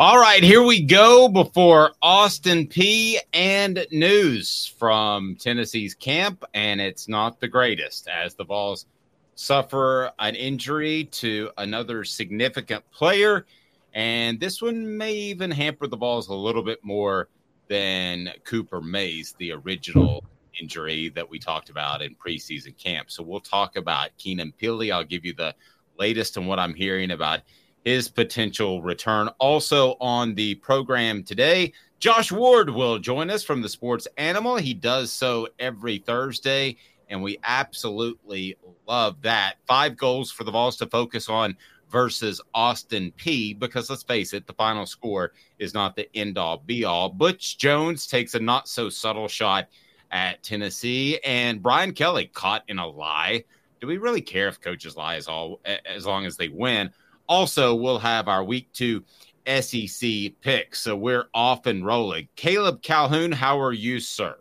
All 0.00 0.16
right, 0.16 0.44
here 0.44 0.62
we 0.62 0.80
go 0.80 1.26
before 1.26 1.90
Austin 2.00 2.68
Peay 2.68 3.16
and 3.32 3.84
news 3.90 4.72
from 4.78 5.34
Tennessee's 5.34 5.92
camp, 5.92 6.44
and 6.54 6.80
it's 6.80 7.08
not 7.08 7.40
the 7.40 7.48
greatest 7.48 8.06
as 8.06 8.36
the 8.36 8.44
Vols 8.44 8.86
suffer 9.34 10.12
an 10.20 10.36
injury 10.36 11.06
to 11.06 11.50
another 11.58 12.04
significant 12.04 12.88
player, 12.92 13.44
and 13.92 14.38
this 14.38 14.62
one 14.62 14.96
may 14.96 15.14
even 15.14 15.50
hamper 15.50 15.88
the 15.88 15.96
Vols 15.96 16.28
a 16.28 16.32
little 16.32 16.62
bit 16.62 16.78
more 16.84 17.28
than 17.66 18.30
Cooper 18.44 18.80
Mays, 18.80 19.34
the 19.40 19.50
original 19.50 20.22
injury 20.60 21.08
that 21.08 21.28
we 21.28 21.40
talked 21.40 21.70
about 21.70 22.02
in 22.02 22.14
preseason 22.14 22.78
camp. 22.78 23.10
So 23.10 23.24
we'll 23.24 23.40
talk 23.40 23.74
about 23.74 24.16
Keenan 24.16 24.52
Pili. 24.62 24.92
I'll 24.92 25.02
give 25.02 25.24
you 25.24 25.34
the 25.34 25.56
latest 25.98 26.38
on 26.38 26.46
what 26.46 26.60
I'm 26.60 26.74
hearing 26.74 27.10
about 27.10 27.40
his 27.84 28.08
potential 28.08 28.82
return. 28.82 29.28
Also 29.38 29.96
on 30.00 30.34
the 30.34 30.54
program 30.56 31.22
today, 31.22 31.72
Josh 31.98 32.30
Ward 32.30 32.70
will 32.70 32.98
join 32.98 33.30
us 33.30 33.42
from 33.42 33.62
the 33.62 33.68
Sports 33.68 34.06
Animal. 34.16 34.56
He 34.56 34.74
does 34.74 35.10
so 35.10 35.48
every 35.58 35.98
Thursday, 35.98 36.76
and 37.08 37.22
we 37.22 37.38
absolutely 37.42 38.56
love 38.86 39.20
that. 39.22 39.54
Five 39.66 39.96
goals 39.96 40.30
for 40.30 40.44
the 40.44 40.52
Vols 40.52 40.76
to 40.76 40.86
focus 40.86 41.28
on 41.28 41.56
versus 41.90 42.40
Austin 42.54 43.12
Peay, 43.16 43.58
Because 43.58 43.90
let's 43.90 44.02
face 44.02 44.32
it, 44.32 44.46
the 44.46 44.52
final 44.52 44.86
score 44.86 45.32
is 45.58 45.74
not 45.74 45.96
the 45.96 46.08
end 46.14 46.38
all 46.38 46.58
be 46.58 46.84
all. 46.84 47.08
Butch 47.08 47.58
Jones 47.58 48.06
takes 48.06 48.34
a 48.34 48.40
not 48.40 48.68
so 48.68 48.88
subtle 48.88 49.28
shot 49.28 49.68
at 50.10 50.42
Tennessee, 50.42 51.18
and 51.24 51.62
Brian 51.62 51.92
Kelly 51.92 52.26
caught 52.26 52.62
in 52.68 52.78
a 52.78 52.86
lie. 52.86 53.44
Do 53.80 53.86
we 53.86 53.98
really 53.98 54.20
care 54.20 54.48
if 54.48 54.60
coaches 54.60 54.96
lie 54.96 55.16
as 55.16 55.28
all 55.28 55.60
as 55.86 56.06
long 56.06 56.26
as 56.26 56.36
they 56.36 56.48
win? 56.48 56.90
Also, 57.28 57.74
we'll 57.74 57.98
have 57.98 58.28
our 58.28 58.42
week 58.42 58.72
two 58.72 59.04
SEC 59.46 60.32
picks. 60.40 60.80
So 60.80 60.96
we're 60.96 61.26
off 61.34 61.66
and 61.66 61.84
rolling. 61.84 62.28
Caleb 62.36 62.82
Calhoun, 62.82 63.32
how 63.32 63.60
are 63.60 63.72
you, 63.72 64.00
sir? 64.00 64.36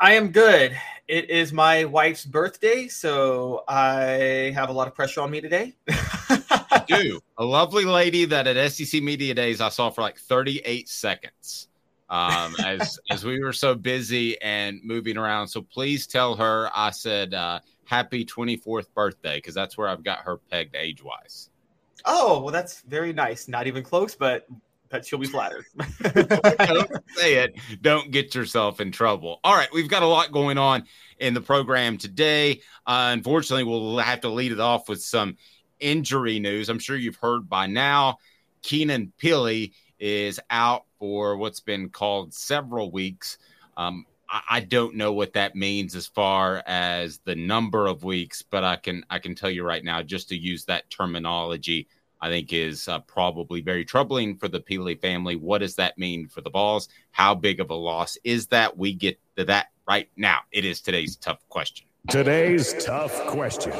I 0.00 0.14
am 0.14 0.30
good. 0.30 0.76
It 1.08 1.30
is 1.30 1.52
my 1.52 1.84
wife's 1.84 2.24
birthday, 2.24 2.86
so 2.86 3.64
I 3.66 4.52
have 4.54 4.68
a 4.68 4.72
lot 4.72 4.86
of 4.86 4.94
pressure 4.94 5.22
on 5.22 5.30
me 5.30 5.40
today. 5.40 5.74
I 5.88 6.84
do. 6.86 7.20
A 7.38 7.44
lovely 7.44 7.84
lady 7.84 8.24
that 8.26 8.46
at 8.46 8.72
SEC 8.72 9.02
Media 9.02 9.34
Days 9.34 9.60
I 9.60 9.68
saw 9.68 9.90
for 9.90 10.02
like 10.02 10.18
38 10.18 10.88
seconds 10.88 11.68
um, 12.10 12.54
as 12.64 12.98
as 13.10 13.24
we 13.24 13.42
were 13.42 13.52
so 13.52 13.74
busy 13.74 14.40
and 14.42 14.80
moving 14.84 15.16
around. 15.16 15.48
So 15.48 15.62
please 15.62 16.06
tell 16.06 16.36
her 16.36 16.70
I 16.74 16.90
said 16.90 17.34
uh, 17.34 17.60
happy 17.84 18.24
24th 18.24 18.86
birthday 18.94 19.38
because 19.38 19.54
that's 19.54 19.76
where 19.78 19.88
I've 19.88 20.04
got 20.04 20.20
her 20.20 20.36
pegged 20.36 20.76
age 20.76 21.02
wise. 21.02 21.50
Oh, 22.04 22.40
well, 22.40 22.52
that's 22.52 22.80
very 22.82 23.12
nice. 23.12 23.48
Not 23.48 23.66
even 23.66 23.82
close, 23.82 24.14
but 24.14 24.46
but 24.90 25.04
she'll 25.04 25.18
be 25.18 25.26
flattered. 25.26 25.66
don't 26.02 26.90
say 27.14 27.34
it. 27.34 27.56
Don't 27.82 28.10
get 28.10 28.34
yourself 28.34 28.80
in 28.80 28.90
trouble. 28.90 29.40
All 29.44 29.54
right, 29.54 29.68
we've 29.72 29.88
got 29.88 30.02
a 30.02 30.06
lot 30.06 30.32
going 30.32 30.58
on 30.58 30.84
in 31.18 31.34
the 31.34 31.40
program 31.40 31.98
today. 31.98 32.60
Uh, 32.86 33.10
unfortunately, 33.12 33.64
we'll 33.64 33.98
have 33.98 34.22
to 34.22 34.28
lead 34.28 34.52
it 34.52 34.60
off 34.60 34.88
with 34.88 35.02
some 35.02 35.36
injury 35.80 36.38
news. 36.38 36.68
I'm 36.68 36.78
sure 36.78 36.96
you've 36.96 37.16
heard 37.16 37.48
by 37.48 37.66
now. 37.66 38.18
Keenan 38.62 39.12
Pili 39.20 39.72
is 39.98 40.40
out 40.50 40.84
for 40.98 41.36
what's 41.36 41.60
been 41.60 41.90
called 41.90 42.32
several 42.32 42.90
weeks. 42.90 43.38
Um, 43.76 44.06
I, 44.28 44.42
I 44.50 44.60
don't 44.60 44.96
know 44.96 45.12
what 45.12 45.32
that 45.34 45.54
means 45.54 45.94
as 45.94 46.06
far 46.06 46.62
as 46.66 47.18
the 47.24 47.34
number 47.34 47.86
of 47.86 48.04
weeks, 48.04 48.42
but 48.42 48.64
I 48.64 48.76
can 48.76 49.04
I 49.10 49.18
can 49.18 49.34
tell 49.34 49.50
you 49.50 49.64
right 49.64 49.84
now, 49.84 50.02
just 50.02 50.28
to 50.30 50.36
use 50.36 50.64
that 50.66 50.90
terminology, 50.90 51.88
I 52.20 52.28
think 52.28 52.52
is 52.52 52.88
uh, 52.88 53.00
probably 53.00 53.60
very 53.60 53.84
troubling 53.84 54.36
for 54.36 54.48
the 54.48 54.60
Pili 54.60 55.00
family. 55.00 55.36
What 55.36 55.58
does 55.58 55.76
that 55.76 55.98
mean 55.98 56.28
for 56.28 56.40
the 56.40 56.50
Vols? 56.50 56.88
How 57.10 57.34
big 57.34 57.60
of 57.60 57.70
a 57.70 57.74
loss 57.74 58.16
is 58.24 58.48
that? 58.48 58.76
We 58.76 58.92
get 58.92 59.18
to 59.36 59.44
that 59.46 59.68
right 59.88 60.08
now. 60.16 60.40
It 60.52 60.64
is 60.64 60.80
today's 60.80 61.16
tough 61.16 61.48
question. 61.48 61.86
Today's 62.08 62.84
tough 62.84 63.12
question. 63.26 63.72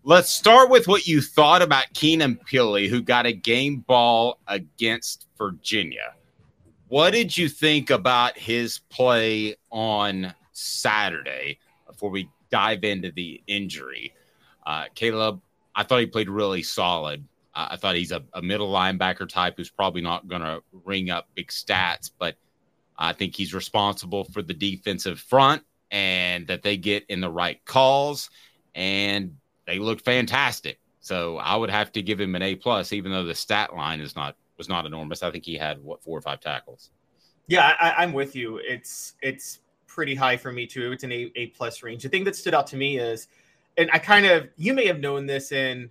Let's 0.04 0.31
start 0.31 0.69
with 0.69 0.88
what 0.88 1.06
you 1.06 1.20
thought 1.20 1.62
about 1.62 1.93
Keenan 1.94 2.38
Pili, 2.50 2.88
who 2.88 3.02
got 3.02 3.26
a 3.26 3.32
game 3.32 3.84
ball 3.87 4.40
against 4.49 5.26
Virginia. 5.38 6.14
What 6.88 7.12
did 7.12 7.37
you 7.37 7.49
think 7.49 7.90
about 7.90 8.37
his 8.37 8.81
play 8.90 9.56
on 9.70 10.34
Saturday 10.52 11.58
before 11.87 12.10
we 12.10 12.28
dive 12.52 12.84
into 12.84 13.10
the 13.10 13.43
injury. 13.49 14.14
Uh, 14.64 14.84
Caleb, 14.94 15.40
I 15.75 15.82
thought 15.82 15.99
he 16.00 16.06
played 16.06 16.28
really 16.28 16.62
solid. 16.62 17.25
Uh, 17.54 17.69
I 17.70 17.76
thought 17.76 17.96
he's 17.96 18.12
a, 18.12 18.22
a, 18.34 18.43
middle 18.43 18.70
linebacker 18.70 19.28
type 19.28 19.54
who's 19.56 19.70
probably 19.70 20.02
not 20.02 20.28
going 20.28 20.43
to 20.43 20.62
ring 20.84 21.10
up 21.10 21.28
big 21.34 21.49
stats, 21.49 22.10
but 22.16 22.37
I 22.96 23.12
think 23.12 23.34
he's 23.34 23.52
responsible 23.52 24.25
for 24.25 24.43
the 24.43 24.54
defensive 24.54 25.19
front 25.19 25.62
and 25.90 26.46
that 26.46 26.62
they 26.62 26.76
get 26.76 27.04
in 27.08 27.20
the 27.20 27.31
right 27.31 27.62
calls, 27.64 28.31
and 28.75 29.37
they 29.67 29.79
look 29.79 30.00
fantastic. 30.00 30.79
So 31.00 31.38
I 31.38 31.56
would 31.56 31.70
have 31.70 31.91
to 31.93 32.03
give 32.03 32.20
him 32.20 32.35
an 32.35 32.43
A 32.43 32.55
plus, 32.55 32.93
even 32.93 33.11
though 33.11 33.25
the 33.25 33.35
stat 33.35 33.75
line 33.75 34.00
is 34.00 34.14
not 34.14 34.37
was 34.56 34.69
not 34.69 34.87
enormous. 34.87 35.23
I 35.23 35.31
think 35.31 35.44
he 35.44 35.56
had 35.56 35.82
what 35.82 36.03
four 36.03 36.17
or 36.17 36.23
five 36.23 36.41
tackles. 36.41 36.91
Yeah, 37.49 37.75
I, 37.81 38.05
am 38.05 38.12
with 38.12 38.37
you. 38.37 38.61
It's 38.62 39.14
it's 39.20 39.61
pretty 39.88 40.14
high 40.14 40.37
for 40.37 40.53
me 40.53 40.67
too. 40.67 40.93
It's 40.93 41.05
an 41.05 41.12
A 41.12 41.32
A 41.35 41.47
plus 41.49 41.82
range. 41.82 42.03
The 42.05 42.09
thing 42.09 42.25
that 42.25 42.37
stood 42.37 42.55
out 42.55 42.67
to 42.69 42.76
me 42.76 42.99
is, 42.99 43.29
and 43.76 43.91
I 43.93 43.99
kind 43.99 44.26
of 44.26 44.49
you 44.56 44.75
may 44.75 44.87
have 44.87 45.00
known 45.00 45.26
this, 45.26 45.50
and 45.50 45.91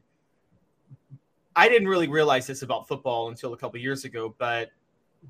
I 1.56 1.68
didn't 1.68 1.90
really 1.90 2.08
realize 2.08 2.48
this 2.48 2.62
about 2.62 2.88
football 2.88 3.28
until 3.28 3.54
a 3.54 3.58
couple 3.58 3.80
years 3.80 4.06
ago, 4.06 4.34
but 4.38 4.72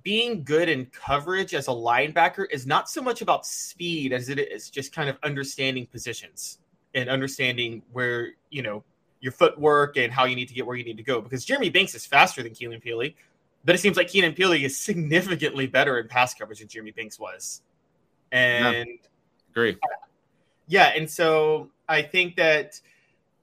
being 0.03 0.43
good 0.43 0.69
in 0.69 0.85
coverage 0.85 1.53
as 1.53 1.67
a 1.67 1.71
linebacker 1.71 2.45
is 2.51 2.65
not 2.65 2.89
so 2.89 3.01
much 3.01 3.21
about 3.21 3.45
speed 3.45 4.13
as 4.13 4.29
it 4.29 4.39
is 4.39 4.69
just 4.69 4.93
kind 4.93 5.09
of 5.09 5.17
understanding 5.23 5.85
positions 5.85 6.59
and 6.93 7.09
understanding 7.09 7.81
where 7.91 8.31
you 8.49 8.61
know 8.61 8.83
your 9.21 9.31
footwork 9.31 9.97
and 9.97 10.11
how 10.11 10.25
you 10.25 10.35
need 10.35 10.47
to 10.47 10.53
get 10.53 10.65
where 10.65 10.75
you 10.75 10.83
need 10.83 10.97
to 10.97 11.03
go. 11.03 11.21
Because 11.21 11.45
Jeremy 11.45 11.69
Banks 11.69 11.95
is 11.95 12.05
faster 12.05 12.41
than 12.43 12.53
Keenan 12.53 12.81
Pili, 12.81 13.13
but 13.63 13.75
it 13.75 13.77
seems 13.77 13.97
like 13.97 14.07
Keenan 14.07 14.33
Pili 14.33 14.63
is 14.63 14.77
significantly 14.77 15.67
better 15.67 15.99
in 15.99 16.07
pass 16.07 16.33
coverage 16.33 16.59
than 16.59 16.67
Jeremy 16.67 16.91
Banks 16.91 17.19
was. 17.19 17.61
And 18.31 18.87
yeah, 18.87 18.95
agree. 19.51 19.77
Yeah, 20.67 20.91
and 20.95 21.09
so 21.09 21.69
I 21.87 22.01
think 22.01 22.35
that 22.37 22.79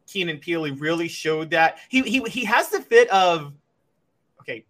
Keenan 0.06 0.38
Pili 0.38 0.78
really 0.80 1.08
showed 1.08 1.50
that 1.50 1.78
he 1.88 2.02
he 2.02 2.22
he 2.22 2.44
has 2.44 2.70
the 2.70 2.80
fit 2.80 3.08
of 3.10 3.52
okay, 4.40 4.64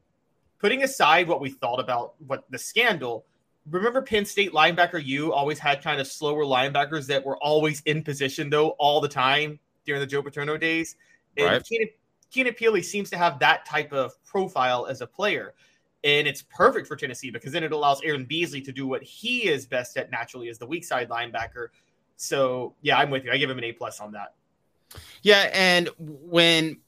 putting 0.59 0.83
aside 0.83 1.29
what 1.29 1.41
we 1.41 1.51
thought 1.51 1.81
about 1.81 2.15
what 2.27 2.45
the 2.51 2.59
scandal. 2.59 3.25
Remember 3.71 4.03
Penn 4.03 4.25
State 4.25 4.53
linebacker 4.53 5.05
you 5.05 5.33
always 5.33 5.59
had 5.59 5.83
kind 5.83 6.01
of 6.01 6.07
slower 6.07 6.45
linebackers 6.45 7.07
that 7.07 7.25
were 7.25 7.37
always 7.39 7.81
in 7.83 8.03
position 8.03 8.51
though 8.51 8.71
all 8.71 9.01
the 9.01 9.09
time 9.09 9.59
during 9.85 10.01
the 10.01 10.07
Joe 10.07 10.23
Paterno 10.23 10.57
days. 10.57 10.97
And 11.37 11.47
right. 11.47 11.65
Keenan, 11.65 11.89
Keenan 12.31 12.55
Pili 12.55 12.85
seems 12.85 13.11
to 13.11 13.19
have 13.19 13.39
that 13.39 13.65
type 13.65 13.93
of 13.93 14.23
profile 14.25 14.87
as 14.87 15.01
a 15.01 15.07
player. 15.07 15.55
And 16.05 16.29
it's 16.29 16.43
perfect 16.43 16.87
for 16.87 16.95
Tennessee 16.95 17.31
because 17.31 17.53
then 17.53 17.65
it 17.65 17.73
allows 17.73 18.01
Aaron 18.03 18.25
Beasley 18.25 18.61
to 18.63 18.73
do 18.73 18.87
what 18.87 19.03
he 19.03 19.49
is 19.49 19.67
best 19.67 19.97
at 19.97 20.11
naturally 20.11 20.49
as 20.49 20.59
the 20.59 20.67
weak 20.67 20.85
side 20.85 21.09
linebacker. 21.09 21.69
So 22.17 22.75
yeah, 22.83 22.99
I'm 22.99 23.11
with 23.11 23.25
you. 23.25 23.33
I 23.33 23.37
give 23.37 23.51
him 23.51 23.59
an 23.59 23.65
A 23.65 23.73
plus 23.73 24.01
on 24.01 24.13
that. 24.13 24.35
Yeah, 25.23 25.51
and 25.53 25.91
when 25.99 26.79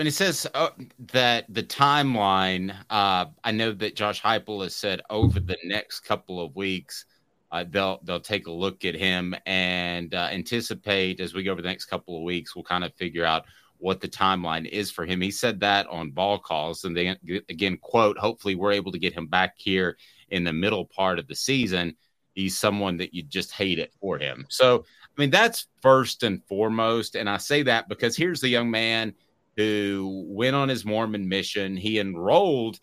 when 0.00 0.06
it 0.06 0.14
says 0.14 0.46
uh, 0.54 0.70
that 1.12 1.44
the 1.50 1.62
timeline, 1.62 2.74
uh, 2.88 3.26
I 3.44 3.52
know 3.52 3.72
that 3.72 3.96
Josh 3.96 4.22
Heupel 4.22 4.62
has 4.62 4.74
said 4.74 5.02
over 5.10 5.40
the 5.40 5.58
next 5.62 6.00
couple 6.00 6.42
of 6.42 6.56
weeks 6.56 7.04
uh, 7.52 7.66
they'll 7.68 8.00
they'll 8.04 8.18
take 8.18 8.46
a 8.46 8.50
look 8.50 8.86
at 8.86 8.94
him 8.94 9.34
and 9.44 10.14
uh, 10.14 10.30
anticipate 10.32 11.20
as 11.20 11.34
we 11.34 11.42
go 11.42 11.52
over 11.52 11.60
the 11.60 11.68
next 11.68 11.84
couple 11.84 12.16
of 12.16 12.22
weeks. 12.22 12.56
We'll 12.56 12.64
kind 12.64 12.82
of 12.82 12.94
figure 12.94 13.26
out 13.26 13.44
what 13.76 14.00
the 14.00 14.08
timeline 14.08 14.66
is 14.66 14.90
for 14.90 15.04
him. 15.04 15.20
He 15.20 15.30
said 15.30 15.60
that 15.60 15.86
on 15.88 16.14
Vol 16.14 16.38
Calls, 16.38 16.84
and 16.84 16.96
then 16.96 17.18
again, 17.50 17.76
quote, 17.76 18.16
hopefully 18.16 18.54
we're 18.54 18.72
able 18.72 18.92
to 18.92 18.98
get 18.98 19.12
him 19.12 19.26
back 19.26 19.52
here 19.58 19.98
in 20.30 20.44
the 20.44 20.52
middle 20.54 20.86
part 20.86 21.18
of 21.18 21.28
the 21.28 21.36
season. 21.36 21.94
He's 22.32 22.56
someone 22.56 22.96
that 22.96 23.12
you 23.12 23.22
just 23.22 23.52
hate 23.52 23.78
it 23.78 23.92
for 24.00 24.16
him. 24.16 24.46
So, 24.48 24.82
I 25.02 25.20
mean, 25.20 25.28
that's 25.28 25.66
first 25.82 26.22
and 26.22 26.42
foremost. 26.44 27.16
And 27.16 27.28
I 27.28 27.36
say 27.36 27.64
that 27.64 27.86
because 27.86 28.16
here's 28.16 28.40
the 28.40 28.48
young 28.48 28.70
man 28.70 29.14
who 29.56 30.24
went 30.28 30.56
on 30.56 30.68
his 30.68 30.84
Mormon 30.84 31.28
mission. 31.28 31.76
He 31.76 31.98
enrolled, 31.98 32.78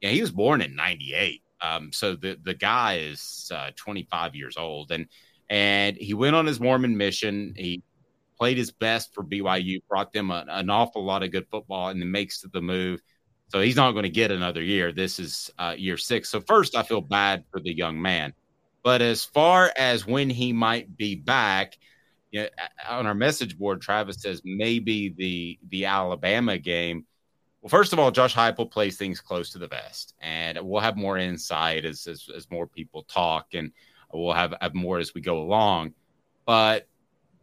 yeah, 0.00 0.10
he 0.10 0.20
was 0.20 0.30
born 0.30 0.60
in 0.60 0.74
98. 0.74 1.42
Um, 1.60 1.90
so 1.92 2.14
the 2.14 2.38
the 2.42 2.54
guy 2.54 2.98
is 2.98 3.50
uh, 3.54 3.70
25 3.76 4.34
years 4.34 4.56
old, 4.56 4.90
and 4.90 5.06
and 5.48 5.96
he 5.96 6.14
went 6.14 6.36
on 6.36 6.46
his 6.46 6.60
Mormon 6.60 6.96
mission. 6.96 7.54
He 7.56 7.82
played 8.38 8.58
his 8.58 8.70
best 8.70 9.14
for 9.14 9.24
BYU, 9.24 9.80
brought 9.88 10.12
them 10.12 10.30
a, 10.30 10.44
an 10.48 10.68
awful 10.68 11.04
lot 11.04 11.22
of 11.22 11.32
good 11.32 11.46
football, 11.50 11.88
and 11.88 12.00
then 12.00 12.10
makes 12.10 12.42
the 12.42 12.60
move. 12.60 13.00
So 13.48 13.60
he's 13.60 13.76
not 13.76 13.92
going 13.92 14.02
to 14.02 14.10
get 14.10 14.30
another 14.30 14.62
year. 14.62 14.92
This 14.92 15.18
is 15.18 15.50
uh, 15.58 15.74
year 15.76 15.96
six. 15.96 16.28
So 16.28 16.40
first, 16.40 16.76
I 16.76 16.82
feel 16.82 17.00
bad 17.00 17.44
for 17.50 17.60
the 17.60 17.74
young 17.74 18.00
man, 18.00 18.34
but 18.82 19.00
as 19.00 19.24
far 19.24 19.72
as 19.76 20.06
when 20.06 20.28
he 20.28 20.52
might 20.52 20.96
be 20.96 21.14
back, 21.14 21.78
on 22.88 23.06
our 23.06 23.14
message 23.14 23.58
board, 23.58 23.80
Travis 23.80 24.20
says 24.20 24.42
maybe 24.44 25.10
the 25.10 25.58
the 25.68 25.84
Alabama 25.86 26.58
game 26.58 27.04
well, 27.66 27.80
first 27.80 27.92
of 27.92 27.98
all, 27.98 28.12
Josh 28.12 28.32
Heupel 28.32 28.70
plays 28.70 28.96
things 28.96 29.20
close 29.20 29.50
to 29.50 29.58
the 29.58 29.66
vest, 29.66 30.14
and 30.20 30.56
we'll 30.62 30.80
have 30.80 30.96
more 30.96 31.18
insight 31.18 31.84
as, 31.84 32.06
as, 32.06 32.28
as 32.32 32.48
more 32.48 32.68
people 32.68 33.02
talk, 33.02 33.54
and 33.54 33.72
we'll 34.12 34.34
have, 34.34 34.54
have 34.60 34.72
more 34.72 35.00
as 35.00 35.14
we 35.14 35.20
go 35.20 35.38
along. 35.42 35.92
But 36.44 36.86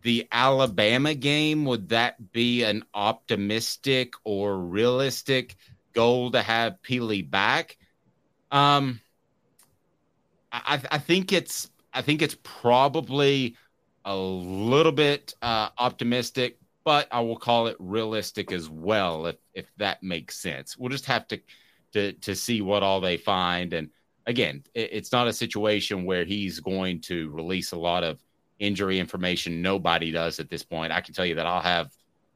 the 0.02 0.26
Alabama 0.32 1.14
game, 1.14 1.66
would 1.66 1.90
that 1.90 2.32
be 2.32 2.64
an 2.64 2.86
optimistic 2.94 4.14
or 4.24 4.58
realistic 4.58 5.58
goal 5.92 6.32
to 6.32 6.42
have 6.42 6.78
Pili 6.82 7.30
back? 7.30 7.78
Um, 8.50 9.02
I, 10.54 10.82
I 10.90 11.00
think 11.00 11.34
it's 11.34 11.70
I 11.94 12.02
think 12.02 12.22
it's 12.22 12.38
probably 12.44 13.58
a 14.06 14.16
little 14.16 14.92
bit 14.92 15.34
uh, 15.42 15.70
optimistic, 15.78 16.58
but 16.84 17.08
I 17.12 17.22
will 17.22 17.38
call 17.38 17.68
it 17.68 17.78
realistic 17.80 18.52
as 18.52 18.70
well, 18.70 19.28
if 19.28 19.38
if 19.54 19.66
that 19.78 20.04
makes 20.04 20.38
sense. 20.40 20.78
We'll 20.78 20.90
just 20.90 21.06
have 21.06 21.28
to 21.30 21.40
to 21.94 22.14
to 22.14 22.36
see 22.36 22.62
what 22.62 22.84
all 22.84 23.02
they 23.02 23.18
find. 23.18 23.74
And 23.74 23.90
again, 24.26 24.64
it, 24.74 24.90
it's 24.92 25.12
not 25.12 25.28
a 25.28 25.34
situation 25.34 26.06
where 26.06 26.26
he's 26.26 26.60
going 26.60 27.02
to 27.02 27.30
release 27.30 27.72
a 27.72 27.78
lot 27.78 28.04
of 28.04 28.20
injury 28.60 29.00
information. 29.00 29.62
Nobody 29.62 30.12
does 30.12 30.40
at 30.40 30.50
this 30.50 30.64
point. 30.64 30.94
I 30.94 31.02
can 31.02 31.14
tell 31.14 31.26
you 31.26 31.36
that 31.36 31.46
I'll 31.46 31.62
have 31.62 31.92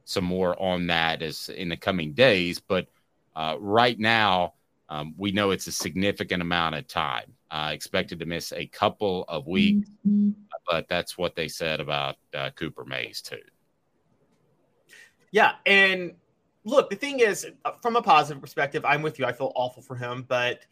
some 0.06 0.24
more 0.24 0.60
on 0.62 0.88
that 0.88 1.22
as 1.22 1.50
in 1.50 1.70
the 1.70 1.78
coming 1.78 2.14
days, 2.14 2.60
but 2.60 2.88
uh, 3.36 3.56
right 3.60 4.00
now. 4.00 4.54
Um, 4.90 5.14
we 5.18 5.32
know 5.32 5.52
it's 5.52 5.68
a 5.68 5.72
significant 5.72 6.42
amount 6.42 6.76
of 6.76 6.88
time. 6.88 7.34
Uh, 7.50 7.72
expected 7.74 8.20
to 8.20 8.26
miss 8.26 8.52
a 8.52 8.66
couple 8.68 9.24
of 9.30 9.48
weeks, 9.48 9.90
mm-hmm. 10.06 10.32
but 10.70 10.88
that's 10.90 11.18
what 11.18 11.36
they 11.36 11.48
said 11.48 11.80
about 11.80 12.16
uh, 12.34 12.50
Cooper 12.52 12.84
Mays 12.84 13.22
too. 13.22 13.38
Yeah, 15.32 15.54
and 15.66 16.14
look, 16.66 16.90
the 16.90 16.96
thing 16.96 17.20
is, 17.20 17.48
uh, 17.64 17.72
from 17.82 17.96
a 17.96 18.02
positive 18.02 18.42
perspective, 18.42 18.84
I'm 18.84 19.02
with 19.02 19.18
you. 19.18 19.26
I 19.26 19.32
feel 19.32 19.54
awful 19.56 19.82
for 19.82 19.96
him, 19.96 20.26
but 20.28 20.66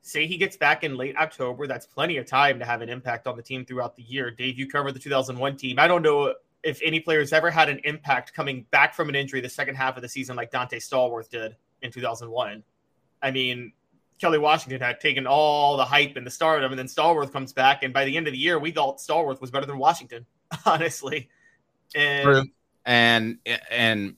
say 0.00 0.26
he 0.26 0.36
gets 0.38 0.56
back 0.56 0.84
in 0.84 0.96
late 0.96 1.16
October, 1.16 1.66
that's 1.66 1.86
plenty 1.86 2.16
of 2.16 2.26
time 2.26 2.58
to 2.58 2.64
have 2.64 2.80
an 2.80 2.88
impact 2.88 3.26
on 3.26 3.36
the 3.36 3.42
team 3.42 3.64
throughout 3.64 3.96
the 3.96 4.02
year. 4.02 4.30
Dave, 4.30 4.58
you 4.58 4.68
covered 4.68 4.92
the 4.92 4.98
2001 4.98 5.56
team. 5.56 5.78
I 5.78 5.86
don't 5.86 6.02
know 6.02 6.34
if 6.62 6.80
any 6.82 7.00
players 7.00 7.32
ever 7.32 7.50
had 7.50 7.68
an 7.68 7.80
impact 7.84 8.34
coming 8.34 8.64
back 8.70 8.94
from 8.94 9.08
an 9.08 9.14
injury 9.14 9.40
the 9.40 9.48
second 9.48 9.74
half 9.74 9.96
of 9.96 10.02
the 10.02 10.08
season 10.08 10.36
like 10.36 10.50
Donté 10.50 10.76
Stallworth 10.76 11.28
did 11.28 11.56
in 11.82 11.92
2001. 11.92 12.62
I 13.22 13.30
mean, 13.30 13.72
Kelly 14.20 14.38
Washington 14.38 14.80
had 14.80 15.00
taken 15.00 15.26
all 15.26 15.76
the 15.76 15.84
hype 15.84 16.16
and 16.16 16.26
the 16.26 16.30
stardom, 16.30 16.72
and 16.72 16.78
then 16.78 16.86
Stallworth 16.86 17.32
comes 17.32 17.52
back, 17.52 17.82
and 17.82 17.94
by 17.94 18.04
the 18.04 18.16
end 18.16 18.26
of 18.26 18.32
the 18.32 18.38
year, 18.38 18.58
we 18.58 18.70
thought 18.70 18.98
Stallworth 18.98 19.40
was 19.40 19.50
better 19.50 19.66
than 19.66 19.78
Washington, 19.78 20.26
honestly. 20.66 21.28
And 21.94 22.24
True 22.24 22.42
and 22.88 23.38
and 23.70 24.16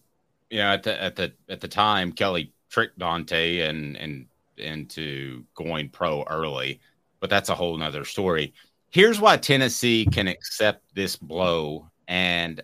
you 0.48 0.58
know 0.58 0.68
at 0.68 0.84
the 0.84 1.02
at 1.02 1.16
the 1.16 1.32
at 1.48 1.60
the 1.60 1.68
time 1.68 2.12
Kelly 2.12 2.52
tricked 2.70 2.98
Donté 2.98 3.68
and 3.68 3.96
and 3.96 4.26
into 4.56 5.44
going 5.54 5.88
pro 5.88 6.22
early, 6.24 6.80
but 7.18 7.28
that's 7.28 7.48
a 7.48 7.54
whole 7.54 7.76
nother 7.76 8.04
story. 8.04 8.54
Here's 8.90 9.20
why 9.20 9.36
Tennessee 9.36 10.06
can 10.06 10.28
accept 10.28 10.94
this 10.94 11.16
blow, 11.16 11.88
and 12.08 12.62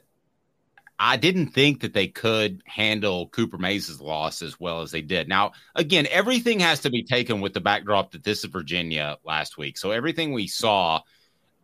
I 0.98 1.16
didn't 1.18 1.48
think 1.48 1.82
that 1.82 1.92
they 1.92 2.08
could 2.08 2.62
handle 2.64 3.28
Cooper 3.28 3.58
Mays' 3.58 4.00
loss 4.00 4.40
as 4.40 4.58
well 4.58 4.80
as 4.80 4.90
they 4.90 5.02
did. 5.02 5.28
Now, 5.28 5.52
again, 5.74 6.06
everything 6.10 6.60
has 6.60 6.80
to 6.80 6.90
be 6.90 7.02
taken 7.02 7.40
with 7.40 7.52
the 7.52 7.60
backdrop 7.60 8.12
that 8.12 8.24
this 8.24 8.44
is 8.44 8.50
Virginia 8.50 9.18
last 9.22 9.58
week. 9.58 9.76
So 9.76 9.90
everything 9.90 10.32
we 10.32 10.46
saw 10.46 11.02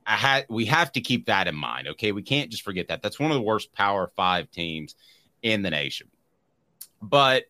I 0.06 0.16
had 0.16 0.46
we 0.48 0.66
have 0.66 0.92
to 0.92 1.00
keep 1.00 1.26
that 1.26 1.48
in 1.48 1.54
mind. 1.54 1.88
Okay, 1.88 2.12
we 2.12 2.22
can't 2.22 2.50
just 2.50 2.62
forget 2.62 2.88
that. 2.88 3.02
That's 3.02 3.20
one 3.20 3.30
of 3.30 3.36
the 3.36 3.42
worst 3.42 3.72
Power 3.72 4.10
Five 4.16 4.50
teams 4.50 4.94
in 5.42 5.62
the 5.62 5.70
nation. 5.70 6.08
But 7.00 7.44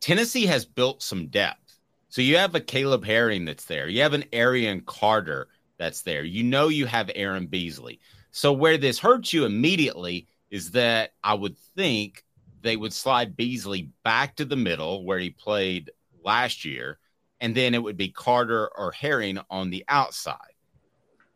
Tennessee 0.00 0.46
has 0.46 0.64
built 0.64 1.02
some 1.02 1.28
depth. 1.28 1.78
So 2.08 2.22
you 2.22 2.36
have 2.36 2.54
a 2.54 2.60
Caleb 2.60 3.04
Herring 3.04 3.44
that's 3.44 3.64
there. 3.64 3.88
You 3.88 4.02
have 4.02 4.14
an 4.14 4.24
Arion 4.32 4.82
Carter 4.82 5.48
that's 5.78 6.02
there. 6.02 6.22
You 6.22 6.44
know 6.44 6.68
you 6.68 6.86
have 6.86 7.10
Aaron 7.14 7.46
Beasley. 7.46 8.00
So 8.30 8.52
where 8.52 8.78
this 8.78 8.98
hurts 8.98 9.32
you 9.32 9.44
immediately 9.44 10.28
is 10.54 10.70
that 10.70 11.10
I 11.24 11.34
would 11.34 11.58
think 11.74 12.24
they 12.62 12.76
would 12.76 12.92
slide 12.92 13.36
Beasley 13.36 13.90
back 14.04 14.36
to 14.36 14.44
the 14.44 14.54
middle 14.54 15.04
where 15.04 15.18
he 15.18 15.30
played 15.30 15.90
last 16.22 16.64
year, 16.64 17.00
and 17.40 17.56
then 17.56 17.74
it 17.74 17.82
would 17.82 17.96
be 17.96 18.08
Carter 18.08 18.70
or 18.78 18.92
Herring 18.92 19.40
on 19.50 19.70
the 19.70 19.84
outside. 19.88 20.54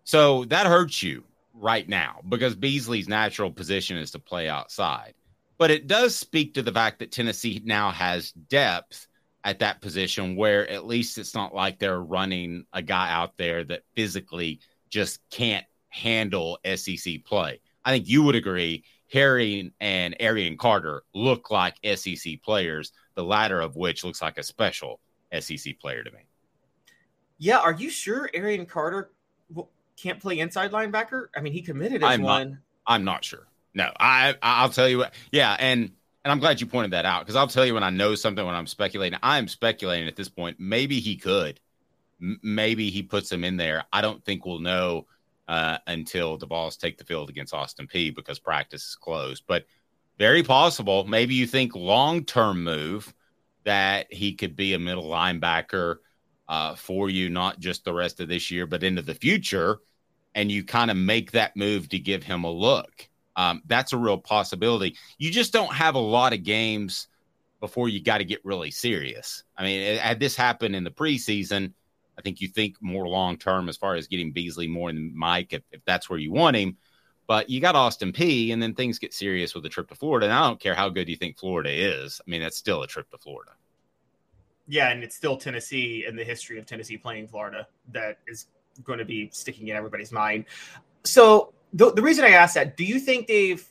So 0.05 0.45
that 0.45 0.69
hurts 0.69 1.03
you 1.03 1.25
right 1.53 1.89
now 1.89 2.21
because 2.29 2.55
Beasley's 2.55 3.09
natural 3.09 3.51
position 3.51 3.97
is 3.97 4.13
to 4.13 4.21
play 4.21 4.49
outside. 4.49 5.15
But 5.59 5.73
it 5.73 5.89
does 5.89 6.15
speak 6.15 6.55
to 6.55 6.63
the 6.63 6.71
fact 6.71 7.01
that 7.01 7.11
Tennessee 7.11 7.61
now 7.65 7.91
has 7.91 8.31
depth 8.31 9.09
at 9.43 9.59
that 9.59 9.81
position 9.81 10.37
where 10.37 10.71
at 10.71 10.87
least 10.87 11.19
it's 11.19 11.35
not 11.35 11.53
like 11.53 11.81
they're 11.81 12.03
running 12.03 12.67
a 12.73 12.83
guy 12.83 13.11
out 13.13 13.37
there 13.37 13.65
that 13.65 13.83
physically 13.97 14.61
just 14.91 15.19
can't 15.33 15.67
handle 15.89 16.61
SEC 16.77 17.25
play. 17.25 17.61
I 17.85 17.91
think 17.91 18.09
you 18.09 18.23
would 18.23 18.37
agree 18.37 18.85
Harry 19.13 19.73
and 19.81 20.17
Arion 20.21 20.57
Carter 20.57 21.03
look 21.15 21.51
like 21.51 21.77
SEC 21.95 22.43
players, 22.43 22.93
the 23.15 23.25
latter 23.25 23.61
of 23.61 23.77
which 23.77 24.05
looks 24.05 24.21
like 24.21 24.39
a 24.39 24.43
special 24.43 25.01
SEC 25.39 25.79
player 25.81 26.05
to 26.05 26.11
me. 26.11 26.21
Yeah, 27.39 27.59
are 27.59 27.73
you 27.73 27.91
sure 27.91 28.29
Arion 28.35 28.67
Carter 28.67 29.13
can't 29.97 30.21
play 30.21 30.39
inside 30.41 30.73
linebacker? 30.73 31.27
I 31.37 31.41
mean, 31.41 31.53
he 31.53 31.63
committed 31.63 32.03
as 32.03 32.11
I'm 32.11 32.23
one. 32.23 32.51
Not, 32.51 32.59
I'm 32.87 33.05
not 33.05 33.25
sure. 33.25 33.47
No, 33.75 33.93
I 33.99 34.35
I'll 34.43 34.71
tell 34.71 34.89
you 34.89 34.99
what. 34.99 35.15
Yeah, 35.31 35.57
and 35.59 35.93
and 36.25 36.33
I'm 36.33 36.41
glad 36.41 36.61
you 36.61 36.67
pointed 36.67 36.93
that 36.93 37.05
out 37.05 37.21
because 37.21 37.37
I'll 37.37 37.47
tell 37.47 37.65
you 37.65 37.75
when 37.75 37.85
I 37.85 37.91
know 37.91 38.15
something 38.15 38.45
when 38.45 38.55
I'm 38.55 38.67
speculating. 38.67 39.19
I'm 39.23 39.49
speculating 39.49 40.09
at 40.09 40.17
this 40.17 40.29
point. 40.29 40.59
Maybe 40.59 41.01
he 41.01 41.17
could. 41.17 41.61
M- 42.21 42.41
maybe 42.43 42.91
he 42.91 43.03
puts 43.03 43.31
him 43.31 43.45
in 43.45 43.57
there. 43.57 43.85
I 43.93 44.01
don't 44.01 44.25
think 44.25 44.45
we'll 44.45 44.59
know 44.59 45.07
uh, 45.49 45.79
until 45.87 46.37
the 46.37 46.47
Vols 46.47 46.77
take 46.77 46.99
the 46.99 47.05
field 47.05 47.31
against 47.31 47.55
Austin 47.55 47.89
Peay 47.89 48.15
because 48.15 48.39
practice 48.39 48.91
is 48.91 48.95
closed. 48.95 49.45
But 49.47 49.65
very 50.19 50.43
possible. 50.43 51.05
Maybe 51.05 51.35
you 51.35 51.47
think 51.47 51.75
long 51.75 52.25
term 52.25 52.63
move 52.63 53.13
that 53.65 54.13
he 54.13 54.35
could 54.35 54.57
be 54.57 54.75
a 54.75 54.79
middle 54.79 55.09
linebacker 55.09 55.97
uh, 56.49 56.75
for 56.75 57.09
you, 57.11 57.31
not 57.31 57.61
just 57.61 57.85
the 57.85 57.93
rest 57.93 58.21
of 58.21 58.29
this 58.29 58.51
year, 58.51 58.67
but 58.67 58.83
into 58.83 59.03
the 59.03 59.15
future. 59.15 59.79
And 60.35 60.53
you 60.53 60.65
kind 60.65 60.91
of 60.91 60.97
make 60.97 61.33
that 61.33 61.57
move 61.57 61.89
to 61.89 61.99
give 61.99 62.23
him 62.23 62.45
a 62.45 62.51
look. 62.51 63.09
Um, 63.37 63.63
that's 63.67 63.93
a 63.93 63.97
real 63.97 64.19
possibility. 64.19 64.97
You 65.17 65.31
just 65.31 65.53
don't 65.53 65.73
have 65.73 65.95
a 65.95 66.01
lot 66.01 66.33
of 66.33 66.43
games 66.43 67.09
before 67.61 67.89
you 67.89 68.03
got 68.03 68.19
to 68.19 68.25
get 68.25 68.45
really 68.45 68.71
serious. 68.71 69.45
I 69.57 69.63
mean, 69.65 69.99
had 69.99 70.21
this 70.21 70.37
happened 70.37 70.77
in 70.77 70.85
the 70.85 70.91
preseason, 70.91 71.73
I 72.19 72.21
think 72.21 72.41
you 72.41 72.49
think 72.49 72.77
more 72.81 73.07
long 73.07 73.37
term 73.37 73.69
as 73.69 73.77
far 73.77 73.95
as 73.95 74.09
getting 74.09 74.33
Beasley 74.33 74.67
more 74.67 74.93
than 74.93 75.17
Mike 75.17 75.53
if, 75.53 75.63
if 75.71 75.85
that's 75.85 76.11
where 76.11 76.19
you 76.19 76.33
want 76.33 76.57
him. 76.57 76.77
But 77.29 77.49
you 77.51 77.61
got 77.61 77.77
Austin 77.77 78.13
Peay, 78.13 78.53
and 78.53 78.63
then 78.63 78.75
things 78.75 78.99
get 78.99 79.13
serious 79.13 79.55
with 79.55 79.63
the 79.63 79.69
trip 79.69 79.89
to 79.91 79.95
Florida. 79.95 80.27
And 80.27 80.33
I 80.33 80.49
don't 80.49 80.59
care 80.59 80.75
how 80.75 80.89
good 80.89 81.09
you 81.09 81.17
think 81.17 81.39
Florida 81.39 81.71
is. 81.71 82.21
I 82.27 82.29
mean, 82.29 82.41
that's 82.41 82.57
still 82.57 82.83
a 82.83 82.87
trip 82.87 83.11
to 83.11 83.19
Florida. 83.19 83.53
Yeah, 84.67 84.91
and 84.91 85.05
it's 85.05 85.15
still 85.15 85.37
Tennessee 85.37 86.07
and 86.07 86.19
the 86.19 86.25
history 86.25 86.59
of 86.59 86.67
Tennessee 86.67 86.97
playing 86.97 87.29
Florida 87.29 87.67
that 87.93 88.19
is 88.27 88.47
going 88.83 88.99
to 88.99 89.05
be 89.05 89.29
sticking 89.33 89.69
in 89.69 89.77
everybody's 89.77 90.11
mind. 90.11 90.47
So 91.05 91.53
the, 91.73 91.93
the 91.93 92.03
reason 92.03 92.25
I 92.25 92.31
asked 92.31 92.55
that, 92.55 92.77
do 92.77 92.85
you 92.85 92.99
think 92.99 93.27
they've 93.27 93.67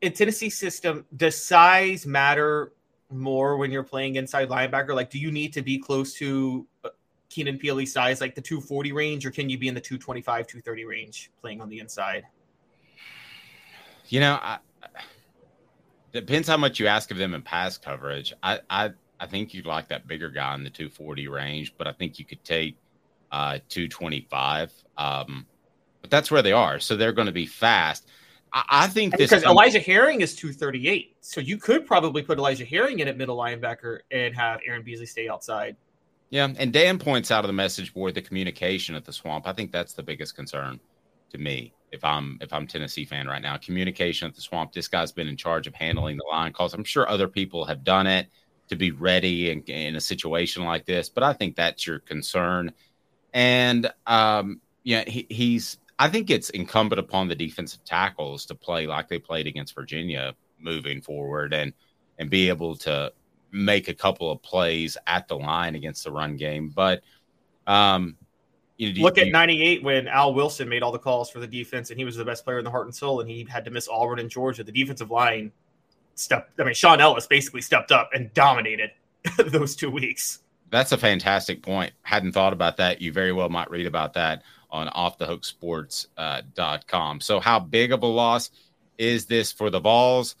in 0.00 0.12
Tennessee 0.12 0.50
system, 0.50 1.04
does 1.16 1.42
size 1.42 2.06
matter 2.06 2.72
more 3.10 3.56
when 3.56 3.70
you're 3.70 3.82
playing 3.82 4.16
inside 4.16 4.48
linebacker? 4.48 4.94
Like, 4.94 5.10
do 5.10 5.18
you 5.18 5.30
need 5.30 5.52
to 5.54 5.62
be 5.62 5.78
close 5.78 6.14
to 6.14 6.66
Keenan 7.28 7.58
Pili 7.58 7.86
size, 7.86 8.20
like 8.20 8.34
the 8.34 8.40
240 8.40 8.92
range, 8.92 9.26
or 9.26 9.30
can 9.30 9.50
you 9.50 9.58
be 9.58 9.68
in 9.68 9.74
the 9.74 9.80
225, 9.80 10.46
230 10.46 10.84
range 10.84 11.30
playing 11.40 11.60
on 11.60 11.68
the 11.68 11.78
inside? 11.78 12.24
You 14.08 14.20
know, 14.20 14.38
I, 14.40 14.58
depends 16.12 16.48
how 16.48 16.56
much 16.56 16.78
you 16.80 16.86
ask 16.86 17.10
of 17.10 17.18
them 17.18 17.34
in 17.34 17.42
pass 17.42 17.76
coverage. 17.76 18.32
I, 18.42 18.60
I, 18.70 18.90
I 19.20 19.26
think 19.26 19.52
you'd 19.52 19.66
like 19.66 19.88
that 19.88 20.06
bigger 20.06 20.30
guy 20.30 20.54
in 20.54 20.64
the 20.64 20.70
240 20.70 21.28
range, 21.28 21.74
but 21.76 21.86
I 21.86 21.92
think 21.92 22.18
you 22.18 22.24
could 22.24 22.42
take 22.44 22.76
uh, 23.30 23.58
225. 23.68 24.72
Um, 24.96 25.46
but 26.00 26.10
that's 26.10 26.30
where 26.30 26.42
they 26.42 26.52
are, 26.52 26.78
so 26.78 26.96
they're 26.96 27.12
going 27.12 27.26
to 27.26 27.32
be 27.32 27.46
fast. 27.46 28.08
I, 28.52 28.64
I 28.70 28.86
think 28.86 29.16
this 29.16 29.30
because 29.30 29.44
Elijah 29.44 29.80
Herring 29.80 30.20
is 30.20 30.34
238, 30.34 31.16
so 31.20 31.40
you 31.40 31.58
could 31.58 31.86
probably 31.86 32.22
put 32.22 32.38
Elijah 32.38 32.64
Herring 32.64 33.00
in 33.00 33.08
at 33.08 33.16
middle 33.16 33.36
linebacker 33.36 34.00
and 34.10 34.34
have 34.34 34.60
Aaron 34.66 34.82
Beasley 34.82 35.06
stay 35.06 35.28
outside. 35.28 35.76
Yeah, 36.30 36.48
and 36.58 36.72
Dan 36.72 36.98
points 36.98 37.30
out 37.30 37.44
of 37.44 37.48
the 37.48 37.54
message 37.54 37.94
board 37.94 38.14
the 38.14 38.22
communication 38.22 38.94
at 38.94 39.04
the 39.04 39.12
swamp. 39.12 39.46
I 39.46 39.52
think 39.52 39.72
that's 39.72 39.94
the 39.94 40.02
biggest 40.02 40.36
concern 40.36 40.78
to 41.30 41.38
me. 41.38 41.72
If 41.90 42.04
I'm 42.04 42.38
if 42.42 42.52
I'm 42.52 42.66
Tennessee 42.66 43.06
fan 43.06 43.26
right 43.26 43.40
now, 43.40 43.56
communication 43.56 44.28
at 44.28 44.34
the 44.34 44.42
swamp. 44.42 44.72
This 44.72 44.88
guy's 44.88 45.10
been 45.10 45.28
in 45.28 45.38
charge 45.38 45.66
of 45.66 45.74
handling 45.74 46.18
the 46.18 46.26
line 46.30 46.52
calls. 46.52 46.74
I'm 46.74 46.84
sure 46.84 47.08
other 47.08 47.28
people 47.28 47.64
have 47.64 47.82
done 47.82 48.06
it 48.06 48.28
to 48.68 48.76
be 48.76 48.90
ready 48.90 49.50
in, 49.50 49.62
in 49.62 49.96
a 49.96 50.00
situation 50.00 50.64
like 50.64 50.84
this, 50.84 51.08
but 51.08 51.22
I 51.22 51.32
think 51.32 51.56
that's 51.56 51.86
your 51.86 52.00
concern. 52.00 52.72
And 53.32 53.90
um, 54.06 54.60
yeah, 54.84 55.04
he, 55.06 55.26
he's. 55.30 55.78
I 55.98 56.08
think 56.08 56.30
it's 56.30 56.50
incumbent 56.50 57.00
upon 57.00 57.28
the 57.28 57.34
defensive 57.34 57.84
tackles 57.84 58.46
to 58.46 58.54
play 58.54 58.86
like 58.86 59.08
they 59.08 59.18
played 59.18 59.46
against 59.46 59.74
Virginia 59.74 60.34
moving 60.60 61.00
forward 61.00 61.54
and 61.54 61.72
and 62.18 62.28
be 62.28 62.50
able 62.50 62.76
to 62.76 63.12
make 63.50 63.88
a 63.88 63.94
couple 63.94 64.30
of 64.30 64.42
plays 64.42 64.96
at 65.06 65.28
the 65.28 65.36
line 65.36 65.74
against 65.74 66.04
the 66.04 66.10
run 66.10 66.36
game. 66.36 66.68
But 66.68 67.02
um, 67.66 68.16
you 68.76 68.94
know, 68.94 69.02
look 69.02 69.18
at 69.18 69.28
'98 69.28 69.82
when 69.82 70.08
Al 70.08 70.34
Wilson 70.34 70.68
made 70.68 70.82
all 70.82 70.92
the 70.92 70.98
calls 70.98 71.30
for 71.30 71.40
the 71.40 71.46
defense, 71.46 71.90
and 71.90 71.98
he 71.98 72.04
was 72.04 72.16
the 72.16 72.24
best 72.24 72.44
player 72.44 72.58
in 72.58 72.64
the 72.64 72.70
heart 72.70 72.86
and 72.86 72.94
soul, 72.94 73.20
and 73.20 73.28
he 73.28 73.46
had 73.48 73.64
to 73.64 73.70
miss 73.70 73.88
Auburn 73.88 74.18
and 74.18 74.30
Georgia. 74.30 74.62
The 74.62 74.72
defensive 74.72 75.10
line 75.10 75.52
stepped. 76.14 76.60
I 76.60 76.64
mean, 76.64 76.74
Shaun 76.74 77.00
Ellis 77.00 77.26
basically 77.26 77.62
stepped 77.62 77.92
up 77.92 78.10
and 78.12 78.32
dominated 78.34 78.90
those 79.46 79.74
two 79.74 79.90
weeks. 79.90 80.40
That's 80.70 80.92
a 80.92 80.98
fantastic 80.98 81.62
point. 81.62 81.92
Hadn't 82.02 82.32
thought 82.32 82.52
about 82.52 82.76
that. 82.76 83.00
You 83.00 83.12
very 83.12 83.32
well 83.32 83.48
might 83.48 83.70
read 83.70 83.86
about 83.86 84.12
that 84.14 84.42
on 84.70 84.88
offthehooksports.com. 84.88 87.16
Uh, 87.16 87.20
so, 87.20 87.40
how 87.40 87.58
big 87.58 87.92
of 87.92 88.02
a 88.02 88.06
loss 88.06 88.50
is 88.98 89.24
this 89.26 89.50
for 89.50 89.70
the 89.70 89.80
Vols? 89.80 90.36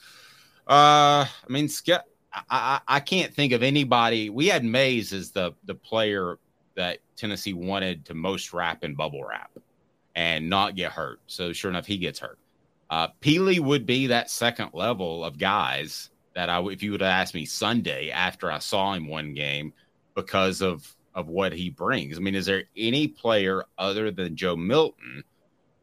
Uh, 0.66 1.24
I 1.24 1.28
mean, 1.48 1.68
I, 2.32 3.00
can't 3.00 3.32
think 3.32 3.52
of 3.52 3.62
anybody. 3.62 4.30
We 4.30 4.48
had 4.48 4.64
Mays 4.64 5.12
as 5.12 5.30
the 5.30 5.54
the 5.64 5.74
player 5.74 6.38
that 6.76 6.98
Tennessee 7.16 7.54
wanted 7.54 8.04
to 8.06 8.14
most 8.14 8.52
wrap 8.52 8.84
in 8.84 8.94
bubble 8.94 9.24
wrap 9.24 9.50
and 10.14 10.48
not 10.48 10.76
get 10.76 10.92
hurt. 10.92 11.20
So 11.26 11.52
sure 11.52 11.70
enough, 11.70 11.86
he 11.86 11.96
gets 11.96 12.18
hurt. 12.18 12.38
Uh, 12.90 13.08
Pili 13.20 13.60
would 13.60 13.86
be 13.86 14.08
that 14.08 14.30
second 14.30 14.70
level 14.72 15.24
of 15.24 15.38
guys 15.38 16.10
that 16.34 16.48
I, 16.48 16.62
if 16.66 16.82
you 16.82 16.92
would 16.92 17.00
have 17.00 17.10
asked 17.10 17.34
me 17.34 17.44
Sunday 17.44 18.10
after 18.10 18.50
I 18.50 18.58
saw 18.58 18.94
him 18.94 19.08
one 19.08 19.34
game, 19.34 19.72
because 20.18 20.62
of 20.62 20.94
of 21.14 21.28
what 21.28 21.52
he 21.52 21.70
brings. 21.70 22.16
I 22.16 22.20
mean, 22.20 22.34
is 22.34 22.46
there 22.46 22.64
any 22.76 23.08
player 23.08 23.64
other 23.76 24.10
than 24.10 24.36
Joe 24.36 24.56
Milton 24.56 25.24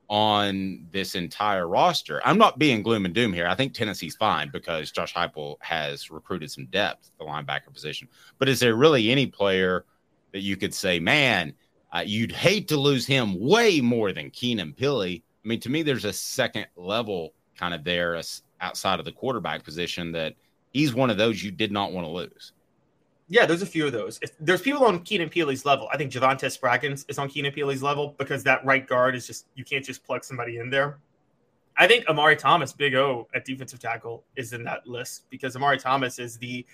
on 0.07 0.85
this 0.91 1.15
entire 1.15 1.67
roster. 1.67 2.21
I'm 2.25 2.38
not 2.38 2.59
being 2.59 2.83
gloom 2.83 3.05
and 3.05 3.13
doom 3.13 3.33
here. 3.33 3.47
I 3.47 3.55
think 3.55 3.74
Tennessee's 3.74 4.15
fine 4.15 4.50
because 4.51 4.91
Josh 4.91 5.13
Heupel 5.13 5.55
has 5.62 6.12
recruited 6.12 6.51
some 6.51 6.67
depth 6.67 7.12
the 7.17 7.25
linebacker 7.25 7.74
position. 7.74 8.07
But 8.38 8.50
is 8.50 8.59
there 8.59 8.75
really 8.75 9.12
any 9.12 9.27
player 9.27 9.85
that 10.31 10.41
you 10.41 10.57
could 10.57 10.74
say, 10.74 11.00
man, 11.00 11.53
uh, 11.91 12.03
you'd 12.05 12.31
hate 12.31 12.67
to 12.67 12.77
lose 12.77 13.05
him 13.05 13.39
way 13.39 13.81
more 13.81 14.12
than 14.12 14.29
Keenan 14.29 14.74
Pili? 14.74 15.24
I 15.43 15.47
mean, 15.47 15.59
to 15.62 15.69
me, 15.69 15.81
there's 15.81 16.05
a 16.05 16.13
second 16.13 16.67
level 16.75 17.33
kind 17.57 17.74
of 17.74 17.83
there 17.83 18.21
outside 18.62 19.00
of 19.00 19.05
the 19.05 19.12
quarterback 19.12 19.63
position 19.63 20.12
that 20.12 20.35
he's 20.71 20.93
one 20.93 21.09
of 21.09 21.17
those 21.17 21.41
you 21.43 21.51
did 21.51 21.71
not 21.71 21.93
want 21.93 22.05
to 22.05 22.12
lose. 22.12 22.51
Yeah, 23.27 23.46
there's 23.48 23.63
a 23.63 23.67
few 23.67 23.88
of 23.88 23.91
those. 23.91 24.20
There's 24.39 24.62
people 24.62 24.86
on 24.86 25.00
Keenan 25.00 25.29
Pili's 25.29 25.65
level. 25.65 25.89
I 25.91 25.98
think 25.98 26.12
Javontez 26.12 26.60
Spraggins 26.60 27.05
is 27.10 27.17
on 27.17 27.27
Keenan 27.27 27.53
Pili's 27.53 27.82
level 27.82 28.15
because 28.20 28.44
that 28.44 28.63
right 28.63 28.86
guard 28.88 29.15
is 29.15 29.25
just 29.25 29.48
you 29.55 29.65
can't 29.65 29.84
just 29.84 30.03
plug 30.03 30.24
somebody 30.24 30.58
in 30.58 30.70
there. 30.70 31.00
I 31.77 31.88
think 31.88 32.08
Omari 32.08 32.36
Thomas, 32.36 32.72
Big 32.72 32.96
O 32.96 33.27
at 33.34 33.44
defensive 33.44 33.79
tackle, 33.79 34.24
is 34.36 34.53
in 34.53 34.63
that 34.65 34.88
list 34.88 35.29
because 35.29 35.55
Omari 35.55 35.79
Thomas 35.79 36.20
is 36.20 36.38
the 36.38 36.65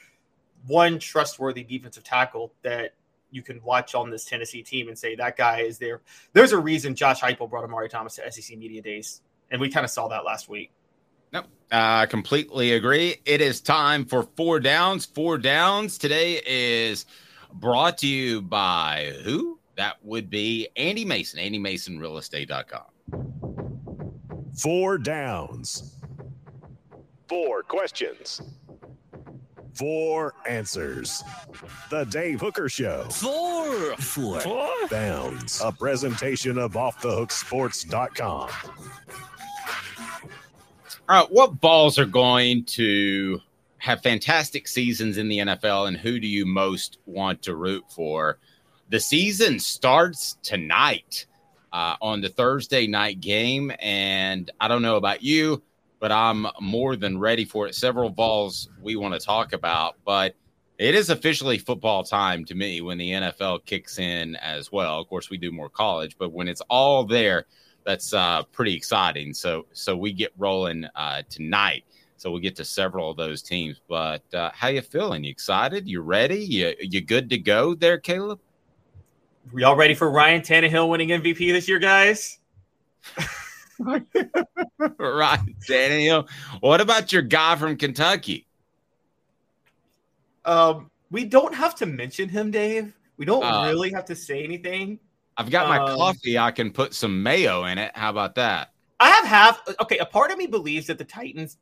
one 0.68 1.00
trustworthy 1.00 1.64
defensive 1.64 2.04
tackle 2.04 2.54
that 2.64 2.94
you 3.32 3.42
can 3.42 3.62
watch 3.64 3.96
on 3.96 4.10
this 4.10 4.26
Tennessee 4.26 4.62
team 4.62 4.90
and 4.90 5.00
say 5.00 5.16
that 5.16 5.38
guy 5.38 5.62
is 5.62 5.78
there. 5.78 6.02
There's 6.34 6.52
a 6.52 6.58
reason 6.58 6.94
Josh 6.96 7.22
Heupel 7.22 7.50
brought 7.50 7.64
Omari 7.64 7.90
Thomas 7.90 8.16
to 8.16 8.32
SEC 8.32 8.58
Media 8.58 8.82
Days, 8.82 9.22
and 9.50 9.60
we 9.60 9.70
kind 9.70 9.86
of 9.86 9.90
saw 9.90 10.10
that 10.10 10.26
last 10.26 10.50
week. 10.50 10.72
Nope. 11.32 11.46
I 11.72 12.06
completely 12.08 12.74
agree. 12.74 13.16
It 13.26 13.42
is 13.42 13.62
time 13.62 14.06
for 14.06 14.24
four 14.36 14.60
downs. 14.60 15.06
Four 15.06 15.38
downs 15.38 15.98
today 15.98 16.42
is 16.46 17.06
brought 17.54 17.98
to 18.00 18.08
you 18.08 18.42
by 18.42 19.14
who? 19.24 19.60
That 19.78 20.04
would 20.04 20.30
be 20.30 20.68
Andy 20.76 21.06
Mason, 21.06 21.40
AndyMasonRealEstate.com. 21.40 22.84
Four 24.58 24.98
downs. 24.98 25.96
Four 27.28 27.64
questions. 27.64 28.42
Four 29.74 30.34
answers. 30.48 31.24
The 31.90 32.04
Dave 32.06 32.42
Hooker 32.42 32.68
Show. 32.68 33.06
Four. 33.06 33.96
Four. 33.96 34.42
Four. 34.42 34.70
Downs. 34.90 35.62
A 35.64 35.72
presentation 35.72 36.58
of 36.58 36.74
OffTheHookSports.com. 36.74 38.50
All 41.10 41.22
right, 41.22 41.32
what 41.32 41.54
Vols 41.62 42.00
are 42.00 42.06
going 42.06 42.64
to 42.66 43.40
have 43.80 44.02
fantastic 44.02 44.68
seasons 44.68 45.18
in 45.18 45.28
the 45.28 45.40
NFL, 45.40 45.88
and 45.88 45.98
who 45.98 46.20
do 46.20 46.28
you 46.28 46.46
most 46.46 47.00
want 47.06 47.42
to 47.44 47.56
root 47.56 47.84
for? 47.90 48.38
The 48.90 49.00
season 49.00 49.60
starts 49.60 50.38
tonight. 50.44 51.26
uh, 51.74 51.96
on 52.02 52.22
the 52.22 52.30
Thursday 52.30 52.88
night 52.88 53.22
game. 53.22 53.72
And 53.80 54.52
I 54.60 54.68
don't 54.68 54.82
know 54.82 54.98
about 54.98 55.24
you, 55.24 55.62
but 56.00 56.12
I'm 56.12 56.48
more 56.60 56.96
than 56.96 57.18
ready 57.18 57.46
for 57.46 57.68
it. 57.68 57.76
Several 57.76 58.10
Vols 58.10 58.70
we 58.82 58.96
want 58.96 59.14
to 59.14 59.20
talk 59.20 59.54
about, 59.54 59.96
but 60.06 60.36
it 60.78 60.96
is 60.96 61.10
officially 61.10 61.58
football 61.58 62.04
time 62.04 62.44
to 62.46 62.56
me 62.56 62.82
when 62.82 62.98
the 62.98 63.12
NFL 63.12 63.66
kicks 63.66 64.00
in 64.00 64.36
as 64.38 64.72
well. 64.72 65.00
Of 65.00 65.08
course, 65.08 65.30
we 65.30 65.38
do 65.38 65.52
more 65.52 65.70
college, 65.70 66.18
but 66.18 66.32
when 66.32 66.48
it's 66.48 66.62
all 66.70 67.06
there, 67.06 67.46
that's 67.84 68.14
uh, 68.14 68.44
pretty 68.52 68.76
exciting. 68.76 69.34
So, 69.34 69.66
so 69.74 69.96
we 69.96 70.14
get 70.14 70.32
rolling 70.38 70.86
uh, 70.96 71.24
tonight. 71.30 71.84
So 72.18 72.30
we 72.32 72.40
get 72.40 72.56
to 72.58 72.66
several 72.66 73.10
of 73.10 73.18
those 73.18 73.42
teams. 73.42 73.82
But 73.88 74.22
uh, 74.34 74.52
how 74.54 74.68
you 74.68 74.82
feeling? 74.82 75.24
You 75.24 75.32
excited? 75.32 75.88
You 75.88 76.02
ready? 76.02 76.38
You 76.40 76.76
you 76.80 77.02
good 77.02 77.30
to 77.32 77.38
go 77.40 77.74
there, 77.74 77.98
Caleb? 77.98 78.40
We 79.52 79.64
all 79.64 79.76
ready 79.76 79.96
for 79.96 80.12
Ryan 80.12 80.42
Tannehill 80.42 80.88
winning 80.88 81.10
MVP 81.10 81.52
this 81.52 81.68
year, 81.68 81.80
guys? 81.80 82.38
right, 83.80 84.04
Tannehill. 85.68 86.30
What 86.60 86.80
about 86.80 87.12
your 87.12 87.24
guy 87.24 87.56
from 87.56 87.76
Kentucky? 87.76 88.46
Um, 90.46 90.92
we 91.10 91.26
don't 91.26 91.56
have 91.56 91.76
to 91.76 91.86
mention 91.88 92.30
him, 92.30 92.52
Dave. 92.52 92.94
We 93.18 93.26
don't 93.26 93.44
Uh, 93.44 93.68
really 93.68 93.92
have 93.92 94.06
to 94.06 94.16
say 94.16 94.44
anything. 94.44 95.00
I've 95.42 95.50
got 95.52 95.68
my 95.68 95.80
Um, 95.80 95.98
coffee. 95.98 96.38
I 96.38 96.52
can 96.52 96.72
put 96.72 96.94
some 96.94 97.22
mayo 97.24 97.66
in 97.66 97.78
it. 97.78 97.92
How 97.96 98.10
about 98.10 98.36
that? 98.36 98.72
I 99.00 99.10
have 99.10 99.26
half. 99.26 99.62
Okay, 99.82 99.98
a 99.98 100.06
part 100.06 100.32
of 100.32 100.38
me 100.38 100.46
believes 100.46 100.88
that 100.88 100.98
the 101.00 101.04
Titans, 101.04 101.58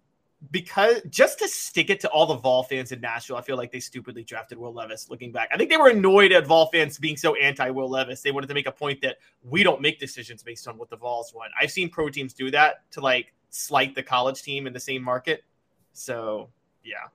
because 0.52 1.02
just 1.10 1.40
to 1.40 1.48
stick 1.48 1.90
it 1.90 2.00
to 2.02 2.10
all 2.10 2.26
the 2.26 2.36
Vol 2.36 2.64
fans 2.64 2.92
in 2.92 3.00
Nashville, 3.00 3.38
I 3.38 3.42
feel 3.42 3.56
like 3.56 3.72
they 3.72 3.80
stupidly 3.80 4.24
drafted 4.24 4.58
Will 4.58 4.74
Levis. 4.74 5.10
Looking 5.10 5.32
back, 5.32 5.50
I 5.54 5.58
think 5.58 5.70
they 5.70 5.78
were 5.78 5.90
annoyed 5.90 6.32
at 6.34 6.46
Vol 6.46 6.68
fans 6.68 6.98
being 6.98 7.16
so 7.16 7.36
anti 7.36 7.70
Will 7.70 7.90
Levis. 7.90 8.22
They 8.22 8.32
wanted 8.32 8.48
to 8.48 8.54
make 8.54 8.68
a 8.68 8.72
point 8.72 9.02
that 9.02 9.18
we 9.44 9.64
don't 9.64 9.82
make 9.82 10.00
decisions 10.00 10.44
based 10.44 10.68
on 10.68 10.78
what 10.78 10.90
the 10.90 10.98
Vols 10.98 11.34
want. 11.34 11.52
I've 11.60 11.72
seen 11.72 11.90
pro 11.90 12.10
teams 12.10 12.34
do 12.34 12.52
that 12.52 12.90
to 12.92 13.02
like 13.02 13.34
slight 13.50 13.96
the 13.96 14.04
college 14.04 14.42
team 14.44 14.68
in 14.68 14.74
the 14.74 14.80
same 14.80 15.02
market. 15.02 15.44
So 15.94 16.50
yeah, 16.84 17.08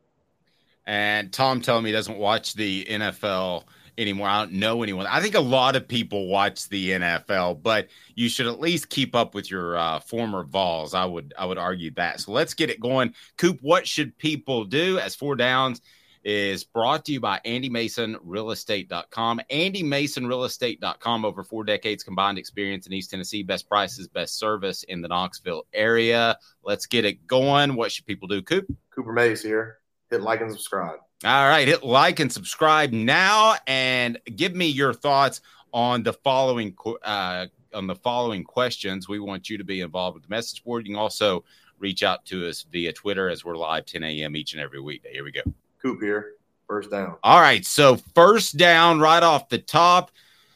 And 0.86 1.32
Tom 1.32 1.60
telling 1.60 1.84
me 1.84 1.90
he 1.90 1.94
doesn't 1.94 2.18
watch 2.18 2.54
the 2.54 2.84
NFL 2.84 3.64
anymore. 3.98 4.28
I 4.28 4.40
don't 4.40 4.54
know 4.54 4.82
anyone. 4.82 5.06
I 5.06 5.20
think 5.20 5.34
a 5.34 5.40
lot 5.40 5.76
of 5.76 5.86
people 5.86 6.26
watch 6.26 6.68
the 6.68 6.90
NFL, 6.90 7.62
but 7.62 7.88
you 8.14 8.28
should 8.28 8.46
at 8.46 8.60
least 8.60 8.88
keep 8.88 9.14
up 9.14 9.34
with 9.34 9.50
your 9.50 9.76
uh, 9.76 10.00
former 10.00 10.44
Vols. 10.44 10.94
I 10.94 11.04
would 11.04 11.34
I 11.38 11.46
would 11.46 11.58
argue 11.58 11.90
that. 11.92 12.20
So 12.20 12.32
let's 12.32 12.54
get 12.54 12.70
it 12.70 12.80
going. 12.80 13.14
Coop, 13.36 13.58
what 13.62 13.86
should 13.86 14.16
people 14.18 14.64
do? 14.64 14.98
As 14.98 15.14
four 15.14 15.36
downs 15.36 15.80
is 16.24 16.64
brought 16.64 17.04
to 17.04 17.12
you 17.12 17.20
by 17.20 17.40
Andy 17.44 17.68
Mason 17.68 18.16
Realestate.com. 18.26 19.40
Andy 19.50 19.82
Mason 19.82 20.24
Realestate.com 20.24 21.24
over 21.24 21.44
four 21.44 21.64
decades 21.64 22.02
combined 22.02 22.38
experience 22.38 22.86
in 22.86 22.92
East 22.94 23.10
Tennessee, 23.10 23.42
best 23.42 23.68
prices, 23.68 24.08
best 24.08 24.38
service 24.38 24.84
in 24.84 25.02
the 25.02 25.08
Knoxville 25.08 25.66
area. 25.74 26.38
Let's 26.62 26.86
get 26.86 27.04
it 27.04 27.26
going. 27.26 27.74
What 27.74 27.92
should 27.92 28.06
people 28.06 28.26
do, 28.26 28.40
Coop? 28.42 28.66
Cooper 28.90 29.12
Mays 29.12 29.42
here. 29.42 29.78
Hit 30.10 30.22
like 30.22 30.40
and 30.40 30.50
subscribe. 30.50 31.03
All 31.24 31.48
right, 31.48 31.66
hit 31.66 31.84
like 31.84 32.20
and 32.20 32.30
subscribe 32.30 32.92
now, 32.92 33.54
and 33.66 34.18
give 34.36 34.54
me 34.54 34.66
your 34.66 34.92
thoughts 34.92 35.40
on 35.72 36.02
the 36.02 36.12
following 36.12 36.76
uh, 37.02 37.46
on 37.72 37.86
the 37.86 37.94
following 37.94 38.44
questions. 38.44 39.08
We 39.08 39.20
want 39.20 39.48
you 39.48 39.58
to 39.58 39.64
be 39.64 39.80
involved 39.80 40.14
with 40.14 40.24
the 40.24 40.30
message 40.30 40.64
board. 40.64 40.86
You 40.86 40.94
can 40.94 41.00
also 41.00 41.44
reach 41.78 42.02
out 42.02 42.24
to 42.26 42.48
us 42.48 42.64
via 42.70 42.92
Twitter 42.92 43.28
as 43.28 43.44
we're 43.44 43.56
live 43.56 43.86
10 43.86 44.02
a.m. 44.02 44.36
each 44.36 44.52
and 44.52 44.62
every 44.62 44.80
weekday. 44.80 45.12
Here 45.12 45.24
we 45.24 45.32
go. 45.32 45.42
Coop 45.82 46.00
here. 46.00 46.32
First 46.66 46.90
down. 46.90 47.16
All 47.22 47.40
right, 47.40 47.64
so 47.64 47.96
first 48.14 48.56
down 48.56 49.00
right 49.00 49.22
off 49.22 49.48
the 49.48 49.58
top. 49.58 50.10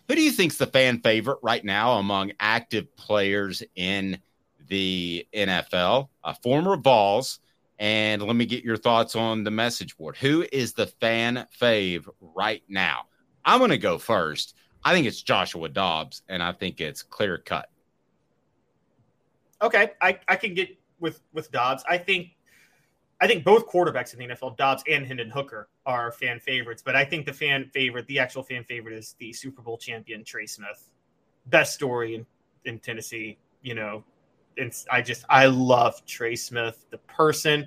Who 0.09 0.15
do 0.15 0.23
you 0.23 0.33
think's 0.33 0.57
the 0.57 0.67
fan 0.67 1.01
favorite 1.01 1.39
right 1.43 1.63
now 1.63 1.99
among 1.99 2.33
active 2.41 2.97
players 2.97 3.63
in 3.75 4.19
the 4.69 5.27
NFL? 5.35 6.09
Uh, 6.25 6.33
former 6.43 6.77
Vols. 6.77 7.41
And 7.79 8.23
let 8.23 8.35
me 8.35 8.45
get 8.45 8.65
your 8.65 8.77
thoughts 8.77 9.15
on 9.15 9.45
the 9.45 9.51
message 9.51 9.97
board. 9.97 10.17
Who 10.17 10.45
is 10.53 10.73
the 10.73 10.87
fan 10.87 11.47
fave 11.61 12.09
right 12.21 12.63
now? 12.69 13.03
I'm 13.45 13.59
going 13.59 13.71
to 13.71 13.79
go 13.79 13.99
first. 13.99 14.55
I 14.85 14.93
think 14.93 15.07
it's 15.07 15.23
Joshua 15.23 15.69
Dobbs, 15.69 16.23
and 16.29 16.43
I 16.43 16.53
think 16.53 16.81
it's 16.81 17.03
clear 17.03 17.39
cut. 17.39 17.69
okay, 19.61 19.93
I, 20.01 20.19
I 20.29 20.37
can 20.37 20.55
get 20.55 20.77
with 21.01 21.21
with 21.33 21.51
Dobbs. 21.51 21.85
I 21.89 21.99
think 21.99 22.31
I 23.21 23.27
think 23.27 23.45
both 23.45 23.67
quarterbacks 23.67 24.13
in 24.13 24.21
the 24.21 24.27
NFL, 24.35 24.57
Dobbs 24.57 24.83
and 24.89 25.07
Hendon 25.07 25.31
Hooker, 25.31 25.69
are 25.87 26.13
fan 26.13 26.39
favorites. 26.39 26.83
But 26.85 26.95
I 26.95 27.05
think 27.05 27.27
the 27.27 27.33
fan 27.33 27.71
favorite, 27.75 28.07
the 28.07 28.19
actual 28.19 28.43
fan 28.43 28.65
favorite, 28.65 28.95
is 28.95 29.17
the 29.19 29.33
Super 29.33 29.63
Bowl 29.63 29.77
champion 29.77 30.25
Trey 30.25 30.47
Smith. 30.47 30.89
Best 31.47 31.75
story 31.75 32.15
in, 32.15 32.27
in 32.65 32.79
Tennessee, 32.79 33.39
you 33.63 33.75
know. 33.75 34.05
And 34.59 34.73
I 34.91 35.03
just 35.03 35.25
I 35.29 35.47
love 35.47 36.05
Trey 36.07 36.37
Smith, 36.37 36.85
the 36.91 36.99
person. 36.99 37.67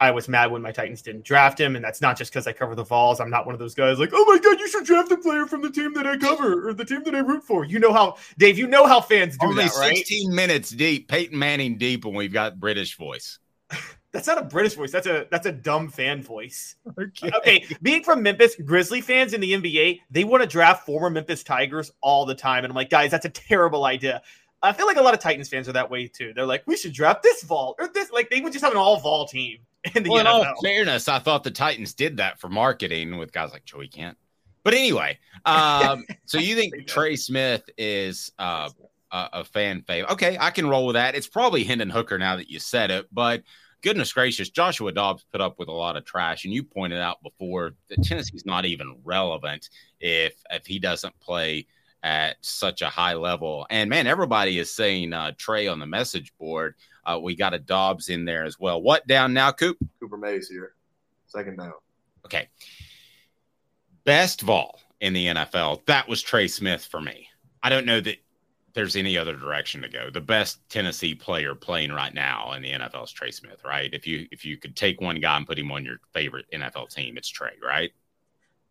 I 0.00 0.10
was 0.10 0.28
mad 0.28 0.50
when 0.50 0.62
my 0.62 0.72
Titans 0.72 1.02
didn't 1.02 1.24
draft 1.24 1.60
him, 1.60 1.76
and 1.76 1.84
that's 1.84 2.00
not 2.00 2.16
just 2.16 2.32
because 2.32 2.46
I 2.46 2.52
cover 2.52 2.74
the 2.74 2.82
Vols. 2.82 3.20
I'm 3.20 3.28
not 3.28 3.44
one 3.44 3.54
of 3.54 3.58
those 3.58 3.74
guys 3.74 3.98
like, 3.98 4.10
oh 4.14 4.24
my 4.24 4.38
god, 4.38 4.58
you 4.58 4.66
should 4.66 4.86
draft 4.86 5.12
a 5.12 5.16
player 5.18 5.44
from 5.44 5.60
the 5.60 5.70
team 5.70 5.92
that 5.92 6.06
I 6.06 6.16
cover 6.16 6.68
or 6.68 6.72
the 6.72 6.86
team 6.86 7.02
that 7.04 7.14
I 7.14 7.18
root 7.18 7.44
for. 7.44 7.66
You 7.66 7.78
know 7.78 7.92
how 7.92 8.16
Dave, 8.38 8.58
you 8.58 8.66
know 8.66 8.86
how 8.86 9.02
fans 9.02 9.36
do 9.36 9.48
Only 9.48 9.64
that, 9.64 9.74
right? 9.78 9.96
16 9.96 10.34
minutes 10.34 10.70
deep, 10.70 11.08
Peyton 11.08 11.38
Manning 11.38 11.76
deep, 11.76 12.06
and 12.06 12.16
we've 12.16 12.32
got 12.32 12.58
British 12.58 12.96
voice. 12.96 13.38
That's 14.12 14.26
not 14.26 14.38
a 14.38 14.42
British 14.42 14.74
voice. 14.74 14.90
That's 14.90 15.06
a 15.06 15.28
that's 15.30 15.46
a 15.46 15.52
dumb 15.52 15.88
fan 15.88 16.22
voice. 16.22 16.74
Okay. 16.98 17.30
Okay, 17.36 17.66
being 17.80 18.02
from 18.02 18.22
Memphis, 18.22 18.56
Grizzly 18.56 19.00
fans 19.00 19.32
in 19.32 19.40
the 19.40 19.52
NBA, 19.52 20.00
they 20.10 20.24
want 20.24 20.42
to 20.42 20.48
draft 20.48 20.84
former 20.84 21.08
Memphis 21.08 21.44
Tigers 21.44 21.92
all 22.00 22.26
the 22.26 22.34
time, 22.34 22.64
and 22.64 22.72
I'm 22.72 22.74
like, 22.74 22.90
guys, 22.90 23.10
that's 23.10 23.24
a 23.24 23.30
terrible 23.30 23.84
idea. 23.84 24.22
I 24.62 24.72
feel 24.72 24.86
like 24.86 24.96
a 24.96 25.02
lot 25.02 25.14
of 25.14 25.20
Titans 25.20 25.48
fans 25.48 25.68
are 25.68 25.72
that 25.72 25.90
way 25.90 26.06
too. 26.06 26.32
They're 26.34 26.46
like, 26.46 26.62
we 26.66 26.76
should 26.76 26.92
draft 26.92 27.22
this 27.22 27.42
Vol 27.42 27.74
or 27.78 27.88
this. 27.88 28.10
Like 28.10 28.28
they 28.30 28.40
would 28.40 28.52
just 28.52 28.64
have 28.64 28.72
an 28.72 28.78
all 28.78 28.98
Vol 29.00 29.26
team 29.26 29.58
in 29.94 30.02
the 30.02 30.10
Well, 30.10 30.20
in 30.20 30.26
all 30.26 30.44
NFL. 30.44 30.62
fairness, 30.62 31.08
I 31.08 31.18
thought 31.18 31.44
the 31.44 31.50
Titans 31.50 31.94
did 31.94 32.18
that 32.18 32.38
for 32.40 32.48
marketing 32.48 33.16
with 33.16 33.32
guys 33.32 33.52
like 33.52 33.64
Joey 33.64 33.88
Kent. 33.88 34.16
But 34.62 34.74
anyway, 34.74 35.18
um, 35.46 36.04
so 36.26 36.38
you 36.38 36.54
think. 36.56 36.86
Trey 36.86 37.16
Smith 37.16 37.62
is 37.78 38.30
uh, 38.38 38.68
a, 39.10 39.28
a 39.32 39.44
fan 39.44 39.82
fave? 39.82 40.10
Okay, 40.10 40.36
I 40.38 40.50
can 40.50 40.68
roll 40.68 40.86
with 40.86 40.94
that. 40.94 41.14
It's 41.14 41.26
probably 41.26 41.64
Hendon 41.64 41.88
Hooker 41.90 42.18
now 42.18 42.36
that 42.36 42.50
you 42.50 42.58
said 42.58 42.90
it, 42.90 43.06
but 43.10 43.42
goodness 43.82 44.12
gracious, 44.12 44.50
Joshua 44.50 44.92
Dobbs 44.92 45.24
put 45.32 45.40
up 45.40 45.58
with 45.58 45.68
a 45.68 45.72
lot 45.72 45.96
of 45.96 46.04
trash, 46.04 46.44
and 46.44 46.52
you 46.52 46.62
pointed 46.62 46.98
out 47.00 47.22
before 47.22 47.72
that 47.88 48.02
Tennessee's 48.04 48.44
not 48.44 48.66
even 48.66 48.96
relevant 49.02 49.70
if 49.98 50.34
if 50.50 50.66
he 50.66 50.78
doesn't 50.78 51.18
play 51.20 51.66
at 52.02 52.36
such 52.40 52.82
a 52.82 52.88
high 52.88 53.14
level. 53.14 53.66
And 53.70 53.90
man, 53.90 54.06
everybody 54.06 54.58
is 54.58 54.74
saying 54.74 55.12
uh, 55.12 55.32
Trey 55.36 55.66
on 55.66 55.78
the 55.78 55.86
message 55.86 56.32
board. 56.38 56.74
Uh, 57.04 57.18
we 57.22 57.34
got 57.34 57.54
a 57.54 57.58
Dobbs 57.58 58.08
in 58.08 58.24
there 58.24 58.44
as 58.44 58.58
well. 58.58 58.80
What 58.80 59.06
down 59.06 59.32
now, 59.32 59.52
Coop? 59.52 59.78
Cooper 60.00 60.16
Mays 60.16 60.48
here. 60.48 60.74
Second 61.26 61.56
down. 61.56 61.72
Okay. 62.24 62.48
Best 64.04 64.42
Vol 64.42 64.80
in 65.00 65.12
the 65.12 65.26
NFL. 65.26 65.84
That 65.86 66.08
was 66.08 66.22
Trey 66.22 66.48
Smith 66.48 66.84
for 66.84 67.00
me. 67.00 67.28
I 67.62 67.68
don't 67.68 67.86
know 67.86 68.00
that 68.00 68.16
there's 68.74 68.96
any 68.96 69.18
other 69.18 69.34
direction 69.34 69.82
to 69.82 69.88
go. 69.88 70.10
The 70.10 70.20
best 70.20 70.60
Tennessee 70.68 71.14
player 71.14 71.54
playing 71.54 71.92
right 71.92 72.14
now 72.14 72.52
in 72.52 72.62
the 72.62 72.72
NFL 72.72 73.04
is 73.04 73.12
Trey 73.12 73.30
Smith, 73.30 73.62
right? 73.64 73.92
If 73.92 74.06
you 74.06 74.26
if 74.30 74.44
you 74.44 74.56
could 74.56 74.76
take 74.76 75.00
one 75.00 75.20
guy 75.20 75.36
and 75.36 75.46
put 75.46 75.58
him 75.58 75.72
on 75.72 75.84
your 75.84 75.96
favorite 76.12 76.46
NFL 76.52 76.94
team, 76.94 77.16
it's 77.16 77.28
Trey, 77.28 77.52
right? 77.62 77.90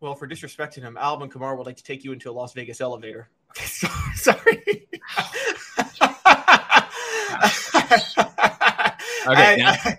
Well, 0.00 0.14
for 0.14 0.26
disrespecting 0.26 0.82
him, 0.82 0.96
Alvin 0.96 1.28
Kamara 1.28 1.56
would 1.56 1.66
like 1.66 1.76
to 1.76 1.84
take 1.84 2.04
you 2.04 2.12
into 2.12 2.30
a 2.30 2.32
Las 2.32 2.54
Vegas 2.54 2.80
elevator. 2.80 3.28
Okay, 3.50 3.66
sorry. 4.14 4.88
I, 9.26 9.56
now- 9.58 9.72
I, 9.72 9.98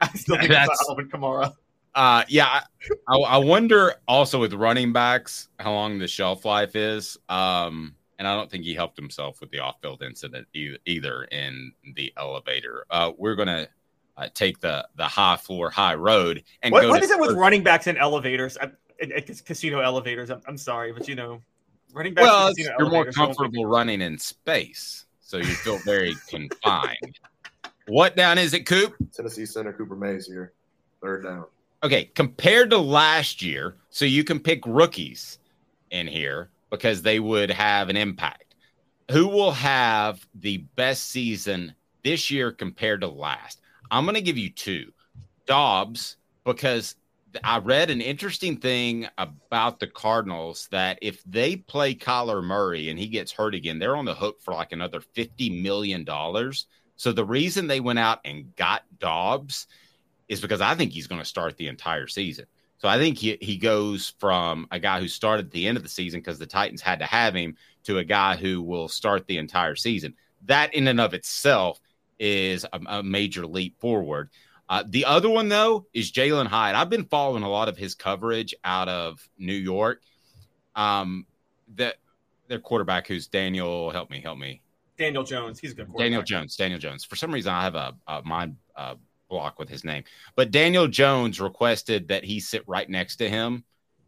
I 0.00 0.08
still 0.14 0.36
think 0.36 0.50
it's 0.50 0.88
Alvin 0.88 1.08
Kamara. 1.08 1.52
Uh, 1.94 2.24
yeah, 2.28 2.46
I, 2.46 2.62
I, 3.08 3.18
I 3.18 3.36
wonder 3.38 3.94
also 4.08 4.40
with 4.40 4.54
running 4.54 4.92
backs 4.92 5.48
how 5.58 5.72
long 5.72 5.98
the 5.98 6.08
shelf 6.08 6.44
life 6.44 6.74
is. 6.74 7.18
Um, 7.28 7.94
and 8.18 8.26
I 8.28 8.34
don't 8.36 8.50
think 8.50 8.64
he 8.64 8.74
helped 8.74 8.96
himself 8.96 9.40
with 9.40 9.50
the 9.50 9.58
off-field 9.58 10.02
incident 10.02 10.46
either, 10.54 10.78
either 10.86 11.24
in 11.24 11.72
the 11.96 12.12
elevator. 12.16 12.86
Uh, 12.88 13.12
we're 13.18 13.34
gonna 13.34 13.66
uh, 14.16 14.28
take 14.32 14.60
the 14.60 14.86
the 14.94 15.04
high 15.04 15.36
floor, 15.36 15.70
high 15.70 15.94
road, 15.94 16.44
and 16.62 16.72
What, 16.72 16.82
go 16.82 16.90
what 16.90 17.02
it 17.02 17.20
with 17.20 17.36
running 17.36 17.62
backs 17.62 17.88
and 17.88 17.98
elevators? 17.98 18.56
I, 18.58 18.70
it, 19.10 19.28
it's 19.28 19.40
casino 19.40 19.80
elevators. 19.80 20.30
I'm, 20.30 20.40
I'm 20.46 20.56
sorry, 20.56 20.92
but 20.92 21.08
you 21.08 21.14
know, 21.14 21.40
running 21.92 22.14
back. 22.14 22.24
Well, 22.24 22.48
and 22.48 22.56
you're 22.56 22.70
more 22.78 22.80
elevators 22.80 23.14
don't- 23.16 23.26
comfortable 23.26 23.66
running 23.66 24.00
in 24.00 24.18
space, 24.18 25.06
so 25.20 25.38
you 25.38 25.44
feel 25.44 25.78
very 25.78 26.14
confined. 26.28 27.18
What 27.88 28.16
down 28.16 28.38
is 28.38 28.54
it, 28.54 28.64
Coop? 28.66 28.94
Tennessee 29.12 29.46
center 29.46 29.72
Cooper 29.72 29.96
Mays 29.96 30.26
here. 30.26 30.52
Third 31.02 31.24
down. 31.24 31.46
Okay, 31.82 32.04
compared 32.14 32.70
to 32.70 32.78
last 32.78 33.42
year, 33.42 33.74
so 33.90 34.04
you 34.04 34.22
can 34.22 34.38
pick 34.38 34.64
rookies 34.66 35.40
in 35.90 36.06
here 36.06 36.48
because 36.70 37.02
they 37.02 37.18
would 37.18 37.50
have 37.50 37.88
an 37.88 37.96
impact. 37.96 38.54
Who 39.10 39.26
will 39.26 39.50
have 39.50 40.24
the 40.36 40.58
best 40.76 41.08
season 41.10 41.74
this 42.04 42.30
year 42.30 42.52
compared 42.52 43.00
to 43.00 43.08
last? 43.08 43.60
I'm 43.90 44.04
going 44.04 44.14
to 44.14 44.22
give 44.22 44.38
you 44.38 44.48
two. 44.48 44.92
Dobbs, 45.44 46.16
because 46.44 46.94
I 47.42 47.58
read 47.58 47.90
an 47.90 48.00
interesting 48.00 48.56
thing 48.58 49.08
about 49.18 49.80
the 49.80 49.86
Cardinals 49.86 50.68
that 50.70 50.98
if 51.02 51.22
they 51.24 51.56
play 51.56 51.94
Kyler 51.94 52.42
Murray 52.42 52.88
and 52.88 52.98
he 52.98 53.08
gets 53.08 53.32
hurt 53.32 53.54
again, 53.54 53.78
they're 53.78 53.96
on 53.96 54.04
the 54.04 54.14
hook 54.14 54.42
for 54.42 54.54
like 54.54 54.72
another 54.72 55.00
$50 55.00 55.62
million. 55.62 56.06
So 56.96 57.12
the 57.12 57.24
reason 57.24 57.66
they 57.66 57.80
went 57.80 57.98
out 57.98 58.20
and 58.24 58.54
got 58.56 58.82
Dobbs 58.98 59.66
is 60.28 60.40
because 60.40 60.60
I 60.60 60.74
think 60.74 60.92
he's 60.92 61.06
going 61.06 61.20
to 61.20 61.26
start 61.26 61.56
the 61.56 61.68
entire 61.68 62.06
season. 62.06 62.46
So 62.78 62.88
I 62.88 62.98
think 62.98 63.18
he, 63.18 63.38
he 63.40 63.58
goes 63.58 64.14
from 64.18 64.66
a 64.70 64.78
guy 64.78 65.00
who 65.00 65.08
started 65.08 65.46
at 65.46 65.52
the 65.52 65.68
end 65.68 65.76
of 65.76 65.82
the 65.82 65.88
season 65.88 66.20
because 66.20 66.38
the 66.38 66.46
Titans 66.46 66.82
had 66.82 66.98
to 66.98 67.06
have 67.06 67.34
him 67.34 67.56
to 67.84 67.98
a 67.98 68.04
guy 68.04 68.36
who 68.36 68.60
will 68.62 68.88
start 68.88 69.26
the 69.26 69.38
entire 69.38 69.76
season. 69.76 70.14
That 70.46 70.74
in 70.74 70.88
and 70.88 71.00
of 71.00 71.14
itself 71.14 71.80
is 72.18 72.64
a, 72.72 72.80
a 72.86 73.02
major 73.02 73.46
leap 73.46 73.78
forward. 73.80 74.30
Uh, 74.72 74.82
the 74.88 75.04
other 75.04 75.28
one, 75.28 75.50
though, 75.50 75.86
is 75.92 76.10
Jalin 76.10 76.46
Hyatt. 76.46 76.74
I've 76.74 76.88
been 76.88 77.04
following 77.04 77.42
a 77.42 77.48
lot 77.50 77.68
of 77.68 77.76
his 77.76 77.94
coverage 77.94 78.54
out 78.64 78.88
of 78.88 79.28
New 79.36 79.52
York. 79.52 80.00
Um, 80.74 81.26
that 81.74 81.96
their 82.48 82.58
quarterback, 82.58 83.06
who's 83.06 83.26
Daniel, 83.26 83.90
help 83.90 84.08
me, 84.08 84.22
help 84.22 84.38
me. 84.38 84.62
Daniel 84.96 85.24
Jones. 85.24 85.58
He's 85.58 85.72
a 85.72 85.74
good 85.74 85.88
quarterback. 85.88 86.06
Daniel 86.06 86.22
Jones. 86.22 86.56
Daniel 86.56 86.80
Jones. 86.80 87.04
For 87.04 87.16
some 87.16 87.34
reason, 87.34 87.52
I 87.52 87.64
have 87.64 87.74
a, 87.74 87.94
a 88.06 88.22
mind 88.22 88.56
uh, 88.74 88.94
block 89.28 89.58
with 89.58 89.68
his 89.68 89.84
name, 89.84 90.04
but 90.36 90.50
Daniel 90.50 90.88
Jones 90.88 91.38
requested 91.38 92.08
that 92.08 92.24
he 92.24 92.40
sit 92.40 92.64
right 92.66 92.88
next 92.88 93.16
to 93.16 93.28
him, 93.28 93.64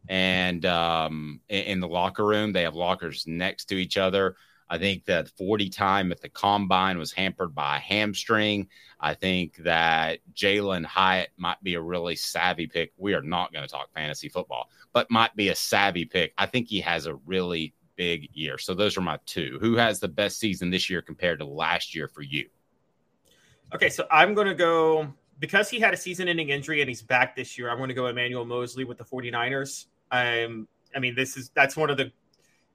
and 0.09 0.64
um, 0.64 1.42
in, 1.50 1.64
in 1.64 1.81
the 1.81 1.88
locker 1.88 2.24
room, 2.24 2.55
they 2.55 2.62
have 2.62 2.74
lockers 2.74 3.27
next 3.27 3.66
to 3.66 3.74
each 3.74 3.98
other. 3.98 4.37
I 4.68 4.79
think 4.79 5.05
that 5.05 5.29
40 5.29 5.68
time 5.68 6.11
at 6.11 6.20
the 6.20 6.29
combine 6.29 6.98
was 6.98 7.12
hampered 7.12 7.55
by 7.55 7.77
a 7.77 7.81
hamstring. 7.81 8.68
I 8.98 9.14
think 9.14 9.57
that 9.59 10.20
Jalin 10.35 10.85
Hyatt 10.85 11.31
might 11.37 11.62
be 11.62 11.74
a 11.74 11.81
really 11.81 12.16
savvy 12.16 12.66
pick. 12.66 12.92
We 12.96 13.14
are 13.14 13.22
not 13.22 13.53
going 13.53 13.66
to 13.66 13.70
talk 13.70 13.92
fantasy 13.92 14.29
football, 14.29 14.70
but 14.92 15.11
might 15.11 15.37
be 15.37 15.50
a 15.50 15.55
savvy 15.55 16.07
pick. 16.07 16.33
I 16.38 16.46
think 16.46 16.68
he 16.68 16.81
has 16.81 17.07
a 17.07 17.14
really 17.27 17.74
big 17.96 18.31
year. 18.33 18.59
So 18.59 18.74
those 18.74 18.96
are 18.96 19.03
my 19.03 19.18
two. 19.27 19.59
Who 19.61 19.77
has 19.77 20.00
the 20.00 20.09
best 20.09 20.38
season 20.38 20.70
this 20.70 20.88
year 20.88 21.03
compared 21.03 21.38
to 21.40 21.44
last 21.44 21.94
year 21.94 22.09
for 22.09 22.22
you? 22.22 22.48
Okay, 23.74 23.90
so 23.90 24.07
I'm 24.11 24.35
going 24.35 24.46
to 24.46 24.55
go 24.55 25.12
because 25.40 25.68
he 25.68 25.81
had 25.81 25.92
a 25.92 25.96
season-ending 25.96 26.48
injury 26.48 26.81
and 26.81 26.88
he's 26.88 27.03
back 27.03 27.35
this 27.35 27.59
year. 27.59 27.70
I'm 27.70 27.79
going 27.79 27.88
to 27.88 27.94
go 27.94 28.07
Emmanuel 28.07 28.44
Moseley 28.44 28.85
with 28.85 28.98
the 28.98 29.05
49ers. 29.05 29.87
Um, 30.11 30.68
I 30.94 31.00
mean, 31.00 31.14
this 31.14 31.37
is 31.37 31.50
that's 31.55 31.77
one 31.77 31.90
of 31.90 31.96
the 31.96 32.12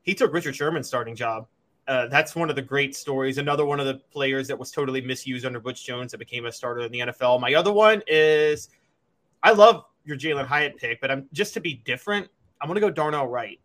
he 0.01 0.13
took 0.13 0.33
Richard 0.33 0.55
Sherman's 0.55 0.87
starting 0.87 1.15
job 1.15 1.47
uh, 1.89 2.05
that's 2.05 2.35
one 2.35 2.51
of 2.51 2.55
the 2.55 2.61
great 2.61 2.95
stories. 2.95 3.39
Another 3.39 3.65
one 3.65 3.79
of 3.79 3.87
the 3.87 3.95
players 3.95 4.47
that 4.47 4.57
was 4.57 4.69
totally 4.69 5.01
misused 5.01 5.43
under 5.43 5.59
Butch 5.59 5.83
Jones 5.83 6.11
that 6.11 6.19
became 6.19 6.45
a 6.45 6.51
starter 6.51 6.81
in 6.81 6.91
the 6.91 6.99
NFL. 6.99 7.41
My 7.41 7.55
other 7.55 7.73
one 7.73 8.03
is 8.05 8.69
I 9.41 9.53
love 9.53 9.85
your 10.05 10.15
Jalin 10.15 10.45
Hyatt 10.45 10.77
pick, 10.77 11.01
but 11.01 11.09
I'm 11.09 11.27
just 11.33 11.55
to 11.55 11.59
be 11.59 11.81
different. 11.85 12.27
I'm 12.61 12.67
going 12.67 12.75
to 12.75 12.81
go 12.81 12.91
Darnell 12.91 13.25
Wright. 13.25 13.59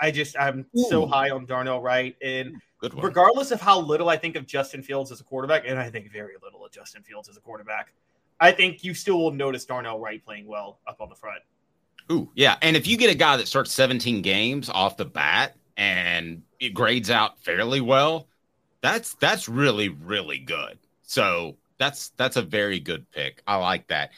I 0.00 0.10
just 0.10 0.36
I'm 0.38 0.66
Ooh. 0.76 0.86
so 0.90 1.06
high 1.06 1.30
on 1.30 1.46
Darnell 1.46 1.80
Wright, 1.80 2.16
and 2.20 2.56
regardless 2.96 3.52
of 3.52 3.60
how 3.60 3.80
little 3.80 4.08
I 4.08 4.16
think 4.16 4.34
of 4.34 4.44
Justin 4.44 4.82
Fields 4.82 5.12
as 5.12 5.20
a 5.20 5.24
quarterback, 5.24 5.62
and 5.64 5.78
I 5.78 5.88
think 5.88 6.10
very 6.12 6.34
little 6.42 6.64
of 6.66 6.72
Justin 6.72 7.04
Fields 7.04 7.28
as 7.28 7.36
a 7.36 7.40
quarterback, 7.40 7.92
I 8.40 8.50
think 8.50 8.82
you 8.82 8.92
still 8.92 9.18
will 9.20 9.32
notice 9.32 9.64
Darnell 9.64 10.00
Wright 10.00 10.24
playing 10.24 10.48
well 10.48 10.80
up 10.88 11.00
on 11.00 11.08
the 11.08 11.16
front. 11.16 11.42
Ooh, 12.10 12.30
yeah, 12.34 12.56
and 12.60 12.76
if 12.76 12.88
you 12.88 12.96
get 12.96 13.10
a 13.10 13.14
guy 13.14 13.36
that 13.36 13.46
starts 13.46 13.72
17 13.72 14.20
games 14.22 14.68
off 14.68 14.96
the 14.96 15.04
bat, 15.04 15.54
and 15.76 16.42
it 16.60 16.74
grades 16.74 17.10
out 17.10 17.38
fairly 17.40 17.80
well, 17.80 18.28
that's 18.80 19.14
that's 19.14 19.48
really 19.48 19.88
really 19.88 20.38
good. 20.38 20.78
So 21.02 21.56
that's 21.78 22.10
that's 22.16 22.36
a 22.36 22.42
very 22.42 22.80
good 22.80 23.10
pick. 23.10 23.42
I 23.46 23.56
like 23.56 23.86
that. 23.88 24.10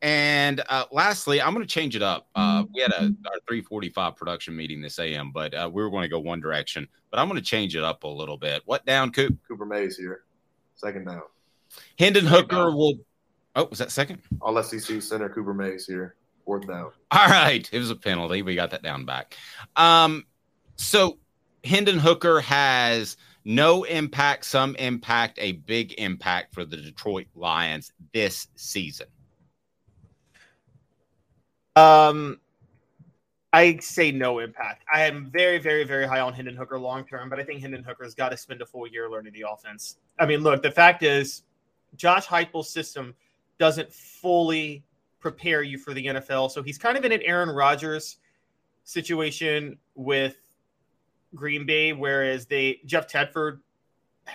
And 0.00 0.62
uh, 0.68 0.84
lastly, 0.92 1.42
I'm 1.42 1.52
going 1.52 1.66
to 1.66 1.72
change 1.72 1.96
it 1.96 2.02
up. 2.02 2.28
Uh, 2.34 2.64
we 2.72 2.80
had 2.80 2.92
a 2.92 3.02
our 3.02 3.38
345 3.48 4.14
production 4.16 4.56
meeting 4.56 4.80
this 4.80 4.98
AM, 4.98 5.32
but 5.32 5.52
uh, 5.54 5.68
we 5.72 5.82
were 5.82 5.90
going 5.90 6.02
to 6.02 6.08
go 6.08 6.20
one 6.20 6.40
direction. 6.40 6.86
But 7.10 7.18
I'm 7.18 7.28
going 7.28 7.40
to 7.40 7.44
change 7.44 7.74
it 7.74 7.82
up 7.82 8.04
a 8.04 8.08
little 8.08 8.36
bit. 8.36 8.62
What 8.64 8.86
down, 8.86 9.10
Coop? 9.10 9.36
Cooper 9.48 9.66
Mays 9.66 9.96
here. 9.96 10.22
Second 10.76 11.06
down. 11.06 11.22
Hendon 11.98 12.26
Hooker 12.26 12.70
will. 12.70 12.94
Oh, 13.56 13.64
was 13.64 13.80
that 13.80 13.90
second? 13.90 14.20
All 14.40 14.62
SEC 14.62 15.02
center 15.02 15.28
Cooper 15.28 15.54
Mays 15.54 15.86
here. 15.86 16.14
Fourth 16.44 16.68
down. 16.68 16.92
All 17.10 17.26
right, 17.28 17.68
it 17.72 17.78
was 17.78 17.90
a 17.90 17.96
penalty. 17.96 18.42
We 18.42 18.54
got 18.54 18.70
that 18.70 18.82
down 18.82 19.04
back. 19.04 19.36
Um, 19.74 20.24
so 20.76 21.18
Hendon 21.68 21.98
Hooker 21.98 22.40
has 22.40 23.16
no 23.44 23.84
impact, 23.84 24.44
some 24.44 24.74
impact, 24.76 25.38
a 25.40 25.52
big 25.52 25.94
impact 25.98 26.54
for 26.54 26.64
the 26.64 26.76
Detroit 26.76 27.26
Lions 27.34 27.92
this 28.12 28.48
season. 28.56 29.06
Um, 31.76 32.40
I 33.52 33.78
say 33.78 34.10
no 34.10 34.40
impact. 34.40 34.84
I 34.92 35.02
am 35.02 35.30
very, 35.30 35.58
very, 35.58 35.84
very 35.84 36.06
high 36.06 36.20
on 36.20 36.32
Hendon 36.32 36.56
Hooker 36.56 36.78
long 36.78 37.04
term, 37.04 37.28
but 37.28 37.38
I 37.38 37.44
think 37.44 37.60
Hendon 37.60 37.84
Hooker's 37.84 38.14
got 38.14 38.30
to 38.30 38.36
spend 38.36 38.62
a 38.62 38.66
full 38.66 38.86
year 38.86 39.10
learning 39.10 39.32
the 39.34 39.44
offense. 39.48 39.98
I 40.18 40.26
mean, 40.26 40.40
look, 40.40 40.62
the 40.62 40.70
fact 40.70 41.02
is, 41.02 41.42
Josh 41.96 42.26
Heupel's 42.26 42.70
system 42.70 43.14
doesn't 43.58 43.92
fully 43.92 44.84
prepare 45.20 45.62
you 45.62 45.78
for 45.78 45.94
the 45.94 46.06
NFL, 46.06 46.50
so 46.50 46.62
he's 46.62 46.78
kind 46.78 46.98
of 46.98 47.04
in 47.04 47.12
an 47.12 47.22
Aaron 47.22 47.50
Rodgers 47.50 48.16
situation 48.84 49.78
with 49.94 50.36
Green 51.34 51.66
Bay, 51.66 51.92
whereas 51.92 52.46
they 52.46 52.80
Jeff 52.84 53.08
Tedford 53.08 53.60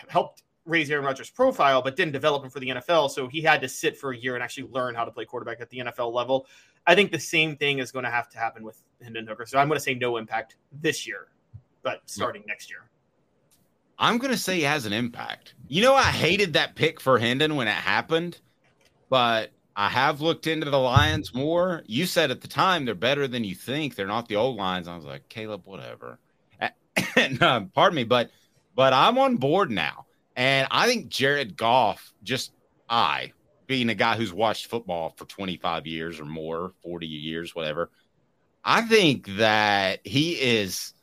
helped 0.07 0.43
raise 0.65 0.89
Aaron 0.89 1.05
Rodgers' 1.05 1.29
profile, 1.29 1.81
but 1.81 1.95
didn't 1.95 2.13
develop 2.13 2.43
him 2.43 2.49
for 2.49 2.59
the 2.59 2.69
NFL. 2.69 3.11
So 3.11 3.27
he 3.27 3.41
had 3.41 3.61
to 3.61 3.69
sit 3.69 3.97
for 3.97 4.11
a 4.11 4.17
year 4.17 4.35
and 4.35 4.43
actually 4.43 4.69
learn 4.69 4.95
how 4.95 5.03
to 5.05 5.11
play 5.11 5.25
quarterback 5.25 5.59
at 5.61 5.69
the 5.69 5.79
NFL 5.79 6.13
level. 6.13 6.47
I 6.85 6.95
think 6.95 7.11
the 7.11 7.19
same 7.19 7.55
thing 7.57 7.79
is 7.79 7.91
going 7.91 8.05
to 8.05 8.11
have 8.11 8.29
to 8.29 8.37
happen 8.37 8.63
with 8.63 8.81
Hendon 9.01 9.27
Hooker. 9.27 9.45
So 9.45 9.57
I'm 9.57 9.67
going 9.67 9.77
to 9.77 9.83
say 9.83 9.93
no 9.93 10.17
impact 10.17 10.55
this 10.71 11.07
year, 11.07 11.27
but 11.81 12.01
starting 12.05 12.43
next 12.47 12.69
year. 12.69 12.89
I'm 13.99 14.17
going 14.17 14.31
to 14.31 14.37
say 14.37 14.55
he 14.57 14.63
has 14.63 14.85
an 14.85 14.93
impact. 14.93 15.53
You 15.67 15.81
know, 15.81 15.93
I 15.93 16.03
hated 16.03 16.53
that 16.53 16.75
pick 16.75 16.99
for 16.99 17.19
Hendon 17.19 17.55
when 17.55 17.67
it 17.67 17.71
happened, 17.71 18.39
but 19.09 19.51
I 19.75 19.89
have 19.89 20.21
looked 20.21 20.47
into 20.47 20.69
the 20.69 20.79
Lions 20.79 21.33
more. 21.33 21.83
You 21.85 22.05
said 22.05 22.31
at 22.31 22.41
the 22.41 22.47
time 22.47 22.85
they're 22.85 22.95
better 22.95 23.27
than 23.27 23.43
you 23.43 23.55
think. 23.55 23.95
They're 23.95 24.07
not 24.07 24.27
the 24.27 24.35
old 24.35 24.57
Lions. 24.57 24.87
I 24.87 24.95
was 24.95 25.05
like, 25.05 25.29
Caleb, 25.29 25.61
whatever. 25.65 26.19
and, 27.15 27.39
pardon 27.73 27.95
me, 27.95 28.03
but 28.03 28.31
but 28.75 28.93
I'm 28.93 29.17
on 29.17 29.37
board 29.37 29.71
now, 29.71 30.05
and 30.35 30.67
I 30.71 30.87
think 30.87 31.09
Jared 31.09 31.55
Goff, 31.57 32.13
just 32.23 32.51
I 32.89 33.33
being 33.67 33.89
a 33.89 33.95
guy 33.95 34.15
who's 34.15 34.33
watched 34.33 34.67
football 34.67 35.13
for 35.15 35.25
25 35.25 35.87
years 35.87 36.19
or 36.19 36.25
more, 36.25 36.73
40 36.83 37.07
years, 37.07 37.55
whatever. 37.55 37.89
I 38.63 38.81
think 38.81 39.27
that 39.37 39.99
he 40.03 40.33
is. 40.33 40.93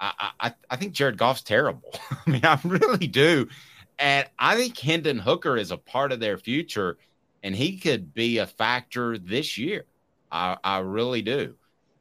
I, 0.00 0.30
I, 0.40 0.54
I 0.68 0.76
think 0.76 0.94
Jared 0.94 1.16
Goff's 1.16 1.42
terrible. 1.42 1.94
I 2.26 2.30
mean, 2.30 2.44
I 2.44 2.58
really 2.64 3.06
do. 3.06 3.48
And 3.98 4.26
I 4.38 4.56
think 4.56 4.76
Hendon 4.78 5.18
Hooker 5.18 5.56
is 5.56 5.70
a 5.70 5.76
part 5.76 6.10
of 6.10 6.18
their 6.18 6.38
future, 6.38 6.98
and 7.42 7.54
he 7.54 7.78
could 7.78 8.12
be 8.12 8.38
a 8.38 8.46
factor 8.46 9.16
this 9.16 9.58
year. 9.58 9.84
I, 10.30 10.56
I 10.64 10.78
really 10.78 11.22
do. 11.22 11.54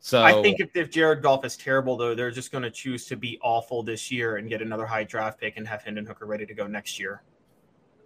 So 0.04 0.24
I 0.24 0.42
think 0.42 0.60
if, 0.60 0.76
if 0.76 0.90
Jared 0.90 1.22
Goff 1.22 1.46
is 1.46 1.56
terrible, 1.56 1.96
though, 1.96 2.16
they're 2.16 2.32
just 2.32 2.52
going 2.52 2.64
to 2.64 2.72
choose 2.72 3.06
to 3.06 3.16
be 3.16 3.38
awful 3.44 3.84
this 3.84 4.12
year 4.12 4.38
and 4.38 4.50
get 4.50 4.60
another 4.60 4.88
high 4.88 5.04
draft 5.04 5.40
pick 5.40 5.58
and 5.58 5.68
have 5.68 5.84
Hendon 5.84 6.08
Hooker 6.08 6.26
ready 6.26 6.44
to 6.48 6.56
go 6.56 6.66
next 6.66 7.00
year. 7.00 7.22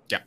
Yeah, 0.09 0.19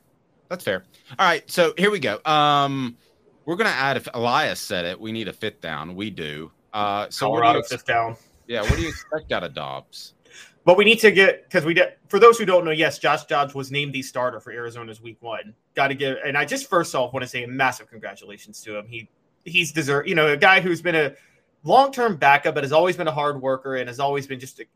that's 0.49 0.65
fair. 0.65 0.85
All 1.19 1.27
right, 1.27 1.49
so 1.51 1.75
here 1.77 1.91
we 1.91 1.99
go. 1.99 2.21
Um, 2.25 2.97
we're 3.45 3.57
going 3.57 3.67
to 3.67 3.77
add. 3.77 3.99
If 3.99 4.09
Elias 4.15 4.61
said 4.61 4.87
it, 4.87 4.99
we 4.99 5.13
need 5.13 5.29
a 5.29 5.33
fifth 5.35 5.61
down. 5.61 5.95
We 5.95 6.09
do. 6.09 6.51
Uh, 6.73 7.11
so 7.11 7.27
Colorado 7.27 7.63
fifth 7.63 7.85
down. 7.85 8.17
Yeah, 8.47 8.63
what 8.63 8.77
do 8.77 8.81
you 8.81 8.89
expect 8.89 9.31
out 9.31 9.45
of 9.45 9.55
Dobbs? 9.55 10.15
But 10.65 10.77
we 10.77 10.85
need 10.85 10.99
to 11.01 11.11
get 11.11 11.45
because 11.45 11.65
we 11.65 11.73
did. 11.73 11.95
For 12.09 12.19
those 12.19 12.37
who 12.37 12.45
don't 12.45 12.63
know, 12.63 12.73
yes, 12.73 12.99
Josh 12.99 13.25
Dobbs 13.25 13.55
was 13.55 13.71
named 13.71 13.95
the 13.95 14.03
starter 14.03 14.39
for 14.39 14.53
Arizona's 14.53 15.01
Week 15.01 15.17
One. 15.21 15.55
Got 15.75 15.89
to 15.89 15.95
give, 15.95 16.19
and 16.27 16.37
I 16.37 16.45
just 16.45 16.69
first 16.69 16.95
off 16.95 17.15
want 17.15 17.23
to 17.23 17.29
say 17.29 17.45
a 17.45 17.49
massive 17.49 17.89
congratulations 17.89 18.61
to 18.65 18.77
him. 18.77 18.87
He 18.87 19.09
he's 19.47 19.73
deserved. 19.73 20.11
You 20.11 20.15
know, 20.15 20.27
a 20.27 20.37
guy 20.37 20.61
who's 20.61 20.83
been 20.83 20.95
a 20.95 21.15
long 21.64 21.92
term 21.92 22.16
backup, 22.16 22.55
but 22.55 22.64
has 22.64 22.73
always 22.73 22.97
been 22.97 23.09
a 23.09 23.12
hard 23.12 23.40
worker 23.40 23.77
and 23.77 23.88
has 23.88 24.01
always 24.01 24.27
been 24.27 24.40
just 24.40 24.61
a, 24.61 24.66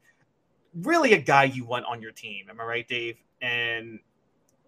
really 0.83 1.15
a 1.15 1.21
guy 1.21 1.45
you 1.45 1.65
want 1.65 1.85
on 1.87 2.01
your 2.01 2.13
team. 2.13 2.47
Am 2.51 2.61
I 2.61 2.65
right, 2.65 2.89
Dave? 2.89 3.19
And 3.41 4.01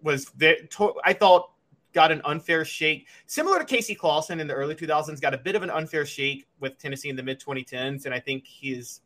was 0.01 0.25
there, 0.37 0.57
I 1.03 1.13
thought 1.13 1.51
got 1.93 2.11
an 2.11 2.21
unfair 2.25 2.65
shake, 2.65 3.07
similar 3.25 3.57
to 3.57 3.65
Casey 3.65 3.95
Clausen 3.95 4.39
in 4.39 4.47
the 4.47 4.53
early 4.53 4.75
2000s, 4.75 5.19
got 5.21 5.33
a 5.33 5.37
bit 5.37 5.55
of 5.55 5.63
an 5.63 5.69
unfair 5.69 6.05
shake 6.05 6.45
with 6.59 6.77
Tennessee 6.77 7.09
in 7.09 7.15
the 7.15 7.23
mid 7.23 7.39
2010s. 7.39 8.05
And 8.05 8.13
I 8.13 8.19
think 8.19 8.45
his 8.45 8.99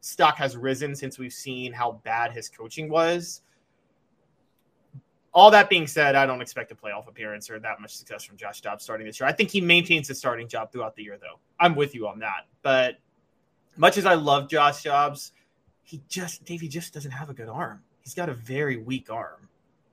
stock 0.00 0.36
has 0.36 0.56
risen 0.56 0.94
since 0.94 1.18
we've 1.18 1.32
seen 1.32 1.72
how 1.72 2.00
bad 2.04 2.32
his 2.32 2.48
coaching 2.48 2.88
was. 2.88 3.42
All 5.36 5.50
that 5.50 5.68
being 5.68 5.86
said, 5.86 6.14
I 6.14 6.24
don't 6.24 6.40
expect 6.40 6.72
a 6.72 6.74
playoff 6.74 7.08
appearance 7.08 7.50
or 7.50 7.60
that 7.60 7.78
much 7.78 7.94
success 7.94 8.24
from 8.24 8.38
Josh 8.38 8.62
Dobbs 8.62 8.82
starting 8.82 9.06
this 9.06 9.20
year. 9.20 9.28
I 9.28 9.32
think 9.32 9.50
he 9.50 9.60
maintains 9.60 10.08
his 10.08 10.16
starting 10.16 10.48
job 10.48 10.72
throughout 10.72 10.96
the 10.96 11.02
year, 11.02 11.18
though. 11.20 11.38
I'm 11.60 11.74
with 11.74 11.94
you 11.94 12.08
on 12.08 12.20
that. 12.20 12.46
But 12.62 12.96
much 13.76 13.98
as 13.98 14.06
I 14.06 14.14
love 14.14 14.48
Josh 14.48 14.84
Dobbs, 14.84 15.32
he 15.82 16.00
just 16.08 16.46
Davey 16.46 16.68
just 16.68 16.94
doesn't 16.94 17.10
have 17.10 17.28
a 17.28 17.34
good 17.34 17.50
arm. 17.50 17.82
He's 18.00 18.14
got 18.14 18.30
a 18.30 18.34
very 18.34 18.78
weak 18.78 19.10
arm, 19.10 19.48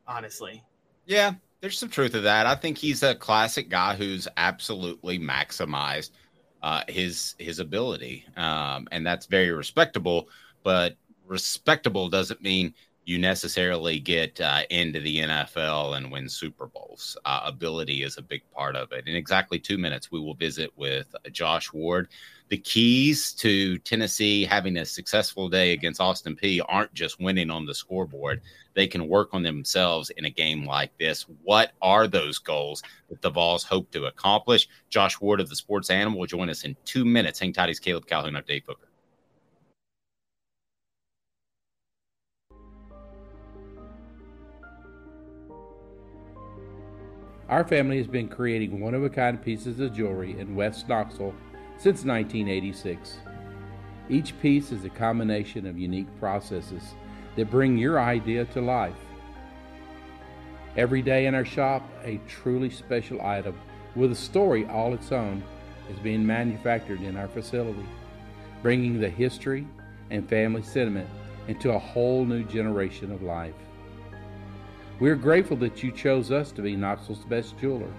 honestly. 0.08 0.64
Yeah, 1.06 1.34
There's 1.60 1.78
some 1.78 1.90
truth 1.90 2.14
to 2.14 2.22
that. 2.22 2.46
I 2.46 2.56
think 2.56 2.78
he's 2.78 3.04
a 3.04 3.14
classic 3.14 3.68
guy 3.68 3.96
who's 3.96 4.30
absolutely 4.38 5.20
maximized 5.20 6.12
uh, 6.62 6.84
his 6.88 7.36
his 7.38 7.60
ability, 7.60 8.26
um, 8.38 8.88
and 8.92 9.06
that's 9.06 9.26
very 9.26 9.52
respectable. 9.52 10.30
But 10.64 10.96
respectable 11.28 12.08
doesn't 12.08 12.42
mean 12.42 12.74
you 13.06 13.18
necessarily 13.18 14.00
get 14.00 14.40
uh, 14.40 14.62
into 14.70 15.00
the 15.00 15.20
NFL 15.20 15.98
and 15.98 16.12
win 16.12 16.30
Super 16.30 16.68
Bowls. 16.68 17.18
Uh, 17.26 17.42
ability 17.44 18.04
is 18.04 18.18
a 18.18 18.22
big 18.22 18.44
part 18.52 18.76
of 18.76 18.92
it. 18.94 19.08
In 19.08 19.16
exactly 19.16 19.60
two 19.60 19.78
minutes, 19.78 20.12
we 20.12 20.20
will 20.20 20.36
visit 20.36 20.72
with 20.78 21.14
Josh 21.32 21.74
Ward. 21.74 22.08
The 22.50 22.58
keys 22.58 23.34
to 23.34 23.78
Tennessee 23.80 24.46
having 24.46 24.78
a 24.78 24.86
successful 24.86 25.50
day 25.50 25.74
against 25.74 26.00
Austin 26.00 26.36
Peay 26.36 26.62
aren't 26.66 26.94
just 26.94 27.20
winning 27.20 27.50
on 27.50 27.66
the 27.66 27.74
scoreboard. 27.74 28.42
They 28.74 28.88
can 28.88 29.08
work 29.08 29.30
on 29.34 29.44
themselves 29.44 30.10
in 30.12 30.26
a 30.26 30.30
game 30.30 30.66
like 30.66 30.98
this. 30.98 31.26
What 31.44 31.72
are 31.82 32.08
those 32.08 32.40
goals 32.40 32.84
that 33.10 33.22
the 33.22 33.32
Vols 33.32 33.64
hope 33.64 33.92
to 33.92 34.06
accomplish? 34.06 34.68
Josh 34.90 35.20
Ward 35.20 35.40
of 35.40 35.50
the 35.50 35.56
Sports 35.56 35.90
Animal 35.90 36.20
will 36.20 36.28
join 36.28 36.50
us 36.50 36.64
in 36.64 36.78
two 36.86 37.06
minutes. 37.06 37.40
Hang 37.40 37.54
tight, 37.54 37.68
he's 37.70 37.80
Caleb 37.80 38.08
Calhoun. 38.08 38.36
I'm 38.36 38.44
Dave 38.48 38.64
Hooker. 38.68 38.88
Our 47.50 47.66
family 47.66 47.98
has 47.98 48.08
been 48.08 48.30
creating 48.30 48.80
one 48.80 48.94
of 48.94 49.04
a 49.04 49.10
kind 49.10 49.42
pieces 49.42 49.80
of 49.82 49.94
jewelry 49.94 50.40
in 50.40 50.56
West 50.56 50.88
Knoxville 50.88 51.36
since 51.78 52.06
1986. 52.06 53.18
Each 54.10 54.40
piece 54.40 54.72
is 54.72 54.86
a 54.86 54.90
combination 54.90 55.68
of 55.68 55.78
unique 55.78 56.08
processes 56.20 56.96
that 57.36 57.52
bring 57.52 57.78
your 57.78 58.00
idea 58.00 58.46
to 58.46 58.62
life. 58.62 58.96
Every 60.78 61.02
day 61.02 61.26
in 61.26 61.36
our 61.36 61.44
shop, 61.44 61.88
a 62.04 62.20
truly 62.28 62.70
special 62.70 63.22
item 63.22 63.60
with 63.96 64.12
a 64.14 64.16
story 64.16 64.66
all 64.66 64.94
its 64.94 65.12
own 65.12 65.44
is 65.90 66.00
being 66.00 66.26
manufactured 66.26 67.02
in 67.02 67.18
our 67.18 67.28
facility, 67.28 67.86
bringing 68.62 69.00
the 69.00 69.10
history 69.10 69.68
and 70.12 70.28
family 70.30 70.64
sentiment 70.64 71.10
into 71.50 71.74
a 71.74 71.80
whole 71.80 72.26
new 72.26 72.44
generation 72.46 73.12
of 73.12 73.22
life. 73.22 73.54
We're 75.00 75.16
grateful 75.16 75.58
that 75.58 75.82
you 75.82 75.92
chose 75.92 76.32
us 76.32 76.52
to 76.52 76.62
be 76.62 76.76
Knoxville's 76.76 77.26
best 77.26 77.58
jeweler, 77.58 77.92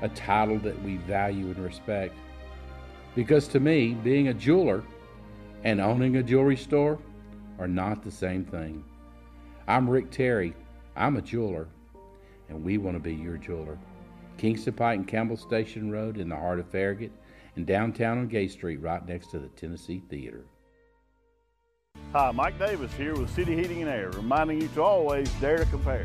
a 0.00 0.08
title 0.08 0.58
that 0.60 0.82
we 0.82 0.96
value 0.96 1.46
and 1.46 1.58
respect. 1.58 2.14
Because 3.14 3.46
to 3.48 3.60
me, 3.60 3.92
being 4.02 4.28
a 4.28 4.34
jeweler 4.34 4.82
and 5.62 5.80
owning 5.80 6.16
a 6.16 6.22
jewelry 6.22 6.56
store 6.56 6.98
are 7.58 7.68
not 7.68 8.02
the 8.02 8.10
same 8.10 8.44
thing. 8.44 8.82
I'm 9.68 9.88
Rick 9.88 10.10
Terry. 10.10 10.54
I'm 10.96 11.16
a 11.16 11.22
jeweler, 11.22 11.68
and 12.48 12.64
we 12.64 12.78
want 12.78 12.96
to 12.96 13.02
be 13.02 13.14
your 13.14 13.36
jeweler. 13.36 13.78
Kingston 14.38 14.72
Pike 14.72 14.96
and 14.96 15.06
Campbell 15.06 15.36
Station 15.36 15.90
Road 15.90 16.16
in 16.16 16.30
the 16.30 16.36
heart 16.36 16.58
of 16.58 16.68
Farragut, 16.68 17.12
and 17.56 17.66
downtown 17.66 18.18
on 18.18 18.28
Gay 18.28 18.48
Street, 18.48 18.80
right 18.80 19.06
next 19.06 19.30
to 19.32 19.38
the 19.38 19.48
Tennessee 19.48 20.02
Theater. 20.08 20.46
Hi, 22.14 22.30
Mike 22.30 22.58
Davis 22.58 22.92
here 22.94 23.14
with 23.14 23.30
City 23.30 23.54
Heating 23.54 23.82
and 23.82 23.90
Air, 23.90 24.10
reminding 24.10 24.62
you 24.62 24.68
to 24.68 24.82
always 24.82 25.30
dare 25.34 25.58
to 25.58 25.66
compare. 25.66 26.04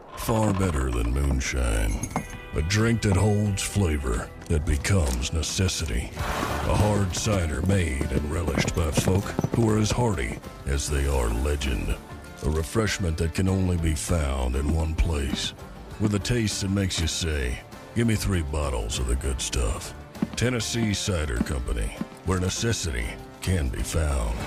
far 0.17 0.53
better 0.53 0.91
than 0.91 1.13
moonshine. 1.13 2.07
A 2.55 2.61
drink 2.63 3.01
that 3.03 3.15
holds 3.15 3.61
flavor, 3.61 4.29
that 4.49 4.65
becomes 4.65 5.31
necessity. 5.31 6.09
A 6.17 6.75
hard 6.75 7.15
cider 7.15 7.61
made 7.63 8.11
and 8.11 8.31
relished 8.31 8.75
by 8.75 8.91
folk 8.91 9.23
who 9.55 9.69
are 9.69 9.79
as 9.79 9.91
hearty 9.91 10.37
as 10.65 10.89
they 10.89 11.07
are 11.07 11.29
legend. 11.29 11.95
A 12.43 12.49
refreshment 12.49 13.17
that 13.17 13.33
can 13.33 13.47
only 13.47 13.77
be 13.77 13.95
found 13.95 14.55
in 14.55 14.75
one 14.75 14.95
place. 14.95 15.53
With 15.99 16.15
a 16.15 16.19
taste 16.19 16.61
that 16.61 16.71
makes 16.71 16.99
you 16.99 17.07
say, 17.07 17.59
Give 17.95 18.07
me 18.07 18.15
three 18.15 18.41
bottles 18.41 18.99
of 18.99 19.07
the 19.07 19.17
good 19.17 19.41
stuff. 19.41 19.93
Tennessee 20.35 20.93
Cider 20.93 21.37
Company, 21.37 21.95
where 22.25 22.39
necessity 22.39 23.05
can 23.41 23.67
be 23.67 23.81
found. 23.83 24.37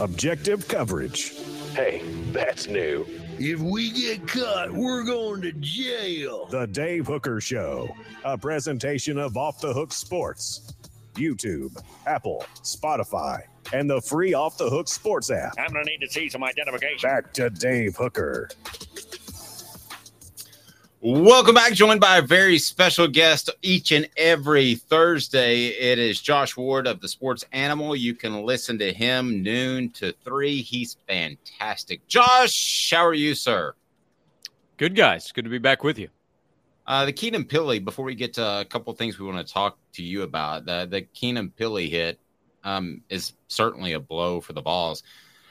Objective 0.00 0.68
coverage. 0.68 1.45
Hey, 1.76 2.00
that's 2.32 2.68
new. 2.68 3.06
If 3.38 3.60
we 3.60 3.90
get 3.90 4.26
caught, 4.26 4.72
we're 4.72 5.02
going 5.04 5.42
to 5.42 5.52
jail. 5.52 6.46
The 6.46 6.66
Dave 6.66 7.06
Hooker 7.06 7.38
Show, 7.38 7.94
a 8.24 8.38
presentation 8.38 9.18
of 9.18 9.36
Off 9.36 9.60
the 9.60 9.74
Hook 9.74 9.92
Sports. 9.92 10.72
YouTube, 11.16 11.76
Apple, 12.06 12.46
Spotify, 12.62 13.42
and 13.74 13.90
the 13.90 14.00
free 14.00 14.32
Off 14.32 14.56
the 14.56 14.70
Hook 14.70 14.88
Sports 14.88 15.30
app. 15.30 15.52
I'm 15.58 15.70
going 15.70 15.84
to 15.84 15.90
need 15.90 16.00
to 16.00 16.10
see 16.10 16.30
some 16.30 16.42
identification. 16.42 17.10
Back 17.10 17.34
to 17.34 17.50
Dave 17.50 17.94
Hooker. 17.96 18.48
Welcome 21.02 21.54
back. 21.54 21.74
Joined 21.74 22.00
by 22.00 22.16
a 22.16 22.22
very 22.22 22.58
special 22.58 23.06
guest 23.06 23.50
each 23.60 23.92
and 23.92 24.08
every 24.16 24.76
Thursday. 24.76 25.66
It 25.66 25.98
is 25.98 26.22
Josh 26.22 26.56
Ward 26.56 26.86
of 26.86 27.02
the 27.02 27.08
Sports 27.08 27.44
Animal. 27.52 27.94
You 27.94 28.14
can 28.14 28.42
listen 28.44 28.78
to 28.78 28.94
him 28.94 29.42
noon 29.42 29.90
to 29.90 30.12
three. 30.24 30.62
He's 30.62 30.96
fantastic. 31.06 32.06
Josh, 32.08 32.90
how 32.90 33.04
are 33.04 33.12
you, 33.12 33.34
sir? 33.34 33.74
Good, 34.78 34.96
guys. 34.96 35.30
Good 35.32 35.44
to 35.44 35.50
be 35.50 35.58
back 35.58 35.84
with 35.84 35.98
you. 35.98 36.08
Uh, 36.86 37.04
the 37.04 37.12
Keenan 37.12 37.44
Pili, 37.44 37.84
before 37.84 38.06
we 38.06 38.14
get 38.14 38.32
to 38.34 38.60
a 38.60 38.64
couple 38.64 38.90
things 38.94 39.18
we 39.18 39.26
want 39.26 39.46
to 39.46 39.52
talk 39.52 39.76
to 39.92 40.02
you 40.02 40.22
about, 40.22 40.64
the, 40.64 40.86
the 40.90 41.02
Keenan 41.02 41.52
Pili 41.60 41.90
hit 41.90 42.18
um, 42.64 43.02
is 43.10 43.34
certainly 43.48 43.92
a 43.92 44.00
blow 44.00 44.40
for 44.40 44.54
the 44.54 44.62
Vols. 44.62 45.02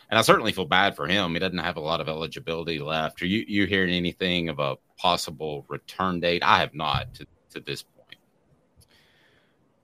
And 0.09 0.19
I 0.19 0.21
certainly 0.21 0.51
feel 0.51 0.65
bad 0.65 0.95
for 0.95 1.07
him. 1.07 1.33
He 1.33 1.39
doesn't 1.39 1.57
have 1.57 1.77
a 1.77 1.81
lot 1.81 1.99
of 1.99 2.07
eligibility 2.07 2.79
left. 2.79 3.21
Are 3.21 3.25
you, 3.25 3.43
you 3.47 3.65
hearing 3.65 3.93
anything 3.93 4.49
of 4.49 4.59
a 4.59 4.75
possible 4.97 5.65
return 5.67 6.19
date? 6.19 6.43
I 6.43 6.59
have 6.59 6.75
not 6.75 7.13
to, 7.15 7.25
to 7.53 7.59
this 7.59 7.83
point. 7.83 8.17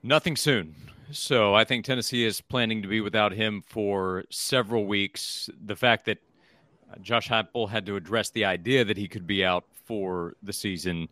Nothing 0.02 0.36
soon. 0.36 0.74
So 1.10 1.54
I 1.54 1.64
think 1.64 1.84
Tennessee 1.84 2.24
is 2.24 2.40
planning 2.40 2.82
to 2.82 2.88
be 2.88 3.00
without 3.00 3.32
him 3.32 3.62
for 3.66 4.24
several 4.30 4.86
weeks. 4.86 5.50
The 5.66 5.76
fact 5.76 6.06
that 6.06 6.18
Josh 7.00 7.28
Heupel 7.28 7.68
had 7.68 7.84
to 7.86 7.96
address 7.96 8.30
the 8.30 8.44
idea 8.44 8.84
that 8.84 8.96
he 8.96 9.08
could 9.08 9.26
be 9.26 9.44
out 9.44 9.64
for 9.84 10.34
the 10.42 10.52
season 10.52 11.08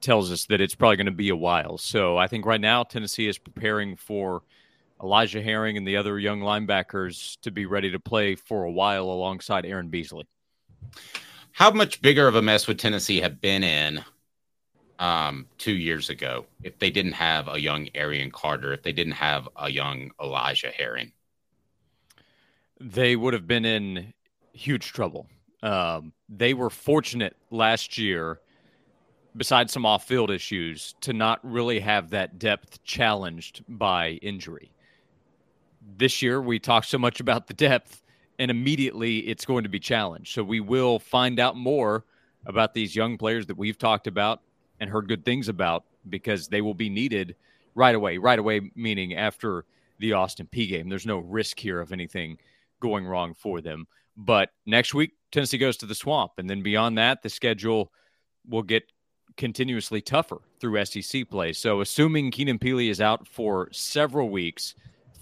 tells 0.00 0.30
us 0.30 0.44
that 0.46 0.60
it's 0.60 0.74
probably 0.74 0.96
going 0.96 1.06
to 1.06 1.12
be 1.12 1.30
a 1.30 1.36
while. 1.36 1.78
So 1.78 2.18
I 2.18 2.26
think 2.26 2.44
right 2.44 2.60
now 2.60 2.82
Tennessee 2.82 3.26
is 3.28 3.38
preparing 3.38 3.96
for 3.96 4.42
Elijah 5.02 5.42
Herring 5.42 5.76
and 5.76 5.86
the 5.86 5.96
other 5.96 6.18
young 6.18 6.40
linebackers 6.40 7.40
to 7.40 7.50
be 7.50 7.66
ready 7.66 7.90
to 7.90 7.98
play 7.98 8.34
for 8.34 8.64
a 8.64 8.70
while 8.70 9.04
alongside 9.04 9.64
Aaron 9.64 9.88
Beasley. 9.88 10.26
How 11.52 11.70
much 11.70 12.02
bigger 12.02 12.28
of 12.28 12.34
a 12.34 12.42
mess 12.42 12.66
would 12.66 12.78
Tennessee 12.78 13.20
have 13.20 13.40
been 13.40 13.64
in 13.64 14.04
um, 14.98 15.46
two 15.58 15.72
years 15.72 16.10
ago 16.10 16.46
if 16.62 16.78
they 16.78 16.90
didn't 16.90 17.12
have 17.12 17.48
a 17.48 17.58
young 17.58 17.88
Arion 17.94 18.30
Carter, 18.30 18.72
if 18.72 18.82
they 18.82 18.92
didn't 18.92 19.14
have 19.14 19.48
a 19.56 19.70
young 19.70 20.10
Elijah 20.22 20.70
Herring? 20.70 21.12
They 22.78 23.16
would 23.16 23.34
have 23.34 23.46
been 23.46 23.64
in 23.64 24.12
huge 24.52 24.92
trouble. 24.92 25.26
Um, 25.62 26.12
they 26.28 26.54
were 26.54 26.70
fortunate 26.70 27.36
last 27.50 27.98
year, 27.98 28.40
besides 29.36 29.72
some 29.72 29.84
off 29.84 30.06
field 30.06 30.30
issues, 30.30 30.94
to 31.02 31.12
not 31.12 31.40
really 31.42 31.80
have 31.80 32.10
that 32.10 32.38
depth 32.38 32.82
challenged 32.84 33.62
by 33.68 34.12
injury. 34.22 34.72
This 35.96 36.22
year, 36.22 36.40
we 36.40 36.58
talk 36.58 36.84
so 36.84 36.98
much 36.98 37.20
about 37.20 37.46
the 37.46 37.54
depth, 37.54 38.02
and 38.38 38.50
immediately 38.50 39.18
it's 39.18 39.44
going 39.44 39.64
to 39.64 39.68
be 39.68 39.80
challenged. 39.80 40.34
So 40.34 40.42
we 40.42 40.60
will 40.60 40.98
find 40.98 41.38
out 41.38 41.56
more 41.56 42.04
about 42.46 42.74
these 42.74 42.96
young 42.96 43.18
players 43.18 43.46
that 43.46 43.56
we've 43.56 43.78
talked 43.78 44.06
about 44.06 44.40
and 44.78 44.88
heard 44.88 45.08
good 45.08 45.24
things 45.24 45.48
about 45.48 45.84
because 46.08 46.48
they 46.48 46.60
will 46.60 46.74
be 46.74 46.88
needed 46.88 47.36
right 47.74 47.94
away. 47.94 48.18
Right 48.18 48.38
away, 48.38 48.70
meaning 48.74 49.14
after 49.14 49.64
the 50.00 50.14
Austin 50.14 50.48
Peay 50.50 50.68
game. 50.68 50.88
There's 50.88 51.06
no 51.06 51.18
risk 51.18 51.60
here 51.60 51.80
of 51.80 51.92
anything 51.92 52.38
going 52.80 53.06
wrong 53.06 53.34
for 53.34 53.60
them. 53.60 53.86
But 54.16 54.50
next 54.66 54.94
week, 54.94 55.12
Tennessee 55.30 55.58
goes 55.58 55.76
to 55.78 55.86
the 55.86 55.94
swamp. 55.94 56.32
And 56.38 56.48
then 56.48 56.62
beyond 56.62 56.98
that, 56.98 57.22
the 57.22 57.28
schedule 57.28 57.92
will 58.48 58.62
get 58.62 58.90
continuously 59.36 60.00
tougher 60.00 60.38
through 60.58 60.84
SEC 60.84 61.28
play. 61.28 61.52
So, 61.52 61.80
assuming 61.80 62.30
Keenan 62.30 62.58
Pili 62.58 62.90
is 62.90 63.00
out 63.00 63.28
for 63.28 63.68
several 63.72 64.30
weeks 64.30 64.74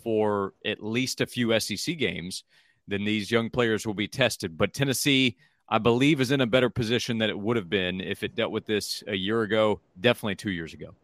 for 0.03 0.55
at 0.65 0.83
least 0.83 1.21
a 1.21 1.27
few 1.27 1.59
SEC 1.59 1.97
games, 1.99 2.45
then 2.87 3.05
these 3.05 3.31
young 3.31 3.51
players 3.51 3.87
will 3.87 3.95
be 3.95 4.09
tested. 4.09 4.57
But 4.57 4.73
Tennessee 4.73 5.37
I 5.69 5.79
believe, 5.79 6.21
is 6.21 6.31
in 6.31 6.41
a 6.41 6.47
better 6.47 6.71
position 6.71 7.19
than 7.19 7.29
it 7.29 7.39
would 7.39 7.57
have 7.57 7.69
been 7.69 8.01
if 8.01 8.23
it 8.23 8.35
dealt 8.35 8.53
with 8.53 8.65
this 8.65 9.03
a 9.07 9.15
year 9.15 9.43
ago, 9.43 9.81
definitely 10.01 10.37
two 10.37 10.51
years 10.51 10.73
ago. 10.73 10.95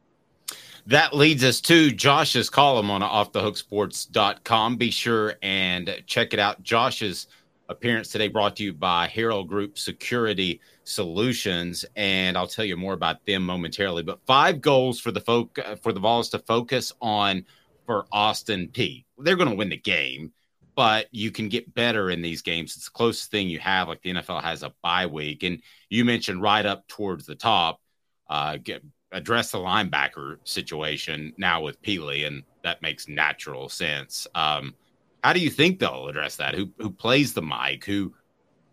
That 0.87 1.15
leads 1.15 1.45
us 1.45 1.61
to 1.63 1.91
Josh's 1.93 2.51
column 2.51 2.91
on 2.91 3.03
offthehooksports.com. 3.03 4.77
Be 4.77 4.91
sure 4.91 5.35
and 5.43 6.03
check 6.07 6.33
it 6.33 6.39
out. 6.39 6.63
Josh's 6.63 7.27
appearance 7.69 8.09
today 8.09 8.29
brought 8.29 8.57
to 8.57 8.65
you 8.65 8.73
by 8.73 9.07
Herald 9.09 9.49
Group 9.49 9.79
Security 9.79 10.61
Solutions, 10.85 11.85
and 11.97 12.37
I'll 12.37 12.47
tell 12.47 12.67
you 12.67 12.77
more 12.77 12.93
about 12.93 13.25
them 13.25 13.45
momentarily. 13.45 14.03
But 14.03 14.21
five 14.27 14.61
goals 14.61 15.01
for 15.01 15.11
the 15.11 15.21
folk 15.21 15.59
for 15.83 15.93
the 15.93 16.01
Vols 16.01 16.29
to 16.31 16.39
focus 16.39 16.93
on 17.01 17.45
for 17.87 18.07
Austin 18.13 18.69
Peay. 18.69 19.05
They're 19.19 19.37
going 19.37 19.51
to 19.51 19.57
win 19.57 19.69
the 19.69 19.77
game, 19.77 20.33
but 20.75 21.07
you 21.11 21.31
can 21.31 21.49
get 21.49 21.75
better 21.75 22.11
in 22.11 22.23
these 22.23 22.43
games. 22.43 22.77
It's 22.77 22.87
the 22.87 22.91
closest 22.91 23.31
thing 23.31 23.49
you 23.49 23.59
have. 23.61 23.89
Like 23.89 24.03
the 24.03 24.13
NFL 24.13 24.43
has 24.43 24.63
a 24.63 24.73
bye 24.83 25.07
week, 25.07 25.43
and 25.43 25.63
you 25.89 26.05
mentioned 26.05 26.43
right 26.43 26.65
up 26.65 26.87
towards 26.89 27.27
the 27.27 27.35
top. 27.35 27.81
Uh, 28.29 28.57
get 28.57 28.83
address 29.13 29.53
the 29.53 29.59
linebacker 29.59 30.39
situation 30.45 31.33
now 31.39 31.63
with 31.63 31.81
Pili, 31.83 32.27
and 32.27 32.43
that 32.63 32.83
makes 32.83 33.09
natural 33.09 33.69
sense. 33.69 34.27
Um, 34.35 34.75
how 35.23 35.33
do 35.33 35.41
you 35.41 35.51
think 35.51 35.79
they'll 35.79 36.09
address 36.09 36.37
that? 36.37 36.55
Who 36.55 36.71
who 36.79 36.91
plays 36.91 37.33
the 37.33 37.43
Mike? 37.43 37.85
Who 37.85 38.15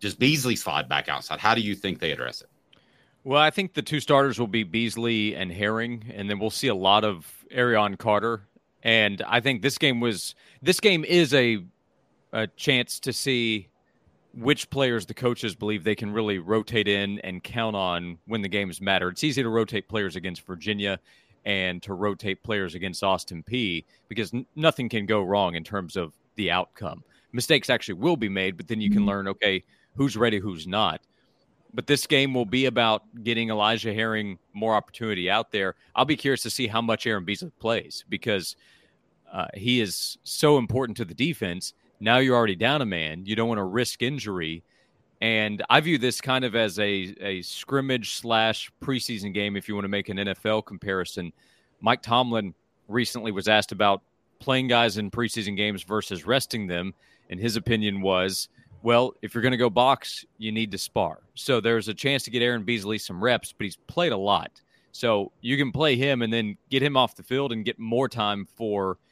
does 0.00 0.14
Beasley 0.14 0.56
slide 0.56 0.88
back 0.88 1.08
outside? 1.08 1.38
How 1.38 1.54
do 1.54 1.60
you 1.60 1.74
think 1.74 2.00
they 2.00 2.10
address 2.10 2.42
it? 2.42 2.48
Well, 3.24 3.40
I 3.40 3.50
think 3.50 3.74
the 3.74 3.82
two 3.82 4.00
starters 4.00 4.40
will 4.40 4.48
be 4.48 4.64
Beasley 4.64 5.36
and 5.36 5.52
Herring, 5.52 6.12
and 6.12 6.28
then 6.28 6.40
we'll 6.40 6.50
see 6.50 6.66
a 6.66 6.74
lot 6.74 7.04
of 7.04 7.44
Arion 7.52 7.96
Carter. 7.96 8.42
And 8.82 9.22
I 9.26 9.40
think 9.40 9.62
this 9.62 9.78
game 9.78 10.00
was 10.00 10.34
this 10.60 10.80
game 10.80 11.04
is 11.04 11.32
a 11.34 11.64
a 12.32 12.46
chance 12.46 12.98
to 13.00 13.12
see 13.12 13.68
which 14.34 14.70
players 14.70 15.06
the 15.06 15.14
coaches 15.14 15.54
believe 15.54 15.84
they 15.84 15.94
can 15.94 16.10
really 16.10 16.38
rotate 16.38 16.88
in 16.88 17.18
and 17.20 17.42
count 17.44 17.76
on 17.76 18.18
when 18.26 18.40
the 18.40 18.48
games 18.48 18.80
matter. 18.80 19.08
It's 19.08 19.24
easy 19.24 19.42
to 19.42 19.48
rotate 19.48 19.88
players 19.88 20.16
against 20.16 20.46
Virginia 20.46 20.98
and 21.44 21.82
to 21.82 21.94
rotate 21.94 22.42
players 22.42 22.74
against 22.74 23.02
Austin 23.02 23.42
Peay 23.42 23.84
because 24.08 24.32
n- 24.32 24.46
nothing 24.56 24.88
can 24.88 25.06
go 25.06 25.22
wrong 25.22 25.54
in 25.54 25.64
terms 25.64 25.96
of 25.96 26.14
the 26.36 26.50
outcome. 26.50 27.04
Mistakes 27.32 27.68
actually 27.68 27.94
will 27.94 28.16
be 28.16 28.28
made, 28.28 28.56
but 28.56 28.68
then 28.68 28.80
you 28.80 28.90
can 28.90 29.00
mm-hmm. 29.00 29.08
learn 29.08 29.28
okay, 29.28 29.62
who's 29.96 30.16
ready, 30.16 30.38
who's 30.38 30.66
not. 30.66 31.00
But 31.74 31.86
this 31.86 32.06
game 32.06 32.34
will 32.34 32.44
be 32.44 32.66
about 32.66 33.02
getting 33.24 33.48
Elijah 33.48 33.94
Herring 33.94 34.38
more 34.52 34.74
opportunity 34.74 35.30
out 35.30 35.50
there. 35.52 35.74
I'll 35.94 36.04
be 36.04 36.16
curious 36.16 36.42
to 36.42 36.50
see 36.50 36.66
how 36.66 36.82
much 36.82 37.06
Aaron 37.06 37.24
Beasley 37.24 37.50
plays 37.58 38.04
because 38.08 38.56
uh, 39.32 39.46
he 39.54 39.80
is 39.80 40.18
so 40.22 40.58
important 40.58 40.98
to 40.98 41.06
the 41.06 41.14
defense 41.14 41.72
now 42.02 42.18
you're 42.18 42.36
already 42.36 42.56
down 42.56 42.82
a 42.82 42.86
man. 42.86 43.24
You 43.24 43.36
don't 43.36 43.48
want 43.48 43.58
to 43.58 43.64
risk 43.64 44.02
injury. 44.02 44.64
And 45.20 45.62
I 45.70 45.80
view 45.80 45.98
this 45.98 46.20
kind 46.20 46.44
of 46.44 46.56
as 46.56 46.80
a, 46.80 47.14
a 47.20 47.42
scrimmage 47.42 48.16
slash 48.16 48.72
preseason 48.82 49.32
game, 49.32 49.56
if 49.56 49.68
you 49.68 49.74
want 49.76 49.84
to 49.84 49.88
make 49.88 50.08
an 50.08 50.16
NFL 50.16 50.66
comparison. 50.66 51.32
Mike 51.80 52.02
Tomlin 52.02 52.54
recently 52.88 53.30
was 53.30 53.46
asked 53.46 53.70
about 53.70 54.02
playing 54.40 54.66
guys 54.66 54.98
in 54.98 55.12
preseason 55.12 55.56
games 55.56 55.84
versus 55.84 56.26
resting 56.26 56.66
them. 56.66 56.92
And 57.30 57.38
his 57.38 57.54
opinion 57.54 58.02
was, 58.02 58.48
well, 58.82 59.14
if 59.22 59.34
you're 59.34 59.42
going 59.42 59.52
to 59.52 59.58
go 59.58 59.70
box, 59.70 60.24
you 60.38 60.52
need 60.52 60.70
to 60.72 60.78
spar. 60.78 61.20
So 61.34 61.60
there's 61.60 61.88
a 61.88 61.94
chance 61.94 62.22
to 62.24 62.30
get 62.30 62.42
Aaron 62.42 62.64
Beasley 62.64 62.98
some 62.98 63.22
reps, 63.22 63.52
but 63.52 63.64
he's 63.64 63.76
played 63.86 64.12
a 64.12 64.16
lot. 64.16 64.60
So 64.92 65.32
you 65.40 65.56
can 65.56 65.72
play 65.72 65.96
him 65.96 66.22
and 66.22 66.32
then 66.32 66.56
get 66.70 66.82
him 66.82 66.96
off 66.96 67.16
the 67.16 67.22
field 67.22 67.52
and 67.52 67.64
get 67.64 67.78
more 67.78 68.08
time 68.08 68.46
for– 68.56 68.98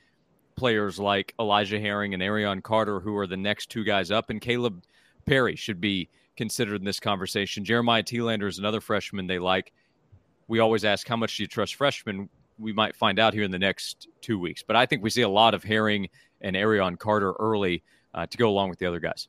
players 0.60 0.98
like 0.98 1.34
Elijah 1.40 1.80
Herring 1.80 2.12
and 2.12 2.22
Arion 2.22 2.60
Carter, 2.60 3.00
who 3.00 3.16
are 3.16 3.26
the 3.26 3.34
next 3.34 3.70
two 3.70 3.82
guys 3.82 4.10
up, 4.10 4.28
and 4.28 4.42
Kalib 4.42 4.82
Perry 5.24 5.56
should 5.56 5.80
be 5.80 6.10
considered 6.36 6.74
in 6.76 6.84
this 6.84 7.00
conversation. 7.00 7.64
Jeremiah 7.64 8.02
Telander 8.02 8.46
is 8.46 8.58
another 8.58 8.82
freshman 8.82 9.26
they 9.26 9.38
like. 9.38 9.72
We 10.48 10.58
always 10.58 10.84
ask, 10.84 11.08
how 11.08 11.16
much 11.16 11.38
do 11.38 11.44
you 11.44 11.46
trust 11.46 11.76
freshmen? 11.76 12.28
We 12.58 12.74
might 12.74 12.94
find 12.94 13.18
out 13.18 13.32
here 13.32 13.44
in 13.44 13.50
the 13.50 13.58
next 13.58 14.08
two 14.20 14.38
weeks. 14.38 14.62
But 14.62 14.76
I 14.76 14.84
think 14.84 15.02
we 15.02 15.08
see 15.08 15.22
a 15.22 15.30
lot 15.30 15.54
of 15.54 15.64
Herring 15.64 16.10
and 16.42 16.54
Arion 16.54 16.98
Carter 16.98 17.32
early 17.40 17.82
uh, 18.12 18.26
to 18.26 18.36
go 18.36 18.50
along 18.50 18.68
with 18.68 18.78
the 18.78 18.84
other 18.84 19.00
guys. 19.00 19.28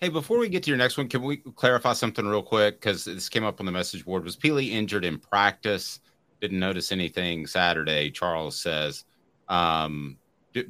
Hey, 0.00 0.08
before 0.08 0.38
we 0.38 0.48
get 0.48 0.62
to 0.62 0.70
your 0.70 0.78
next 0.78 0.96
one, 0.96 1.08
can 1.08 1.22
we 1.22 1.38
clarify 1.38 1.92
something 1.92 2.24
real 2.24 2.42
quick? 2.42 2.80
Because 2.80 3.04
this 3.04 3.28
came 3.28 3.42
up 3.42 3.58
on 3.58 3.66
the 3.66 3.72
message 3.72 4.04
board. 4.04 4.22
Was 4.22 4.36
Pili 4.36 4.70
injured 4.70 5.04
in 5.04 5.18
practice? 5.18 5.98
Didn't 6.40 6.60
notice 6.60 6.92
anything 6.92 7.48
Saturday, 7.48 8.12
Charles 8.12 8.60
says. 8.60 9.04
Um, 9.48 10.16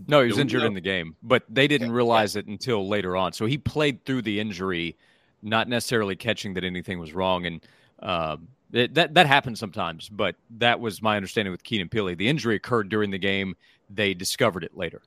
no, 0.06 0.22
he 0.22 0.28
was 0.28 0.38
injured 0.38 0.62
in 0.62 0.72
the 0.72 0.80
game, 0.80 1.14
but 1.22 1.44
they 1.50 1.68
didn't 1.68 1.92
realize 1.92 2.36
it 2.36 2.46
until 2.46 2.88
later 2.88 3.16
on. 3.16 3.34
So 3.34 3.44
he 3.44 3.58
played 3.58 4.02
through 4.06 4.22
the 4.22 4.40
injury, 4.40 4.96
not 5.42 5.68
necessarily 5.68 6.16
catching 6.16 6.54
that 6.54 6.64
anything 6.64 6.98
was 6.98 7.12
wrong. 7.12 7.44
And 7.44 7.66
um, 8.00 8.48
it, 8.72 8.94
that 8.94 9.12
that 9.12 9.26
happens 9.26 9.60
sometimes, 9.60 10.08
but 10.08 10.36
that 10.58 10.80
was 10.80 11.02
my 11.02 11.16
understanding 11.16 11.52
with 11.52 11.62
Keenan 11.62 11.90
Pili. 11.90 12.16
The 12.16 12.28
injury 12.28 12.56
occurred 12.56 12.88
during 12.88 13.10
the 13.10 13.18
game. 13.18 13.56
They 13.90 14.14
discovered 14.14 14.64
it 14.64 14.74
later. 14.74 15.02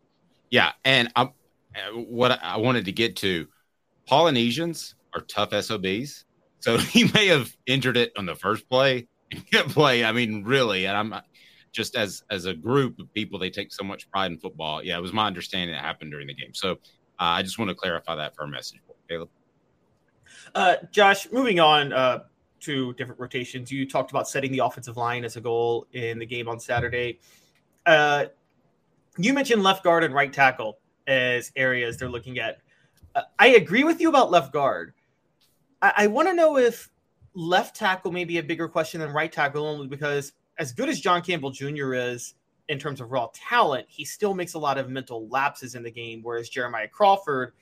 Yeah, 0.51 0.73
and 0.85 1.11
I'm, 1.15 1.31
uh, 1.75 1.97
what 1.97 2.39
I 2.43 2.57
wanted 2.57 2.85
to 2.85 2.91
get 2.91 3.15
to, 3.17 3.47
Polynesians 4.07 4.95
are 5.13 5.21
tough 5.21 5.53
SOBs. 5.53 6.25
So 6.59 6.77
he 6.77 7.05
may 7.13 7.27
have 7.27 7.55
injured 7.65 7.97
it 7.97 8.11
on 8.17 8.25
the 8.25 8.35
first 8.35 8.67
play. 8.69 9.07
play, 9.51 10.03
I 10.03 10.11
mean, 10.11 10.43
really, 10.43 10.85
and 10.85 10.97
I'm 10.97 11.21
just 11.71 11.95
as 11.95 12.23
as 12.29 12.45
a 12.45 12.53
group 12.53 12.99
of 12.99 13.13
people, 13.13 13.39
they 13.39 13.49
take 13.49 13.71
so 13.71 13.83
much 13.83 14.09
pride 14.11 14.31
in 14.31 14.37
football. 14.37 14.83
Yeah, 14.83 14.97
it 14.97 15.01
was 15.01 15.13
my 15.13 15.25
understanding 15.25 15.75
that 15.75 15.83
happened 15.83 16.11
during 16.11 16.27
the 16.27 16.33
game. 16.33 16.53
So 16.53 16.71
uh, 16.71 16.75
I 17.17 17.41
just 17.41 17.57
want 17.57 17.69
to 17.69 17.75
clarify 17.75 18.15
that 18.15 18.35
for 18.35 18.43
a 18.43 18.47
message 18.47 18.79
board. 18.85 18.97
Caleb. 19.09 19.29
Uh, 20.53 20.75
Josh, 20.91 21.31
moving 21.31 21.59
on 21.59 21.93
uh, 21.93 22.23
to 22.61 22.93
different 22.93 23.19
rotations. 23.21 23.71
You 23.71 23.87
talked 23.87 24.11
about 24.11 24.27
setting 24.27 24.51
the 24.51 24.59
offensive 24.59 24.97
line 24.97 25.23
as 25.23 25.37
a 25.37 25.41
goal 25.41 25.87
in 25.93 26.19
the 26.19 26.25
game 26.25 26.47
on 26.47 26.59
Saturday. 26.59 27.19
Uh, 27.85 28.25
you 29.17 29.33
mentioned 29.33 29.63
left 29.63 29.83
guard 29.83 30.03
and 30.03 30.13
right 30.13 30.31
tackle 30.31 30.79
as 31.07 31.51
areas 31.55 31.97
they're 31.97 32.09
looking 32.09 32.39
at. 32.39 32.59
I 33.39 33.47
agree 33.49 33.83
with 33.83 33.99
you 33.99 34.09
about 34.09 34.31
left 34.31 34.53
guard. 34.53 34.93
I, 35.81 35.93
I 35.97 36.07
want 36.07 36.27
to 36.27 36.33
know 36.33 36.57
if 36.57 36.89
left 37.33 37.75
tackle 37.75 38.11
may 38.11 38.25
be 38.25 38.37
a 38.37 38.43
bigger 38.43 38.67
question 38.67 39.01
than 39.01 39.11
right 39.11 39.31
tackle 39.31 39.65
only 39.65 39.87
because 39.87 40.33
as 40.57 40.73
good 40.73 40.89
as 40.89 40.99
John 40.99 41.21
Campbell 41.21 41.51
Jr. 41.51 41.93
is 41.93 42.35
in 42.69 42.79
terms 42.79 43.01
of 43.01 43.11
raw 43.11 43.29
talent, 43.33 43.85
he 43.89 44.05
still 44.05 44.33
makes 44.33 44.53
a 44.53 44.59
lot 44.59 44.77
of 44.77 44.89
mental 44.89 45.27
lapses 45.27 45.75
in 45.75 45.83
the 45.83 45.91
game. 45.91 46.21
Whereas 46.23 46.49
Jeremiah 46.49 46.87
Crawford, 46.87 47.53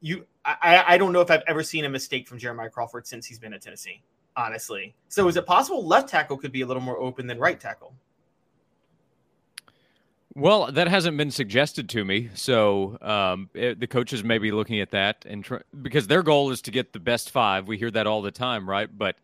you, 0.00 0.26
I, 0.44 0.84
I 0.86 0.98
don't 0.98 1.12
know 1.12 1.20
if 1.20 1.30
I've 1.30 1.44
ever 1.46 1.62
seen 1.62 1.84
a 1.84 1.88
mistake 1.88 2.28
from 2.28 2.38
Jeremiah 2.38 2.70
Crawford 2.70 3.06
since 3.06 3.26
he's 3.26 3.38
been 3.38 3.54
at 3.54 3.62
Tennessee, 3.62 4.02
honestly. 4.36 4.94
So 5.08 5.28
is 5.28 5.36
it 5.36 5.46
possible 5.46 5.86
left 5.86 6.08
tackle 6.08 6.36
could 6.36 6.52
be 6.52 6.62
a 6.62 6.66
little 6.66 6.82
more 6.82 6.98
open 6.98 7.26
than 7.26 7.38
right 7.38 7.58
tackle? 7.58 7.94
Well, 10.34 10.72
that 10.72 10.88
hasn't 10.88 11.18
been 11.18 11.30
suggested 11.30 11.90
to 11.90 12.04
me. 12.04 12.30
So 12.34 12.96
um, 13.02 13.50
it, 13.52 13.80
the 13.80 13.86
coaches 13.86 14.24
may 14.24 14.38
be 14.38 14.50
looking 14.50 14.80
at 14.80 14.90
that 14.92 15.24
and 15.26 15.44
tr- 15.44 15.56
because 15.82 16.06
their 16.06 16.22
goal 16.22 16.50
is 16.50 16.62
to 16.62 16.70
get 16.70 16.92
the 16.92 17.00
best 17.00 17.30
five. 17.30 17.68
We 17.68 17.76
hear 17.76 17.90
that 17.90 18.06
all 18.06 18.22
the 18.22 18.30
time, 18.30 18.68
right? 18.68 18.88
But 18.96 19.16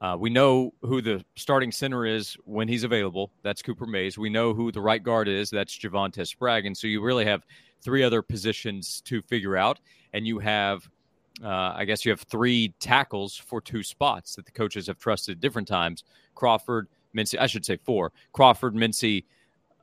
uh, 0.00 0.16
we 0.18 0.28
know 0.28 0.74
who 0.82 1.00
the 1.00 1.24
starting 1.36 1.70
center 1.70 2.04
is 2.04 2.36
when 2.44 2.66
he's 2.66 2.82
available. 2.82 3.30
That's 3.42 3.62
Cooper 3.62 3.86
Mays. 3.86 4.18
We 4.18 4.28
know 4.28 4.54
who 4.54 4.72
the 4.72 4.80
right 4.80 5.02
guard 5.02 5.28
is. 5.28 5.50
That's 5.50 5.76
Javante 5.78 6.26
Sprague. 6.26 6.66
And 6.66 6.76
so 6.76 6.88
you 6.88 7.00
really 7.00 7.24
have 7.24 7.44
three 7.80 8.02
other 8.02 8.20
positions 8.20 9.00
to 9.02 9.22
figure 9.22 9.56
out. 9.56 9.78
And 10.12 10.26
you 10.26 10.40
have, 10.40 10.88
uh, 11.44 11.74
I 11.76 11.84
guess, 11.84 12.04
you 12.04 12.10
have 12.10 12.22
three 12.22 12.74
tackles 12.80 13.36
for 13.36 13.60
two 13.60 13.84
spots 13.84 14.34
that 14.34 14.46
the 14.46 14.52
coaches 14.52 14.88
have 14.88 14.98
trusted 14.98 15.40
different 15.40 15.68
times 15.68 16.02
Crawford, 16.34 16.88
Mincey, 17.14 17.38
I 17.38 17.46
should 17.46 17.64
say 17.64 17.78
four 17.84 18.12
Crawford, 18.32 18.74
Mincey, 18.74 19.26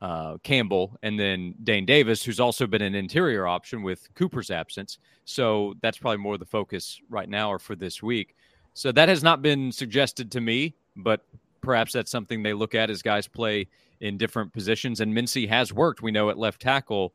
uh, 0.04 0.38
Campbell, 0.44 0.98
and 1.02 1.18
then 1.18 1.56
Dayne 1.64 1.86
Davis, 1.86 2.22
who's 2.22 2.42
also 2.42 2.68
been 2.68 2.82
an 2.82 2.94
interior 2.94 3.48
option 3.48 3.84
with 3.84 4.14
Cooper's 4.16 4.52
absence. 4.52 4.98
So 5.24 5.76
that's 5.82 5.98
probably 5.98 6.18
more 6.18 6.38
the 6.38 6.46
focus 6.46 7.00
right 7.10 7.30
now 7.30 7.50
or 7.50 7.58
for 7.58 7.74
this 7.74 8.04
week. 8.04 8.36
So 8.74 8.92
that 8.92 9.08
has 9.08 9.24
not 9.24 9.42
been 9.42 9.72
suggested 9.72 10.30
to 10.34 10.42
me, 10.42 10.76
but 10.98 11.26
perhaps 11.62 11.94
that's 11.94 12.12
something 12.12 12.44
they 12.44 12.52
look 12.52 12.76
at 12.76 12.90
as 12.90 13.02
guys 13.02 13.30
play 13.30 13.70
in 14.02 14.18
different 14.18 14.52
positions. 14.52 15.00
And 15.00 15.14
Mincey 15.14 15.48
has 15.48 15.72
worked, 15.72 16.02
we 16.02 16.12
know, 16.12 16.30
at 16.30 16.38
left 16.38 16.62
tackle. 16.62 17.14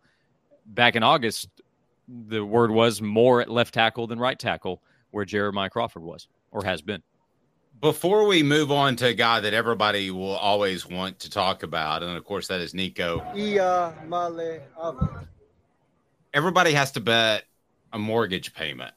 Back 0.64 0.96
in 0.96 1.02
August, 1.02 1.50
the 2.08 2.42
word 2.42 2.70
was 2.70 3.02
more 3.02 3.42
at 3.42 3.50
left 3.50 3.74
tackle 3.74 4.06
than 4.06 4.18
right 4.18 4.38
tackle, 4.38 4.82
where 5.10 5.26
Jeremiah 5.26 5.68
Crawford 5.68 6.02
was 6.02 6.26
or 6.52 6.64
has 6.64 6.80
been. 6.80 7.02
Before 7.80 8.26
we 8.26 8.42
move 8.42 8.72
on 8.72 8.96
to 8.96 9.06
a 9.06 9.14
guy 9.14 9.40
that 9.40 9.54
everybody 9.54 10.10
will 10.10 10.36
always 10.36 10.86
want 10.86 11.20
to 11.20 11.30
talk 11.30 11.62
about, 11.62 12.02
and 12.02 12.16
of 12.16 12.24
course 12.24 12.48
that 12.48 12.60
is 12.60 12.74
Nico. 12.74 13.24
Everybody 16.34 16.72
has 16.72 16.92
to 16.92 17.00
bet 17.00 17.44
a 17.92 17.98
mortgage 17.98 18.52
payment 18.52 18.94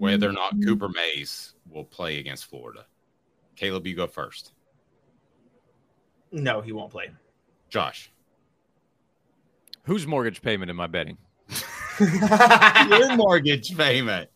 whether 0.00 0.30
or 0.30 0.32
not 0.32 0.54
mm-hmm. 0.54 0.66
Cooper 0.66 0.88
Mays 0.88 1.52
will 1.70 1.84
play 1.84 2.18
against 2.18 2.46
Florida. 2.46 2.86
Caleb, 3.54 3.86
you 3.86 3.94
go 3.94 4.06
first. 4.06 4.52
No, 6.32 6.62
he 6.62 6.72
won't 6.72 6.90
play. 6.90 7.10
Josh. 7.68 8.10
Whose 9.84 10.06
mortgage 10.06 10.40
payment 10.40 10.70
am 10.70 10.80
I 10.80 10.86
betting? 10.86 11.18
Your 12.00 13.14
mortgage 13.14 13.76
payment. 13.76 14.30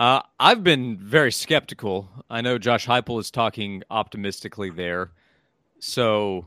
Uh, 0.00 0.22
I've 0.38 0.64
been 0.64 0.96
very 0.96 1.30
skeptical. 1.30 2.08
I 2.30 2.40
know 2.40 2.56
Josh 2.56 2.86
Heupel 2.86 3.20
is 3.20 3.30
talking 3.30 3.82
optimistically 3.90 4.70
there, 4.70 5.12
so 5.78 6.46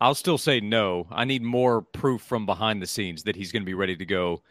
I'll 0.00 0.14
still 0.14 0.38
say 0.38 0.60
no. 0.60 1.08
I 1.10 1.24
need 1.24 1.42
more 1.42 1.82
proof 1.82 2.22
from 2.22 2.46
behind 2.46 2.80
the 2.80 2.86
scenes 2.86 3.24
that 3.24 3.34
he's 3.34 3.50
going 3.50 3.62
to 3.62 3.66
be 3.66 3.74
ready 3.74 3.96
to 3.96 4.06
go 4.06 4.42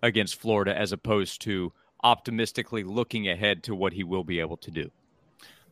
against 0.00 0.36
Florida, 0.36 0.78
as 0.78 0.92
opposed 0.92 1.42
to 1.42 1.72
optimistically 2.04 2.84
looking 2.84 3.28
ahead 3.28 3.64
to 3.64 3.74
what 3.74 3.92
he 3.92 4.04
will 4.04 4.22
be 4.22 4.38
able 4.38 4.58
to 4.58 4.70
do. 4.70 4.92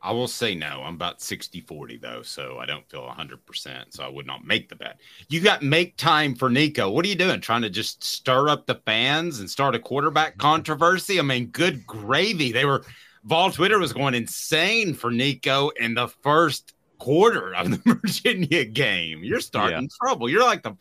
I 0.05 0.11
will 0.11 0.27
say 0.27 0.55
no. 0.55 0.83
I'm 0.83 0.95
about 0.95 1.21
60 1.23 1.61
40, 1.61 1.97
though, 1.99 2.23
so 2.23 2.59
I 2.59 2.67
don't 2.67 2.89
feel 2.91 3.03
100%. 3.09 3.85
So 3.91 4.03
I 4.03 4.09
would 4.09 4.27
not 4.27 4.45
make 4.45 4.69
the 4.69 4.75
bet. 4.75 4.99
You 5.29 5.41
got 5.41 5.63
make 5.63 5.97
time 5.97 6.35
for 6.35 6.51
Nico. 6.51 6.91
What 6.91 7.05
are 7.05 7.09
you 7.09 7.15
doing? 7.15 7.41
Trying 7.41 7.63
to 7.63 7.71
just 7.71 8.03
stir 8.03 8.49
up 8.49 8.67
the 8.67 8.75
fans 8.85 9.39
and 9.39 9.49
start 9.49 9.75
a 9.77 9.79
quarterback 9.79 10.39
controversy? 10.39 11.19
I 11.21 11.23
mean, 11.23 11.47
good 11.47 11.87
gravy. 11.87 12.51
They 12.51 12.65
were, 12.65 12.85
Vol 13.25 13.53
Twitter 13.53 13.79
was 13.79 13.93
going 13.93 14.15
insane 14.15 14.93
for 14.95 15.11
Nico 15.13 15.69
in 15.71 15.95
the 15.95 16.09
first 16.09 16.75
quarter 16.99 17.55
of 17.55 17.71
the 17.71 17.77
Virginia 18.03 18.65
game. 18.65 19.23
You're 19.23 19.41
starting 19.41 19.83
Yeah. 19.83 19.89
trouble. 20.07 20.29
You're 20.29 20.45
like 20.45 20.65
the 20.65 20.77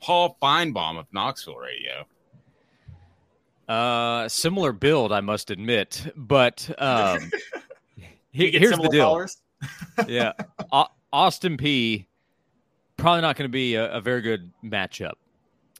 Paul 0.00 0.36
Finebaum 0.42 0.98
of 0.98 1.06
Knoxville 1.12 1.56
radio. 1.56 2.04
Uh, 3.68 4.28
similar 4.28 4.72
build, 4.72 5.10
I 5.12 5.20
must 5.20 5.50
admit, 5.50 6.12
but 6.16 6.68
um, 6.78 7.30
he- 8.34 8.50
get 8.50 8.60
here's 8.60 8.76
the 8.76 8.88
deal. 8.88 9.04
callers? 9.06 9.38
yeah, 10.08 10.32
Au- 10.72 10.88
Austin 11.12 11.56
Peay 11.56 12.06
probably 12.96 13.22
not 13.22 13.36
going 13.36 13.48
to 13.48 13.52
be 13.52 13.74
a, 13.76 13.92
a 13.92 14.00
very 14.00 14.20
good 14.20 14.50
matchup. 14.62 15.14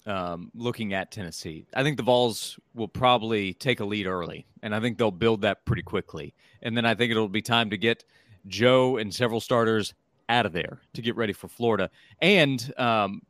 Um, 0.06 0.50
looking 0.54 0.92
at 0.92 1.10
Tennessee, 1.10 1.64
I 1.74 1.82
think 1.82 1.96
the 1.96 2.02
Vols 2.02 2.58
will 2.74 2.88
probably 2.88 3.54
take 3.54 3.80
a 3.80 3.84
lead 3.84 4.06
early, 4.06 4.46
and 4.62 4.74
I 4.74 4.80
think 4.80 4.98
they'll 4.98 5.10
build 5.10 5.40
that 5.42 5.64
pretty 5.64 5.82
quickly. 5.82 6.34
And 6.62 6.76
then 6.76 6.84
I 6.84 6.94
think 6.94 7.10
it'll 7.10 7.28
be 7.28 7.40
time 7.40 7.70
to 7.70 7.78
get 7.78 8.04
Joe 8.46 8.98
and 8.98 9.14
several 9.14 9.40
starters 9.40 9.94
out 10.28 10.44
of 10.46 10.52
there 10.52 10.80
to 10.92 11.02
get 11.02 11.16
ready 11.16 11.32
for 11.32 11.48
Florida. 11.48 11.90
And 12.20 12.72
um, 12.78 13.22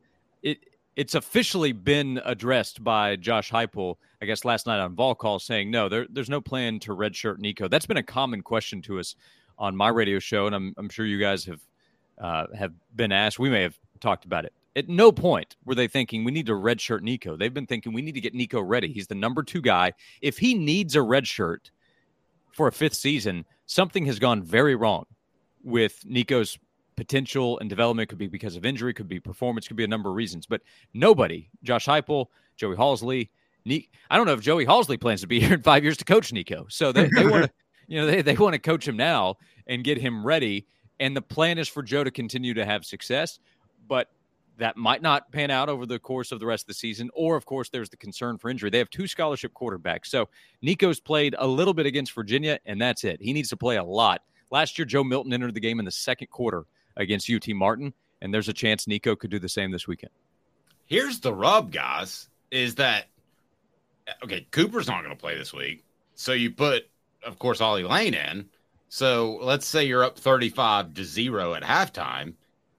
it 0.43 0.59
it's 0.95 1.15
officially 1.15 1.73
been 1.73 2.21
addressed 2.23 2.83
by 2.83 3.15
Josh 3.15 3.51
Heupel, 3.51 3.95
I 4.21 4.25
guess 4.25 4.45
last 4.45 4.65
night 4.65 4.79
on 4.79 4.95
Vol 4.95 5.15
Call, 5.15 5.39
saying 5.39 5.69
no, 5.69 5.89
there, 5.89 6.07
there's 6.09 6.29
no 6.29 6.41
plan 6.41 6.79
to 6.79 6.95
redshirt 6.95 7.39
Nico. 7.39 7.67
That's 7.67 7.85
been 7.85 7.97
a 7.97 8.03
common 8.03 8.41
question 8.41 8.81
to 8.83 8.99
us 8.99 9.15
on 9.57 9.75
my 9.75 9.89
radio 9.89 10.19
show, 10.19 10.47
and 10.47 10.55
I'm, 10.55 10.73
I'm 10.77 10.89
sure 10.89 11.05
you 11.05 11.19
guys 11.19 11.45
have 11.45 11.61
uh, 12.17 12.45
have 12.57 12.73
been 12.95 13.11
asked. 13.11 13.39
We 13.39 13.49
may 13.49 13.61
have 13.63 13.77
talked 13.99 14.25
about 14.25 14.45
it. 14.45 14.53
At 14.77 14.89
no 14.89 15.11
point 15.11 15.55
were 15.65 15.75
they 15.75 15.87
thinking 15.87 16.23
we 16.23 16.31
need 16.31 16.45
to 16.47 16.53
redshirt 16.53 17.01
Nico. 17.01 17.35
They've 17.37 17.53
been 17.53 17.67
thinking 17.67 17.93
we 17.93 18.01
need 18.01 18.15
to 18.15 18.21
get 18.21 18.33
Nico 18.33 18.61
ready. 18.61 18.91
He's 18.91 19.07
the 19.07 19.15
number 19.15 19.43
two 19.43 19.61
guy. 19.61 19.93
If 20.21 20.37
he 20.37 20.53
needs 20.53 20.95
a 20.95 20.99
redshirt 20.99 21.71
for 22.51 22.67
a 22.67 22.71
fifth 22.71 22.93
season, 22.93 23.45
something 23.65 24.05
has 24.05 24.19
gone 24.19 24.43
very 24.43 24.75
wrong 24.75 25.05
with 25.63 26.03
Nico's 26.05 26.57
potential 26.95 27.59
and 27.59 27.69
development. 27.69 28.09
Could 28.09 28.17
be 28.17 28.27
because 28.27 28.55
of 28.55 28.65
injury, 28.65 28.93
could 28.93 29.07
be 29.07 29.19
performance, 29.19 29.67
could 29.67 29.77
be 29.77 29.83
a 29.83 29.87
number 29.87 30.09
of 30.09 30.15
reasons. 30.15 30.45
But 30.45 30.61
nobody, 30.93 31.49
Josh 31.63 31.85
Heupel, 31.85 32.27
Joey 32.57 32.75
Halzle, 32.75 33.29
Ni- 33.65 33.89
I 34.11 34.17
don't 34.17 34.27
know 34.27 34.33
if 34.33 34.41
Joey 34.41 34.65
Halzle 34.65 34.99
plans 34.99 35.21
to 35.21 35.27
be 35.27 35.39
here 35.41 35.53
in 35.53 35.63
five 35.63 35.83
years 35.83 35.97
to 35.97 36.05
coach 36.05 36.31
Nico. 36.31 36.67
So 36.69 36.91
they, 36.91 37.09
they 37.09 37.25
want 37.25 37.45
to, 37.45 37.51
you 37.87 37.99
know, 37.99 38.07
they, 38.07 38.21
they 38.21 38.35
want 38.35 38.53
to 38.53 38.59
coach 38.59 38.87
him 38.87 38.97
now 38.97 39.37
and 39.67 39.83
get 39.83 39.97
him 39.97 40.25
ready. 40.25 40.67
And 40.99 41.15
the 41.15 41.21
plan 41.21 41.57
is 41.57 41.67
for 41.67 41.83
Joe 41.83 42.03
to 42.03 42.11
continue 42.11 42.53
to 42.53 42.65
have 42.65 42.85
success, 42.85 43.39
but 43.87 44.09
that 44.57 44.77
might 44.77 45.01
not 45.01 45.29
pan 45.33 45.51
out 45.51 45.67
over 45.67 45.85
the 45.85 45.99
course 45.99 46.31
of 46.31 46.39
the 46.39 46.45
rest 46.45 46.63
of 46.63 46.67
the 46.67 46.73
season. 46.73 47.09
Or, 47.13 47.35
of 47.35 47.45
course, 47.45 47.69
there's 47.69 47.89
the 47.89 47.97
concern 47.97 48.37
for 48.37 48.49
injury. 48.49 48.69
They 48.69 48.77
have 48.77 48.89
two 48.89 49.07
scholarship 49.07 49.51
quarterbacks. 49.53 50.05
So 50.05 50.29
Nico's 50.61 51.01
played 51.01 51.35
a 51.37 51.45
little 51.45 51.73
bit 51.73 51.85
against 51.85 52.13
Virginia, 52.13 52.59
and 52.65 52.81
that's 52.81 53.03
it. 53.03 53.21
He 53.21 53.33
needs 53.33 53.49
to 53.49 53.57
play 53.57 53.75
a 53.75 53.83
lot. 53.83 54.21
Last 54.51 54.79
year, 54.79 54.85
Joe 54.85 55.03
Milton 55.03 55.33
entered 55.33 55.53
the 55.53 55.59
game 55.59 55.79
in 55.79 55.85
the 55.85 55.91
second 55.91 56.27
quarter 56.29 56.65
against 56.97 57.29
UT 57.29 57.47
Martin, 57.49 57.93
and 58.21 58.33
there's 58.33 58.49
a 58.49 58.53
chance 58.53 58.87
Nico 58.87 59.15
could 59.15 59.31
do 59.31 59.39
the 59.39 59.49
same 59.49 59.71
this 59.71 59.87
weekend. 59.87 60.11
Here's 60.85 61.19
the 61.19 61.33
rub, 61.33 61.71
guys, 61.71 62.29
is 62.51 62.75
that 62.75 63.07
okay, 64.23 64.47
Cooper's 64.51 64.87
not 64.87 65.03
going 65.03 65.15
to 65.15 65.21
play 65.21 65.37
this 65.37 65.53
week. 65.53 65.83
So 66.15 66.33
you 66.33 66.51
put, 66.51 66.83
of 67.23 67.39
course, 67.39 67.61
Ollie 67.61 67.83
Lane 67.83 68.13
in. 68.13 68.49
So 68.87 69.39
let's 69.41 69.65
say 69.65 69.83
you're 69.83 70.03
up 70.03 70.17
35 70.17 70.93
to 70.93 71.03
zero 71.03 71.53
at 71.53 71.63
halftime. 71.63 72.33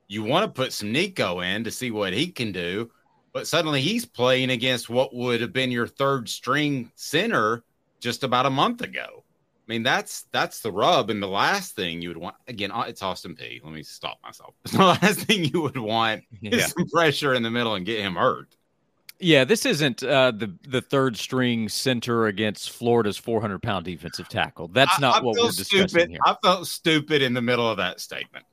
You 0.09 0.23
want 0.23 0.45
to 0.45 0.61
put 0.61 0.73
some 0.73 0.93
Nico 0.93 1.41
in 1.41 1.65
to 1.65 1.71
see 1.71 1.91
what 1.91 2.13
he 2.13 2.29
can 2.29 2.53
do, 2.53 2.91
but 3.33 3.47
suddenly 3.47 3.81
he's 3.81 4.05
playing 4.05 4.51
against 4.51 4.89
what 4.89 5.15
would 5.15 5.41
have 5.41 5.53
been 5.53 5.73
your 5.73 5.89
third 5.89 6.29
string 6.29 6.93
center 6.95 7.65
just 8.01 8.23
about 8.23 8.47
a 8.47 8.51
month 8.51 8.83
ago. 8.83 9.25
I 9.69 9.73
mean, 9.73 9.83
that's 9.83 10.27
that's 10.33 10.61
the 10.61 10.71
rub. 10.71 11.11
And 11.11 11.21
the 11.23 11.27
last 11.29 11.75
thing 11.75 12.01
you 12.01 12.09
would 12.09 12.17
want 12.17 12.37
again, 12.47 12.71
uh, 12.71 12.85
it's 12.87 13.03
Austin 13.03 13.35
Peay. 13.35 13.61
Let 13.65 13.73
me 13.73 13.83
stop 13.83 14.19
myself. 14.23 14.55
The 14.71 14.79
last 14.79 15.21
thing 15.21 15.45
you 15.45 15.63
would 15.63 15.79
want 15.79 16.23
Yeah. 16.41 16.57
is 16.57 16.67
some 16.73 16.89
pressure 16.89 17.35
in 17.35 17.43
the 17.43 17.51
middle 17.51 17.75
and 17.75 17.85
get 17.85 18.01
him 18.01 18.15
hurt. 18.15 18.55
Yeah, 19.19 19.45
this 19.45 19.65
isn't 19.67 20.03
uh, 20.03 20.31
the 20.33 20.55
the 20.69 20.81
third 20.83 21.17
string 21.17 21.69
center 21.69 22.27
against 22.27 22.71
Florida's 22.71 23.17
400 23.17 23.63
pound 23.63 23.85
defensive 23.87 24.29
tackle. 24.29 24.69
That's 24.69 25.01
not 25.01 25.23
I 25.23 25.25
what 25.25 25.37
we're 25.37 25.49
discussing 25.51 25.89
stupid. 25.89 26.11
here. 26.11 26.19
I 26.25 26.37
felt 26.43 26.67
stupid 26.67 27.23
in 27.23 27.33
the 27.35 27.43
middle 27.43 27.69
of 27.69 27.79
that 27.79 28.01
statement. 28.01 28.45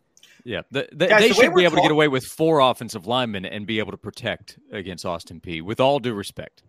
Yeah, 0.45 0.61
the, 0.71 0.89
the, 0.91 1.07
Guys, 1.07 1.21
they 1.21 1.27
the 1.29 1.33
should 1.35 1.55
be 1.55 1.63
able 1.63 1.77
to 1.77 1.81
get 1.81 1.91
away 1.91 2.07
with 2.09 2.25
four 2.25 2.59
offensive 2.59 3.07
linemen 3.07 3.45
and 3.45 3.65
be 3.65 3.79
able 3.79 3.91
to 3.91 3.97
protect 3.97 4.57
against 4.71 5.05
Austin 5.05 5.39
Peay. 5.39 5.61
With 5.61 5.79
all 5.79 5.99
due 5.99 6.13
respect, 6.13 6.63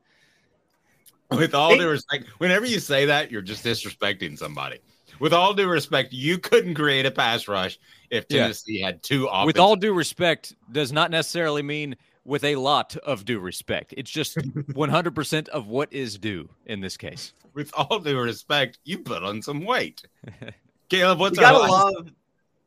With 1.37 1.55
all 1.55 1.76
due 1.76 1.89
respect, 1.89 2.26
whenever 2.39 2.66
you 2.66 2.78
say 2.80 3.07
that, 3.07 3.30
you're 3.30 3.43
just 3.43 3.64
disrespecting 3.64 4.39
somebody. 4.39 4.78
With 5.20 5.32
all 5.32 5.55
due 5.55 5.68
respect, 5.68 6.12
you 6.12 6.39
couldn't 6.39 6.74
create 6.74 7.07
a 7.07 7.11
pass 7.11 7.47
rush 7.49 7.78
if 8.11 8.24
Yeah. 8.28 8.43
Tennessee 8.43 8.80
had 8.80 9.03
two 9.03 9.26
offensive. 9.26 9.47
with 9.47 9.59
all 9.59 9.76
due 9.76 9.93
respect, 9.95 10.55
does 10.72 10.93
not 10.93 11.11
necessarily 11.11 11.62
mean 11.62 11.97
with 12.24 12.43
a 12.43 12.57
lot 12.57 12.97
of 12.97 13.24
due 13.24 13.39
respect. 13.39 13.95
It's 13.97 14.11
just 14.11 14.37
100 14.74 15.14
percent 15.14 15.49
of 15.51 15.68
what 15.68 15.93
is 15.93 16.18
due 16.18 16.49
in 16.66 16.80
this 16.80 16.97
case. 16.97 17.32
with 17.55 17.70
all 17.76 18.01
due 18.01 18.18
respect, 18.18 18.78
you 18.85 18.99
put 18.99 19.22
on 19.22 19.41
some 19.43 19.64
weight. 19.64 20.03
Caleb, 20.89 21.20
what's 21.20 21.39
we 21.39 21.45
our 21.45 21.53
gotta 21.53 21.72
last- 21.72 21.95
love. 21.95 22.11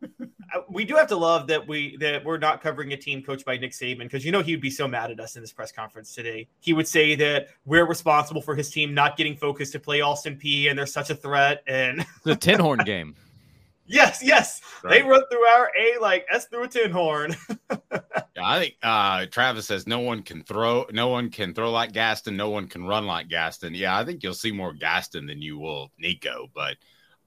uh, 0.21 0.61
We 0.69 0.85
do 0.85 0.95
have 0.95 1.07
to 1.07 1.15
love 1.17 1.47
that 1.47 1.67
we 1.67 1.97
that 1.97 2.23
we're 2.23 2.37
not 2.37 2.61
covering 2.61 2.93
a 2.93 2.97
team 2.97 3.21
coached 3.23 3.45
by 3.45 3.57
Nick 3.57 3.71
Saban 3.71 3.99
because 3.99 4.25
you 4.25 4.31
know 4.31 4.41
he 4.41 4.53
would 4.53 4.61
be 4.61 4.69
so 4.69 4.87
mad 4.87 5.11
at 5.11 5.19
us 5.19 5.35
in 5.35 5.41
this 5.41 5.51
press 5.53 5.71
conference 5.71 6.13
today. 6.13 6.47
He 6.59 6.73
would 6.73 6.87
say 6.87 7.15
that 7.15 7.47
we're 7.65 7.85
responsible 7.85 8.41
for 8.41 8.55
his 8.55 8.69
team 8.69 8.93
not 8.93 9.17
getting 9.17 9.35
focused 9.35 9.71
to 9.73 9.79
play 9.79 10.01
Austin 10.01 10.37
Peay 10.37 10.69
and 10.69 10.77
they're 10.77 10.85
such 10.85 11.09
a 11.09 11.15
threat. 11.15 11.63
And 11.67 12.05
The 12.23 12.35
tin 12.35 12.59
horn 12.59 12.79
game. 12.85 13.15
yes, 13.87 14.21
yes, 14.23 14.61
Right. 14.83 15.01
they 15.01 15.09
run 15.09 15.21
through 15.31 15.45
our 15.45 15.71
A 15.79 15.97
like 16.01 16.25
S 16.31 16.45
through 16.47 16.63
a 16.63 16.67
tin 16.67 16.91
horn. 16.91 17.35
Yeah, 17.69 18.45
I 18.45 18.59
think 18.59 18.75
uh, 18.83 19.25
Travis 19.31 19.65
says 19.65 19.87
no 19.87 19.99
one 20.01 20.21
can 20.21 20.43
throw, 20.43 20.85
no 20.91 21.07
one 21.07 21.31
can 21.31 21.55
throw 21.55 21.71
like 21.71 21.91
Gaston, 21.93 22.37
no 22.37 22.49
one 22.51 22.67
can 22.67 22.85
run 22.85 23.07
like 23.07 23.29
Gaston. 23.29 23.73
Yeah, 23.73 23.97
I 23.97 24.05
think 24.05 24.21
you'll 24.21 24.33
see 24.35 24.51
more 24.51 24.73
Gaston 24.73 25.25
than 25.25 25.41
you 25.41 25.57
will 25.57 25.91
Nico, 25.97 26.47
but 26.53 26.75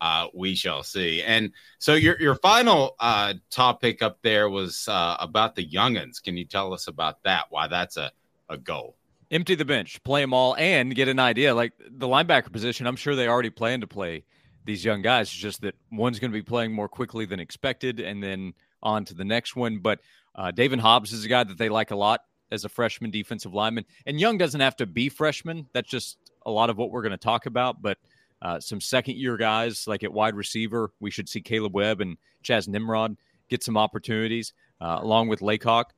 uh, 0.01 0.29
we 0.35 0.55
shall 0.55 0.83
see. 0.83 1.23
And 1.23 1.53
so 1.79 1.95
your 1.95 2.21
your 2.21 2.35
final 2.37 2.97
uh, 2.99 3.35
topic 3.51 4.03
up 4.03 4.19
there 4.23 4.49
was 4.49 4.89
uh, 4.89 5.17
about 5.21 5.55
the 5.55 5.67
youngins. 5.67 6.23
Can 6.23 6.37
you 6.37 6.45
tell 6.45 6.73
us 6.73 6.89
about 6.89 7.23
that? 7.25 7.47
Why 7.51 7.69
that's 7.69 7.97
a 7.97 8.13
a 8.49 8.57
goal? 8.57 8.97
empty 9.31 9.55
the 9.55 9.65
bench, 9.65 10.03
play 10.03 10.21
them 10.21 10.35
all, 10.35 10.57
and 10.57 10.95
get 10.95 11.09
an 11.09 11.19
idea. 11.19 11.55
Like 11.55 11.73
the 11.79 12.09
linebacker 12.09 12.53
position, 12.53 12.87
I'm 12.87 12.97
sure 12.97 13.15
they 13.15 13.29
already 13.29 13.51
plan 13.51 13.81
to 13.81 13.87
play 13.87 14.25
these 14.65 14.85
young 14.85 15.03
guys. 15.03 15.29
It's 15.29 15.37
just 15.37 15.61
that 15.63 15.75
one's 15.91 16.19
going 16.19 16.31
to 16.31 16.37
be 16.37 16.43
playing 16.43 16.73
more 16.73 16.89
quickly 16.89 17.27
than 17.27 17.41
expected, 17.41 18.01
and 18.01 18.23
then 18.23 18.55
on 18.83 19.05
to 19.07 19.15
the 19.15 19.25
next 19.25 19.57
one. 19.57 19.79
But 19.79 20.01
uh, 20.35 20.51
Daevin 20.53 20.81
Hobbs 20.81 21.13
is 21.13 21.25
a 21.25 21.29
guy 21.29 21.45
that 21.45 21.59
they 21.59 21.69
like 21.69 21.91
a 21.91 21.97
lot 21.97 22.23
as 22.51 22.65
a 22.65 22.69
freshman 22.69 23.11
defensive 23.11 23.55
lineman. 23.55 23.85
And 24.07 24.19
Young 24.19 24.37
doesn't 24.37 24.61
have 24.61 24.77
to 24.77 24.87
be 24.87 25.09
freshman. 25.09 25.69
That's 25.73 25.89
just 25.89 26.19
a 26.45 26.51
lot 26.51 26.71
of 26.71 26.77
what 26.77 26.91
we're 26.91 27.03
going 27.03 27.13
to 27.13 27.19
talk 27.19 27.47
about. 27.47 27.81
But 27.81 27.99
uh, 28.43 28.61
some 28.61 28.81
second 28.81 29.17
year 29.17 29.37
guys 29.37 29.87
like 29.87 30.03
at 30.03 30.13
wide 30.13 30.35
receiver, 30.35 30.93
we 31.01 31.11
should 31.11 31.29
see 31.29 31.41
Caleb 31.41 31.75
Webb 31.75 32.01
and 32.01 32.17
Chaz 32.45 32.69
Nimrod 32.69 33.17
get 33.49 33.63
some 33.63 33.77
opportunities, 33.77 34.53
uh, 34.81 34.99
along 35.01 35.29
with 35.29 35.43
Leacock 35.43 35.93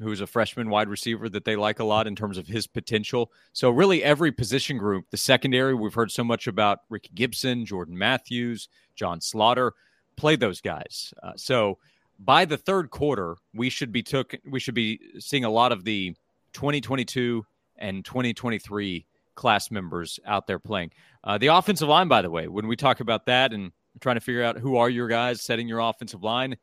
who's 0.00 0.20
a 0.20 0.26
freshman 0.26 0.70
wide 0.70 0.88
receiver 0.88 1.28
that 1.28 1.44
they 1.44 1.56
like 1.56 1.80
a 1.80 1.84
lot 1.84 2.06
in 2.06 2.14
terms 2.14 2.38
of 2.38 2.46
his 2.46 2.66
potential. 2.66 3.32
So 3.52 3.70
really 3.70 4.02
every 4.02 4.32
position 4.32 4.78
group, 4.78 5.06
the 5.10 5.16
secondary, 5.16 5.74
we've 5.74 5.94
heard 5.94 6.10
so 6.10 6.24
much 6.24 6.46
about 6.46 6.80
Ricky 6.88 7.10
Gibson, 7.14 7.66
Jordan 7.66 7.98
Matthews, 7.98 8.68
John 8.94 9.20
Slaughter, 9.20 9.74
play 10.16 10.36
those 10.36 10.60
guys. 10.60 11.12
Uh, 11.22 11.32
so 11.36 11.78
by 12.18 12.44
the 12.44 12.56
third 12.56 12.90
quarter, 12.90 13.36
we 13.54 13.70
should 13.70 13.92
be 13.92 14.02
took 14.02 14.34
we 14.48 14.60
should 14.60 14.74
be 14.74 15.00
seeing 15.18 15.44
a 15.44 15.50
lot 15.50 15.72
of 15.72 15.84
the 15.84 16.14
2022 16.52 17.44
and 17.76 18.04
2023 18.04 19.06
class 19.38 19.70
members 19.70 20.18
out 20.26 20.48
there 20.48 20.58
playing. 20.58 20.90
Uh, 21.22 21.38
the 21.38 21.46
offensive 21.46 21.88
line, 21.88 22.08
by 22.08 22.20
the 22.20 22.30
way, 22.30 22.48
when 22.48 22.66
we 22.66 22.74
talk 22.74 22.98
about 22.98 23.26
that 23.26 23.52
and 23.52 23.70
trying 24.00 24.16
to 24.16 24.20
figure 24.20 24.42
out 24.42 24.58
who 24.58 24.76
are 24.76 24.90
your 24.90 25.06
guys 25.06 25.40
setting 25.40 25.68
your 25.68 25.78
offensive 25.78 26.24
line, 26.24 26.56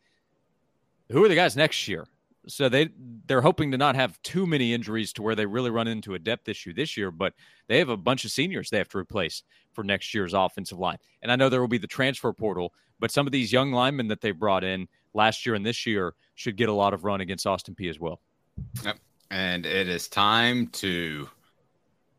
who 1.09 1.23
are 1.23 1.29
the 1.29 1.35
guys 1.35 1.55
next 1.55 1.87
year? 1.87 2.05
So 2.47 2.67
they 2.69 2.89
they're 3.25 3.41
hoping 3.41 3.71
to 3.71 3.77
not 3.77 3.95
have 3.95 4.21
too 4.21 4.45
many 4.45 4.73
injuries 4.73 5.13
to 5.13 5.23
where 5.23 5.35
they 5.35 5.45
really 5.45 5.71
run 5.71 5.87
into 5.87 6.15
a 6.15 6.19
depth 6.19 6.49
issue 6.49 6.73
this 6.73 6.97
year, 6.97 7.11
but 7.11 7.33
they 7.67 7.79
have 7.79 7.89
a 7.89 7.97
bunch 7.97 8.25
of 8.25 8.31
seniors 8.31 8.69
they 8.69 8.77
have 8.77 8.89
to 8.89 8.97
replace 8.97 9.41
for 9.71 9.83
next 9.83 10.13
year's 10.13 10.33
offensive 10.33 10.77
line. 10.77 10.97
And 11.23 11.31
I 11.31 11.37
know 11.37 11.47
there 11.47 11.61
will 11.61 11.67
be 11.69 11.79
the 11.79 11.87
transfer 11.87 12.33
portal, 12.33 12.73
but 12.99 13.09
some 13.09 13.25
of 13.25 13.31
these 13.31 13.53
young 13.53 13.71
linemen 13.71 14.09
that 14.09 14.21
they 14.21 14.31
brought 14.31 14.65
in 14.65 14.87
last 15.13 15.45
year 15.45 15.55
and 15.55 15.65
this 15.65 15.85
year 15.85 16.13
should 16.35 16.57
get 16.57 16.69
a 16.69 16.73
lot 16.73 16.93
of 16.93 17.05
run 17.05 17.21
against 17.21 17.47
Austin 17.47 17.73
Peay 17.73 17.89
as 17.89 17.99
well. 17.99 18.19
Yep. 18.83 18.97
And 19.31 19.65
it 19.65 19.87
is 19.87 20.07
time 20.07 20.67
to 20.67 21.27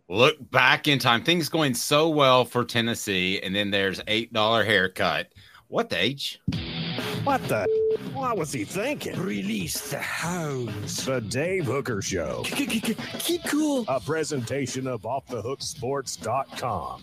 look 0.09 0.37
back 0.51 0.89
in 0.89 0.99
time. 0.99 1.23
Things 1.23 1.49
going 1.49 1.75
so 1.75 2.09
well 2.09 2.45
for 2.45 2.65
Tennessee, 2.65 3.41
and 3.43 3.55
then 3.55 3.71
there's 3.71 4.01
eight 4.07 4.33
dollar 4.33 4.65
haircut. 4.65 5.33
What 5.69 5.91
the 5.91 6.01
H? 6.01 6.41
What 7.25 7.43
the? 7.49 7.67
What 8.13 8.39
was 8.39 8.53
he 8.53 8.65
thinking? 8.65 9.21
Release 9.21 9.91
the 9.91 9.99
hounds. 9.99 11.05
The 11.05 11.21
Dave 11.21 11.67
Hooker 11.67 12.01
Show. 12.01 12.43
Keep 12.45 13.45
cool. 13.47 13.85
A 13.89 14.01
presentation 14.01 14.87
of 14.87 15.03
OffTheHookSports.com. 15.03 17.03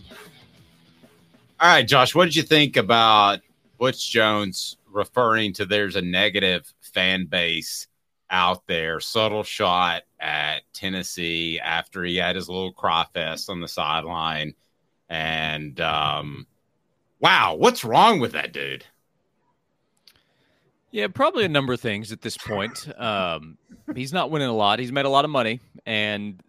All 1.60 1.70
right, 1.70 1.88
Josh, 1.88 2.16
what 2.16 2.26
did 2.26 2.36
you 2.36 2.44
think 2.44 2.78
about 2.78 3.42
Butch 3.78 4.10
Jones 4.10 4.78
referring 4.92 5.54
to 5.54 5.66
there's 5.66 5.96
a 5.96 6.02
negative 6.02 6.74
fan 6.82 7.26
base 7.26 7.88
out 8.34 8.66
there? 8.68 9.00
Subtle 9.00 9.44
shot 9.44 10.02
at 10.20 10.64
Tennessee 10.74 11.60
after 11.60 12.04
he 12.04 12.18
had 12.18 12.36
his 12.36 12.50
little 12.50 12.74
cry 12.74 13.06
fest 13.14 13.50
on 13.50 13.62
the 13.62 13.68
sideline. 13.68 14.56
And 15.08 15.80
um, 15.80 16.48
wow, 17.20 17.56
what's 17.56 17.86
wrong 17.86 18.20
with 18.20 18.34
that 18.34 18.52
dude? 18.52 18.86
Yeah, 20.92 21.08
probably 21.08 21.46
a 21.46 21.50
number 21.50 21.74
of 21.74 21.80
things 21.80 22.12
at 22.12 22.22
this 22.22 22.38
point. 22.38 22.88
Um, 23.00 23.58
he's 23.96 24.14
not 24.14 24.30
winning 24.30 24.50
a 24.50 24.54
lot. 24.54 24.80
He's 24.80 24.92
made 24.92 25.06
a 25.06 25.10
lot 25.10 25.26
of 25.26 25.32
money, 25.32 25.60
and 25.86 26.42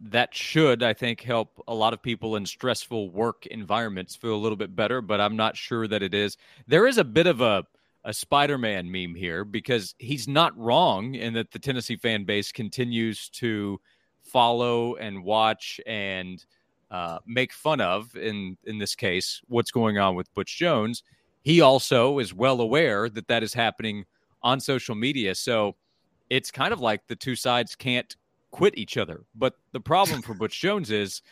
that 0.00 0.34
should, 0.34 0.82
I 0.82 0.94
think, 0.94 1.20
help 1.20 1.62
a 1.68 1.74
lot 1.74 1.92
of 1.92 2.00
people 2.02 2.36
in 2.36 2.46
stressful 2.46 3.10
work 3.10 3.46
environments 3.46 4.16
feel 4.16 4.34
a 4.34 4.36
little 4.36 4.56
bit 4.56 4.74
better. 4.74 5.02
But 5.02 5.20
I'm 5.20 5.36
not 5.36 5.56
sure 5.56 5.86
that 5.88 6.02
it 6.02 6.14
is. 6.14 6.38
There 6.66 6.86
is 6.86 6.96
a 6.96 7.04
bit 7.04 7.26
of 7.26 7.42
a 7.42 7.66
a 8.06 8.14
Spider-Man 8.14 8.90
meme 8.90 9.14
here 9.14 9.44
because 9.44 9.94
he's 9.98 10.26
not 10.26 10.56
wrong 10.56 11.14
in 11.14 11.34
that 11.34 11.50
the 11.50 11.58
Tennessee 11.58 11.96
fan 11.96 12.24
base 12.24 12.50
continues 12.50 13.28
to 13.30 13.78
follow 14.22 14.94
and 14.96 15.22
watch 15.22 15.78
and 15.86 16.44
uh, 16.90 17.18
make 17.26 17.52
fun 17.52 17.80
of 17.80 18.16
in 18.16 18.56
in 18.64 18.78
this 18.78 18.94
case 18.94 19.42
what's 19.48 19.70
going 19.70 19.98
on 19.98 20.14
with 20.14 20.32
Butch 20.34 20.56
Jones 20.56 21.02
he 21.46 21.60
also 21.60 22.18
is 22.18 22.34
well 22.34 22.60
aware 22.60 23.08
that 23.08 23.28
that 23.28 23.44
is 23.44 23.54
happening 23.54 24.04
on 24.42 24.58
social 24.58 24.96
media. 24.96 25.32
So 25.32 25.76
it's 26.28 26.50
kind 26.50 26.72
of 26.72 26.80
like 26.80 27.06
the 27.06 27.14
two 27.14 27.36
sides 27.36 27.76
can't 27.76 28.16
quit 28.50 28.76
each 28.76 28.96
other. 28.96 29.22
But 29.32 29.54
the 29.70 29.78
problem 29.78 30.22
for 30.22 30.34
Butch 30.34 30.60
Jones 30.60 30.90
is 30.90 31.22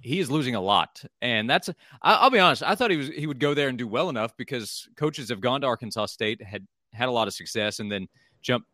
he 0.00 0.18
is 0.18 0.30
losing 0.30 0.54
a 0.54 0.60
lot, 0.60 1.02
and 1.20 1.48
that's. 1.48 1.70
I'll 2.02 2.30
be 2.30 2.38
honest. 2.38 2.62
I 2.62 2.74
thought 2.74 2.90
he 2.90 2.96
was 2.96 3.08
he 3.08 3.26
would 3.26 3.38
go 3.40 3.54
there 3.54 3.68
and 3.68 3.78
do 3.78 3.86
well 3.86 4.08
enough 4.08 4.36
because 4.36 4.88
coaches 4.96 5.28
have 5.28 5.40
gone 5.40 5.60
to 5.60 5.66
Arkansas 5.66 6.06
State, 6.06 6.42
had 6.42 6.66
had 6.92 7.08
a 7.08 7.12
lot 7.12 7.28
of 7.28 7.34
success, 7.34 7.80
and 7.80 7.90
then 7.90 8.08
jumped 8.40 8.68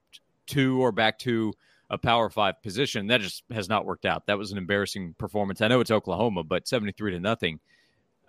to 0.48 0.80
or 0.80 0.92
back 0.92 1.18
to 1.20 1.52
a 1.90 1.98
Power 1.98 2.30
Five 2.30 2.62
position. 2.62 3.06
That 3.08 3.20
just 3.20 3.44
has 3.50 3.68
not 3.68 3.84
worked 3.84 4.06
out. 4.06 4.26
That 4.26 4.38
was 4.38 4.52
an 4.52 4.58
embarrassing 4.58 5.14
performance. 5.18 5.60
I 5.60 5.68
know 5.68 5.80
it's 5.80 5.90
Oklahoma, 5.90 6.44
but 6.44 6.68
seventy 6.68 6.92
three 6.92 7.12
to 7.12 7.20
nothing 7.20 7.60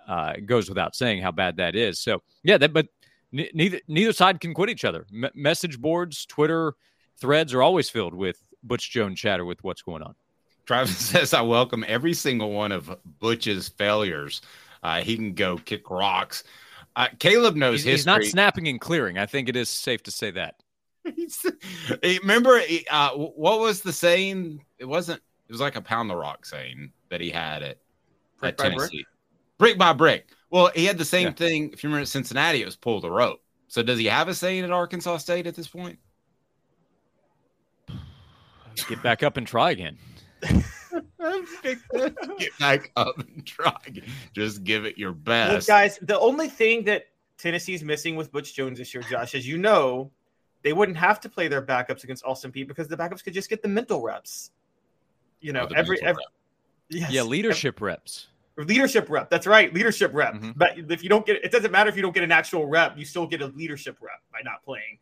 uh, 0.08 0.34
goes 0.45 0.70
without 0.70 0.95
saying 0.95 1.22
how 1.22 1.32
bad 1.32 1.58
that 1.58 1.76
is. 1.76 2.00
So 2.00 2.22
yeah, 2.43 2.58
that, 2.58 2.74
but 2.74 2.88
n- 3.34 3.50
neither 3.54 3.80
neither 3.88 4.14
side 4.14 4.39
can 4.39 4.54
quit 4.54 4.70
each 4.70 4.86
other. 4.86 5.06
M- 5.14 5.32
message 5.36 5.80
boards, 5.80 6.26
Twitter 6.26 6.74
threads 7.20 7.54
are 7.54 7.62
always 7.62 7.89
filled 7.89 8.14
with 8.14 8.43
Butch 8.64 8.91
Jones 8.91 9.20
chatter 9.20 9.45
with 9.45 9.64
what's 9.64 9.82
going 9.82 10.04
on. 10.04 10.16
Travis 10.68 10.97
says, 11.09 11.34
"I 11.34 11.41
welcome 11.41 11.84
every 11.88 12.13
single 12.13 12.51
one 12.51 12.72
of 12.72 12.95
Butch's 13.20 13.70
failures. 13.70 14.41
Uh, 14.84 15.01
he 15.01 15.15
can 15.15 15.34
go 15.34 15.57
kick 15.57 15.89
rocks." 15.89 16.43
Uh, 16.95 17.07
Caleb 17.20 17.55
knows 17.55 17.84
he's, 17.84 17.84
history. 17.84 17.95
He's 17.95 18.05
not 18.05 18.24
snapping 18.24 18.68
and 18.68 18.80
clearing. 18.80 19.18
I 19.18 19.26
think 19.26 19.49
it 19.49 19.55
is 19.55 19.70
safe 19.70 20.03
to 20.03 20.11
say 20.11 20.32
that. 20.32 20.55
remember 22.22 22.61
uh, 22.91 23.09
what 23.11 23.59
was 23.59 23.82
the 23.82 23.93
saying? 23.93 24.63
It 24.78 24.86
wasn't. 24.86 25.22
It 25.47 25.51
was 25.51 25.61
like 25.61 25.76
a 25.76 25.82
pound 25.82 26.09
the 26.09 26.15
rock 26.15 26.45
saying 26.45 26.91
that 27.09 27.22
he 27.22 27.30
had 27.30 27.63
it 27.63 27.82
at 28.43 28.57
Tennessee 28.57 29.05
brick 29.57 29.78
by 29.78 29.93
brick. 29.93 30.30
Well, 30.49 30.72
he 30.74 30.86
had 30.86 30.97
the 30.97 31.05
same 31.05 31.28
yeah. 31.28 31.34
thing. 31.34 31.72
If 31.74 31.84
you 31.84 31.89
remember 31.89 32.03
at 32.03 32.07
Cincinnati, 32.07 32.61
it 32.61 32.65
was 32.65 32.76
pull 32.76 33.01
the 33.01 33.11
rope. 33.11 33.41
So 33.68 33.84
does 33.84 33.99
he 33.99 34.05
have 34.05 34.28
a 34.30 34.34
saying 34.34 34.63
at 34.63 34.72
Arkansas 34.72 35.18
State 35.18 35.45
at 35.47 35.55
this 35.55 35.68
point? 35.68 35.99
Get 38.88 39.03
back 39.03 39.24
up 39.24 39.38
and 39.38 39.45
try 39.45 39.72
again. 39.72 39.97
Get 42.40 42.58
back 42.60 42.92
up 42.96 43.18
and 43.20 43.46
try. 43.46 43.78
Just 44.34 44.64
give 44.64 44.86
it 44.86 44.98
your 44.98 45.14
best. 45.14 45.68
Well, 45.68 45.80
guys, 45.80 46.00
the 46.02 46.20
only 46.20 46.48
thing 46.48 46.84
that 46.86 47.08
Tennessee's 47.38 47.84
missing 47.84 48.16
with 48.16 48.32
Butch 48.32 48.54
Jones 48.54 48.78
this 48.78 48.94
year, 48.94 49.04
Josh, 49.04 49.36
as 49.36 49.48
you 49.48 49.58
know, 49.58 50.12
they 50.64 50.74
wouldn't 50.74 50.98
have 50.98 51.20
to 51.22 51.30
play 51.30 51.48
their 51.48 51.62
backups 51.62 52.04
against 52.04 52.26
Austin 52.26 52.52
Peay 52.52 52.68
because 52.68 52.88
the 52.88 52.98
backups 52.98 53.24
could 53.24 53.34
just 53.34 53.50
get 53.50 53.62
the 53.62 53.68
mental 53.68 54.02
reps. 54.02 54.52
You 55.40 55.54
know, 55.54 55.68
oh, 55.70 55.74
every 55.76 56.02
every 56.02 56.24
yes, 56.90 57.12
yeah, 57.12 57.22
leadership 57.22 57.76
every, 57.78 57.88
reps 57.88 58.28
leadership 58.58 59.10
rep. 59.10 59.30
That's 59.30 59.48
right, 59.48 59.74
leadership 59.74 60.12
rep. 60.14 60.34
Mm-hmm. 60.34 60.52
But 60.56 60.78
if 60.78 61.04
you 61.04 61.10
don't 61.10 61.26
get 61.26 61.44
it, 61.44 61.52
doesn't 61.52 61.72
matter 61.72 61.90
if 61.90 61.96
you 61.96 62.02
don't 62.02 62.14
get 62.14 62.24
an 62.24 62.32
actual 62.32 62.66
rep. 62.66 62.98
You 62.98 63.06
still 63.06 63.28
get 63.28 63.42
a 63.42 63.48
leadership 63.48 63.98
rep 64.02 64.22
by 64.32 64.40
not 64.44 64.64
playing. 64.64 64.98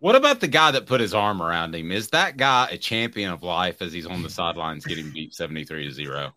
What 0.00 0.16
about 0.16 0.40
the 0.40 0.48
guy 0.48 0.70
that 0.70 0.86
put 0.86 1.00
his 1.00 1.14
arm 1.14 1.42
around 1.42 1.74
him? 1.74 1.90
Is 1.92 2.08
that 2.10 2.36
guy 2.36 2.68
a 2.70 2.78
champion 2.78 3.32
of 3.32 3.42
life 3.42 3.82
as 3.82 3.92
he's 3.92 4.06
on 4.06 4.22
the 4.22 4.30
sidelines 4.30 4.84
getting 4.84 5.10
beat 5.10 5.34
seventy 5.34 5.64
three 5.64 5.84
to 5.84 5.92
zero? 5.92 6.34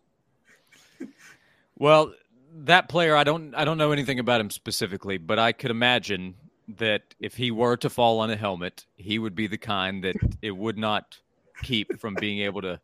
Well, 1.78 2.14
that 2.54 2.90
player, 2.90 3.16
I 3.16 3.24
don't, 3.24 3.56
I 3.56 3.66
don't 3.66 3.78
know 3.78 3.92
anything 3.92 4.20
about 4.20 4.40
him 4.40 4.50
specifically, 4.50 5.18
but 5.18 5.40
I 5.40 5.52
could 5.52 5.72
imagine 5.72 6.36
that 6.78 7.02
if 7.20 7.36
he 7.36 7.50
were 7.50 7.76
to 7.78 7.90
fall 7.90 8.20
on 8.20 8.30
a 8.30 8.36
helmet, 8.36 8.86
he 8.98 9.20
would 9.20 9.36
be 9.36 9.48
the 9.48 9.58
kind 9.58 10.04
that 10.04 10.16
it 10.42 10.52
would 10.52 10.78
not 10.78 11.18
keep 11.64 12.00
from 12.00 12.16
being 12.16 12.40
able 12.40 12.62
to 12.62 12.80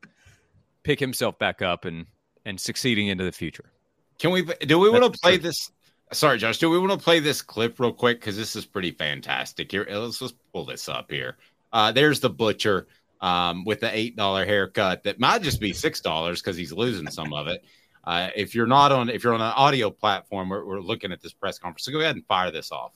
pick 0.84 0.99
himself 0.99 1.38
back 1.38 1.61
up 1.61 1.86
and 1.86 2.05
and 2.45 2.59
succeeding 2.59 3.07
into 3.07 3.23
the 3.23 3.32
future. 3.32 3.71
Can 4.19 4.32
we 4.32 4.43
do 4.43 4.80
we 4.80 4.89
want 4.89 5.13
to 5.13 5.19
play 5.19 5.38
this? 5.38 5.71
Sorry, 6.14 6.38
Josh. 6.38 6.58
Do 6.58 6.70
we 6.70 6.80
want 6.80 6.91
to 6.93 6.97
play 6.97 7.20
this 7.20 7.41
clip 7.41 7.80
real 7.80 7.91
quick 7.91 8.22
because 8.22 8.38
this 8.38 8.55
is 8.55 8.66
pretty 8.66 8.91
fantastic? 8.91 9.72
Here, 9.72 9.86
let's 9.89 10.20
just 10.20 10.36
pull 10.53 10.66
this 10.66 10.88
up 10.88 11.12
here. 11.12 11.38
Uh, 11.74 11.91
there's 11.91 12.22
the 12.22 12.30
butcher 12.30 12.88
um, 13.20 13.66
with 13.66 13.82
the 13.82 13.95
eight 13.95 14.16
dollar 14.16 14.45
haircut 14.45 15.03
that 15.03 15.20
might 15.20 15.41
just 15.41 15.60
be 15.60 15.74
six 15.74 15.99
dollars 15.99 16.41
because 16.41 16.55
he's 16.55 16.72
losing 16.72 17.10
some 17.10 17.34
of 17.34 17.47
it. 17.47 17.66
Uh, 18.05 18.30
if 18.38 18.55
you're 18.55 18.68
not 18.68 18.93
on, 18.93 19.10
if 19.10 19.22
you're 19.22 19.34
on 19.34 19.41
an 19.41 19.53
audio 19.58 19.89
platform, 19.89 20.47
we're, 20.47 20.64
we're, 20.64 20.80
looking 20.80 21.12
at 21.12 21.22
this 21.22 21.34
press 21.34 21.60
conference. 21.60 21.84
So 21.84 21.91
go 21.91 21.99
ahead 21.99 22.16
and 22.16 22.26
fire 22.26 22.51
this 22.51 22.72
off. 22.72 22.93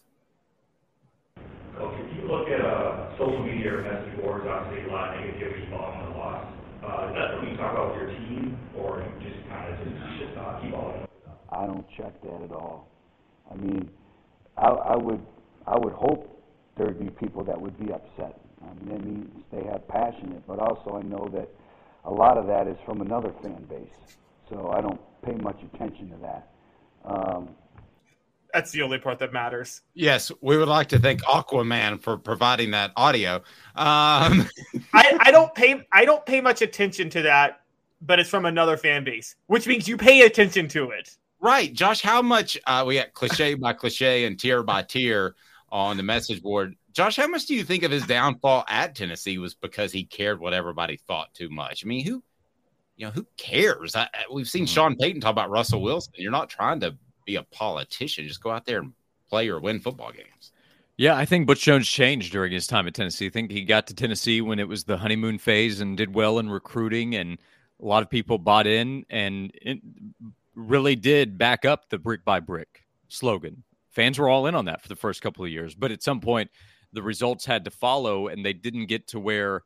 Coach, 1.76 1.96
if 2.00 2.16
you 2.16 2.32
look 2.32 2.48
at 2.48 2.62
uh, 2.62 3.12
social 3.18 3.44
media 3.44 3.76
or 3.76 3.82
message 3.82 4.22
boards, 4.22 4.48
obviously 4.48 4.90
a 4.90 4.94
lot 4.94 5.18
of 5.18 5.22
negativity 5.22 5.70
following 5.70 6.14
the 6.14 6.18
loss. 6.18 6.46
Uh, 6.82 7.10
is 7.10 7.16
that 7.16 7.32
something 7.32 7.50
you 7.50 7.58
talk 7.58 7.74
about 7.74 7.92
with 7.92 8.08
your 8.08 8.12
team, 8.12 8.58
or 8.78 9.06
just 9.20 9.50
kind 9.50 9.74
of 9.74 9.80
just 10.18 10.64
keep 10.64 10.74
on. 10.74 11.08
I 11.52 11.66
don't 11.66 11.86
check 11.98 12.22
that 12.22 12.44
at 12.46 12.52
all. 12.54 12.91
I 13.52 13.56
mean, 13.56 13.90
I, 14.58 14.68
I 14.68 14.96
would 14.96 15.22
I 15.68 15.78
would 15.78 15.94
hope 15.94 16.28
there'd 16.78 17.00
be 17.00 17.10
people 17.10 17.44
that 17.44 17.60
would 17.60 17.78
be 17.78 17.92
upset. 17.92 18.40
I 18.62 18.74
mean, 18.74 18.90
that 18.90 19.06
means 19.06 19.30
they 19.52 19.64
have 19.70 19.88
passionate, 19.88 20.46
but 20.48 20.60
also 20.60 20.98
I 20.98 21.02
know 21.02 21.30
that 21.34 21.50
a 22.06 22.12
lot 22.12 22.38
of 22.38 22.48
that 22.48 22.68
is 22.68 22.78
from 22.86 23.02
another 23.02 23.34
fan 23.42 23.64
base. 23.70 24.16
So 24.50 24.72
I 24.72 24.82
don't 24.82 25.00
pay 25.24 25.34
much 25.34 25.60
attention 25.74 26.10
to 26.10 26.18
that. 26.18 26.50
Um, 27.06 27.50
that's 28.54 28.72
the 28.72 28.82
only 28.82 28.98
part 28.98 29.20
that 29.20 29.32
matters. 29.32 29.82
Yes, 29.94 30.32
we 30.42 30.58
would 30.58 30.68
like 30.68 30.88
to 30.90 31.00
thank 31.00 31.22
Aquaman 31.24 32.02
for 32.02 32.18
providing 32.18 32.72
that 32.72 32.92
audio. 32.98 33.36
Um, 33.76 34.50
I, 34.94 35.18
I 35.20 35.32
don't 35.32 35.54
pay 35.56 35.88
I 35.92 36.06
don't 36.06 36.26
pay 36.26 36.42
much 36.42 36.62
attention 36.62 37.10
to 37.12 37.22
that, 37.24 37.62
but 38.02 38.20
it's 38.20 38.30
from 38.30 38.46
another 38.46 38.78
fan 38.78 39.04
base, 39.04 39.36
which 39.48 39.68
means 39.68 39.88
you 39.88 39.96
pay 39.96 40.22
attention 40.24 40.68
to 40.70 40.92
it. 40.92 41.18
Right, 41.42 41.74
Josh. 41.74 42.02
How 42.02 42.22
much 42.22 42.58
uh, 42.68 42.84
we 42.88 42.96
got 42.96 43.14
cliche 43.14 43.56
by 43.56 43.74
cliche 43.74 44.26
and 44.26 44.40
tier 44.40 44.64
by 44.64 44.84
tier 44.84 45.36
on 45.72 45.98
the 45.98 46.04
message 46.04 46.42
board. 46.44 46.76
Josh, 46.92 47.16
how 47.16 47.28
much 47.28 47.46
do 47.46 47.56
you 47.56 47.64
think 47.64 47.84
of 47.84 47.92
his 47.92 48.06
downfall 48.06 48.66
at 48.68 48.96
Tennessee 48.96 49.38
was 49.38 49.56
because 49.56 49.92
he 49.92 50.04
cared 50.04 50.40
what 50.40 50.54
everybody 50.54 50.98
thought 50.98 51.34
too 51.34 51.50
much? 51.50 51.86
I 51.86 51.88
mean, 51.88 52.06
who, 52.06 52.22
you 52.98 53.06
know, 53.06 53.12
who 53.12 53.26
cares? 53.38 53.96
I, 53.96 54.10
we've 54.32 54.50
seen 54.50 54.66
mm-hmm. 54.66 54.74
Sean 54.74 54.96
Payton 54.98 55.22
talk 55.22 55.32
about 55.32 55.50
Russell 55.50 55.82
Wilson. 55.82 56.14
You're 56.18 56.32
not 56.32 56.50
trying 56.50 56.82
to 56.82 56.98
be 57.26 57.38
a 57.38 57.44
politician. 57.44 58.28
Just 58.28 58.44
go 58.44 58.52
out 58.52 58.66
there 58.66 58.80
and 58.80 58.92
play 59.30 59.48
or 59.48 59.62
win 59.62 59.80
football 59.80 60.12
games. 60.12 60.52
Yeah, 60.98 61.16
I 61.16 61.26
think 61.26 61.48
Butch 61.48 61.62
Jones 61.62 61.88
changed 61.88 62.34
during 62.34 62.52
his 62.52 62.68
time 62.68 62.86
at 62.86 62.94
Tennessee. 62.94 63.28
I 63.28 63.30
think 63.30 63.50
he 63.50 63.64
got 63.64 63.88
to 63.88 63.96
Tennessee 63.96 64.42
when 64.42 64.60
it 64.60 64.68
was 64.68 64.84
the 64.84 64.98
honeymoon 64.98 65.38
phase 65.38 65.80
and 65.80 65.96
did 65.96 66.14
well 66.14 66.38
in 66.38 66.50
recruiting, 66.50 67.16
and 67.16 67.40
a 67.82 67.86
lot 67.86 68.04
of 68.04 68.10
people 68.10 68.38
bought 68.38 68.68
in. 68.68 69.06
And 69.10 69.52
it, 69.62 69.80
really 70.56 70.96
did 70.96 71.38
back 71.38 71.66
up 71.66 71.90
the 71.90 71.98
brick 71.98 72.26
by 72.26 72.40
brick 72.40 72.86
slogan. 73.08 73.64
Fans 73.90 74.18
were 74.18 74.30
all 74.30 74.48
in 74.48 74.56
on 74.56 74.66
that 74.66 74.82
for 74.82 74.88
the 74.88 74.96
first 74.96 75.22
couple 75.22 75.44
of 75.44 75.52
years, 75.52 75.76
but 75.76 75.92
at 75.92 76.04
some 76.04 76.22
point, 76.22 76.50
the 76.94 77.02
results 77.02 77.46
had 77.46 77.66
to 77.66 77.72
follow, 77.72 78.28
and 78.28 78.46
they 78.46 78.54
didn't 78.54 78.88
get 78.88 79.08
to 79.08 79.20
where 79.20 79.64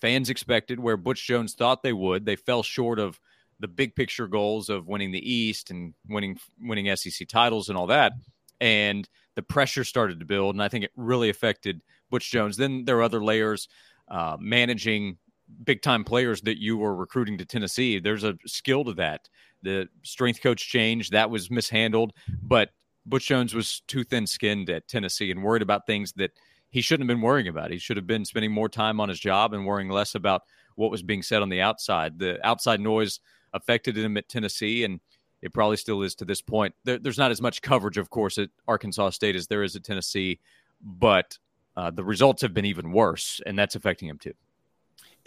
fans 0.00 0.30
expected, 0.30 0.80
where 0.80 0.96
Butch 0.96 1.26
Jones 1.26 1.54
thought 1.54 1.82
they 1.82 1.92
would. 1.92 2.24
They 2.24 2.36
fell 2.36 2.62
short 2.62 2.98
of 2.98 3.20
the 3.60 3.68
big 3.68 3.94
picture 3.96 4.28
goals 4.28 4.68
of 4.68 4.86
winning 4.86 5.10
the 5.10 5.32
East 5.32 5.70
and 5.70 5.94
winning 6.08 6.38
winning 6.60 6.94
SEC 6.94 7.26
titles 7.28 7.68
and 7.68 7.76
all 7.76 7.88
that. 7.88 8.12
And 8.60 9.08
the 9.34 9.42
pressure 9.42 9.84
started 9.84 10.20
to 10.20 10.26
build, 10.26 10.54
and 10.54 10.62
I 10.62 10.68
think 10.68 10.84
it 10.84 10.92
really 10.96 11.30
affected 11.30 11.80
Butch 12.10 12.30
Jones. 12.30 12.56
Then 12.56 12.84
there 12.84 12.98
are 12.98 13.02
other 13.02 13.22
layers, 13.22 13.68
uh, 14.08 14.36
managing 14.40 15.18
big 15.64 15.82
time 15.82 16.04
players 16.04 16.40
that 16.42 16.60
you 16.60 16.76
were 16.76 16.94
recruiting 16.94 17.38
to 17.38 17.44
Tennessee. 17.44 17.98
There's 17.98 18.24
a 18.24 18.36
skill 18.46 18.84
to 18.84 18.94
that. 18.94 19.28
The 19.62 19.88
strength 20.02 20.40
coach 20.42 20.68
change 20.68 21.10
that 21.10 21.30
was 21.30 21.50
mishandled, 21.50 22.12
but 22.42 22.70
Butch 23.06 23.26
Jones 23.26 23.54
was 23.54 23.80
too 23.86 24.04
thin 24.04 24.26
skinned 24.26 24.70
at 24.70 24.86
Tennessee 24.86 25.30
and 25.30 25.42
worried 25.42 25.62
about 25.62 25.86
things 25.86 26.12
that 26.12 26.32
he 26.70 26.80
shouldn't 26.80 27.08
have 27.08 27.16
been 27.16 27.22
worrying 27.22 27.48
about. 27.48 27.70
He 27.70 27.78
should 27.78 27.96
have 27.96 28.06
been 28.06 28.24
spending 28.24 28.52
more 28.52 28.68
time 28.68 29.00
on 29.00 29.08
his 29.08 29.18
job 29.18 29.54
and 29.54 29.66
worrying 29.66 29.88
less 29.88 30.14
about 30.14 30.42
what 30.76 30.90
was 30.90 31.02
being 31.02 31.22
said 31.22 31.42
on 31.42 31.48
the 31.48 31.60
outside. 31.60 32.18
The 32.18 32.44
outside 32.46 32.80
noise 32.80 33.20
affected 33.52 33.96
him 33.96 34.16
at 34.16 34.28
Tennessee, 34.28 34.84
and 34.84 35.00
it 35.40 35.52
probably 35.52 35.76
still 35.76 36.02
is 36.02 36.14
to 36.16 36.24
this 36.24 36.42
point. 36.42 36.74
There, 36.84 36.98
there's 36.98 37.18
not 37.18 37.30
as 37.30 37.40
much 37.40 37.62
coverage, 37.62 37.96
of 37.96 38.10
course, 38.10 38.38
at 38.38 38.50
Arkansas 38.66 39.10
State 39.10 39.36
as 39.36 39.46
there 39.46 39.62
is 39.62 39.76
at 39.76 39.84
Tennessee, 39.84 40.40
but 40.80 41.38
uh, 41.76 41.90
the 41.90 42.04
results 42.04 42.42
have 42.42 42.54
been 42.54 42.64
even 42.66 42.92
worse, 42.92 43.40
and 43.46 43.58
that's 43.58 43.74
affecting 43.74 44.08
him 44.08 44.18
too. 44.18 44.34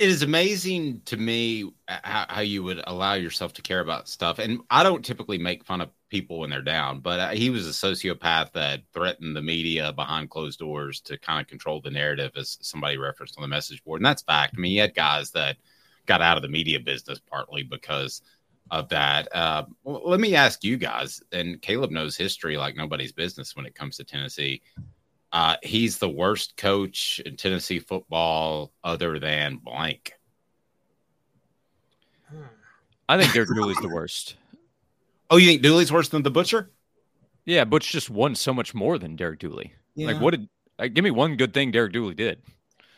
It 0.01 0.09
is 0.09 0.23
amazing 0.23 1.03
to 1.05 1.15
me 1.15 1.71
uh, 1.87 1.99
how, 2.01 2.25
how, 2.27 2.41
you 2.41 2.63
would 2.63 2.81
allow 2.87 3.13
yourself 3.13 3.53
to 3.53 3.61
care 3.61 3.81
about 3.81 4.09
stuff. 4.09 4.39
And 4.39 4.61
I 4.71 4.81
don't 4.81 5.05
typically 5.05 5.37
make 5.37 5.63
fun 5.63 5.79
of 5.79 5.91
people 6.09 6.39
when 6.39 6.49
they're 6.49 6.63
down, 6.63 7.01
but 7.01 7.19
uh, 7.19 7.29
he 7.29 7.51
was 7.51 7.67
a 7.67 7.69
sociopath 7.69 8.51
that 8.53 8.81
threatened 8.95 9.35
the 9.35 9.43
media 9.43 9.93
behind 9.93 10.31
closed 10.31 10.57
doors 10.57 11.01
to 11.01 11.19
kind 11.19 11.39
of 11.39 11.45
control 11.45 11.81
the 11.81 11.91
narrative, 11.91 12.31
as 12.35 12.57
somebody 12.61 12.97
referenced 12.97 13.37
on 13.37 13.43
the 13.43 13.47
message 13.47 13.83
board. 13.83 14.01
And 14.01 14.05
that's 14.07 14.23
fact. 14.23 14.55
I 14.57 14.59
mean, 14.59 14.71
he 14.71 14.77
had 14.77 14.95
guys 14.95 15.29
that 15.33 15.57
got 16.07 16.23
out 16.23 16.35
of 16.35 16.41
the 16.41 16.49
media 16.49 16.79
business 16.79 17.19
partly 17.19 17.61
because 17.61 18.23
of 18.71 18.89
that. 18.89 19.27
Uh, 19.35 19.65
let 19.85 20.19
me 20.19 20.33
ask 20.33 20.63
you 20.63 20.77
guys, 20.77 21.21
and 21.31 21.61
Caleb 21.61 21.91
knows 21.91 22.17
history 22.17 22.57
like 22.57 22.75
nobody's 22.75 23.11
business 23.11 23.55
when 23.55 23.67
it 23.67 23.75
comes 23.75 23.97
to 23.97 24.03
Tennessee. 24.03 24.63
Uh, 25.31 25.55
he's 25.63 25.97
the 25.97 26.09
worst 26.09 26.57
coach 26.57 27.21
in 27.25 27.37
Tennessee 27.37 27.79
football 27.79 28.73
other 28.83 29.19
than 29.19 29.57
blank. 29.57 30.13
I 33.07 33.19
think 33.19 33.33
Derek 33.33 33.49
Dooley's 33.53 33.77
the 33.77 33.89
worst. 33.89 34.35
Oh, 35.29 35.37
you 35.37 35.47
think 35.47 35.61
Dooley's 35.61 35.91
worse 35.91 36.09
than 36.09 36.23
the 36.23 36.31
Butcher? 36.31 36.71
Yeah, 37.45 37.65
Butch 37.65 37.91
just 37.91 38.09
won 38.09 38.35
so 38.35 38.53
much 38.53 38.73
more 38.73 38.97
than 38.97 39.15
Derek 39.15 39.39
Dooley. 39.39 39.73
Yeah. 39.95 40.07
Like, 40.07 40.21
what 40.21 40.31
did? 40.31 40.49
Like, 40.77 40.93
give 40.93 41.03
me 41.03 41.11
one 41.11 41.35
good 41.35 41.53
thing 41.53 41.71
Derek 41.71 41.93
Dooley 41.93 42.15
did. 42.15 42.41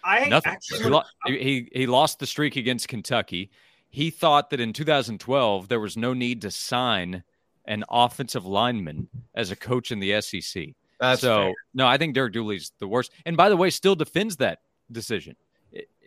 I 0.03 0.27
Nothing. 0.27 0.51
actually 0.51 0.83
He, 0.83 0.89
lo- 0.89 1.03
he 1.25 1.69
he 1.73 1.87
lost 1.87 2.19
the 2.19 2.27
streak 2.27 2.55
against 2.55 2.87
Kentucky. 2.87 3.51
He 3.89 4.09
thought 4.09 4.49
that 4.49 4.59
in 4.59 4.73
2012 4.73 5.67
there 5.67 5.79
was 5.79 5.95
no 5.95 6.13
need 6.13 6.41
to 6.41 6.51
sign 6.51 7.23
an 7.65 7.83
offensive 7.89 8.45
lineman 8.45 9.07
as 9.33 9.51
a 9.51 9.55
coach 9.55 9.91
in 9.91 9.99
the 9.99 10.19
SEC. 10.21 10.69
That's 10.99 11.21
so 11.21 11.37
fair. 11.37 11.53
no, 11.73 11.87
I 11.87 11.97
think 11.97 12.13
Derek 12.13 12.33
Dooley's 12.33 12.71
the 12.79 12.87
worst. 12.87 13.11
And 13.25 13.35
by 13.35 13.49
the 13.49 13.57
way, 13.57 13.69
still 13.69 13.95
defends 13.95 14.37
that 14.37 14.59
decision. 14.91 15.35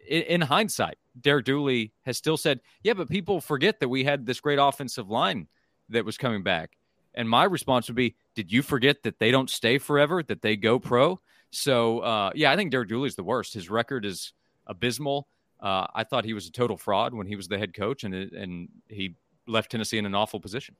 In 0.08 0.40
hindsight, 0.40 0.98
Derek 1.20 1.44
Dooley 1.44 1.92
has 2.02 2.16
still 2.16 2.36
said, 2.36 2.60
"Yeah, 2.82 2.94
but 2.94 3.08
people 3.08 3.40
forget 3.40 3.80
that 3.80 3.88
we 3.88 4.04
had 4.04 4.24
this 4.24 4.40
great 4.40 4.58
offensive 4.60 5.10
line 5.10 5.48
that 5.88 6.04
was 6.04 6.16
coming 6.16 6.42
back." 6.42 6.76
And 7.14 7.28
my 7.28 7.44
response 7.44 7.88
would 7.88 7.96
be, 7.96 8.14
"Did 8.34 8.52
you 8.52 8.62
forget 8.62 9.02
that 9.02 9.18
they 9.18 9.32
don't 9.32 9.50
stay 9.50 9.78
forever? 9.78 10.22
That 10.22 10.42
they 10.42 10.56
go 10.56 10.78
pro?" 10.78 11.20
So 11.50 12.00
uh, 12.00 12.30
yeah, 12.34 12.52
I 12.52 12.56
think 12.56 12.70
Derek 12.70 12.88
Dooley's 12.88 13.16
the 13.16 13.24
worst. 13.24 13.54
His 13.54 13.68
record 13.68 14.04
is 14.04 14.32
abysmal. 14.66 15.26
Uh, 15.58 15.86
I 15.94 16.04
thought 16.04 16.24
he 16.24 16.34
was 16.34 16.46
a 16.46 16.52
total 16.52 16.76
fraud 16.76 17.14
when 17.14 17.26
he 17.26 17.34
was 17.34 17.48
the 17.48 17.58
head 17.58 17.74
coach, 17.74 18.04
and 18.04 18.14
and 18.14 18.68
he 18.88 19.16
left 19.48 19.70
Tennessee 19.72 19.98
in 19.98 20.06
an 20.06 20.14
awful 20.14 20.38
position. 20.38 20.76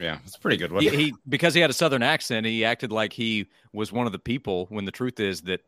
Yeah, 0.00 0.18
it's 0.24 0.36
a 0.36 0.40
pretty 0.40 0.56
good. 0.56 0.72
He, 0.80 0.88
he 0.88 1.14
because 1.28 1.52
he 1.52 1.60
had 1.60 1.68
a 1.70 1.74
southern 1.74 2.02
accent, 2.02 2.46
he 2.46 2.64
acted 2.64 2.90
like 2.90 3.12
he 3.12 3.46
was 3.72 3.92
one 3.92 4.06
of 4.06 4.12
the 4.12 4.18
people. 4.18 4.66
When 4.70 4.86
the 4.86 4.90
truth 4.92 5.20
is 5.20 5.42
that 5.42 5.60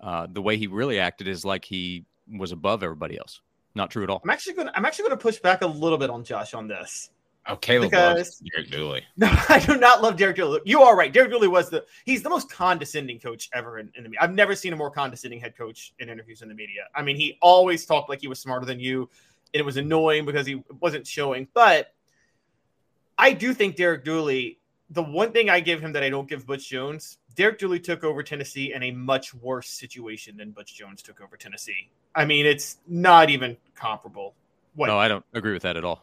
uh, 0.00 0.26
the 0.30 0.42
way 0.42 0.56
he 0.56 0.66
really 0.66 0.98
acted 0.98 1.26
is 1.26 1.44
like 1.44 1.64
he 1.64 2.04
was 2.36 2.52
above 2.52 2.82
everybody 2.82 3.18
else. 3.18 3.40
Not 3.74 3.90
true 3.90 4.02
at 4.02 4.10
all. 4.10 4.20
I'm 4.22 4.30
actually 4.30 4.54
going. 4.54 4.68
to 4.68 4.76
I'm 4.76 4.84
actually 4.84 5.08
going 5.08 5.18
to 5.18 5.22
push 5.22 5.38
back 5.38 5.62
a 5.62 5.66
little 5.66 5.98
bit 5.98 6.10
on 6.10 6.24
Josh 6.24 6.52
on 6.54 6.68
this. 6.68 7.10
Oh, 7.46 7.56
Caleb 7.56 7.90
Because- 7.90 8.16
loves 8.16 8.42
Derek 8.54 8.70
Dooley. 8.70 9.02
No, 9.16 9.34
I 9.48 9.58
do 9.58 9.78
not 9.78 10.02
love 10.02 10.16
Derek 10.16 10.36
Dooley. 10.36 10.60
You 10.66 10.82
are 10.82 10.94
right. 10.94 11.10
Derek 11.10 11.30
Dooley 11.30 11.48
was 11.48 11.70
the 11.70 11.86
he's 12.04 12.22
the 12.22 12.28
most 12.28 12.50
condescending 12.50 13.18
coach 13.18 13.48
ever 13.54 13.78
in, 13.78 13.90
in 13.96 14.02
the 14.02 14.10
media. 14.10 14.20
I've 14.20 14.34
never 14.34 14.54
seen 14.54 14.74
a 14.74 14.76
more 14.76 14.90
condescending 14.90 15.40
head 15.40 15.56
coach 15.56 15.94
in 16.00 16.10
interviews 16.10 16.42
in 16.42 16.48
the 16.48 16.54
media. 16.54 16.82
I 16.94 17.02
mean, 17.02 17.16
he 17.16 17.38
always 17.40 17.86
talked 17.86 18.10
like 18.10 18.20
he 18.20 18.28
was 18.28 18.38
smarter 18.40 18.66
than 18.66 18.78
you, 18.78 19.08
and 19.54 19.60
it 19.60 19.64
was 19.64 19.78
annoying 19.78 20.26
because 20.26 20.46
he 20.46 20.62
wasn't 20.80 21.06
showing. 21.06 21.48
But 21.54 21.94
I 23.20 23.32
do 23.32 23.52
think 23.52 23.76
Derek 23.76 24.04
Dooley. 24.04 24.58
The 24.88 25.02
one 25.02 25.30
thing 25.30 25.50
I 25.50 25.60
give 25.60 25.80
him 25.80 25.92
that 25.92 26.02
I 26.02 26.08
don't 26.08 26.28
give 26.28 26.46
Butch 26.46 26.68
Jones, 26.68 27.18
Derek 27.36 27.58
Dooley 27.58 27.78
took 27.78 28.02
over 28.02 28.22
Tennessee 28.22 28.72
in 28.72 28.82
a 28.82 28.90
much 28.90 29.34
worse 29.34 29.68
situation 29.68 30.36
than 30.36 30.50
Butch 30.50 30.74
Jones 30.74 31.02
took 31.02 31.20
over 31.20 31.36
Tennessee. 31.36 31.90
I 32.14 32.24
mean, 32.24 32.46
it's 32.46 32.78
not 32.88 33.30
even 33.30 33.56
comparable. 33.74 34.34
What 34.74 34.86
No, 34.86 34.98
I 34.98 35.06
don't 35.06 35.24
agree 35.34 35.52
with 35.52 35.62
that 35.62 35.76
at 35.76 35.84
all. 35.84 36.02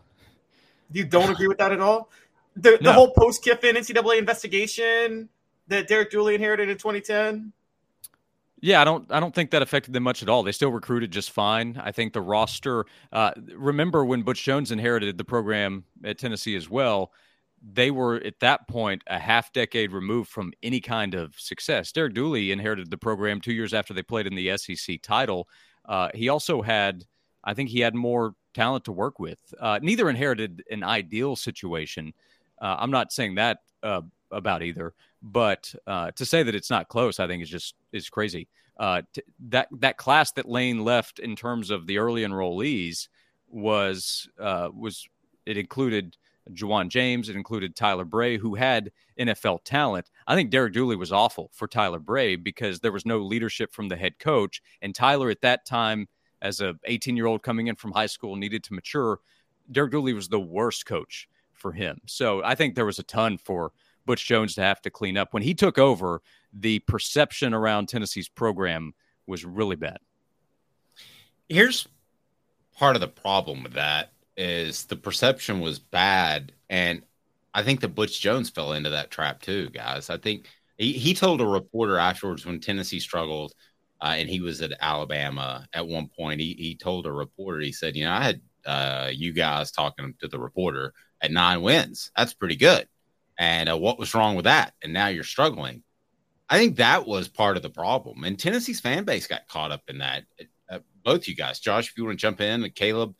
you 0.91 1.05
don't 1.05 1.29
agree 1.29 1.47
with 1.47 1.57
that 1.57 1.71
at 1.71 1.81
all? 1.81 2.09
The, 2.55 2.77
the 2.79 2.93
whole 2.93 3.11
post 3.11 3.43
Kiffin 3.43 3.75
NCAA 3.75 4.19
investigation 4.19 5.27
that 5.67 5.87
Derek 5.87 6.11
Dooley 6.11 6.35
inherited 6.35 6.69
in 6.69 6.77
2010. 6.77 7.51
Yeah, 8.59 8.81
I 8.81 8.85
don't. 8.85 9.11
I 9.11 9.19
don't 9.19 9.35
think 9.35 9.51
that 9.51 9.61
affected 9.61 9.93
them 9.93 10.03
much 10.03 10.23
at 10.23 10.29
all. 10.29 10.41
They 10.41 10.51
still 10.51 10.71
recruited 10.71 11.11
just 11.11 11.31
fine. 11.31 11.79
I 11.83 11.91
think 11.91 12.13
the 12.13 12.21
roster. 12.21 12.85
Uh, 13.11 13.31
remember 13.55 14.03
when 14.03 14.23
Butch 14.23 14.43
Jones 14.43 14.71
inherited 14.71 15.17
the 15.17 15.23
program 15.23 15.83
at 16.03 16.17
Tennessee 16.17 16.55
as 16.55 16.69
well? 16.69 17.11
They 17.61 17.91
were 17.91 18.15
at 18.15 18.39
that 18.39 18.67
point 18.67 19.03
a 19.07 19.19
half 19.19 19.53
decade 19.53 19.91
removed 19.91 20.29
from 20.29 20.53
any 20.63 20.79
kind 20.79 21.13
of 21.13 21.35
success. 21.37 21.91
Derek 21.91 22.13
Dooley 22.13 22.51
inherited 22.51 22.89
the 22.89 22.97
program 22.97 23.41
two 23.41 23.53
years 23.53 23.73
after 23.73 23.93
they 23.93 24.03
played 24.03 24.27
in 24.27 24.35
the 24.35 24.57
SEC 24.57 25.01
title. 25.01 25.47
Uh, 25.85 26.09
he 26.13 26.29
also 26.29 26.61
had, 26.61 27.05
I 27.43 27.53
think, 27.53 27.69
he 27.69 27.79
had 27.79 27.95
more 27.95 28.33
talent 28.53 28.85
to 28.85 28.91
work 28.91 29.19
with. 29.19 29.39
Uh, 29.59 29.79
neither 29.81 30.09
inherited 30.09 30.63
an 30.69 30.83
ideal 30.83 31.35
situation. 31.35 32.13
Uh, 32.59 32.75
I'm 32.79 32.91
not 32.91 33.11
saying 33.11 33.35
that 33.35 33.59
uh, 33.83 34.01
about 34.31 34.63
either, 34.63 34.93
but 35.31 35.73
uh, 35.85 36.11
to 36.11 36.25
say 36.25 36.43
that 36.43 36.55
it's 36.55 36.69
not 36.69 36.87
close, 36.87 37.19
I 37.19 37.27
think 37.27 37.43
is 37.43 37.49
just 37.49 37.75
is 37.91 38.09
crazy. 38.09 38.47
Uh, 38.79 39.01
t- 39.13 39.23
that 39.49 39.67
that 39.79 39.97
class 39.97 40.31
that 40.33 40.47
Lane 40.47 40.83
left 40.83 41.19
in 41.19 41.35
terms 41.35 41.69
of 41.69 41.87
the 41.87 41.97
early 41.97 42.23
enrollees 42.23 43.07
was 43.49 44.29
uh, 44.39 44.69
was 44.73 45.07
it 45.45 45.57
included 45.57 46.17
Ja'Wuan 46.51 46.87
James, 46.87 47.27
it 47.27 47.35
included 47.35 47.75
Tyler 47.75 48.05
Bray, 48.05 48.37
who 48.37 48.55
had 48.55 48.91
NFL 49.19 49.63
talent. 49.65 50.09
I 50.27 50.35
think 50.35 50.49
Derek 50.49 50.73
Dooley 50.73 50.95
was 50.95 51.11
awful 51.11 51.49
for 51.53 51.67
Tyler 51.67 51.99
Bray 51.99 52.37
because 52.37 52.79
there 52.79 52.91
was 52.93 53.05
no 53.05 53.19
leadership 53.19 53.73
from 53.73 53.89
the 53.89 53.97
head 53.97 54.19
coach, 54.19 54.61
and 54.81 54.95
Tyler 54.95 55.29
at 55.29 55.41
that 55.41 55.65
time, 55.65 56.07
as 56.41 56.61
a 56.61 56.75
18 56.85 57.17
year 57.17 57.25
old 57.25 57.43
coming 57.43 57.67
in 57.67 57.75
from 57.75 57.91
high 57.91 58.05
school, 58.05 58.35
needed 58.35 58.63
to 58.63 58.73
mature. 58.73 59.19
Derek 59.69 59.91
Dooley 59.91 60.13
was 60.13 60.29
the 60.29 60.39
worst 60.39 60.85
coach 60.85 61.27
for 61.53 61.73
him. 61.73 61.99
So 62.05 62.41
I 62.43 62.55
think 62.55 62.75
there 62.75 62.85
was 62.85 62.99
a 62.99 63.03
ton 63.03 63.37
for 63.37 63.71
Butch 64.07 64.25
Jones 64.25 64.55
to 64.55 64.61
have 64.61 64.81
to 64.81 64.89
clean 64.89 65.17
up. 65.17 65.33
When 65.33 65.43
he 65.43 65.53
took 65.53 65.77
over, 65.77 66.21
the 66.51 66.79
perception 66.79 67.53
around 67.53 67.87
Tennessee's 67.87 68.29
program 68.29 68.93
was 69.27 69.45
really 69.45 69.75
bad. 69.75 69.97
Here's 71.47 71.87
part 72.75 72.95
of 72.95 73.01
the 73.01 73.07
problem 73.07 73.61
with 73.61 73.73
that 73.73 74.11
is 74.35 74.85
the 74.85 74.95
perception 74.95 75.59
was 75.59 75.77
bad, 75.77 76.51
and 76.69 77.03
I 77.53 77.63
think 77.63 77.81
that 77.81 77.89
Butch 77.89 78.19
Jones 78.19 78.49
fell 78.49 78.73
into 78.73 78.89
that 78.89 79.11
trap 79.11 79.41
too, 79.41 79.69
guys. 79.69 80.09
I 80.09 80.17
think 80.17 80.47
he, 80.77 80.93
he 80.93 81.13
told 81.13 81.41
a 81.41 81.45
reporter 81.45 81.97
afterwards 81.97 82.45
when 82.45 82.59
Tennessee 82.59 82.99
struggled, 82.99 83.53
uh, 84.01 84.15
and 84.17 84.29
he 84.29 84.41
was 84.41 84.61
at 84.61 84.73
Alabama 84.79 85.67
at 85.73 85.87
one 85.87 86.07
point. 86.07 86.39
He 86.39 86.53
he 86.53 86.75
told 86.75 87.05
a 87.05 87.11
reporter, 87.11 87.61
he 87.61 87.71
said, 87.71 87.95
"You 87.95 88.05
know, 88.05 88.13
I 88.13 88.23
had 88.23 88.41
uh, 88.65 89.09
you 89.13 89.33
guys 89.33 89.71
talking 89.71 90.13
to 90.19 90.27
the 90.27 90.39
reporter 90.39 90.93
at 91.21 91.31
nine 91.31 91.61
wins. 91.61 92.11
That's 92.15 92.33
pretty 92.33 92.57
good. 92.57 92.87
And 93.37 93.69
uh, 93.69 93.77
what 93.77 93.99
was 93.99 94.13
wrong 94.13 94.35
with 94.35 94.45
that? 94.45 94.73
And 94.83 94.93
now 94.93 95.07
you're 95.07 95.23
struggling." 95.23 95.83
I 96.49 96.57
think 96.57 96.77
that 96.77 97.05
was 97.05 97.27
part 97.27 97.57
of 97.57 97.63
the 97.63 97.69
problem, 97.69 98.23
and 98.23 98.39
Tennessee's 98.39 98.79
fan 98.79 99.03
base 99.03 99.27
got 99.27 99.47
caught 99.47 99.71
up 99.71 99.83
in 99.89 99.97
that. 99.97 100.23
Uh, 100.69 100.79
both 101.03 101.27
you 101.27 101.35
guys, 101.35 101.59
Josh, 101.59 101.89
if 101.89 101.97
you 101.97 102.05
want 102.05 102.17
to 102.17 102.21
jump 102.21 102.39
in, 102.39 102.69
Caleb, 102.71 103.15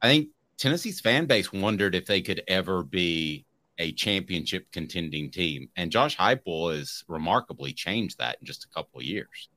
I 0.00 0.08
think 0.08 0.28
Tennessee's 0.56 1.00
fan 1.00 1.26
base 1.26 1.52
wondered 1.52 1.94
if 1.94 2.06
they 2.06 2.22
could 2.22 2.42
ever 2.48 2.82
be 2.82 3.44
a 3.78 3.92
championship 3.92 4.66
contending 4.72 5.30
team, 5.30 5.68
and 5.76 5.92
Josh 5.92 6.16
Heupel 6.16 6.74
has 6.74 7.04
remarkably 7.08 7.72
changed 7.72 8.18
that 8.18 8.38
in 8.40 8.46
just 8.46 8.64
a 8.64 8.68
couple 8.68 9.00
of 9.00 9.04
years. 9.04 9.48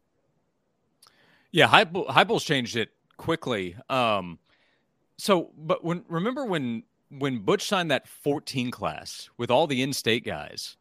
Yeah, 1.51 1.67
Heupel, 1.67 2.07
Heupel's 2.07 2.43
changed 2.43 2.75
it 2.75 2.89
quickly. 3.15 3.77
Um, 3.89 4.39
so, 5.17 5.51
but 5.57 5.85
when 5.85 6.03
remember 6.09 6.43
when 6.43 6.83
when 7.09 7.39
Butch 7.39 7.67
signed 7.67 7.91
that 7.91 8.07
14 8.07 8.71
class 8.71 9.29
with 9.37 9.51
all 9.51 9.67
the 9.67 9.81
in-state 9.81 10.25
guys, 10.25 10.77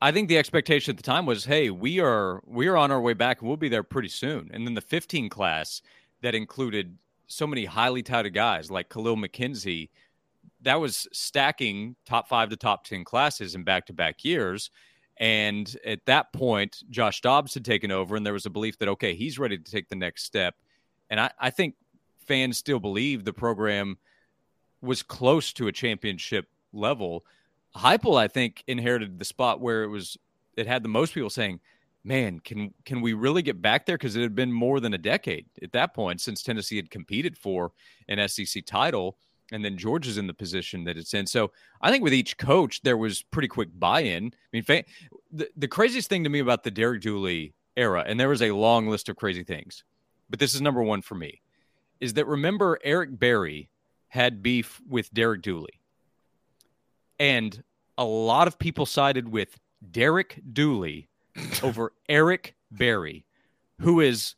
I 0.00 0.12
think 0.12 0.28
the 0.28 0.38
expectation 0.38 0.92
at 0.92 0.96
the 0.96 1.02
time 1.02 1.26
was, 1.26 1.44
hey, 1.44 1.70
we 1.70 2.00
are 2.00 2.42
we 2.46 2.66
are 2.66 2.76
on 2.76 2.90
our 2.90 3.00
way 3.00 3.14
back 3.14 3.40
and 3.40 3.48
we'll 3.48 3.56
be 3.56 3.68
there 3.68 3.82
pretty 3.82 4.08
soon. 4.08 4.50
And 4.52 4.66
then 4.66 4.74
the 4.74 4.80
15 4.80 5.28
class 5.28 5.80
that 6.22 6.34
included 6.34 6.98
so 7.26 7.46
many 7.46 7.64
highly 7.64 8.02
touted 8.02 8.34
guys 8.34 8.70
like 8.70 8.88
Kahlil 8.88 9.16
McKenzie, 9.16 9.88
that 10.62 10.80
was 10.80 11.08
stacking 11.12 11.96
top 12.04 12.28
five 12.28 12.50
to 12.50 12.56
top 12.56 12.84
10 12.84 13.04
classes 13.04 13.54
in 13.54 13.64
back 13.64 13.86
to 13.86 13.92
back 13.92 14.24
years. 14.24 14.70
And 15.18 15.74
at 15.84 16.04
that 16.06 16.32
point, 16.32 16.82
Josh 16.90 17.22
Dobbs 17.22 17.54
had 17.54 17.64
taken 17.64 17.90
over, 17.90 18.16
and 18.16 18.26
there 18.26 18.34
was 18.34 18.44
a 18.44 18.50
belief 18.50 18.78
that, 18.78 18.88
okay, 18.88 19.14
he's 19.14 19.38
ready 19.38 19.56
to 19.56 19.70
take 19.70 19.88
the 19.88 19.96
next 19.96 20.24
step. 20.24 20.54
And 21.08 21.18
I, 21.18 21.30
I 21.38 21.50
think 21.50 21.74
fans 22.26 22.58
still 22.58 22.80
believe 22.80 23.24
the 23.24 23.32
program 23.32 23.96
was 24.80 25.02
close 25.02 25.52
to 25.54 25.68
a 25.68 25.72
championship 25.72 26.48
level. 26.72 27.24
Heupel, 27.74 28.18
I 28.18 28.28
think, 28.28 28.62
inherited 28.66 29.18
the 29.18 29.24
spot 29.24 29.60
where 29.60 29.82
it 29.82 29.88
was 29.88 30.16
it 30.56 30.66
had 30.66 30.82
the 30.82 30.88
most 30.88 31.14
people 31.14 31.30
saying, 31.30 31.60
"Man, 32.04 32.40
can 32.40 32.72
can 32.84 33.00
we 33.00 33.12
really 33.12 33.42
get 33.42 33.60
back 33.60 33.86
there?" 33.86 33.98
Because 33.98 34.16
it 34.16 34.22
had 34.22 34.34
been 34.34 34.52
more 34.52 34.80
than 34.80 34.94
a 34.94 34.98
decade 34.98 35.46
at 35.62 35.72
that 35.72 35.94
point 35.94 36.20
since 36.20 36.42
Tennessee 36.42 36.76
had 36.76 36.90
competed 36.90 37.36
for 37.36 37.72
an 38.08 38.18
SEC 38.28 38.64
title, 38.64 39.18
and 39.52 39.64
then 39.64 39.76
Georgia's 39.76 40.18
in 40.18 40.26
the 40.26 40.34
position 40.34 40.84
that 40.84 40.96
it's 40.96 41.14
in. 41.14 41.26
So 41.26 41.52
I 41.80 41.90
think 41.90 42.02
with 42.02 42.14
each 42.14 42.38
coach, 42.38 42.82
there 42.82 42.96
was 42.96 43.22
pretty 43.22 43.48
quick 43.48 43.68
buy-in. 43.78 44.26
I 44.26 44.48
mean, 44.52 44.84
the 45.30 45.48
the 45.56 45.68
craziest 45.68 46.08
thing 46.08 46.24
to 46.24 46.30
me 46.30 46.38
about 46.38 46.62
the 46.62 46.70
Derek 46.70 47.02
Dooley 47.02 47.54
era, 47.76 48.04
and 48.06 48.18
there 48.18 48.30
was 48.30 48.42
a 48.42 48.52
long 48.52 48.88
list 48.88 49.08
of 49.08 49.16
crazy 49.16 49.44
things, 49.44 49.84
but 50.30 50.38
this 50.38 50.54
is 50.54 50.62
number 50.62 50.82
one 50.82 51.02
for 51.02 51.14
me, 51.14 51.42
is 52.00 52.14
that 52.14 52.26
remember 52.26 52.78
Eric 52.82 53.18
Berry 53.18 53.68
had 54.08 54.42
beef 54.42 54.80
with 54.88 55.12
Derek 55.12 55.42
Dooley. 55.42 55.80
And 57.18 57.62
a 57.98 58.04
lot 58.04 58.46
of 58.46 58.58
people 58.58 58.86
sided 58.86 59.28
with 59.28 59.58
Derek 59.90 60.40
Dooley 60.52 61.08
over 61.62 61.92
Eric 62.08 62.54
Berry, 62.70 63.24
who 63.80 64.00
is 64.00 64.34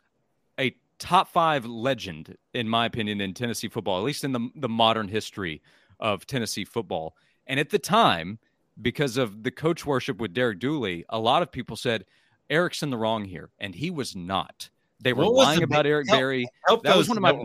a 0.58 0.74
top 0.98 1.28
five 1.28 1.64
legend, 1.66 2.36
in 2.54 2.68
my 2.68 2.86
opinion, 2.86 3.20
in 3.20 3.34
Tennessee 3.34 3.68
football, 3.68 3.98
at 3.98 4.04
least 4.04 4.24
in 4.24 4.32
the, 4.32 4.48
the 4.56 4.68
modern 4.68 5.08
history 5.08 5.62
of 6.00 6.26
Tennessee 6.26 6.64
football. 6.64 7.16
And 7.46 7.58
at 7.58 7.70
the 7.70 7.78
time, 7.78 8.38
because 8.80 9.16
of 9.16 9.42
the 9.42 9.50
coach 9.50 9.84
worship 9.86 10.20
with 10.20 10.34
Derek 10.34 10.58
Dooley, 10.58 11.04
a 11.08 11.18
lot 11.18 11.42
of 11.42 11.50
people 11.50 11.76
said 11.76 12.04
Eric's 12.50 12.82
in 12.82 12.90
the 12.90 12.96
wrong 12.98 13.24
here, 13.24 13.50
and 13.58 13.74
he 13.74 13.90
was 13.90 14.14
not. 14.14 14.70
They 15.00 15.12
were 15.12 15.26
lying 15.26 15.62
about? 15.62 15.86
Eric 15.86 16.08
Help- 16.08 16.18
Berry. 16.18 16.48
help 16.66 16.82
that 16.82 16.96
was 16.96 17.08
one 17.08 17.18
of 17.18 17.22
my. 17.22 17.38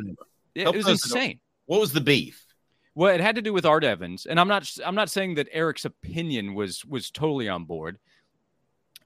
It, 0.55 0.75
was 0.75 0.87
insane. 0.87 1.39
What 1.73 1.81
was 1.81 1.93
the 1.93 2.01
beef? 2.01 2.45
Well, 2.93 3.15
it 3.15 3.19
had 3.19 3.33
to 3.33 3.41
do 3.41 3.51
with 3.51 3.65
Art 3.65 3.83
Evans, 3.83 4.27
and 4.27 4.39
I'm 4.39 4.47
not. 4.47 4.69
I'm 4.85 4.93
not 4.93 5.09
saying 5.09 5.33
that 5.33 5.47
Eric's 5.51 5.85
opinion 5.85 6.53
was 6.53 6.85
was 6.85 7.09
totally 7.09 7.49
on 7.49 7.65
board 7.65 7.97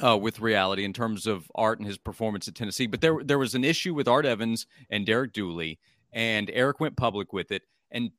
uh, 0.04 0.18
with 0.18 0.42
reality 0.42 0.84
in 0.84 0.92
terms 0.92 1.28
of 1.28 1.50
Art 1.56 1.80
and 1.80 1.88
his 1.88 1.98
performance 1.98 2.46
at 2.50 2.56
Tennessee, 2.56 2.86
but 2.86 3.00
there 3.00 3.24
there 3.24 3.40
was 3.40 3.56
an 3.56 3.64
issue 3.64 3.94
with 3.94 4.10
Art 4.10 4.26
Evans 4.26 4.68
and 4.90 5.06
Derek 5.06 5.32
Dooley, 5.32 5.80
and 6.12 6.52
Eric 6.52 6.82
went 6.82 6.98
public 6.98 7.32
with 7.32 7.54
it, 7.54 7.62
and 7.90 8.12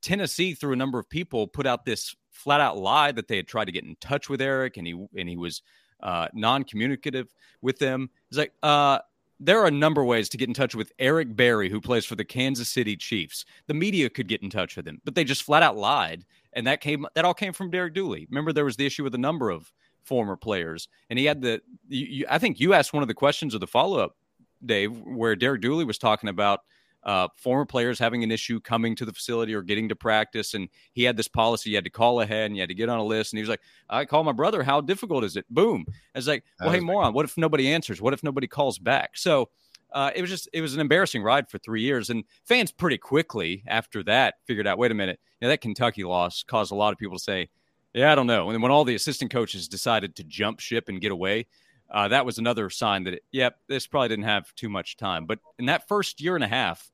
Tennessee, 0.00 0.54
through 0.54 0.72
a 0.72 0.76
number 0.76 0.98
of 0.98 1.10
people, 1.10 1.46
put 1.46 1.66
out 1.66 1.84
this 1.84 2.16
flat 2.30 2.62
out 2.62 2.78
lie 2.78 3.12
that 3.12 3.28
they 3.28 3.36
had 3.36 3.46
tried 3.46 3.66
to 3.66 3.72
get 3.72 3.84
in 3.84 3.96
touch 4.00 4.30
with 4.30 4.40
Eric, 4.40 4.78
and 4.78 4.86
he 4.86 5.06
and 5.18 5.28
he 5.28 5.36
was 5.36 5.60
uh, 6.02 6.28
non 6.32 6.64
communicative 6.64 7.28
with 7.60 7.78
them. 7.78 8.08
It's 8.30 8.38
like, 8.38 8.54
uh, 8.62 9.00
there 9.44 9.60
are 9.60 9.66
a 9.66 9.72
number 9.72 10.00
of 10.00 10.06
ways 10.06 10.28
to 10.28 10.36
get 10.36 10.48
in 10.48 10.54
touch 10.54 10.74
with 10.74 10.92
Eric 11.00 11.34
Berry, 11.34 11.68
who 11.68 11.80
plays 11.80 12.04
for 12.04 12.14
the 12.14 12.24
Kansas 12.24 12.68
City 12.68 12.96
Chiefs. 12.96 13.44
The 13.66 13.74
media 13.74 14.08
could 14.08 14.28
get 14.28 14.42
in 14.42 14.50
touch 14.50 14.76
with 14.76 14.86
him, 14.86 15.00
but 15.04 15.16
they 15.16 15.24
just 15.24 15.42
flat 15.42 15.64
out 15.64 15.76
lied, 15.76 16.24
and 16.52 16.66
that 16.66 16.80
came 16.80 17.06
that 17.14 17.24
all 17.24 17.34
came 17.34 17.52
from 17.52 17.70
Derek 17.70 17.94
Dooley. 17.94 18.26
Remember, 18.30 18.52
there 18.52 18.64
was 18.64 18.76
the 18.76 18.86
issue 18.86 19.02
with 19.02 19.14
a 19.14 19.18
number 19.18 19.50
of 19.50 19.72
former 20.04 20.36
players, 20.36 20.88
and 21.10 21.18
he 21.18 21.24
had 21.24 21.42
the. 21.42 21.60
You, 21.88 22.06
you, 22.06 22.26
I 22.30 22.38
think 22.38 22.60
you 22.60 22.72
asked 22.72 22.92
one 22.92 23.02
of 23.02 23.08
the 23.08 23.14
questions 23.14 23.52
of 23.54 23.60
the 23.60 23.66
follow 23.66 23.98
up, 23.98 24.16
Dave, 24.64 24.96
where 25.00 25.34
Derek 25.34 25.60
Dooley 25.60 25.84
was 25.84 25.98
talking 25.98 26.28
about 26.28 26.60
uh, 27.04 27.28
former 27.36 27.64
players 27.64 27.98
having 27.98 28.22
an 28.22 28.30
issue 28.30 28.60
coming 28.60 28.94
to 28.96 29.04
the 29.04 29.12
facility 29.12 29.54
or 29.54 29.62
getting 29.62 29.88
to 29.88 29.96
practice. 29.96 30.54
And 30.54 30.68
he 30.92 31.02
had 31.02 31.16
this 31.16 31.28
policy 31.28 31.70
you 31.70 31.76
had 31.76 31.84
to 31.84 31.90
call 31.90 32.20
ahead 32.20 32.46
and 32.46 32.56
you 32.56 32.62
had 32.62 32.68
to 32.68 32.74
get 32.74 32.88
on 32.88 32.98
a 32.98 33.04
list. 33.04 33.32
And 33.32 33.38
he 33.38 33.42
was 33.42 33.48
like, 33.48 33.62
I 33.88 34.04
call 34.04 34.24
my 34.24 34.32
brother. 34.32 34.62
How 34.62 34.80
difficult 34.80 35.24
is 35.24 35.36
it? 35.36 35.44
Boom. 35.50 35.84
I 35.88 36.18
was 36.18 36.28
like, 36.28 36.44
well, 36.60 36.70
hey, 36.70 36.80
moron, 36.80 37.12
what 37.12 37.24
if 37.24 37.36
nobody 37.36 37.72
answers? 37.72 38.00
What 38.00 38.12
if 38.12 38.22
nobody 38.22 38.46
calls 38.46 38.78
back? 38.78 39.16
So 39.16 39.50
uh, 39.92 40.10
it 40.14 40.20
was 40.20 40.30
just, 40.30 40.48
it 40.52 40.60
was 40.60 40.74
an 40.74 40.80
embarrassing 40.80 41.22
ride 41.22 41.50
for 41.50 41.58
three 41.58 41.82
years. 41.82 42.08
And 42.08 42.24
fans 42.44 42.70
pretty 42.72 42.98
quickly 42.98 43.62
after 43.66 44.02
that 44.04 44.34
figured 44.46 44.66
out, 44.66 44.78
wait 44.78 44.90
a 44.90 44.94
minute, 44.94 45.18
you 45.40 45.46
know, 45.46 45.50
that 45.50 45.60
Kentucky 45.60 46.04
loss 46.04 46.42
caused 46.42 46.72
a 46.72 46.76
lot 46.76 46.92
of 46.92 46.98
people 46.98 47.18
to 47.18 47.22
say, 47.22 47.48
yeah, 47.92 48.10
I 48.10 48.14
don't 48.14 48.26
know. 48.26 48.46
And 48.46 48.54
then 48.54 48.62
when 48.62 48.72
all 48.72 48.84
the 48.84 48.94
assistant 48.94 49.30
coaches 49.30 49.68
decided 49.68 50.16
to 50.16 50.24
jump 50.24 50.60
ship 50.60 50.88
and 50.88 51.00
get 51.00 51.12
away, 51.12 51.46
uh, 51.90 52.08
that 52.08 52.24
was 52.24 52.38
another 52.38 52.70
sign 52.70 53.04
that, 53.04 53.14
it, 53.14 53.24
yep, 53.32 53.56
this 53.68 53.86
probably 53.86 54.08
didn't 54.08 54.24
have 54.24 54.54
too 54.54 54.70
much 54.70 54.96
time. 54.96 55.26
But 55.26 55.40
in 55.58 55.66
that 55.66 55.88
first 55.88 56.22
year 56.22 56.34
and 56.34 56.44
a 56.44 56.48
half, 56.48 56.90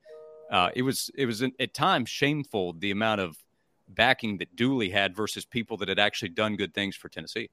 uh, 0.50 0.70
it 0.74 0.82
was 0.82 1.10
it 1.14 1.26
was 1.26 1.42
at 1.42 1.74
times 1.74 2.08
shameful 2.08 2.72
the 2.74 2.90
amount 2.90 3.20
of 3.20 3.36
backing 3.88 4.38
that 4.38 4.54
Dooley 4.56 4.90
had 4.90 5.16
versus 5.16 5.44
people 5.44 5.76
that 5.78 5.88
had 5.88 5.98
actually 5.98 6.30
done 6.30 6.56
good 6.56 6.74
things 6.74 6.96
for 6.96 7.08
Tennessee. 7.08 7.50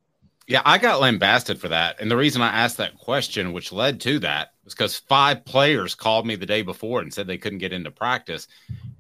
Yeah, 0.48 0.62
I 0.64 0.78
got 0.78 1.02
lambasted 1.02 1.60
for 1.60 1.70
that. 1.70 2.00
And 2.00 2.12
the 2.12 2.18
reason 2.18 2.44
I 2.44 2.50
asked 2.50 2.78
that 2.78 3.00
question, 3.00 3.52
which 3.52 3.72
led 3.72 4.00
to 4.02 4.20
that, 4.20 4.50
was 4.64 4.76
because 4.76 4.96
five 4.96 5.44
players 5.44 5.96
called 5.96 6.28
me 6.28 6.36
the 6.36 6.46
day 6.46 6.62
before 6.62 7.02
and 7.02 7.12
said 7.12 7.26
they 7.26 7.40
couldn't 7.40 7.58
get 7.60 7.74
into 7.74 7.90
practice. 7.90 8.48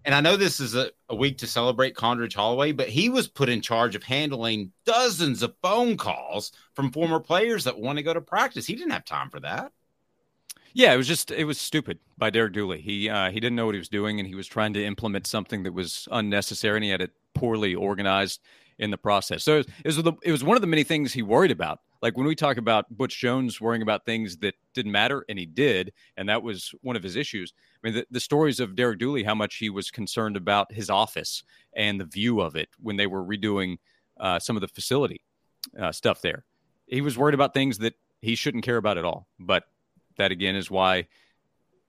And 0.06 0.16
I 0.16 0.22
know 0.22 0.38
this 0.38 0.60
is 0.60 0.74
a, 0.74 0.90
a 1.10 1.16
week 1.16 1.38
to 1.40 1.48
celebrate 1.48 1.96
Condridge 1.96 2.34
Holloway, 2.34 2.72
but 2.72 2.90
he 2.90 3.10
was 3.10 3.28
put 3.28 3.50
in 3.50 3.62
charge 3.62 3.96
of 3.96 4.02
handling 4.02 4.72
dozens 4.86 5.44
of 5.44 5.54
phone 5.62 5.98
calls 5.98 6.52
from 6.74 6.92
former 6.92 7.20
players 7.20 7.64
that 7.66 7.78
want 7.78 7.98
to 7.98 8.04
go 8.04 8.14
to 8.14 8.22
practice. 8.22 8.66
He 8.66 8.76
didn't 8.76 8.94
have 8.94 9.06
time 9.06 9.30
for 9.30 9.40
that. 9.42 9.72
Yeah, 10.76 10.94
it 10.94 10.98
was 10.98 11.08
just 11.08 11.32
it 11.32 11.46
was 11.46 11.58
stupid 11.58 12.00
by 12.18 12.30
Derek 12.30 12.52
Dooley. 12.52 12.82
He 12.82 13.10
uh, 13.10 13.32
he 13.32 13.40
didn't 13.40 13.56
know 13.56 13.66
what 13.66 13.76
he 13.76 13.80
was 13.80 13.88
doing, 13.88 14.20
and 14.20 14.28
he 14.28 14.36
was 14.36 14.46
trying 14.46 14.74
to 14.74 14.84
implement 14.84 15.26
something 15.26 15.64
that 15.64 15.72
was 15.74 16.06
unnecessary, 16.12 16.76
and 16.76 16.84
he 16.84 16.90
had 16.90 17.00
it 17.00 17.12
poorly 17.34 17.74
organized 17.74 18.42
in 18.78 18.92
the 18.92 18.98
process. 18.98 19.42
So 19.46 19.60
it 19.60 19.68
was, 19.86 20.04
the, 20.04 20.12
it 20.22 20.34
was 20.34 20.44
one 20.44 20.58
of 20.58 20.62
the 20.62 20.68
many 20.68 20.84
things 20.84 21.14
he 21.14 21.22
worried 21.22 21.52
about. 21.52 21.80
Like 22.02 22.18
when 22.18 22.28
we 22.28 22.36
talk 22.36 22.58
about 22.58 22.86
Butch 22.90 23.18
Jones 23.18 23.62
worrying 23.62 23.84
about 23.84 24.06
things 24.06 24.36
that 24.40 24.56
didn't 24.74 24.92
matter, 24.92 25.24
and 25.30 25.40
he 25.40 25.46
did, 25.46 25.94
and 26.18 26.28
that 26.28 26.44
was 26.44 26.76
one 26.82 26.98
of 26.98 27.04
his 27.04 27.16
issues. 27.16 27.54
I 27.82 27.88
mean, 27.88 27.96
the, 27.96 28.08
the 28.12 28.20
stories 28.20 28.60
of 28.60 28.76
Derek 28.76 29.00
Dooley, 29.00 29.24
how 29.24 29.34
much 29.34 29.56
he 29.56 29.70
was 29.70 29.90
concerned 29.90 30.36
about 30.36 30.74
his 30.74 30.90
office 30.90 31.42
and 31.74 32.02
the 32.02 32.06
view 32.06 32.42
of 32.42 32.58
it 32.58 32.68
when 32.82 32.98
they 32.98 33.08
were 33.08 33.24
redoing 33.24 33.78
uh, 34.20 34.40
some 34.40 34.58
of 34.58 34.62
the 34.62 34.68
facility 34.68 35.22
uh, 35.80 35.94
stuff 35.94 36.22
there. 36.22 36.44
He 36.86 37.00
was 37.00 37.18
worried 37.18 37.34
about 37.34 37.54
things 37.54 37.78
that 37.78 37.94
he 38.20 38.36
shouldn't 38.36 38.66
care 38.66 38.78
about 38.78 38.98
at 38.98 39.06
all. 39.06 39.30
But 39.40 39.64
that 40.18 40.32
again 40.32 40.56
is 40.56 40.70
why 40.72 41.08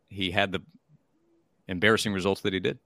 he 0.09 0.31
had 0.31 0.53
the 0.53 0.61
embarrassing 1.69 2.13
results 2.13 2.41
that 2.43 2.53
he 2.53 2.61
did. 2.61 2.79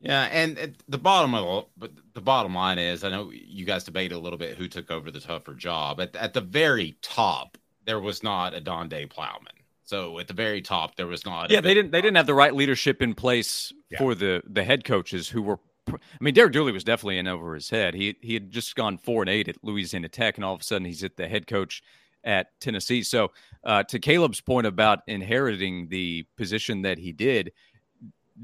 Yeah, 0.00 0.28
and 0.32 0.56
it, 0.58 0.82
the 0.88 0.98
bottom 0.98 1.34
of 1.34 1.66
but 1.76 1.92
the 2.14 2.22
bottom 2.22 2.54
line 2.54 2.78
is, 2.78 3.04
I 3.04 3.10
know 3.10 3.30
you 3.32 3.66
guys 3.66 3.84
debate 3.84 4.12
a 4.12 4.18
little 4.18 4.38
bit 4.38 4.56
who 4.56 4.66
took 4.66 4.90
over 4.90 5.10
the 5.10 5.20
tougher 5.20 5.54
job. 5.54 6.00
At 6.00 6.16
at 6.16 6.32
the 6.32 6.40
very 6.40 6.96
top, 7.02 7.58
there 7.84 8.00
was 8.00 8.22
not 8.22 8.54
a 8.54 8.60
Donde 8.60 9.10
Plowman. 9.10 9.52
So 9.84 10.18
at 10.18 10.28
the 10.28 10.34
very 10.34 10.62
top, 10.62 10.96
there 10.96 11.06
was 11.06 11.26
not. 11.26 11.50
Yeah, 11.50 11.60
they 11.60 11.74
didn't 11.74 11.90
they 11.90 12.00
didn't 12.00 12.16
have 12.16 12.26
the 12.26 12.34
right 12.34 12.54
leadership 12.54 13.02
in 13.02 13.14
place 13.14 13.72
Yeah. 13.90 13.98
for 13.98 14.14
the 14.14 14.42
the 14.46 14.64
head 14.64 14.84
coaches 14.84 15.28
who 15.28 15.42
were. 15.42 15.58
I 15.88 15.96
mean, 16.20 16.34
Derek 16.34 16.52
Dooley 16.52 16.72
was 16.72 16.84
definitely 16.84 17.18
in 17.18 17.26
over 17.26 17.54
his 17.54 17.68
head. 17.68 17.94
He 17.94 18.16
he 18.22 18.34
had 18.34 18.50
just 18.50 18.76
gone 18.76 18.96
four 18.96 19.22
and 19.22 19.28
eight 19.28 19.48
at 19.48 19.56
Louisiana 19.62 20.08
Tech, 20.08 20.36
and 20.38 20.44
all 20.44 20.54
of 20.54 20.60
a 20.60 20.64
sudden 20.64 20.86
he's 20.86 21.04
at 21.04 21.16
the 21.16 21.28
head 21.28 21.46
coach 21.46 21.82
at 22.24 22.48
Tennessee. 22.60 23.02
So, 23.02 23.30
uh, 23.64 23.82
to 23.84 23.98
Caleb's 23.98 24.40
point 24.40 24.66
about 24.66 25.00
inheriting 25.06 25.88
the 25.88 26.24
position 26.36 26.82
that 26.82 26.98
he 26.98 27.12
did, 27.12 27.52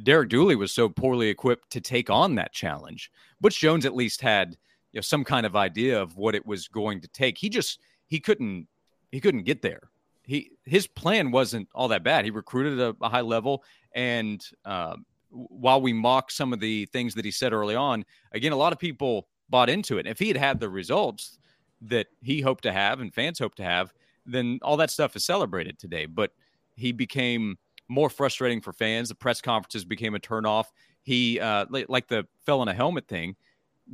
Derek 0.02 0.28
Dooley 0.28 0.56
was 0.56 0.72
so 0.72 0.88
poorly 0.88 1.28
equipped 1.28 1.70
to 1.70 1.80
take 1.80 2.10
on 2.10 2.34
that 2.34 2.52
challenge. 2.52 3.10
Butch 3.40 3.58
Jones 3.60 3.86
at 3.86 3.94
least 3.94 4.20
had 4.20 4.56
you 4.92 4.98
know 4.98 5.02
some 5.02 5.24
kind 5.24 5.46
of 5.46 5.56
idea 5.56 6.00
of 6.00 6.16
what 6.16 6.34
it 6.34 6.46
was 6.46 6.68
going 6.68 7.00
to 7.00 7.08
take. 7.08 7.38
He 7.38 7.48
just 7.48 7.80
he 8.06 8.20
couldn't 8.20 8.66
he 9.10 9.20
couldn't 9.20 9.44
get 9.44 9.62
there. 9.62 9.90
He 10.22 10.50
his 10.64 10.86
plan 10.86 11.30
wasn't 11.30 11.68
all 11.74 11.88
that 11.88 12.02
bad. 12.02 12.24
He 12.24 12.30
recruited 12.30 12.80
a, 12.80 12.94
a 13.00 13.08
high 13.08 13.20
level, 13.20 13.64
and 13.94 14.46
uh, 14.64 14.96
while 15.30 15.80
we 15.80 15.92
mock 15.92 16.30
some 16.30 16.52
of 16.52 16.60
the 16.60 16.86
things 16.86 17.14
that 17.14 17.24
he 17.24 17.30
said 17.30 17.52
early 17.52 17.74
on, 17.74 18.04
again, 18.32 18.52
a 18.52 18.56
lot 18.56 18.72
of 18.72 18.78
people 18.78 19.28
bought 19.48 19.70
into 19.70 19.98
it. 19.98 20.06
If 20.06 20.18
he 20.18 20.28
had 20.28 20.36
had 20.36 20.60
the 20.60 20.68
results 20.68 21.38
that 21.82 22.06
he 22.22 22.40
hoped 22.40 22.62
to 22.62 22.72
have 22.72 23.00
and 23.00 23.12
fans 23.12 23.38
hope 23.38 23.54
to 23.56 23.64
have, 23.64 23.92
then 24.24 24.58
all 24.62 24.76
that 24.76 24.90
stuff 24.90 25.16
is 25.16 25.24
celebrated 25.24 25.78
today. 25.78 26.06
But 26.06 26.32
he 26.76 26.92
became 26.92 27.58
more 27.88 28.10
frustrating 28.10 28.60
for 28.60 28.72
fans. 28.72 29.08
The 29.08 29.14
press 29.14 29.40
conferences 29.40 29.84
became 29.84 30.14
a 30.14 30.18
turnoff. 30.18 30.66
He, 31.02 31.38
uh, 31.38 31.66
like 31.70 32.08
the 32.08 32.26
fell 32.44 32.62
in 32.62 32.68
a 32.68 32.74
helmet 32.74 33.06
thing, 33.06 33.36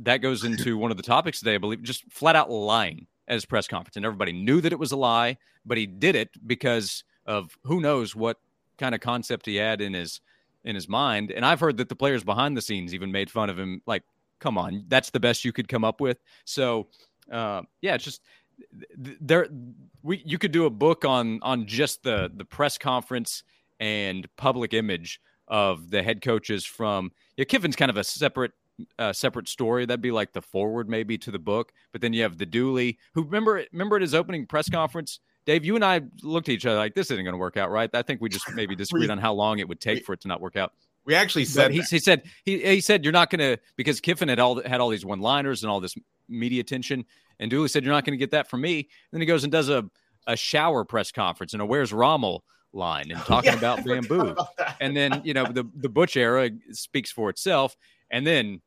that 0.01 0.17
goes 0.17 0.43
into 0.45 0.77
one 0.77 0.91
of 0.91 0.97
the 0.97 1.03
topics 1.03 1.39
today, 1.39 1.55
I 1.55 1.59
believe, 1.59 1.83
just 1.83 2.11
flat 2.11 2.35
out 2.35 2.49
lying 2.49 3.07
at 3.27 3.35
his 3.35 3.45
press 3.45 3.67
conference. 3.67 3.95
And 3.95 4.05
everybody 4.05 4.31
knew 4.31 4.61
that 4.61 4.73
it 4.73 4.79
was 4.79 4.91
a 4.91 4.97
lie, 4.97 5.37
but 5.65 5.77
he 5.77 5.85
did 5.85 6.15
it 6.15 6.29
because 6.45 7.03
of 7.25 7.57
who 7.63 7.79
knows 7.79 8.15
what 8.15 8.37
kind 8.77 8.95
of 8.95 9.01
concept 9.01 9.45
he 9.45 9.55
had 9.55 9.81
in 9.81 9.93
his 9.93 10.19
in 10.65 10.75
his 10.75 10.87
mind. 10.87 11.31
And 11.31 11.45
I've 11.45 11.59
heard 11.59 11.77
that 11.77 11.89
the 11.89 11.95
players 11.95 12.23
behind 12.23 12.55
the 12.55 12.61
scenes 12.61 12.93
even 12.93 13.11
made 13.11 13.29
fun 13.29 13.49
of 13.49 13.59
him, 13.59 13.81
like, 13.85 14.03
come 14.39 14.57
on, 14.57 14.85
that's 14.87 15.09
the 15.09 15.19
best 15.19 15.43
you 15.43 15.51
could 15.51 15.67
come 15.67 15.83
up 15.83 15.99
with. 15.99 16.19
So 16.45 16.87
uh, 17.31 17.61
yeah, 17.81 17.95
it's 17.95 18.03
just 18.03 18.21
there 18.97 19.47
we 20.03 20.21
you 20.25 20.37
could 20.37 20.51
do 20.51 20.65
a 20.65 20.69
book 20.69 21.05
on 21.05 21.39
on 21.41 21.65
just 21.65 22.03
the 22.03 22.31
the 22.35 22.45
press 22.45 22.77
conference 22.77 23.43
and 23.79 24.27
public 24.37 24.73
image 24.73 25.19
of 25.47 25.89
the 25.89 26.01
head 26.01 26.21
coaches 26.21 26.65
from 26.65 27.11
yeah, 27.37 27.45
Kiffin's 27.45 27.75
kind 27.75 27.89
of 27.89 27.97
a 27.97 28.03
separate 28.03 28.51
uh, 28.99 29.13
separate 29.13 29.47
story. 29.47 29.85
That'd 29.85 30.01
be 30.01 30.11
like 30.11 30.33
the 30.33 30.41
forward 30.41 30.89
maybe 30.89 31.17
to 31.19 31.31
the 31.31 31.39
book. 31.39 31.71
But 31.91 32.01
then 32.01 32.13
you 32.13 32.23
have 32.23 32.37
the 32.37 32.45
Dooley, 32.45 32.97
who 33.13 33.23
remember 33.23 33.63
remember 33.71 33.97
at 33.97 34.01
his 34.01 34.13
opening 34.13 34.45
press 34.45 34.69
conference, 34.69 35.19
Dave, 35.45 35.65
you 35.65 35.75
and 35.75 35.83
I 35.83 36.01
looked 36.21 36.49
at 36.49 36.53
each 36.53 36.65
other 36.65 36.77
like 36.77 36.95
this 36.95 37.11
isn't 37.11 37.23
going 37.23 37.33
to 37.33 37.39
work 37.39 37.57
out, 37.57 37.69
right? 37.71 37.89
I 37.93 38.01
think 38.01 38.21
we 38.21 38.29
just 38.29 38.51
maybe 38.55 38.75
disagreed 38.75 39.09
on 39.09 39.17
how 39.17 39.33
long 39.33 39.59
it 39.59 39.67
would 39.67 39.79
take 39.79 40.05
for 40.05 40.13
it 40.13 40.21
to 40.21 40.27
not 40.27 40.41
work 40.41 40.55
out. 40.55 40.73
We 41.05 41.15
actually 41.15 41.45
said 41.45 41.71
he, 41.71 41.81
he 41.81 41.99
said 41.99 42.23
he, 42.45 42.59
he 42.59 42.79
said 42.79 43.03
you're 43.03 43.11
not 43.11 43.29
going 43.29 43.39
to 43.39 43.61
because 43.75 43.99
Kiffin 43.99 44.29
had 44.29 44.39
all 44.39 44.63
had 44.63 44.79
all 44.79 44.89
these 44.89 45.05
one 45.05 45.19
liners 45.19 45.61
and 45.61 45.69
all 45.69 45.81
this 45.81 45.95
media 46.27 46.61
attention, 46.61 47.05
and 47.39 47.49
Dooley 47.49 47.67
said 47.67 47.83
you're 47.83 47.93
not 47.93 48.05
going 48.05 48.13
to 48.13 48.23
get 48.23 48.31
that 48.31 48.49
from 48.49 48.61
me. 48.61 48.89
then 49.11 49.21
he 49.21 49.27
goes 49.27 49.43
and 49.43 49.51
does 49.51 49.69
a 49.69 49.89
a 50.25 50.37
shower 50.37 50.85
press 50.85 51.11
conference 51.11 51.53
and 51.53 51.61
a 51.61 51.65
"Where's 51.65 51.91
Rommel" 51.91 52.43
line 52.71 53.11
and 53.11 53.19
talking 53.21 53.51
Yeah, 53.51 53.57
about 53.57 53.83
bamboo, 53.85 54.29
about 54.31 54.47
and 54.81 54.95
then 54.95 55.21
you 55.23 55.33
know 55.33 55.45
the 55.45 55.65
the 55.75 55.89
Butch 55.89 56.17
era 56.17 56.49
speaks 56.71 57.11
for 57.11 57.29
itself, 57.29 57.75
and 58.09 58.25
then 58.25 58.61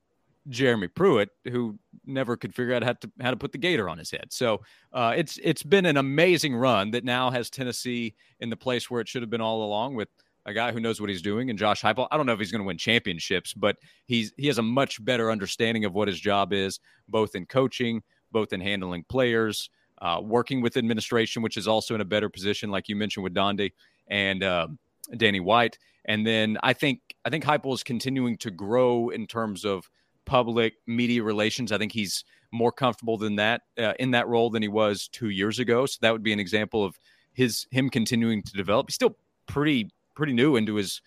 Jeremy 0.49 0.89
Pruitt, 0.89 1.31
who 1.51 1.79
never 2.05 2.37
could 2.37 2.55
figure 2.55 2.75
out 2.75 2.85
how 2.85 2.93
to 2.93 3.11
how 3.21 3.31
to 3.31 3.37
put 3.37 3.53
the 3.53 3.59
gator 3.59 3.89
on 3.89 3.99
his 3.99 4.11
head. 4.11 4.27
So 4.33 4.63
uh, 4.93 5.15
it's 5.17 5.39
it's 5.43 5.63
been 5.63 5.87
an 5.87 5.97
amazing 5.97 6.55
run 6.55 6.93
that 6.93 7.05
now 7.05 7.31
has 7.31 7.51
Tennessee 7.51 8.15
in 8.41 8.51
the 8.51 8.57
place 8.57 8.91
where 8.91 9.01
it 9.01 9.09
should 9.09 9.23
have 9.23 9.31
been 9.31 9.41
all 9.41 9.65
along 9.65 9.95
with 9.95 10.09
a 10.47 10.55
guy 10.55 10.73
who 10.73 10.81
knows 10.81 11.01
what 11.01 11.11
he's 11.11 11.21
doing 11.21 11.51
and 11.51 11.59
Josh 11.59 11.83
Heupel. 11.83 12.07
I 12.11 12.17
don't 12.17 12.25
know 12.25 12.33
if 12.33 12.39
he's 12.39 12.53
going 12.53 12.63
to 12.63 12.67
win 12.67 12.79
championships, 12.79 13.53
but 13.53 13.77
he's 14.07 14.33
he 14.37 14.47
has 14.47 14.59
a 14.59 14.63
much 14.63 15.05
better 15.05 15.31
understanding 15.31 15.85
of 15.85 15.93
what 15.93 16.09
his 16.09 16.19
job 16.19 16.53
is, 16.53 16.81
both 17.09 17.35
in 17.35 17.47
coaching, 17.47 18.03
both 18.33 18.53
in 18.53 18.61
handling 18.61 19.05
players, 19.09 19.69
uh, 20.01 20.21
working 20.23 20.63
with 20.63 20.77
administration, 20.77 21.43
which 21.43 21.57
is 21.57 21.67
also 21.67 21.95
in 21.95 22.01
a 22.01 22.05
better 22.05 22.29
position, 22.29 22.71
like 22.71 22.89
you 22.89 22.97
mentioned 22.97 23.25
with 23.25 23.35
Donde 23.35 23.71
and 24.09 24.43
uh, 24.43 24.69
Danny 25.17 25.41
White. 25.41 25.79
And 26.05 26.25
then 26.25 26.57
I 26.63 26.73
think 26.73 27.01
I 27.25 27.31
think 27.31 27.45
Heupel 27.45 27.75
is 27.75 27.83
continuing 27.83 28.39
to 28.39 28.51
grow 28.53 29.09
in 29.09 29.27
terms 29.27 29.65
of 29.65 29.91
public 30.25 30.75
media 30.87 31.23
relations. 31.23 31.73
I 31.73 31.79
think 31.79 31.93
he's 31.93 32.25
more 32.53 32.71
comfortable 32.71 33.19
than 33.19 33.37
that 33.37 33.63
uh, 33.79 33.95
in 33.99 34.13
that 34.13 34.29
role 34.29 34.51
than 34.51 34.63
he 34.63 34.69
was 34.69 35.09
two 35.09 35.31
years 35.31 35.59
ago. 35.59 35.87
So 35.87 35.99
that 36.03 36.13
would 36.13 36.23
be 36.23 36.33
an 36.33 36.41
example 36.41 36.85
of 36.85 36.97
his 37.33 37.67
him 37.73 37.91
continuing 37.91 38.45
to 38.45 38.53
develop. 38.53 38.87
He's 38.89 38.95
still 38.95 39.17
pretty 39.47 39.91
pretty 40.17 40.33
new 40.33 40.57
into 40.57 40.75
his 40.75 41.01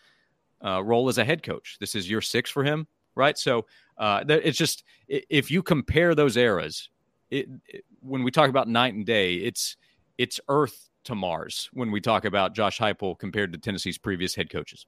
uh, 0.64 0.82
role 0.84 1.10
as 1.10 1.18
a 1.18 1.26
head 1.26 1.44
coach. 1.44 1.76
This 1.82 1.96
is 1.96 2.10
year 2.10 2.22
six 2.22 2.50
for 2.50 2.64
him, 2.64 2.88
right? 3.16 3.38
So 3.38 3.66
uh, 3.98 4.24
it's 4.30 4.58
just 4.58 4.84
if 5.10 5.52
you 5.52 5.62
compare 5.62 6.16
those 6.16 6.38
eras, 6.38 6.90
it, 7.30 7.48
it- 7.68 7.84
when 8.02 8.24
we 8.24 8.32
talk 8.32 8.50
about 8.50 8.70
night 8.70 8.94
and 8.94 9.06
day, 9.06 9.36
it's 9.36 9.76
it's 10.18 10.40
Earth 10.48 10.90
to 11.04 11.16
Mars 11.16 11.70
when 11.74 11.92
we 11.92 12.00
talk 12.00 12.24
about 12.24 12.54
Josh 12.56 12.80
Heupel 12.80 13.20
compared 13.20 13.52
to 13.52 13.58
Tennessee's 13.60 13.98
previous 13.98 14.34
head 14.36 14.50
coaches. 14.50 14.86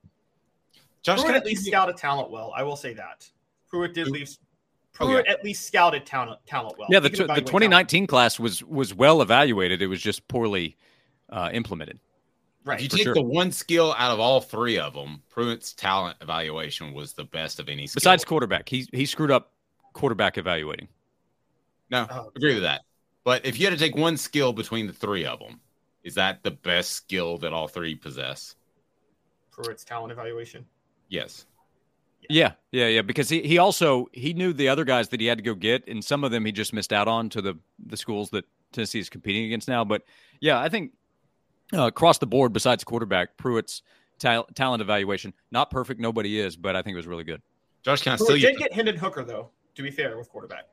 Josh, 1.04 1.18
Pruitt 1.20 1.28
can 1.28 1.36
at 1.36 1.46
least 1.46 1.62
give 1.62 1.68
you- 1.68 1.72
scouted 1.74 1.98
talent 1.98 2.32
well. 2.32 2.54
I 2.56 2.64
will 2.64 2.78
say 2.78 2.94
that. 2.94 3.30
Pruitt 3.70 3.94
did 3.94 4.08
leave. 4.08 4.30
Oh, 5.00 5.08
Pruitt 5.08 5.26
yeah. 5.26 5.32
at 5.34 5.44
least 5.44 5.66
scouted 5.66 6.06
talent 6.06 6.40
talent 6.46 6.78
well. 6.78 6.88
yeah, 6.92 7.00
the, 7.00 7.10
He 7.10 7.16
can 7.16 7.26
tw- 7.26 7.28
the 7.28 7.34
evaluate 7.34 7.48
2019 7.48 8.08
class 8.08 8.40
was 8.40 8.64
was 8.64 8.94
well 8.94 9.22
evaluated. 9.22 9.82
It 9.82 9.88
was 9.88 10.02
just 10.02 10.26
poorly 10.30 10.78
uh, 11.30 11.50
implemented. 11.54 12.00
Right. 12.64 12.76
If 12.80 12.84
you 12.84 12.90
take 12.90 13.04
sure. 13.04 13.14
the 13.14 13.22
one 13.22 13.52
skill 13.52 13.96
out 13.98 14.12
of 14.12 14.20
all 14.20 14.40
three 14.40 14.78
of 14.78 14.94
them, 14.94 15.24
Pruitt's 15.30 15.74
talent 15.74 16.18
evaluation 16.22 16.94
was 16.94 17.14
the 17.14 17.24
best 17.24 17.60
of 17.60 17.70
any 17.70 17.88
skill. 17.88 18.00
Besides 18.00 18.24
quarterback, 18.24 18.70
he 18.70 18.88
he 18.92 19.06
screwed 19.06 19.32
up 19.32 19.52
quarterback 19.94 20.38
evaluating. 20.38 20.88
no, 21.90 22.08
Oh, 22.12 22.32
agree 22.36 22.54
with 22.54 22.64
that. 22.64 22.82
But 23.24 23.46
if 23.46 23.60
you 23.60 23.66
had 23.66 23.78
to 23.78 23.80
take 23.80 23.96
one 23.96 24.18
skill 24.18 24.54
between 24.54 24.88
the 24.88 24.94
three 24.94 25.26
of 25.26 25.40
them, 25.40 25.60
is 26.04 26.16
that 26.16 26.44
the 26.44 26.52
best 26.52 26.92
skill 26.92 27.38
that 27.40 27.54
all 27.54 27.68
three 27.68 27.96
possess? 27.96 28.56
Pruitt's 29.52 29.84
talent 29.84 30.12
evaluation. 30.12 30.66
Yes. 31.10 31.46
Yeah, 32.30 32.54
yeah, 32.72 32.88
yeah. 32.88 33.02
Because 33.02 33.28
he, 33.28 33.42
he 33.42 33.58
also 33.58 34.08
he 34.14 34.34
knew 34.34 34.54
the 34.54 34.70
other 34.70 34.86
guys 34.86 35.10
that 35.10 35.20
he 35.20 35.26
had 35.26 35.40
to 35.40 35.44
go 35.44 35.56
get, 35.56 35.88
and 35.88 36.04
some 36.04 36.24
of 36.24 36.32
them 36.32 36.46
he 36.46 36.52
just 36.52 36.74
missed 36.74 36.94
out 36.94 37.08
on 37.08 37.30
to 37.30 37.42
the 37.42 37.58
the 37.88 37.98
schools 37.98 38.30
that 38.30 38.46
Tennessee 38.72 39.00
is 39.00 39.10
competing 39.10 39.46
against 39.46 39.68
now. 39.68 39.84
But 39.84 40.04
yeah, 40.40 40.60
I 40.60 40.70
think 40.70 40.92
uh, 41.74 41.88
across 41.88 42.18
the 42.18 42.28
board, 42.28 42.54
besides 42.54 42.84
quarterback, 42.84 43.38
Pruitt's 43.38 43.82
ta- 44.20 44.46
talent 44.56 44.82
evaluation 44.82 45.34
not 45.52 45.70
perfect. 45.72 46.00
Nobody 46.00 46.40
is, 46.40 46.56
but 46.56 46.76
I 46.76 46.82
think 46.82 46.94
it 46.94 46.98
was 46.98 47.08
really 47.08 47.24
good. 47.24 47.42
Josh, 47.84 48.02
can 48.02 48.14
I 48.14 48.18
Pruitt 48.18 48.42
did 48.42 48.58
get 48.58 48.74
Hendon 48.74 48.98
Hooker 48.98 49.24
though. 49.24 49.50
To 49.76 49.84
be 49.84 49.90
fair, 49.92 50.18
with 50.18 50.30
quarterback. 50.30 50.66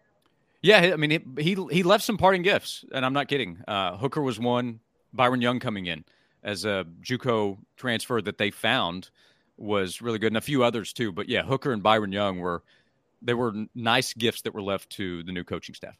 Yeah, 0.60 0.90
I 0.92 0.96
mean 0.96 1.10
he 1.10 1.42
he, 1.42 1.66
he 1.70 1.82
left 1.82 2.04
some 2.04 2.18
parting 2.18 2.42
gifts, 2.42 2.84
and 2.92 3.04
I'm 3.06 3.12
not 3.12 3.28
kidding. 3.28 3.58
Uh, 3.66 3.96
Hooker 3.96 4.22
was 4.22 4.38
one. 4.38 4.80
Byron 5.12 5.40
Young 5.40 5.58
coming 5.58 5.86
in 5.86 6.04
as 6.42 6.64
a 6.64 6.84
JUCO 7.00 7.56
transfer 7.76 8.20
that 8.20 8.36
they 8.36 8.50
found 8.50 9.10
was 9.56 10.02
really 10.02 10.18
good, 10.18 10.28
and 10.28 10.36
a 10.36 10.42
few 10.42 10.62
others 10.62 10.92
too. 10.92 11.12
But 11.12 11.28
yeah, 11.28 11.42
Hooker 11.42 11.72
and 11.72 11.82
Byron 11.82 12.12
Young 12.12 12.40
were 12.40 12.62
they 13.22 13.34
were 13.34 13.52
nice 13.74 14.12
gifts 14.12 14.42
that 14.42 14.54
were 14.54 14.62
left 14.62 14.90
to 14.90 15.22
the 15.22 15.32
new 15.32 15.44
coaching 15.44 15.74
staff. 15.74 15.96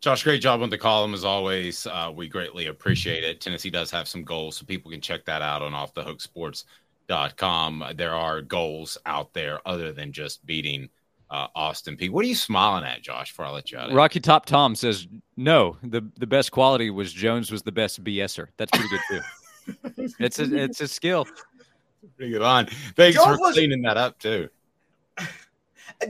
Josh, 0.00 0.22
great 0.22 0.40
job 0.42 0.62
on 0.62 0.70
the 0.70 0.78
column 0.78 1.14
as 1.14 1.24
always. 1.24 1.86
Uh, 1.86 2.12
we 2.14 2.28
greatly 2.28 2.66
appreciate 2.66 3.24
it. 3.24 3.40
Tennessee 3.40 3.70
does 3.70 3.90
have 3.90 4.06
some 4.06 4.22
goals, 4.22 4.56
so 4.56 4.64
people 4.64 4.90
can 4.90 5.00
check 5.00 5.24
that 5.24 5.42
out 5.42 5.62
on 5.62 5.72
offthehooksports.com. 5.72 7.84
There 7.96 8.14
are 8.14 8.42
goals 8.42 8.98
out 9.06 9.32
there 9.32 9.58
other 9.66 9.92
than 9.92 10.12
just 10.12 10.44
beating 10.46 10.88
uh, 11.30 11.46
Austin 11.56 11.96
Peay. 11.96 12.10
What 12.10 12.24
are 12.24 12.28
you 12.28 12.34
smiling 12.34 12.84
at, 12.84 13.02
Josh, 13.02 13.32
before 13.32 13.46
I 13.46 13.50
let 13.50 13.72
you 13.72 13.78
out? 13.78 13.92
Rocky 13.92 14.20
Top 14.20 14.46
Tom 14.46 14.74
says 14.76 15.08
no. 15.36 15.76
the 15.82 16.02
The 16.18 16.26
best 16.26 16.52
quality 16.52 16.90
was 16.90 17.12
Jones 17.12 17.50
was 17.50 17.62
the 17.62 17.72
best 17.72 18.04
BSer. 18.04 18.48
That's 18.58 18.70
pretty 18.70 18.88
good 18.88 19.00
too. 19.10 19.20
it's 20.20 20.38
a 20.38 20.54
it's 20.54 20.80
a 20.80 20.86
skill. 20.88 21.26
Pretty 22.16 22.30
good 22.32 22.42
on. 22.42 22.66
Thanks 22.94 23.16
Jones 23.16 23.36
for 23.36 23.40
was- 23.42 23.54
cleaning 23.54 23.82
that 23.82 23.96
up, 23.96 24.18
too. 24.18 24.48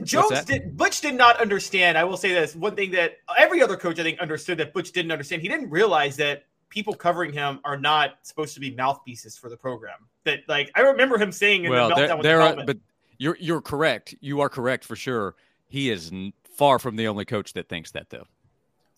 Jones 0.03 0.29
that? 0.29 0.45
did 0.45 0.77
Butch 0.77 1.01
did 1.01 1.15
not 1.15 1.39
understand. 1.39 1.97
I 1.97 2.03
will 2.03 2.17
say 2.17 2.33
this 2.33 2.55
one 2.55 2.75
thing 2.75 2.91
that 2.91 3.17
every 3.37 3.61
other 3.61 3.77
coach 3.77 3.99
I 3.99 4.03
think 4.03 4.19
understood 4.19 4.57
that 4.59 4.73
Butch 4.73 4.91
didn't 4.91 5.11
understand. 5.11 5.41
He 5.41 5.47
didn't 5.47 5.69
realize 5.69 6.15
that 6.17 6.45
people 6.69 6.93
covering 6.93 7.31
him 7.31 7.59
are 7.63 7.77
not 7.77 8.15
supposed 8.23 8.53
to 8.55 8.59
be 8.59 8.71
mouthpieces 8.71 9.37
for 9.37 9.49
the 9.49 9.57
program. 9.57 9.97
That 10.25 10.39
like 10.47 10.71
I 10.75 10.81
remember 10.81 11.17
him 11.17 11.31
saying 11.31 11.63
in 11.65 11.71
Well, 11.71 11.89
the 11.89 11.95
meltdown 11.95 11.97
there, 11.97 12.15
with 12.17 12.23
there 12.23 12.37
the 12.37 12.61
are, 12.61 12.65
but 12.65 12.77
you're 13.17 13.37
you're 13.39 13.61
correct. 13.61 14.15
You 14.19 14.41
are 14.41 14.49
correct 14.49 14.83
for 14.83 14.95
sure. 14.95 15.35
He 15.69 15.89
is 15.89 16.11
n- 16.11 16.33
far 16.55 16.79
from 16.79 16.95
the 16.95 17.07
only 17.07 17.25
coach 17.25 17.53
that 17.53 17.69
thinks 17.69 17.91
that, 17.91 18.09
though. 18.09 18.25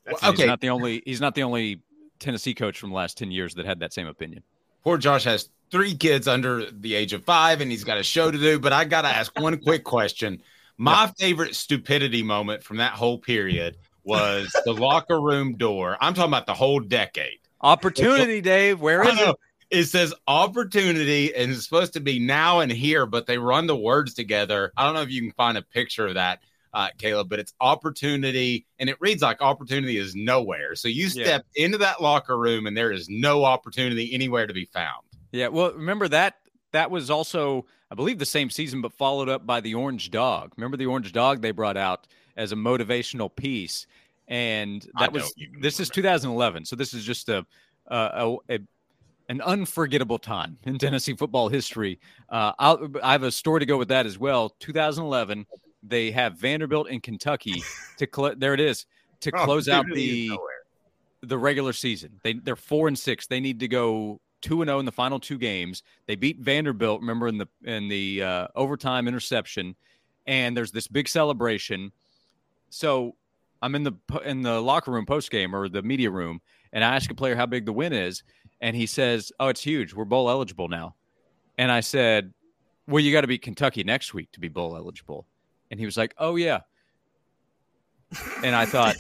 That's- 0.05 0.21
Well, 0.21 0.32
He's 0.32 0.39
okay. 0.39 0.47
not 0.47 0.61
the 0.61 0.69
only. 0.69 1.03
He's 1.05 1.21
not 1.21 1.36
the 1.36 1.43
only 1.43 1.82
Tennessee 2.19 2.53
coach 2.53 2.80
from 2.80 2.89
the 2.89 2.95
last 2.95 3.17
ten 3.17 3.32
years 3.32 3.55
that 3.55 3.65
had 3.65 3.80
that 3.80 3.93
same 3.93 4.07
opinion. 4.07 4.43
Poor 4.84 4.97
Josh 4.97 5.25
has 5.25 5.49
three 5.71 5.95
kids 5.95 6.27
under 6.27 6.71
the 6.71 6.95
age 6.95 7.13
of 7.13 7.23
five, 7.23 7.61
and 7.61 7.69
he's 7.69 7.84
got 7.84 7.97
a 7.97 8.03
show 8.03 8.32
to 8.32 8.38
do. 8.38 8.59
But 8.59 8.73
I 8.73 8.86
got 8.86 9.01
to 9.03 9.09
ask 9.09 9.38
one 9.39 9.57
quick 9.59 9.84
question. 9.84 10.41
My 10.82 11.11
favorite 11.17 11.55
stupidity 11.55 12.23
moment 12.23 12.63
from 12.63 12.77
that 12.77 12.93
whole 12.93 13.17
period 13.17 13.75
was 14.05 14.49
the 14.63 14.71
locker 14.71 15.19
room 15.19 15.57
door. 15.57 15.97
I'm 15.99 16.13
talking 16.13 16.30
about 16.30 16.45
the 16.45 16.53
whole 16.53 16.80
decade. 16.80 17.39
Opportunity, 17.59 18.39
Dave. 18.39 18.80
Where 18.80 19.03
is 19.03 19.19
it? 19.19 19.36
It 19.69 19.84
says 19.84 20.13
opportunity 20.25 21.36
and 21.36 21.51
it's 21.51 21.65
supposed 21.65 21.93
to 21.93 21.99
be 21.99 22.17
now 22.17 22.61
and 22.61 22.71
here, 22.71 23.05
but 23.05 23.27
they 23.27 23.38
run 23.38 23.67
the 23.67 23.75
words 23.75 24.13
together. 24.13 24.71
I 24.77 24.86
don't 24.86 24.93
know 24.93 25.01
if 25.01 25.11
you 25.11 25.21
can 25.21 25.34
find 25.34 25.57
a 25.57 25.61
picture 25.61 26.07
of 26.07 26.13
that, 26.13 26.39
uh, 26.73 26.88
Caleb, 26.97 27.27
but 27.30 27.39
it's 27.39 27.53
opportunity 27.59 28.65
and 28.80 28.89
it 28.89 28.95
reads 29.01 29.21
like 29.21 29.41
opportunity 29.41 29.97
is 29.97 30.15
nowhere. 30.15 30.75
So 30.75 30.88
you 30.88 31.03
Yeah. 31.07 31.25
step 31.25 31.45
into 31.55 31.77
that 31.80 32.01
locker 32.01 32.38
room 32.39 32.67
and 32.67 32.75
there 32.75 32.91
is 32.91 33.09
no 33.09 33.43
opportunity 33.43 34.13
anywhere 34.13 34.47
to 34.47 34.53
be 34.53 34.65
found. 34.65 35.03
Yeah. 35.34 35.49
Well, 35.49 35.73
remember 35.73 36.07
that 36.07 36.38
that 36.71 36.89
was 36.89 37.09
also, 37.09 37.65
I 37.91 37.95
believe, 37.95 38.19
the 38.19 38.25
same 38.25 38.49
season, 38.49 38.81
but 38.81 38.93
followed 38.93 39.29
up 39.29 39.45
by 39.45 39.61
the 39.61 39.73
Orange 39.73 40.11
Dog. 40.11 40.53
Remember 40.57 40.77
the 40.77 40.85
Orange 40.85 41.11
Dog 41.11 41.41
they 41.41 41.51
brought 41.51 41.77
out 41.77 42.07
as 42.37 42.51
a 42.51 42.55
motivational 42.55 43.35
piece, 43.35 43.87
and 44.27 44.87
that 44.99 45.11
was 45.11 45.33
this 45.59 45.79
is 45.79 45.89
2011. 45.89 46.65
So 46.65 46.75
this 46.75 46.93
is 46.93 47.03
just 47.03 47.29
a 47.29 47.45
a, 47.87 47.95
a, 47.97 48.37
a 48.49 48.59
an 49.29 49.41
unforgettable 49.41 50.17
time 50.17 50.57
in 50.65 50.77
Tennessee 50.77 51.15
football 51.15 51.49
history. 51.49 51.99
Uh, 52.29 52.51
I'll, 52.59 52.89
I 53.03 53.11
have 53.11 53.23
a 53.23 53.31
story 53.31 53.59
to 53.59 53.65
go 53.65 53.77
with 53.77 53.89
that 53.89 54.07
as 54.07 54.17
well. 54.17 54.49
2011, 54.59 55.45
they 55.83 56.09
have 56.11 56.35
Vanderbilt 56.35 56.87
and 56.89 57.01
Kentucky 57.01 57.63
to 57.97 58.07
cl- 58.13 58.35
there 58.35 58.53
it 58.53 58.59
is 58.59 58.85
to 59.21 59.31
close 59.45 59.69
out 59.69 59.85
the 59.93 60.31
the 61.21 61.37
regular 61.37 61.73
season. 61.73 62.19
They 62.23 62.33
they're 62.33 62.55
four 62.55 62.87
and 62.87 62.97
six. 62.97 63.27
They 63.27 63.39
need 63.39 63.59
to 63.59 63.67
go 63.67 64.19
two 64.41 64.61
and 64.61 64.69
zero 64.69 64.79
in 64.79 64.85
the 64.85 64.91
final 64.91 65.19
two 65.19 65.37
games. 65.37 65.83
They 66.07 66.15
beat 66.15 66.39
Vanderbilt. 66.39 67.01
Remember 67.01 67.27
in 67.27 67.37
the 67.37 67.47
in 67.63 67.87
the 67.87 68.23
uh, 68.23 68.47
overtime 68.55 69.07
interception, 69.07 69.75
and 70.27 70.55
there's 70.55 70.71
this 70.71 70.87
big 70.87 71.07
celebration. 71.07 71.91
So 72.69 73.15
I'm 73.61 73.75
in 73.75 73.83
the 73.83 73.93
in 74.25 74.41
the 74.41 74.61
locker 74.61 74.91
room 74.91 75.05
post 75.05 75.31
game 75.31 75.55
or 75.55 75.69
the 75.69 75.81
media 75.81 76.11
room, 76.11 76.41
and 76.73 76.83
I 76.83 76.95
ask 76.95 77.09
a 77.11 77.15
player 77.15 77.35
how 77.35 77.45
big 77.45 77.65
the 77.65 77.73
win 77.73 77.93
is, 77.93 78.23
and 78.61 78.75
he 78.75 78.85
says, 78.85 79.31
"Oh, 79.39 79.47
it's 79.47 79.61
huge. 79.61 79.93
We're 79.93 80.05
bowl 80.05 80.29
eligible 80.29 80.67
now." 80.67 80.95
And 81.57 81.71
I 81.71 81.81
said, 81.81 82.33
"Well, 82.87 83.03
you 83.03 83.11
got 83.11 83.21
to 83.21 83.27
beat 83.27 83.41
Kentucky 83.41 83.83
next 83.83 84.13
week 84.13 84.31
to 84.33 84.39
be 84.39 84.47
bowl 84.47 84.75
eligible." 84.75 85.25
And 85.71 85.79
he 85.79 85.85
was 85.85 85.97
like, 85.97 86.13
"Oh 86.17 86.35
yeah." 86.35 86.61
And 88.43 88.55
I 88.55 88.65
thought, 88.65 88.95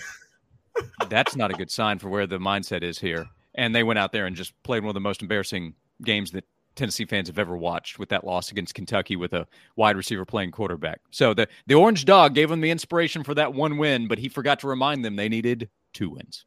that's 1.09 1.35
not 1.35 1.51
a 1.51 1.53
good 1.53 1.71
sign 1.71 1.99
for 1.99 2.09
where 2.09 2.27
the 2.27 2.37
mindset 2.37 2.83
is 2.83 2.99
here. 2.99 3.27
And 3.55 3.75
they 3.75 3.83
went 3.83 3.99
out 3.99 4.11
there 4.11 4.25
and 4.25 4.35
just 4.35 4.53
played 4.63 4.83
one 4.83 4.89
of 4.89 4.93
the 4.93 4.99
most 4.99 5.21
embarrassing 5.21 5.73
games 6.03 6.31
that 6.31 6.45
Tennessee 6.75 7.05
fans 7.05 7.27
have 7.27 7.39
ever 7.39 7.57
watched 7.57 7.99
with 7.99 8.09
that 8.09 8.23
loss 8.23 8.51
against 8.51 8.73
Kentucky 8.73 9.15
with 9.15 9.33
a 9.33 9.47
wide 9.75 9.97
receiver 9.97 10.23
playing 10.23 10.51
quarterback. 10.51 11.01
So 11.11 11.33
the 11.33 11.47
the 11.67 11.75
orange 11.75 12.05
dog 12.05 12.35
gave 12.35 12.49
them 12.49 12.61
the 12.61 12.71
inspiration 12.71 13.23
for 13.23 13.33
that 13.35 13.53
one 13.53 13.77
win, 13.77 14.07
but 14.07 14.17
he 14.17 14.29
forgot 14.29 14.59
to 14.59 14.67
remind 14.67 15.03
them 15.03 15.15
they 15.15 15.29
needed 15.29 15.69
two 15.93 16.11
wins. 16.11 16.45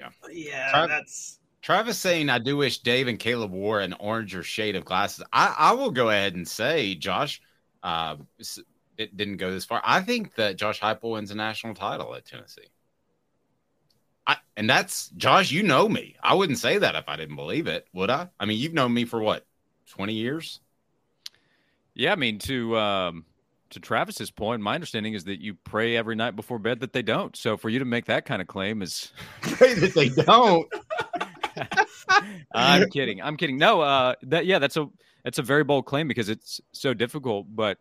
Yeah. 0.00 0.08
Yeah, 0.32 0.72
Trav- 0.72 0.88
that's 0.88 1.38
Travis 1.64 1.98
saying, 1.98 2.28
I 2.28 2.38
do 2.40 2.58
wish 2.58 2.80
Dave 2.80 3.08
and 3.08 3.18
Caleb 3.18 3.50
wore 3.50 3.80
an 3.80 3.94
orange 3.94 4.34
or 4.34 4.42
shade 4.42 4.76
of 4.76 4.84
glasses. 4.84 5.24
I, 5.32 5.54
I 5.56 5.72
will 5.72 5.90
go 5.90 6.10
ahead 6.10 6.34
and 6.34 6.46
say, 6.46 6.94
Josh, 6.94 7.40
uh, 7.82 8.16
it 8.98 9.16
didn't 9.16 9.38
go 9.38 9.50
this 9.50 9.64
far. 9.64 9.80
I 9.82 10.02
think 10.02 10.34
that 10.34 10.56
Josh 10.56 10.78
Heupel 10.78 11.12
wins 11.12 11.30
a 11.30 11.34
national 11.34 11.74
title 11.74 12.14
at 12.14 12.26
Tennessee. 12.26 12.68
And 14.56 14.70
that's 14.70 15.08
Josh. 15.10 15.50
You 15.50 15.62
know 15.62 15.88
me. 15.88 16.16
I 16.22 16.34
wouldn't 16.34 16.58
say 16.58 16.78
that 16.78 16.94
if 16.94 17.08
I 17.08 17.16
didn't 17.16 17.36
believe 17.36 17.66
it, 17.66 17.86
would 17.92 18.10
I? 18.10 18.28
I 18.38 18.44
mean, 18.44 18.58
you've 18.58 18.74
known 18.74 18.94
me 18.94 19.04
for 19.04 19.20
what, 19.20 19.44
twenty 19.90 20.14
years? 20.14 20.60
Yeah, 21.94 22.12
I 22.12 22.16
mean 22.16 22.38
to 22.40 22.76
um, 22.76 23.24
to 23.70 23.80
Travis's 23.80 24.30
point, 24.30 24.62
my 24.62 24.74
understanding 24.74 25.14
is 25.14 25.24
that 25.24 25.40
you 25.40 25.54
pray 25.54 25.96
every 25.96 26.14
night 26.14 26.36
before 26.36 26.58
bed 26.58 26.80
that 26.80 26.92
they 26.92 27.02
don't. 27.02 27.36
So 27.36 27.56
for 27.56 27.68
you 27.68 27.80
to 27.80 27.84
make 27.84 28.06
that 28.06 28.24
kind 28.24 28.40
of 28.40 28.48
claim 28.48 28.82
is 28.82 29.12
pray 29.42 29.74
that 29.74 29.94
they 29.94 30.08
don't. 30.08 30.66
I'm 32.54 32.88
kidding. 32.90 33.20
I'm 33.20 33.36
kidding. 33.36 33.58
No, 33.58 33.80
uh, 33.80 34.14
that 34.22 34.46
yeah, 34.46 34.60
that's 34.60 34.76
a 34.76 34.88
that's 35.24 35.38
a 35.38 35.42
very 35.42 35.64
bold 35.64 35.86
claim 35.86 36.06
because 36.06 36.28
it's 36.28 36.60
so 36.72 36.94
difficult. 36.94 37.46
But 37.50 37.78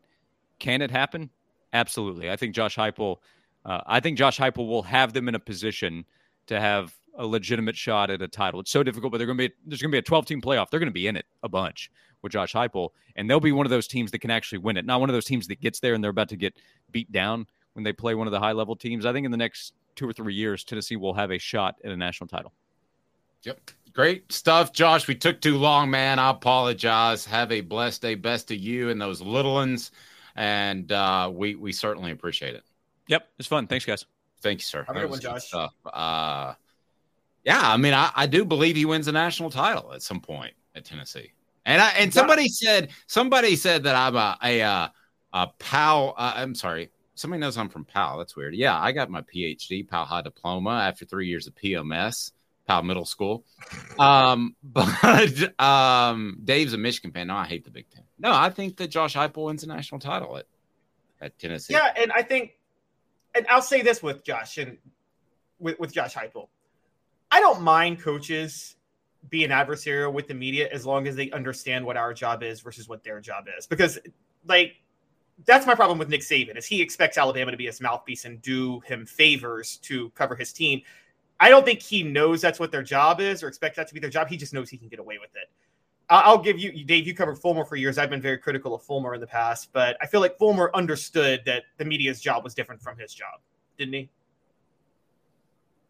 can 0.60 0.82
it 0.82 0.92
happen? 0.92 1.30
Absolutely. 1.72 2.32
I 2.32 2.36
think 2.36 2.56
Josh 2.56 2.76
Heupel. 2.76 3.18
Uh, 3.66 3.82
I 3.86 4.00
think 4.00 4.18
Josh 4.18 4.38
Heupel 4.40 4.68
will 4.68 4.84
have 4.84 5.14
them 5.14 5.28
in 5.28 5.36
a 5.36 5.40
position 5.40 6.06
to 6.48 6.60
have 6.60 6.94
a 7.18 7.26
legitimate 7.26 7.76
shot 7.76 8.10
at 8.10 8.22
a 8.22 8.28
title. 8.28 8.60
It's 8.60 8.72
so 8.72 8.84
difficult, 8.84 9.12
but 9.12 9.18
they're 9.18 9.28
going 9.28 9.38
to 9.38 9.50
be 9.50 9.54
there's 9.66 9.82
going 9.82 9.92
to 9.92 9.96
be 9.96 10.00
a 10.00 10.04
12 10.04 10.26
team 10.26 10.42
playoff. 10.42 10.70
They're 10.70 10.80
going 10.80 10.88
to 10.88 10.94
be 10.94 11.08
in 11.08 11.16
it 11.16 11.26
a 11.44 11.50
bunch 11.50 11.92
with 12.22 12.32
Josh 12.32 12.54
Heupel, 12.54 12.90
and 13.16 13.30
they'll 13.30 13.40
be 13.40 13.52
one 13.52 13.66
of 13.66 13.70
those 13.70 13.88
teams 13.88 14.12
that 14.12 14.20
can 14.20 14.32
actually 14.32 14.60
win 14.60 14.78
it. 14.78 14.86
Not 14.86 15.00
one 15.00 15.10
of 15.10 15.14
those 15.14 15.26
teams 15.26 15.48
that 15.48 15.62
gets 15.62 15.80
there 15.80 15.94
and 15.94 16.04
they're 16.04 16.12
about 16.12 16.30
to 16.30 16.38
get 16.38 16.56
beat 16.92 17.12
down 17.12 17.46
when 17.74 17.84
they 17.84 17.94
play 17.94 18.16
one 18.16 18.28
of 18.28 18.32
the 18.32 18.40
high 18.40 18.54
level 18.54 18.76
teams. 18.76 19.06
I 19.06 19.14
think 19.14 19.26
in 19.26 19.32
the 19.32 19.38
next 19.38 19.74
two 19.96 20.08
or 20.08 20.14
three 20.14 20.34
years, 20.34 20.64
Tennessee 20.64 20.96
will 20.96 21.14
have 21.14 21.32
a 21.32 21.38
shot 21.38 21.76
at 21.84 21.92
a 21.92 21.98
national 21.98 22.28
title. 22.28 22.54
Yep. 23.44 23.72
Great 23.94 24.32
stuff, 24.32 24.74
Josh. 24.74 25.08
We 25.08 25.14
took 25.14 25.40
too 25.40 25.58
long, 25.58 25.92
man. 25.92 26.18
I 26.18 26.32
apologize. 26.32 27.26
Have 27.26 27.52
a 27.52 27.62
blessed 27.62 28.02
day. 28.02 28.16
Best 28.16 28.48
to 28.48 28.56
you 28.56 28.90
and 28.90 29.00
those 29.00 29.22
little 29.22 29.54
ones. 29.54 29.92
And 30.36 30.92
uh, 30.92 31.30
we 31.32 31.54
we 31.54 31.72
certainly 31.72 32.12
appreciate 32.12 32.56
it. 32.56 32.64
Yep, 33.08 33.28
it's 33.38 33.48
fun. 33.48 33.68
Thanks, 33.68 33.86
guys. 33.86 34.06
Thank 34.44 34.60
you, 34.60 34.64
sir. 34.66 34.84
Have 34.86 34.96
a 34.96 35.00
That 35.00 35.06
good 35.06 35.10
was 35.12 35.24
one, 35.24 35.34
Josh. 35.36 35.48
stuff. 35.48 35.74
Uh, 35.86 36.54
yeah, 37.44 37.60
I 37.62 37.78
mean, 37.78 37.94
I, 37.94 38.12
I 38.16 38.28
do 38.28 38.46
believe 38.46 38.76
he 38.76 38.86
wins 38.86 39.08
a 39.08 39.12
national 39.12 39.50
title 39.50 39.94
at 39.94 40.02
some 40.02 40.20
point 40.22 40.54
at 40.76 40.86
Tennessee. 40.86 41.32
And 41.66 41.82
I 41.82 41.90
and 41.92 42.14
somebody 42.14 42.50
said 42.50 42.90
somebody 43.08 43.56
said 43.56 43.84
that 43.84 43.96
I'm 43.96 44.16
a 44.18 44.38
a 44.44 44.62
uh, 44.62 44.88
a 45.34 45.48
Powell. 45.60 46.14
Uh, 46.18 46.34
I'm 46.36 46.56
sorry. 46.56 46.92
Somebody 47.16 47.40
knows 47.42 47.58
I'm 47.58 47.70
from 47.70 47.86
Powell. 47.86 48.18
That's 48.18 48.36
weird. 48.36 48.54
Yeah, 48.56 48.78
I 48.80 48.92
got 48.92 49.10
my 49.10 49.22
PhD, 49.22 49.88
Powell 49.88 50.06
High 50.06 50.24
Diploma, 50.24 50.72
after 50.72 51.06
three 51.06 51.28
years 51.28 51.48
of 51.48 51.56
PMS, 51.56 52.32
Powell 52.68 52.84
Middle 52.84 53.06
School. 53.06 53.46
Um, 54.00 54.56
but 54.64 55.60
um, 55.62 56.40
Dave's 56.44 56.74
a 56.74 56.78
Michigan 56.78 57.12
fan. 57.12 57.28
No, 57.28 57.36
I 57.36 57.46
hate 57.46 57.64
the 57.66 57.72
Big 57.72 57.90
Ten. 57.92 58.04
No, 58.20 58.32
I 58.34 58.50
think 58.50 58.78
that 58.78 58.88
Josh 58.90 59.16
Heupel 59.16 59.46
wins 59.46 59.64
a 59.64 59.68
national 59.68 60.00
title 60.00 60.38
at 60.38 60.48
at 61.22 61.38
Tennessee. 61.40 61.74
Yeah, 61.76 61.94
and 61.96 62.12
I 62.12 62.24
think, 62.24 62.52
and 63.36 63.46
I'll 63.50 63.62
say 63.62 63.82
this 63.82 64.02
with 64.04 64.24
Josh 64.24 64.58
and 64.58 64.78
with, 65.60 65.80
with 65.80 65.94
Josh 65.94 66.16
Heupel, 66.16 66.48
I 67.32 67.40
don't 67.40 67.62
mind 67.62 68.02
coaches 68.02 68.76
being 69.30 69.50
adversarial 69.50 70.12
with 70.14 70.28
the 70.28 70.34
media 70.34 70.70
as 70.72 70.86
long 70.86 71.08
as 71.08 71.16
they 71.16 71.32
understand 71.32 71.86
what 71.86 71.98
our 71.98 72.14
job 72.14 72.44
is 72.44 72.62
versus 72.62 72.90
what 72.90 73.04
their 73.04 73.20
job 73.20 73.46
is. 73.58 73.66
Because, 73.66 73.98
like, 74.48 74.76
that's 75.46 75.66
my 75.66 75.76
problem 75.76 75.98
with 75.98 76.10
Nick 76.10 76.22
Saban 76.22 76.58
is 76.58 76.66
he 76.66 76.82
expects 76.82 77.18
Alabama 77.18 77.52
to 77.52 77.58
be 77.58 77.66
his 77.66 77.82
mouthpiece 77.82 78.26
and 78.26 78.42
do 78.42 78.82
him 78.82 79.06
favors 79.06 79.78
to 79.78 80.10
cover 80.12 80.36
his 80.36 80.54
team. 80.54 80.82
I 81.40 81.50
don't 81.50 81.66
think 81.66 81.82
he 81.82 82.04
knows 82.04 82.42
that's 82.42 82.60
what 82.60 82.72
their 82.72 82.84
job 82.84 83.20
is 83.20 83.44
or 83.44 83.48
expects 83.48 83.78
that 83.78 83.88
to 83.88 83.94
be 83.94 84.00
their 84.00 84.10
job. 84.10 84.28
He 84.28 84.38
just 84.38 84.54
knows 84.54 84.70
he 84.70 84.78
can 84.78 84.88
get 84.88 85.00
away 85.00 85.18
with 85.20 85.32
it. 85.36 85.50
I'll 86.10 86.38
give 86.38 86.60
you, 86.60 86.84
Dave. 86.84 87.08
You 87.08 87.16
covered 87.16 87.38
Fulmer 87.38 87.66
for 87.66 87.76
years. 87.76 87.98
I've 87.98 88.10
been 88.10 88.22
very 88.22 88.38
critical 88.38 88.76
of 88.76 88.84
Fulmer 88.84 89.14
in 89.16 89.22
the 89.22 89.28
past, 89.28 89.70
but 89.74 89.98
I 90.02 90.06
feel 90.06 90.20
like 90.20 90.38
Fulmer 90.38 90.70
understood 90.74 91.42
that 91.46 91.64
the 91.78 91.86
media's 91.86 92.20
job 92.22 92.44
was 92.44 92.54
different 92.54 92.82
from 92.82 92.98
his 92.98 93.14
job, 93.14 93.40
didn't 93.78 93.94
he? 93.94 94.10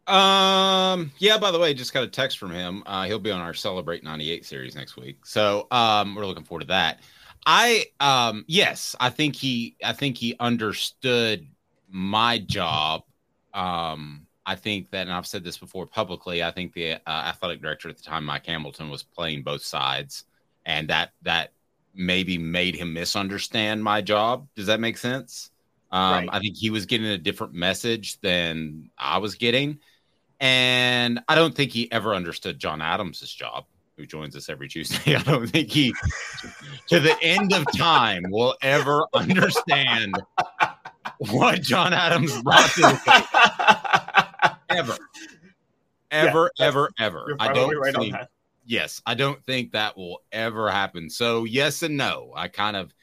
Um. 0.06 1.12
Yeah. 1.18 1.38
By 1.38 1.50
the 1.50 1.58
way, 1.58 1.72
just 1.72 1.94
got 1.94 2.04
a 2.04 2.08
text 2.08 2.38
from 2.38 2.50
him. 2.50 2.82
Uh, 2.84 3.04
he'll 3.04 3.18
be 3.18 3.30
on 3.30 3.40
our 3.40 3.54
Celebrate 3.54 4.04
'98 4.04 4.44
series 4.44 4.74
next 4.74 4.96
week, 4.96 5.24
so 5.24 5.66
um, 5.70 6.14
we're 6.14 6.26
looking 6.26 6.44
forward 6.44 6.60
to 6.60 6.66
that. 6.68 7.00
I 7.46 7.86
um. 8.00 8.44
Yes, 8.46 8.94
I 9.00 9.08
think 9.08 9.34
he. 9.34 9.76
I 9.82 9.94
think 9.94 10.18
he 10.18 10.36
understood 10.38 11.46
my 11.88 12.38
job. 12.38 13.04
Um. 13.54 14.23
I 14.46 14.56
think 14.56 14.90
that, 14.90 15.02
and 15.02 15.12
I've 15.12 15.26
said 15.26 15.44
this 15.44 15.58
before 15.58 15.86
publicly. 15.86 16.42
I 16.42 16.50
think 16.50 16.74
the 16.74 16.94
uh, 16.94 16.98
athletic 17.06 17.62
director 17.62 17.88
at 17.88 17.96
the 17.96 18.02
time, 18.02 18.24
Mike 18.24 18.46
Hamilton, 18.46 18.90
was 18.90 19.02
playing 19.02 19.42
both 19.42 19.62
sides, 19.62 20.24
and 20.66 20.88
that 20.88 21.12
that 21.22 21.52
maybe 21.94 22.38
made 22.38 22.74
him 22.74 22.92
misunderstand 22.92 23.82
my 23.82 24.00
job. 24.02 24.48
Does 24.54 24.66
that 24.66 24.80
make 24.80 24.98
sense? 24.98 25.50
Um, 25.90 26.12
Right. 26.12 26.28
I 26.32 26.40
think 26.40 26.56
he 26.56 26.70
was 26.70 26.86
getting 26.86 27.06
a 27.06 27.18
different 27.18 27.54
message 27.54 28.20
than 28.20 28.90
I 28.98 29.18
was 29.18 29.36
getting. 29.36 29.78
And 30.40 31.20
I 31.28 31.36
don't 31.36 31.54
think 31.54 31.70
he 31.70 31.90
ever 31.92 32.14
understood 32.14 32.58
John 32.58 32.82
Adams' 32.82 33.32
job, 33.32 33.64
who 33.96 34.04
joins 34.04 34.34
us 34.34 34.48
every 34.48 34.68
Tuesday. 34.68 35.14
I 35.16 35.22
don't 35.22 35.46
think 35.46 35.70
he, 35.70 35.94
to 36.88 36.98
the 36.98 37.16
end 37.22 37.52
of 37.52 37.64
time, 37.76 38.24
will 38.28 38.56
ever 38.60 39.06
understand 39.14 40.16
what 41.18 41.62
John 41.62 41.92
Adams 41.92 42.42
brought 42.42 42.70
to 42.72 42.80
the 42.80 43.00
table. 43.06 43.80
Ever. 44.78 44.96
Ever, 46.10 46.50
Yeah, 46.58 46.66
ever, 46.66 46.90
ever. 46.98 47.36
I 47.40 47.52
don't 47.52 47.76
right 47.76 47.94
think, 47.94 48.12
that. 48.12 48.30
yes, 48.64 49.02
I 49.04 49.14
don't 49.14 49.42
think 49.44 49.72
that 49.72 49.96
will 49.96 50.22
ever 50.30 50.70
happen. 50.70 51.10
So, 51.10 51.44
yes 51.44 51.82
and 51.82 51.96
no. 51.96 52.32
I 52.36 52.46
kind 52.48 52.76
of 52.76 52.94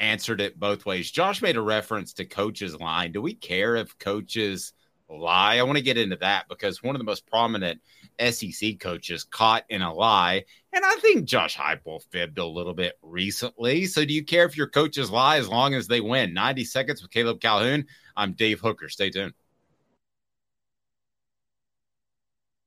answered 0.00 0.40
it 0.40 0.58
both 0.58 0.84
ways. 0.84 1.10
Josh 1.10 1.42
made 1.42 1.56
a 1.56 1.60
reference 1.62 2.12
to 2.14 2.24
coaches 2.24 2.74
lying. 2.74 3.12
Do 3.12 3.22
we 3.22 3.34
care 3.34 3.76
if 3.76 3.96
coaches 3.98 4.72
lie? 5.08 5.58
I 5.58 5.62
want 5.62 5.76
to 5.78 5.84
get 5.84 5.96
into 5.96 6.16
that 6.16 6.48
because 6.48 6.82
one 6.82 6.96
of 6.96 6.98
the 6.98 7.04
most 7.04 7.26
prominent 7.28 7.80
SEC 8.18 8.80
coaches 8.80 9.22
caught 9.22 9.64
in 9.68 9.82
a 9.82 9.92
lie, 9.94 10.44
and 10.72 10.84
I 10.84 10.96
think 10.96 11.26
Josh 11.26 11.56
Heupel 11.56 12.02
fibbed 12.10 12.38
a 12.38 12.46
little 12.46 12.74
bit 12.74 12.98
recently. 13.00 13.86
So, 13.86 14.04
do 14.04 14.12
you 14.12 14.24
care 14.24 14.44
if 14.44 14.56
your 14.56 14.68
coaches 14.68 15.10
lie 15.10 15.36
as 15.36 15.48
long 15.48 15.74
as 15.74 15.86
they 15.86 16.00
win? 16.00 16.34
90 16.34 16.64
seconds 16.64 17.00
with 17.00 17.12
Caleb 17.12 17.40
Calhoun. 17.40 17.86
I'm 18.16 18.32
Dave 18.32 18.58
Hooker. 18.60 18.88
Stay 18.88 19.10
tuned. 19.10 19.34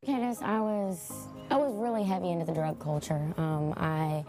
Candace, 0.06 0.42
I 0.42 0.60
was 0.62 1.28
I 1.52 1.58
was 1.58 1.76
really 1.76 2.04
heavy 2.04 2.32
into 2.32 2.46
the 2.46 2.54
drug 2.54 2.80
culture. 2.80 3.34
Um, 3.38 3.74
I 3.76 4.24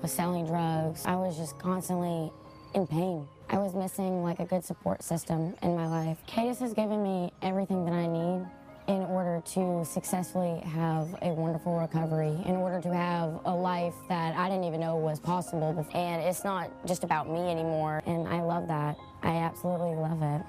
was 0.00 0.12
selling 0.12 0.46
drugs. 0.46 1.04
I 1.04 1.16
was 1.16 1.36
just 1.36 1.58
constantly 1.58 2.32
in 2.74 2.86
pain. 2.86 3.26
I 3.50 3.58
was 3.58 3.74
missing 3.74 4.22
like 4.22 4.38
a 4.38 4.44
good 4.44 4.64
support 4.64 5.02
system 5.02 5.54
in 5.62 5.74
my 5.74 5.88
life. 5.88 6.18
Cadis 6.28 6.60
has 6.60 6.72
given 6.72 7.02
me 7.02 7.32
everything 7.42 7.84
that 7.84 7.92
I 7.92 8.06
need 8.06 8.46
in 8.86 9.02
order 9.10 9.42
to 9.46 9.84
successfully 9.84 10.60
have 10.60 11.08
a 11.20 11.34
wonderful 11.34 11.76
recovery, 11.76 12.40
in 12.46 12.54
order 12.56 12.80
to 12.80 12.94
have 12.94 13.40
a 13.46 13.54
life 13.54 13.94
that 14.08 14.36
I 14.36 14.48
didn't 14.48 14.64
even 14.64 14.78
know 14.78 14.96
was 14.96 15.18
possible. 15.18 15.86
And 15.92 16.22
it's 16.22 16.44
not 16.44 16.70
just 16.86 17.02
about 17.02 17.28
me 17.28 17.50
anymore. 17.50 18.00
And 18.06 18.28
I 18.28 18.42
love 18.42 18.68
that. 18.68 18.96
I 19.22 19.38
absolutely 19.38 19.96
love 19.96 20.22
it. 20.22 20.46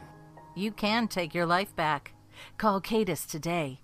You 0.56 0.72
can 0.72 1.08
take 1.08 1.34
your 1.34 1.48
life 1.48 1.76
back. 1.76 2.14
Call 2.60 2.80
Cadis 2.80 3.26
today. 3.26 3.82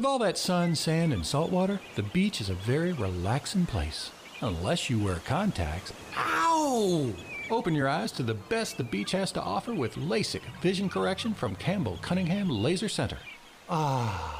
With 0.00 0.06
all 0.06 0.18
that 0.20 0.38
sun, 0.38 0.76
sand, 0.76 1.12
and 1.12 1.26
salt 1.26 1.52
water, 1.52 1.78
the 1.94 2.02
beach 2.02 2.40
is 2.40 2.48
a 2.48 2.54
very 2.54 2.94
relaxing 2.94 3.66
place. 3.66 4.10
Unless 4.40 4.88
you 4.88 4.98
wear 4.98 5.16
contacts. 5.16 5.92
Ow! 6.16 7.12
Open 7.50 7.74
your 7.74 7.86
eyes 7.86 8.10
to 8.12 8.22
the 8.22 8.32
best 8.32 8.78
the 8.78 8.82
beach 8.82 9.12
has 9.12 9.30
to 9.32 9.42
offer 9.42 9.74
with 9.74 9.96
LASIK 9.96 10.40
vision 10.62 10.88
correction 10.88 11.34
from 11.34 11.54
Campbell 11.54 11.98
Cunningham 12.00 12.48
Laser 12.48 12.88
Center. 12.88 13.18
Ah. 13.68 14.39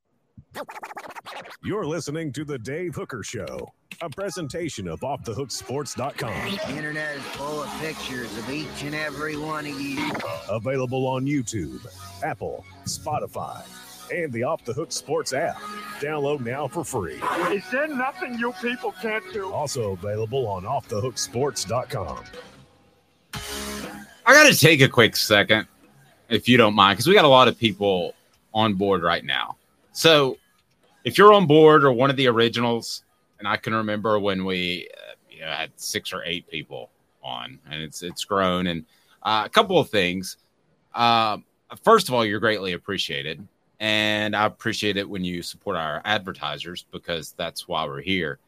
You're 1.63 1.85
listening 1.85 2.33
to 2.33 2.43
The 2.43 2.57
Dave 2.57 2.95
Hooker 2.95 3.23
Show, 3.23 3.71
a 4.01 4.09
presentation 4.09 4.87
of 4.87 4.99
OffTheHookSports.com. 5.01 5.23
The 5.23 5.33
Hook 5.33 5.51
Sports.com. 5.51 6.51
The 6.51 6.75
internet 6.75 7.15
is 7.15 7.23
full 7.23 7.63
of 7.63 7.69
pictures 7.79 8.35
of 8.37 8.49
each 8.49 8.83
and 8.83 8.95
every 8.95 9.37
one 9.37 9.65
of 9.65 9.79
you. 9.79 10.11
Available 10.49 11.07
on 11.07 11.25
YouTube, 11.25 11.85
Apple, 12.23 12.65
Spotify, 12.85 13.63
and 14.11 14.33
the 14.33 14.43
Off 14.43 14.65
the 14.65 14.73
Hook 14.73 14.91
Sports 14.91 15.33
app. 15.33 15.57
Download 15.99 16.43
now 16.43 16.67
for 16.67 16.83
free. 16.83 17.21
Is 17.51 17.63
there 17.71 17.87
nothing 17.87 18.39
you 18.39 18.53
people 18.61 18.93
can't 19.01 19.23
do? 19.31 19.53
Also 19.53 19.91
available 19.91 20.47
on 20.47 20.63
OffTheHookSports.com. 20.63 22.23
I 24.25 24.33
got 24.33 24.51
to 24.51 24.57
take 24.57 24.81
a 24.81 24.89
quick 24.89 25.15
second, 25.15 25.67
if 26.29 26.49
you 26.49 26.57
don't 26.57 26.73
mind, 26.73 26.97
because 26.97 27.07
we 27.07 27.13
got 27.13 27.25
a 27.25 27.29
lot 27.29 27.47
of 27.47 27.57
people 27.57 28.15
on 28.53 28.73
board 28.73 29.03
right 29.03 29.23
now. 29.23 29.57
So, 29.91 30.37
if 31.03 31.17
you're 31.17 31.33
on 31.33 31.47
board 31.47 31.83
or 31.83 31.91
one 31.91 32.09
of 32.09 32.15
the 32.15 32.27
originals, 32.27 33.03
and 33.39 33.47
I 33.47 33.57
can 33.57 33.73
remember 33.73 34.19
when 34.19 34.45
we 34.45 34.87
uh, 34.93 35.13
you 35.29 35.41
know, 35.41 35.47
had 35.47 35.71
six 35.75 36.13
or 36.13 36.23
eight 36.25 36.47
people 36.47 36.89
on, 37.23 37.59
and 37.69 37.81
it's 37.81 38.03
it's 38.03 38.23
grown. 38.23 38.67
And 38.67 38.85
uh, 39.23 39.43
a 39.45 39.49
couple 39.49 39.79
of 39.79 39.89
things. 39.89 40.37
Uh, 40.93 41.37
first 41.83 42.07
of 42.07 42.13
all, 42.13 42.25
you're 42.25 42.39
greatly 42.39 42.73
appreciated, 42.73 43.45
and 43.79 44.35
I 44.35 44.45
appreciate 44.45 44.97
it 44.97 45.09
when 45.09 45.23
you 45.23 45.41
support 45.41 45.77
our 45.77 46.01
advertisers 46.05 46.85
because 46.91 47.33
that's 47.37 47.67
why 47.67 47.85
we're 47.85 48.01
here. 48.01 48.39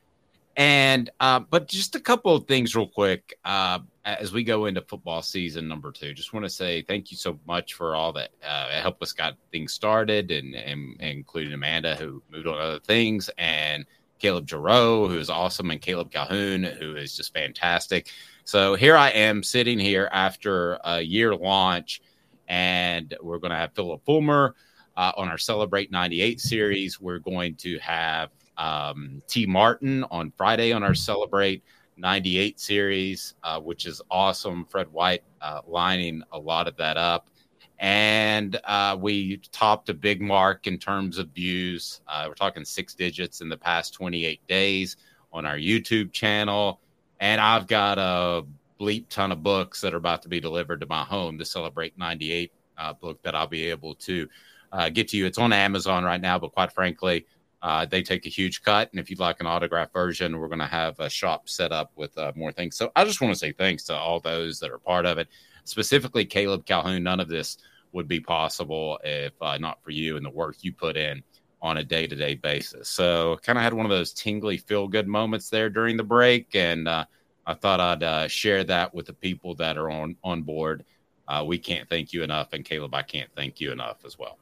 And 0.56 1.10
uh, 1.20 1.40
but 1.40 1.68
just 1.68 1.96
a 1.96 2.00
couple 2.00 2.36
of 2.36 2.46
things, 2.48 2.76
real 2.76 2.88
quick, 2.88 3.38
uh, 3.44 3.80
as 4.06 4.34
we 4.34 4.44
go 4.44 4.66
into 4.66 4.82
football 4.82 5.22
season 5.22 5.68
number 5.68 5.92
two. 5.92 6.14
Just 6.14 6.34
want 6.34 6.46
to 6.46 6.50
say 6.50 6.82
thank 6.82 7.10
you 7.10 7.18
so 7.18 7.40
much 7.48 7.74
for 7.74 7.96
all 7.96 8.14
that 8.14 8.30
uh, 8.46 8.70
helped 8.70 9.02
us 9.02 9.14
got 9.14 9.36
things 9.52 9.74
started, 9.74 10.32
and, 10.32 10.56
and, 10.56 11.00
including 11.00 11.54
Amanda 11.54 11.96
who 11.96 12.22
moved 12.32 12.48
on 12.48 12.60
other 12.60 12.80
things, 12.80 13.30
and 13.38 13.86
Caleb 14.20 14.48
Giroux 14.48 15.08
who 15.08 15.18
is 15.18 15.30
awesome, 15.30 15.72
and 15.72 15.82
Caleb 15.82 16.12
Calhoun 16.12 16.64
who 16.64 16.96
is 16.96 17.16
just 17.16 17.34
fantastic. 17.34 18.10
So 18.44 18.76
here 18.76 18.98
I 18.98 19.10
am 19.10 19.42
sitting 19.42 19.80
here 19.80 20.10
after 20.12 20.74
a 20.84 21.02
year 21.02 21.34
launch, 21.36 22.02
and 22.48 23.16
we're 23.22 23.40
going 23.40 23.52
to 23.52 23.58
have 23.58 23.74
Philip 23.74 24.04
Fulmer 24.06 24.56
uh, 24.98 25.14
on 25.16 25.30
our 25.30 25.38
Celebrate 25.38 25.92
98 25.92 26.42
series. 26.42 27.00
We're 27.00 27.20
going 27.20 27.56
to 27.56 27.80
have 27.80 28.30
um, 28.58 29.22
T. 29.28 29.46
Martin 29.46 30.04
on 30.12 30.32
Friday 30.38 30.72
on 30.72 30.84
our 30.84 30.94
Celebrate 30.94 31.64
98 31.98 32.60
series, 32.60 33.36
uh, 33.44 33.60
which 33.60 33.86
is 33.86 34.02
awesome. 34.10 34.66
Fred 34.66 34.92
White 34.92 35.24
uh, 35.42 35.62
lining 35.68 36.24
a 36.32 36.40
lot 36.40 36.68
of 36.68 36.76
that 36.78 36.98
up. 36.98 37.30
And 37.80 38.60
uh, 38.64 38.98
we 39.00 39.38
topped 39.52 39.90
a 39.90 39.94
big 39.94 40.22
mark 40.22 40.68
in 40.68 40.78
terms 40.78 41.18
of 41.18 41.30
views. 41.30 42.02
Uh, 42.08 42.26
we're 42.28 42.36
talking 42.36 42.64
six 42.64 42.94
digits 42.94 43.42
in 43.42 43.50
the 43.50 43.58
past 43.58 43.94
28 43.94 44.40
days 44.48 44.96
on 45.32 45.46
our 45.46 45.58
YouTube 45.58 46.12
channel. 46.14 46.80
And 47.20 47.42
I've 47.42 47.68
got 47.68 47.98
a 47.98 48.46
bleep 48.80 49.08
ton 49.10 49.32
of 49.32 49.44
books 49.44 49.82
that 49.82 49.94
are 49.94 49.98
about 49.98 50.22
to 50.24 50.30
be 50.30 50.40
delivered 50.40 50.82
to 50.82 50.88
my 50.88 51.04
home, 51.04 51.38
the 51.38 51.46
Celebrate 51.46 51.98
98 51.98 52.52
uh, 52.78 52.94
book 52.94 53.22
that 53.24 53.36
I'll 53.36 53.48
be 53.48 53.66
able 53.66 53.96
to 53.96 54.28
uh, 54.72 54.90
get 54.90 55.10
to 55.10 55.18
you. 55.18 55.26
It's 55.26 55.38
on 55.38 55.54
Amazon 55.54 56.04
right 56.04 56.22
now, 56.22 56.40
but 56.40 56.52
quite 56.52 56.72
frankly, 56.72 57.26
uh, 57.64 57.86
they 57.86 58.04
take 58.04 58.26
a 58.26 58.30
huge 58.30 58.62
cut. 58.62 58.92
And 58.92 59.00
if 59.00 59.10
you'd 59.10 59.20
like 59.20 59.40
an 59.40 59.48
autograph 59.48 59.94
version, 59.94 60.38
we're 60.38 60.50
going 60.50 60.60
to 60.60 60.66
have 60.66 61.00
a 61.00 61.10
shop 61.10 61.48
set 61.48 61.72
up 61.72 61.94
with 61.96 62.16
uh, 62.18 62.34
more 62.36 62.52
things. 62.52 62.76
So 62.76 62.92
I 62.94 63.06
just 63.06 63.22
want 63.22 63.34
to 63.34 63.40
say 63.40 63.54
thanks 63.54 63.86
to 63.86 63.96
all 63.96 64.20
those 64.20 64.60
that 64.60 64.70
are 64.70 64.80
part 64.80 65.06
of 65.06 65.18
it, 65.18 65.30
specifically 65.64 66.26
Caleb 66.26 66.66
Calhoun. 66.66 67.04
None 67.04 67.22
of 67.22 67.30
this 67.30 67.58
would 67.94 68.10
be 68.10 68.20
possible 68.20 69.00
if 69.06 69.32
uh, 69.42 69.58
not 69.58 69.82
for 69.82 69.92
you 69.92 70.18
and 70.18 70.26
the 70.26 70.30
work 70.30 70.58
you 70.60 70.74
put 70.74 70.98
in 70.98 71.24
on 71.62 71.78
a 71.78 71.84
day 71.84 72.06
to 72.06 72.16
day 72.18 72.36
basis. 72.36 72.90
So 72.90 73.40
kind 73.44 73.58
of 73.58 73.64
had 73.64 73.74
one 73.74 73.86
of 73.86 73.92
those 73.92 74.12
tingly 74.12 74.58
feel 74.58 74.86
good 74.90 75.08
moments 75.08 75.50
there 75.50 75.70
during 75.70 75.96
the 75.96 76.04
break. 76.04 76.54
And 76.56 76.86
uh, 76.90 77.06
I 77.46 77.54
thought 77.54 77.80
I'd 77.80 78.04
uh, 78.04 78.28
share 78.28 78.66
that 78.66 78.94
with 78.94 79.06
the 79.06 79.14
people 79.14 79.56
that 79.56 79.78
are 79.78 79.90
on, 79.90 80.18
on 80.22 80.42
board. 80.44 80.84
Uh, 81.30 81.46
we 81.48 81.58
can't 81.58 81.88
thank 81.88 82.12
you 82.12 82.24
enough. 82.24 82.52
And 82.52 82.66
Caleb, 82.66 82.94
I 82.94 83.04
can't 83.04 83.30
thank 83.38 83.62
you 83.62 83.72
enough 83.72 84.04
as 84.06 84.20
well. 84.20 84.38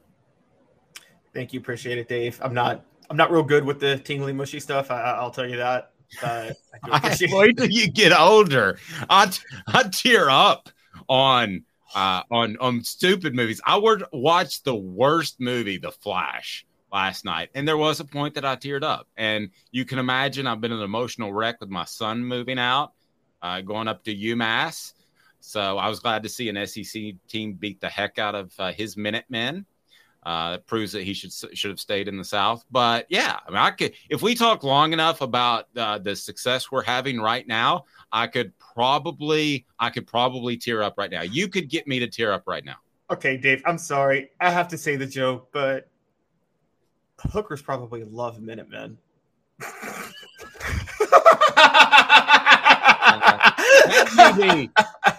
Thank 1.32 1.52
you. 1.52 1.60
Appreciate 1.60 1.98
it, 1.98 2.08
Dave. 2.08 2.40
I'm 2.42 2.52
not 2.52 2.84
I'm 3.12 3.18
not 3.18 3.30
real 3.30 3.42
good 3.42 3.66
with 3.66 3.78
the 3.78 3.98
tingly 3.98 4.32
mushy 4.32 4.58
stuff. 4.58 4.90
I, 4.90 5.22
will 5.22 5.30
tell 5.30 5.46
you 5.46 5.58
that. 5.58 5.90
But 6.22 6.56
I 6.82 7.18
wait 7.30 7.56
till 7.58 7.70
you 7.70 7.90
get 7.90 8.18
older. 8.18 8.78
I 9.10 9.30
I 9.66 9.82
tear 9.82 10.30
up 10.30 10.70
on 11.10 11.64
uh, 11.94 12.22
on 12.30 12.56
on 12.56 12.82
stupid 12.84 13.34
movies. 13.34 13.60
I 13.66 13.76
would 13.76 14.04
watch 14.14 14.62
the 14.62 14.74
worst 14.74 15.40
movie, 15.40 15.76
The 15.76 15.92
Flash, 15.92 16.64
last 16.90 17.26
night, 17.26 17.50
and 17.54 17.68
there 17.68 17.76
was 17.76 18.00
a 18.00 18.06
point 18.06 18.36
that 18.36 18.46
I 18.46 18.56
teared 18.56 18.82
up. 18.82 19.08
And 19.14 19.50
you 19.72 19.84
can 19.84 19.98
imagine 19.98 20.46
I've 20.46 20.62
been 20.62 20.72
an 20.72 20.80
emotional 20.80 21.34
wreck 21.34 21.60
with 21.60 21.68
my 21.68 21.84
son 21.84 22.24
moving 22.24 22.58
out, 22.58 22.94
uh, 23.42 23.60
going 23.60 23.88
up 23.88 24.04
to 24.04 24.16
UMass. 24.16 24.94
So 25.40 25.76
I 25.76 25.90
was 25.90 26.00
glad 26.00 26.22
to 26.22 26.30
see 26.30 26.48
an 26.48 26.66
SEC 26.66 27.12
team 27.28 27.52
beat 27.52 27.78
the 27.82 27.90
heck 27.90 28.18
out 28.18 28.34
of 28.34 28.54
uh, 28.58 28.72
his 28.72 28.96
Minutemen. 28.96 29.66
Uh, 30.24 30.52
that 30.52 30.66
proves 30.68 30.92
that 30.92 31.02
he 31.02 31.14
should 31.14 31.32
should 31.32 31.70
have 31.70 31.80
stayed 31.80 32.06
in 32.06 32.16
the 32.16 32.24
South. 32.24 32.64
But 32.70 33.06
yeah, 33.08 33.40
I 33.44 33.50
mean, 33.50 33.58
I 33.58 33.72
could 33.72 33.92
if 34.08 34.22
we 34.22 34.36
talk 34.36 34.62
long 34.62 34.92
enough 34.92 35.20
about 35.20 35.66
uh, 35.76 35.98
the 35.98 36.14
success 36.14 36.70
we're 36.70 36.84
having 36.84 37.20
right 37.20 37.46
now, 37.46 37.86
I 38.12 38.28
could 38.28 38.52
probably 38.58 39.66
I 39.80 39.90
could 39.90 40.06
probably 40.06 40.56
tear 40.56 40.80
up 40.82 40.94
right 40.96 41.10
now. 41.10 41.22
You 41.22 41.48
could 41.48 41.68
get 41.68 41.88
me 41.88 41.98
to 41.98 42.06
tear 42.06 42.32
up 42.32 42.44
right 42.46 42.64
now. 42.64 42.76
Okay, 43.10 43.36
Dave, 43.36 43.62
I'm 43.66 43.78
sorry. 43.78 44.30
I 44.40 44.50
have 44.50 44.68
to 44.68 44.78
say 44.78 44.94
the 44.94 45.06
joke, 45.06 45.48
but 45.52 45.88
hookers 47.18 47.60
probably 47.60 48.04
love 48.04 48.40
Minutemen. 48.40 48.98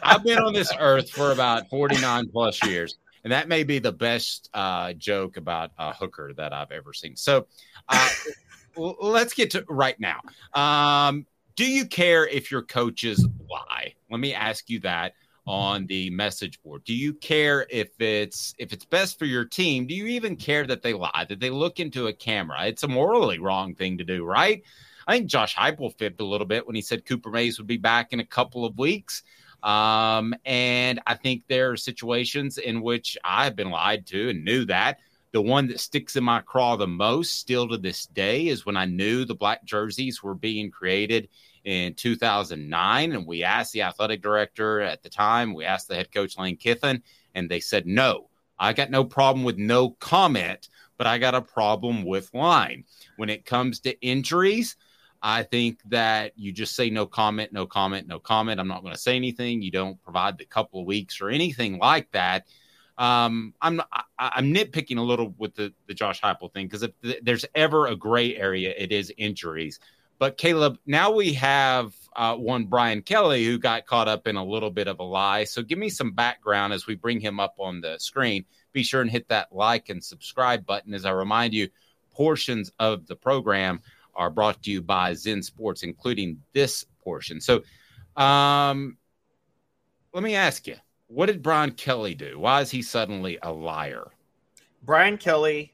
I've 0.01 0.23
been 0.23 0.39
on 0.39 0.53
this 0.53 0.71
earth 0.79 1.09
for 1.09 1.31
about 1.31 1.69
49 1.69 2.29
plus 2.29 2.63
years 2.63 2.97
and 3.23 3.31
that 3.31 3.47
may 3.47 3.63
be 3.63 3.79
the 3.79 3.91
best 3.91 4.49
uh, 4.53 4.93
joke 4.93 5.37
about 5.37 5.71
a 5.77 5.93
hooker 5.93 6.33
that 6.35 6.53
I've 6.53 6.71
ever 6.71 6.93
seen. 6.93 7.15
So, 7.15 7.47
uh, 7.89 8.09
let's 8.75 9.33
get 9.33 9.51
to 9.51 9.65
right 9.69 9.99
now. 9.99 10.21
Um, 10.53 11.25
do 11.55 11.65
you 11.65 11.85
care 11.85 12.27
if 12.27 12.51
your 12.51 12.63
coaches 12.63 13.27
lie? 13.49 13.93
Let 14.09 14.19
me 14.19 14.33
ask 14.33 14.69
you 14.69 14.79
that 14.81 15.13
on 15.45 15.85
the 15.87 16.09
message 16.09 16.61
board. 16.63 16.83
Do 16.83 16.93
you 16.93 17.13
care 17.13 17.67
if 17.69 17.89
it's 17.99 18.55
if 18.57 18.73
it's 18.73 18.85
best 18.85 19.19
for 19.19 19.25
your 19.25 19.45
team? 19.45 19.85
Do 19.85 19.93
you 19.93 20.07
even 20.07 20.35
care 20.35 20.65
that 20.65 20.81
they 20.81 20.93
lie? 20.93 21.25
That 21.27 21.39
they 21.39 21.49
look 21.49 21.79
into 21.79 22.07
a 22.07 22.13
camera? 22.13 22.65
It's 22.65 22.83
a 22.83 22.87
morally 22.87 23.39
wrong 23.39 23.75
thing 23.75 23.97
to 23.97 24.03
do, 24.03 24.25
right? 24.25 24.63
I 25.05 25.17
think 25.17 25.29
Josh 25.29 25.55
Heupel 25.55 25.93
fibbed 25.97 26.21
a 26.21 26.25
little 26.25 26.47
bit 26.47 26.65
when 26.65 26.75
he 26.75 26.81
said 26.81 27.05
Cooper 27.05 27.29
Mays 27.29 27.57
would 27.57 27.67
be 27.67 27.77
back 27.77 28.13
in 28.13 28.21
a 28.21 28.25
couple 28.25 28.65
of 28.65 28.77
weeks. 28.77 29.23
Um, 29.63 30.35
and 30.45 30.99
I 31.07 31.15
think 31.15 31.43
there 31.47 31.71
are 31.71 31.77
situations 31.77 32.57
in 32.57 32.81
which 32.81 33.17
I've 33.23 33.55
been 33.55 33.71
lied 33.71 34.05
to 34.07 34.29
and 34.29 34.43
knew 34.43 34.65
that. 34.65 34.99
The 35.31 35.41
one 35.41 35.67
that 35.69 35.79
sticks 35.79 36.15
in 36.15 36.23
my 36.23 36.41
craw 36.41 36.75
the 36.75 36.85
most, 36.85 37.39
still 37.39 37.67
to 37.69 37.77
this 37.77 38.05
day, 38.05 38.47
is 38.49 38.65
when 38.65 38.77
I 38.77 38.85
knew 38.85 39.25
the 39.25 39.33
black 39.33 39.63
jerseys 39.63 40.21
were 40.21 40.35
being 40.35 40.69
created 40.69 41.29
in 41.63 41.95
2009. 41.95 43.13
And 43.13 43.25
we 43.25 43.43
asked 43.43 43.73
the 43.73 43.81
athletic 43.81 44.21
director 44.21 44.81
at 44.81 45.01
the 45.01 45.09
time, 45.09 45.53
we 45.53 45.65
asked 45.65 45.87
the 45.87 45.95
head 45.95 46.11
coach, 46.11 46.37
Lane 46.37 46.57
Kiffin, 46.57 47.01
and 47.33 47.49
they 47.49 47.61
said, 47.61 47.87
no, 47.87 48.29
I 48.59 48.73
got 48.73 48.91
no 48.91 49.03
problem 49.03 49.43
with 49.43 49.57
no 49.57 49.91
comment, 49.91 50.69
but 50.97 51.07
I 51.07 51.17
got 51.17 51.35
a 51.35 51.41
problem 51.41 52.03
with 52.03 52.33
line. 52.33 52.83
When 53.17 53.29
it 53.29 53.45
comes 53.45 53.79
to 53.81 53.99
injuries, 54.01 54.75
I 55.25 55.43
think 55.43 55.79
that 55.85 56.33
you 56.35 56.51
just 56.51 56.75
say 56.75 56.89
no 56.89 57.05
comment, 57.05 57.53
no 57.53 57.65
comment, 57.65 58.07
no 58.07 58.19
comment. 58.19 58.59
I'm 58.59 58.67
not 58.67 58.81
going 58.81 58.93
to 58.93 58.99
say 58.99 59.15
anything. 59.15 59.61
You 59.61 59.71
don't 59.71 60.03
provide 60.03 60.37
the 60.37 60.43
couple 60.43 60.81
of 60.81 60.85
weeks 60.85 61.21
or 61.21 61.29
anything 61.29 61.79
like 61.79 62.11
that. 62.11 62.45
Um, 62.97 63.53
I'm 63.61 63.79
I, 63.79 64.03
I'm 64.19 64.53
nitpicking 64.53 64.97
a 64.97 65.01
little 65.01 65.33
with 65.37 65.55
the 65.55 65.73
the 65.87 65.93
Josh 65.93 66.21
Heupel 66.21 66.53
thing 66.53 66.67
because 66.67 66.83
if 66.83 66.91
th- 67.01 67.21
there's 67.23 67.45
ever 67.55 67.87
a 67.87 67.95
gray 67.95 68.35
area, 68.35 68.73
it 68.77 68.91
is 68.91 69.13
injuries. 69.17 69.79
But 70.19 70.37
Caleb, 70.37 70.77
now 70.85 71.11
we 71.11 71.33
have 71.33 71.95
uh, 72.15 72.35
one 72.35 72.65
Brian 72.65 73.01
Kelly 73.01 73.45
who 73.45 73.57
got 73.57 73.85
caught 73.85 74.07
up 74.07 74.27
in 74.27 74.35
a 74.35 74.43
little 74.43 74.69
bit 74.69 74.87
of 74.87 74.99
a 74.99 75.03
lie. 75.03 75.45
So 75.45 75.63
give 75.63 75.79
me 75.79 75.89
some 75.89 76.11
background 76.11 76.73
as 76.73 76.85
we 76.85 76.95
bring 76.95 77.19
him 77.19 77.39
up 77.39 77.55
on 77.59 77.81
the 77.81 77.97
screen. 77.97 78.45
Be 78.73 78.83
sure 78.83 79.01
and 79.01 79.09
hit 79.09 79.29
that 79.29 79.53
like 79.53 79.89
and 79.89 80.03
subscribe 80.03 80.65
button 80.65 80.93
as 80.93 81.05
I 81.05 81.11
remind 81.11 81.53
you 81.53 81.69
portions 82.11 82.71
of 82.77 83.07
the 83.07 83.15
program 83.15 83.81
are 84.15 84.29
brought 84.29 84.61
to 84.63 84.71
you 84.71 84.81
by 84.81 85.13
Zen 85.13 85.41
Sports, 85.41 85.83
including 85.83 86.41
this 86.53 86.85
portion. 87.03 87.41
So, 87.41 87.63
um, 88.15 88.97
let 90.13 90.23
me 90.23 90.35
ask 90.35 90.67
you, 90.67 90.75
what 91.07 91.27
did 91.27 91.41
Brian 91.41 91.71
Kelly 91.71 92.15
do? 92.15 92.39
Why 92.39 92.61
is 92.61 92.71
he 92.71 92.81
suddenly 92.81 93.37
a 93.41 93.51
liar? 93.51 94.11
Brian 94.83 95.17
Kelly 95.17 95.73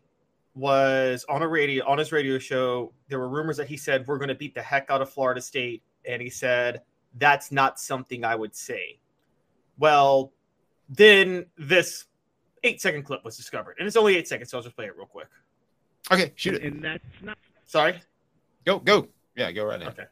was 0.55 1.25
on 1.29 1.41
a 1.41 1.47
radio 1.47 1.85
on 1.85 1.97
his 1.97 2.11
radio 2.11 2.37
show. 2.37 2.93
There 3.07 3.19
were 3.19 3.29
rumors 3.29 3.57
that 3.57 3.67
he 3.67 3.77
said 3.77 4.07
we're 4.07 4.17
going 4.17 4.29
to 4.29 4.35
beat 4.35 4.55
the 4.55 4.61
heck 4.61 4.89
out 4.89 5.01
of 5.01 5.09
Florida 5.09 5.41
State, 5.41 5.83
and 6.05 6.21
he 6.21 6.29
said 6.29 6.81
that's 7.17 7.51
not 7.51 7.79
something 7.79 8.23
I 8.23 8.35
would 8.35 8.55
say. 8.55 8.99
Well, 9.77 10.33
then 10.89 11.45
this 11.57 12.05
eight 12.63 12.81
second 12.81 13.03
clip 13.03 13.23
was 13.23 13.37
discovered, 13.37 13.75
and 13.79 13.87
it's 13.87 13.97
only 13.97 14.15
eight 14.15 14.27
seconds, 14.27 14.51
so 14.51 14.57
I'll 14.57 14.63
just 14.63 14.75
play 14.75 14.85
it 14.85 14.95
real 14.95 15.05
quick. 15.05 15.29
Okay, 16.11 16.31
shoot 16.35 16.55
it. 16.55 16.63
And 16.63 16.83
that's 16.83 17.03
not 17.21 17.37
Sorry. 17.69 18.01
Go 18.69 18.77
go. 18.77 19.07
Yeah, 19.35 19.51
go 19.51 19.65
right 19.65 19.81
ahead. 19.81 19.93
Okay. 19.93 20.07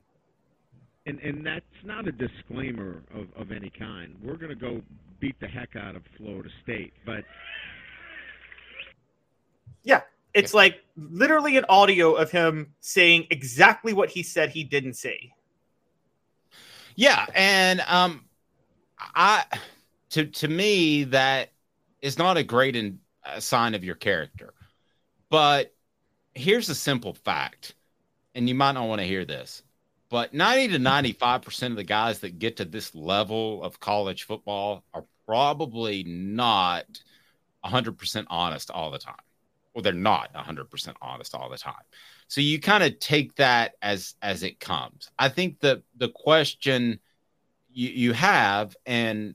and 1.05 1.19
and 1.19 1.45
that's 1.45 1.63
not 1.83 2.07
a 2.07 2.11
disclaimer 2.11 3.03
of, 3.13 3.27
of 3.39 3.51
any 3.51 3.69
kind. 3.69 4.15
We're 4.23 4.35
going 4.35 4.49
to 4.49 4.55
go 4.55 4.81
beat 5.19 5.39
the 5.39 5.47
heck 5.47 5.75
out 5.75 5.95
of 5.95 6.01
Florida 6.17 6.49
State, 6.63 6.91
but 7.05 7.23
Yeah, 9.83 10.01
it's 10.33 10.55
like 10.55 10.81
literally 10.95 11.55
an 11.57 11.65
audio 11.69 12.15
of 12.15 12.31
him 12.31 12.73
saying 12.79 13.27
exactly 13.29 13.93
what 13.93 14.09
he 14.09 14.23
said 14.23 14.49
he 14.49 14.63
didn't 14.63 14.95
say. 14.95 15.33
Yeah, 16.95 17.27
and 17.35 17.79
um, 17.81 18.25
I 18.97 19.45
to 20.09 20.25
to 20.25 20.47
me 20.47 21.03
that 21.03 21.51
is 22.01 22.17
not 22.17 22.37
a 22.37 22.43
great 22.43 22.75
in, 22.75 23.01
uh, 23.23 23.39
sign 23.39 23.75
of 23.75 23.83
your 23.83 23.93
character. 23.93 24.55
But 25.29 25.75
here's 26.33 26.69
a 26.69 26.75
simple 26.75 27.13
fact, 27.13 27.75
and 28.37 28.47
you 28.47 28.53
might 28.53 28.73
not 28.73 28.87
want 28.87 29.01
to 29.01 29.07
hear 29.07 29.25
this, 29.25 29.63
but 30.09 30.33
ninety 30.33 30.71
to 30.71 30.79
ninety 30.79 31.11
five 31.11 31.41
percent 31.41 31.71
of 31.71 31.77
the 31.77 31.83
guys 31.83 32.19
that 32.19 32.39
get 32.39 32.57
to 32.57 32.65
this 32.65 32.93
level 32.93 33.63
of 33.63 33.79
college 33.79 34.23
football 34.23 34.83
are 34.93 35.03
probably 35.25 36.03
not 36.03 36.85
hundred 37.63 37.97
percent 37.97 38.27
honest 38.29 38.71
all 38.71 38.91
the 38.91 38.99
time. 38.99 39.15
Well, 39.73 39.81
they're 39.81 39.91
not 39.91 40.33
hundred 40.35 40.69
percent 40.69 40.97
honest 41.01 41.35
all 41.35 41.49
the 41.49 41.57
time. 41.57 41.73
So 42.27 42.39
you 42.39 42.61
kind 42.61 42.83
of 42.83 42.99
take 42.99 43.35
that 43.35 43.73
as 43.81 44.13
as 44.21 44.43
it 44.43 44.59
comes. 44.59 45.09
I 45.17 45.29
think 45.29 45.59
the 45.59 45.81
the 45.97 46.09
question 46.09 46.99
you, 47.71 47.89
you 47.89 48.13
have, 48.13 48.75
and 48.85 49.33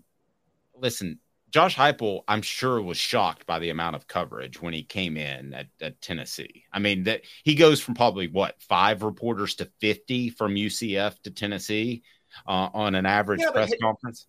listen, 0.77 1.19
Josh 1.53 1.77
Heupel, 1.77 2.23
I'm 2.27 2.41
sure 2.41 2.81
was 2.81 2.97
shocked 2.97 3.47
by 3.47 3.59
the 3.59 3.69
amount 3.69 3.95
of 3.95 4.09
coverage 4.09 4.61
when 4.61 4.73
he 4.73 4.83
came 4.83 5.19
in 5.19 5.53
at, 5.53 5.67
at 5.83 6.01
Tennessee. 6.01 6.65
I 6.73 6.79
mean, 6.79 7.05
that 7.05 7.23
he 7.45 7.55
goes 7.55 7.79
from 7.79 7.95
probably 7.95 8.27
what 8.27 8.61
five 8.63 9.03
reporters 9.03 9.55
to 9.57 9.71
50 9.81 10.31
from 10.31 10.55
UCF 10.55 11.21
to 11.23 11.31
Tennessee 11.31 12.03
uh, 12.49 12.71
on 12.73 12.95
an 12.95 13.05
average 13.05 13.41
Yeah, 13.41 13.49
but 13.49 13.55
press 13.55 13.73
conference. 13.81 14.27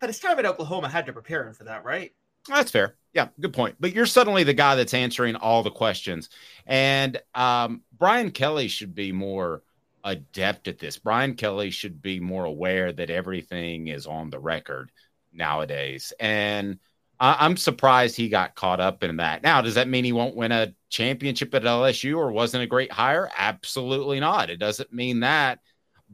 But 0.00 0.10
his 0.10 0.18
time 0.18 0.38
at 0.38 0.44
Oklahoma 0.44 0.90
had 0.90 1.06
to 1.06 1.14
prepare 1.14 1.48
him 1.48 1.54
for 1.54 1.64
that, 1.64 1.84
right? 1.84 2.12
That's 2.46 2.70
fair. 2.70 2.96
Yeah, 3.14 3.28
good 3.40 3.54
point. 3.54 3.76
But 3.80 3.94
you're 3.94 4.06
suddenly 4.06 4.44
the 4.44 4.54
guy 4.54 4.74
that's 4.74 4.94
answering 4.94 5.36
all 5.36 5.62
the 5.62 5.70
questions. 5.70 6.28
And 6.66 7.20
um, 7.34 7.82
Brian 7.98 8.30
Kelly 8.30 8.68
should 8.68 8.94
be 8.94 9.12
more 9.12 9.62
adept 10.04 10.68
at 10.68 10.78
this. 10.78 10.98
Brian 10.98 11.34
Kelly 11.34 11.70
should 11.70 12.02
be 12.02 12.20
more 12.20 12.44
aware 12.44 12.92
that 12.92 13.10
everything 13.10 13.88
is 13.88 14.06
on 14.06 14.28
the 14.30 14.38
record 14.38 14.90
nowadays. 15.32 16.12
And 16.20 16.78
I- 17.18 17.44
I'm 17.44 17.56
surprised 17.56 18.16
he 18.16 18.28
got 18.28 18.54
caught 18.54 18.80
up 18.80 19.02
in 19.02 19.16
that. 19.18 19.42
Now, 19.42 19.60
does 19.60 19.74
that 19.74 19.88
mean 19.88 20.04
he 20.04 20.12
won't 20.12 20.36
win 20.36 20.52
a 20.52 20.74
championship 20.88 21.54
at 21.54 21.64
LSU 21.64 22.16
or 22.18 22.32
wasn't 22.32 22.62
a 22.62 22.66
great 22.66 22.90
hire? 22.90 23.30
Absolutely 23.36 24.20
not. 24.20 24.50
It 24.50 24.58
doesn't 24.58 24.92
mean 24.92 25.20
that. 25.20 25.60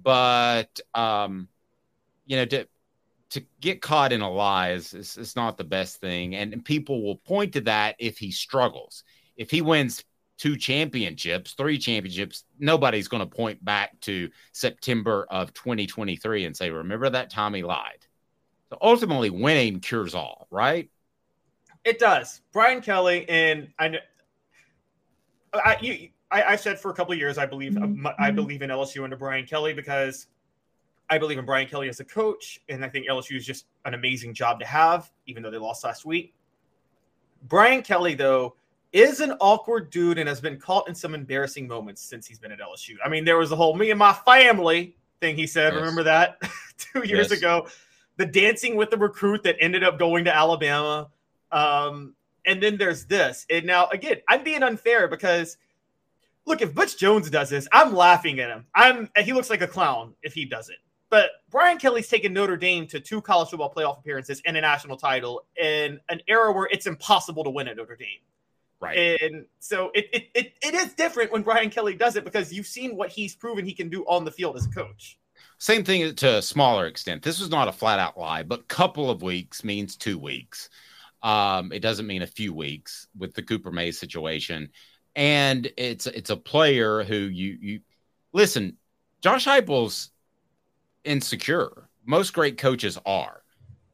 But, 0.01 0.81
um, 0.95 1.49
you 2.27 2.37
know, 2.37 2.45
to, 2.47 2.67
to 3.31 3.45
get 3.61 3.81
caught 3.81 4.13
in 4.13 4.21
a 4.21 4.31
lie 4.31 4.73
is, 4.73 4.95
is, 4.95 5.17
is 5.17 5.37
not 5.37 5.57
the 5.57 5.65
best 5.65 6.01
thing. 6.01 6.35
And, 6.35 6.65
people 6.65 7.03
will 7.03 7.17
point 7.17 7.53
to 7.55 7.61
that 7.63 7.97
if 7.99 8.19
he 8.19 8.31
struggles. 8.31 9.05
If 9.37 9.51
he 9.51 9.63
wins 9.63 10.05
two 10.39 10.57
championships, 10.57 11.53
three 11.53 11.79
championships, 11.79 12.45
nobody's 12.59 13.09
going 13.09 13.29
to 13.29 13.37
point 13.37 13.65
back 13.65 13.99
to 14.03 14.31
September 14.53 15.27
of 15.31 15.55
2023 15.55 16.45
and 16.45 16.57
say, 16.57 16.71
remember 16.71 17.09
that 17.11 17.31
he 17.55 17.63
lied. 17.63 18.06
So 18.71 18.79
ultimately, 18.81 19.31
winning 19.31 19.81
cures 19.81 20.15
all, 20.15 20.49
right? 20.51 20.91
It 21.85 21.99
does. 21.99 22.41
Brian 22.53 22.81
Kelly 22.81 23.29
and 23.29 23.69
I 23.79 23.89
know 23.89 23.99
I 25.55 25.77
you 25.81 26.09
I, 26.33 26.43
I've 26.43 26.61
said 26.61 26.81
for 26.81 26.91
a 26.91 26.95
couple 26.95 27.13
of 27.13 27.19
years 27.19 27.39
I 27.39 27.47
believe 27.47 27.73
mm-hmm. 27.73 28.07
um, 28.07 28.15
I 28.19 28.29
mm-hmm. 28.29 28.37
believe 28.37 28.63
in 28.63 28.71
LSU 28.71 29.05
under 29.05 29.17
Brian 29.17 29.47
Kelly 29.47 29.73
because 29.73 30.27
I 31.09 31.19
believe 31.19 31.39
in 31.39 31.45
Brian 31.45 31.69
Kelly 31.69 31.89
as 31.89 32.01
a 32.01 32.05
coach, 32.05 32.61
and 32.69 32.85
I 32.85 32.89
think 32.89 33.07
LSU 33.07 33.37
is 33.37 33.47
just 33.47 33.67
an 33.85 33.95
amazing 33.95 34.35
job 34.35 34.59
to 34.61 34.67
have, 34.67 35.11
even 35.27 35.43
though 35.43 35.51
they 35.51 35.59
lost 35.59 35.85
last 35.85 36.05
week. 36.05 36.35
Brian 37.45 37.83
Kelly, 37.83 38.15
though, 38.15 38.57
is 38.93 39.21
an 39.21 39.33
awkward 39.41 39.91
dude 39.91 40.19
and 40.19 40.29
has 40.29 40.41
been 40.41 40.59
caught 40.59 40.89
in 40.89 40.95
some 40.95 41.15
embarrassing 41.15 41.69
moments 41.69 42.03
since 42.03 42.27
he's 42.27 42.39
been 42.39 42.51
at 42.51 42.59
LSU. 42.59 42.97
I 43.05 43.09
mean, 43.09 43.25
there 43.25 43.39
was 43.39 43.51
the 43.51 43.57
whole 43.57 43.77
me 43.77 43.91
and 43.91 43.99
my 43.99 44.13
family 44.13 44.97
thing 45.21 45.37
he 45.37 45.47
said. 45.47 45.73
Yes. 45.73 45.81
Remember 45.81 46.03
that 46.03 46.41
two 46.79 47.07
years 47.07 47.31
Yes. 47.31 47.39
ago? 47.39 47.69
The 48.17 48.27
dancing 48.27 48.77
with 48.77 48.91
the 48.91 48.97
recruit 48.97 49.43
that 49.45 49.57
ended 49.61 49.85
up 49.85 49.99
going 49.99 50.25
to 50.25 50.35
Alabama. 50.35 51.09
Um, 51.53 52.15
and 52.47 52.63
then 52.63 52.79
there's 52.79 53.05
this. 53.07 53.47
And 53.51 53.67
now, 53.67 53.89
again, 53.89 54.19
I'm 54.29 54.43
being 54.43 54.63
unfair 54.63 55.09
because 55.09 55.59
look, 56.47 56.63
if 56.63 56.75
Butch 56.75 56.97
Jones 56.97 57.29
does 57.29 57.51
this, 57.51 57.69
I'm 57.73 57.95
laughing 57.95 58.41
at 58.41 58.49
him. 58.49 58.67
I'm 58.75 59.11
he 59.19 59.33
looks 59.33 59.51
like 59.51 59.61
a 59.61 59.67
clown 59.67 60.15
if 60.23 60.33
he 60.33 60.45
does 60.45 60.69
it. 60.69 60.79
But 61.09 61.31
Brian 61.51 61.79
Kelly's 61.79 62.09
taken 62.09 62.33
Notre 62.33 62.57
Dame 62.57 62.87
to 62.89 62.99
two 62.99 63.21
college 63.21 63.51
football 63.51 63.73
playoff 63.73 63.99
appearances 63.99 64.43
and 64.45 64.57
a 64.57 64.61
national 64.61 64.97
title 64.97 65.45
in 65.57 66.01
an 66.09 66.21
era 66.27 66.53
where 66.53 66.69
it's 66.71 66.87
impossible 66.87 67.45
to 67.45 67.51
win 67.51 67.69
at 67.69 67.77
Notre 67.77 67.97
Dame. 67.97 68.09
Right. 68.81 69.21
And 69.23 69.47
so 69.59 69.91
it, 69.95 70.09
it, 70.13 70.29
it, 70.35 70.53
it 70.63 70.75
is 70.75 70.93
different 70.95 71.33
when 71.33 71.43
Brian 71.43 71.71
Kelly 71.71 71.95
does 71.95 72.17
it 72.17 72.25
because 72.25 72.53
you've 72.53 72.67
seen 72.67 72.97
what 72.97 73.09
he's 73.09 73.35
proven 73.35 73.65
he 73.65 73.73
can 73.73 73.89
do 73.89 74.05
on 74.05 74.25
the 74.25 74.31
field 74.31 74.57
as 74.57 74.67
a 74.67 74.71
coach. 74.71 75.19
Same 75.59 75.85
thing 75.85 76.15
to 76.15 76.37
a 76.37 76.43
smaller 76.43 76.87
extent. 76.87 77.23
This 77.23 77.41
was 77.41 77.51
not 77.51 77.69
a 77.69 77.73
flat 77.73 77.99
out 77.99 78.19
lie, 78.19 78.43
but 78.43 78.69
couple 78.69 79.11
of 79.11 79.23
weeks 79.23 79.65
means 79.65 79.97
two 79.97 80.19
weeks. 80.19 80.69
Um, 81.23 81.73
it 81.73 81.81
doesn't 81.81 82.07
mean 82.07 82.23
a 82.23 82.27
few 82.27 82.53
weeks 82.53 83.09
with 83.17 83.35
the 83.35 83.43
Cooper 83.43 83.73
Mays 83.73 83.99
situation. 83.99 84.71
And 85.15 85.71
it's 85.79 86.07
it's 86.07 86.31
a 86.31 86.37
player 86.37 87.03
who 87.03 87.17
you 87.17 87.59
you 87.61 87.81
listen, 88.35 88.77
Josh 89.23 89.47
Heupel's 89.47 90.11
insecure. 91.05 91.89
Most 92.05 92.35
great 92.35 92.59
coaches 92.59 92.99
are. 93.07 93.43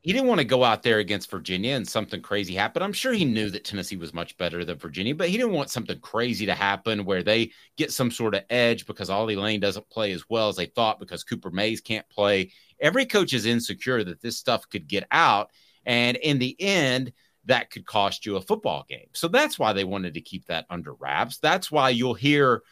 He 0.03 0.13
didn't 0.13 0.27
want 0.27 0.41
to 0.41 0.45
go 0.45 0.65
out 0.65 0.83
there 0.83 0.99
against 0.99 1.31
Virginia 1.31 1.75
and 1.75 1.87
something 1.87 2.21
crazy 2.21 2.55
happen. 2.55 2.83
I'm 2.83 2.93
sure 2.93 3.13
he 3.13 3.25
knew 3.25 3.51
that 3.51 3.65
Tennessee 3.65 3.97
was 3.97 4.13
much 4.13 4.37
better 4.37 4.65
than 4.65 4.77
Virginia, 4.77 5.15
but 5.15 5.29
he 5.29 5.37
didn't 5.37 5.53
want 5.53 5.71
something 5.71 6.01
crazy 6.01 6.45
to 6.47 6.55
happen 6.55 7.05
where 7.05 7.23
they 7.23 7.53
get 7.77 7.93
some 7.93 8.11
sort 8.11 8.35
of 8.35 8.43
edge 8.51 8.85
because 8.85 9.11
Ollie 9.11 9.37
Lane 9.37 9.61
doesn't 9.61 9.89
play 9.91 10.11
as 10.11 10.25
well 10.29 10.49
as 10.49 10.57
they 10.57 10.67
thought 10.67 10.99
because 10.99 11.23
Cooper 11.23 11.53
Mays 11.53 11.81
can't 11.81 12.09
play. 12.09 12.51
Every 12.81 13.07
coach 13.07 13.33
is 13.33 13.47
insecure 13.47 14.03
that 14.03 14.21
this 14.21 14.37
stuff 14.37 14.69
could 14.69 14.89
get 14.89 15.07
out. 15.13 15.51
And 15.87 16.17
in 16.17 16.41
the 16.41 16.57
end, 16.61 17.13
that 17.45 17.71
could 17.71 17.87
cost 17.87 18.27
you 18.27 18.37
a 18.37 18.41
football 18.41 18.85
game. 18.89 19.09
So 19.13 19.29
that's 19.29 19.57
why 19.57 19.73
they 19.73 19.85
wanted 19.85 20.15
to 20.15 20.21
keep 20.21 20.47
that 20.47 20.67
under 20.69 20.95
wraps. 20.95 21.39
That's 21.39 21.71
why 21.71 21.91
you'll 21.91 22.15
hear 22.15 22.63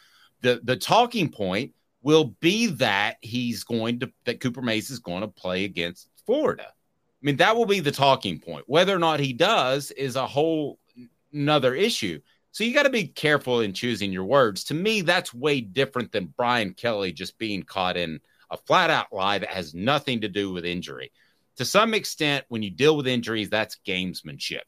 the 0.42 0.60
the 0.62 0.76
talking 0.76 1.30
point 1.30 1.74
will 2.02 2.36
be 2.40 2.66
that 2.66 3.16
he's 3.20 3.64
going 3.64 4.00
to 4.00 4.12
that 4.24 4.40
Cooper 4.40 4.62
Mays 4.62 4.90
is 4.90 4.98
going 4.98 5.22
to 5.22 5.28
play 5.28 5.64
against 5.64 6.08
Florida. 6.26 6.72
I 7.22 7.26
mean, 7.26 7.36
that 7.36 7.56
will 7.56 7.66
be 7.66 7.80
the 7.80 7.92
talking 7.92 8.38
point. 8.38 8.64
Whether 8.66 8.94
or 8.94 8.98
not 8.98 9.20
he 9.20 9.32
does 9.32 9.90
is 9.90 10.16
a 10.16 10.26
whole 10.26 10.78
another 11.32 11.74
issue. 11.74 12.20
So 12.52 12.64
you 12.64 12.74
got 12.74 12.82
to 12.84 12.90
be 12.90 13.06
careful 13.06 13.60
in 13.60 13.72
choosing 13.72 14.12
your 14.12 14.24
words. 14.24 14.64
To 14.64 14.74
me, 14.74 15.02
that's 15.02 15.32
way 15.32 15.60
different 15.60 16.10
than 16.10 16.34
Brian 16.36 16.74
Kelly 16.74 17.12
just 17.12 17.38
being 17.38 17.62
caught 17.62 17.96
in 17.96 18.20
a 18.50 18.56
flat 18.56 18.90
out 18.90 19.12
lie 19.12 19.38
that 19.38 19.50
has 19.50 19.74
nothing 19.74 20.22
to 20.22 20.28
do 20.28 20.52
with 20.52 20.64
injury. 20.64 21.12
To 21.56 21.64
some 21.64 21.94
extent, 21.94 22.44
when 22.48 22.62
you 22.62 22.70
deal 22.70 22.96
with 22.96 23.06
injuries, 23.06 23.50
that's 23.50 23.78
gamesmanship. 23.86 24.62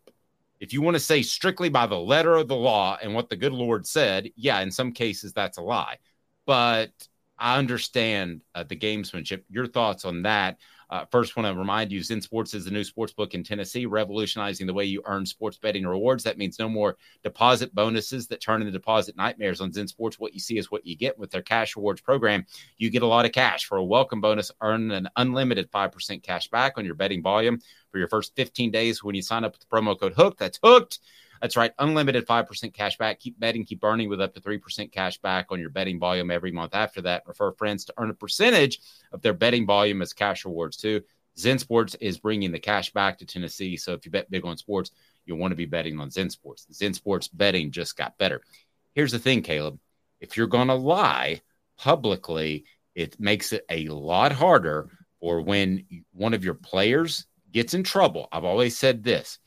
If 0.60 0.72
you 0.72 0.80
want 0.80 0.94
to 0.94 1.00
say 1.00 1.22
strictly 1.22 1.70
by 1.70 1.86
the 1.86 1.98
letter 1.98 2.36
of 2.36 2.46
the 2.46 2.54
law 2.54 2.96
and 3.02 3.14
what 3.14 3.28
the 3.28 3.36
good 3.36 3.52
Lord 3.52 3.84
said, 3.84 4.30
yeah, 4.36 4.60
in 4.60 4.70
some 4.70 4.92
cases 4.92 5.32
that's 5.32 5.58
a 5.58 5.62
lie. 5.62 5.98
But 6.46 6.92
I 7.36 7.58
understand 7.58 8.42
uh, 8.54 8.62
the 8.62 8.76
gamesmanship. 8.76 9.42
Your 9.50 9.66
thoughts 9.66 10.04
on 10.04 10.22
that? 10.22 10.58
Uh, 10.92 11.06
first, 11.10 11.36
want 11.36 11.46
to 11.46 11.58
remind 11.58 11.90
you, 11.90 12.02
Zen 12.02 12.20
Sports 12.20 12.52
is 12.52 12.66
the 12.66 12.70
new 12.70 12.84
sports 12.84 13.14
book 13.14 13.32
in 13.32 13.42
Tennessee, 13.42 13.86
revolutionizing 13.86 14.66
the 14.66 14.74
way 14.74 14.84
you 14.84 15.00
earn 15.06 15.24
sports 15.24 15.56
betting 15.56 15.86
rewards. 15.86 16.22
That 16.22 16.36
means 16.36 16.58
no 16.58 16.68
more 16.68 16.98
deposit 17.24 17.74
bonuses 17.74 18.26
that 18.26 18.42
turn 18.42 18.60
into 18.60 18.72
deposit 18.72 19.16
nightmares 19.16 19.62
on 19.62 19.72
Zen 19.72 19.88
Sports. 19.88 20.18
What 20.18 20.34
you 20.34 20.40
see 20.40 20.58
is 20.58 20.70
what 20.70 20.84
you 20.84 20.94
get 20.94 21.18
with 21.18 21.30
their 21.30 21.40
cash 21.40 21.76
rewards 21.76 22.02
program. 22.02 22.44
You 22.76 22.90
get 22.90 23.00
a 23.00 23.06
lot 23.06 23.24
of 23.24 23.32
cash 23.32 23.64
for 23.64 23.78
a 23.78 23.84
welcome 23.84 24.20
bonus. 24.20 24.50
Earn 24.60 24.90
an 24.90 25.08
unlimited 25.16 25.72
5% 25.72 26.22
cash 26.22 26.50
back 26.50 26.76
on 26.76 26.84
your 26.84 26.94
betting 26.94 27.22
volume 27.22 27.58
for 27.90 27.96
your 27.96 28.08
first 28.08 28.36
15 28.36 28.70
days 28.70 29.02
when 29.02 29.14
you 29.14 29.22
sign 29.22 29.44
up 29.44 29.52
with 29.52 29.62
the 29.62 29.74
promo 29.74 29.98
code 29.98 30.12
HOOK. 30.12 30.36
That's 30.36 30.60
hooked. 30.62 30.98
That's 31.42 31.56
right, 31.56 31.72
unlimited 31.80 32.24
5% 32.24 32.72
cash 32.72 32.96
back. 32.98 33.18
Keep 33.18 33.40
betting, 33.40 33.64
keep 33.64 33.82
earning 33.82 34.08
with 34.08 34.20
up 34.20 34.32
to 34.34 34.40
3% 34.40 34.92
cash 34.92 35.18
back 35.18 35.46
on 35.50 35.58
your 35.58 35.70
betting 35.70 35.98
volume 35.98 36.30
every 36.30 36.52
month 36.52 36.72
after 36.72 37.02
that. 37.02 37.24
Refer 37.26 37.50
friends 37.50 37.84
to 37.86 37.94
earn 37.98 38.10
a 38.10 38.14
percentage 38.14 38.78
of 39.10 39.22
their 39.22 39.32
betting 39.34 39.66
volume 39.66 40.02
as 40.02 40.12
cash 40.12 40.44
rewards 40.44 40.76
too. 40.76 41.02
Zen 41.36 41.58
Sports 41.58 41.96
is 41.96 42.18
bringing 42.18 42.52
the 42.52 42.60
cash 42.60 42.92
back 42.92 43.18
to 43.18 43.26
Tennessee. 43.26 43.76
So 43.76 43.92
if 43.92 44.04
you 44.04 44.12
bet 44.12 44.30
big 44.30 44.46
on 44.46 44.56
sports, 44.56 44.92
you'll 45.26 45.38
want 45.38 45.50
to 45.50 45.56
be 45.56 45.66
betting 45.66 45.98
on 45.98 46.12
Zen 46.12 46.30
Sports. 46.30 46.68
Zen 46.72 46.94
Sports 46.94 47.26
betting 47.26 47.72
just 47.72 47.96
got 47.96 48.16
better. 48.18 48.42
Here's 48.94 49.12
the 49.12 49.18
thing, 49.18 49.42
Caleb. 49.42 49.80
If 50.20 50.36
you're 50.36 50.46
going 50.46 50.68
to 50.68 50.74
lie 50.74 51.40
publicly, 51.76 52.66
it 52.94 53.18
makes 53.18 53.52
it 53.52 53.64
a 53.68 53.88
lot 53.88 54.30
harder 54.30 54.90
for 55.18 55.40
when 55.40 55.86
one 56.12 56.34
of 56.34 56.44
your 56.44 56.54
players 56.54 57.26
gets 57.50 57.74
in 57.74 57.82
trouble. 57.82 58.28
I've 58.30 58.44
always 58.44 58.78
said 58.78 59.02
this. 59.02 59.40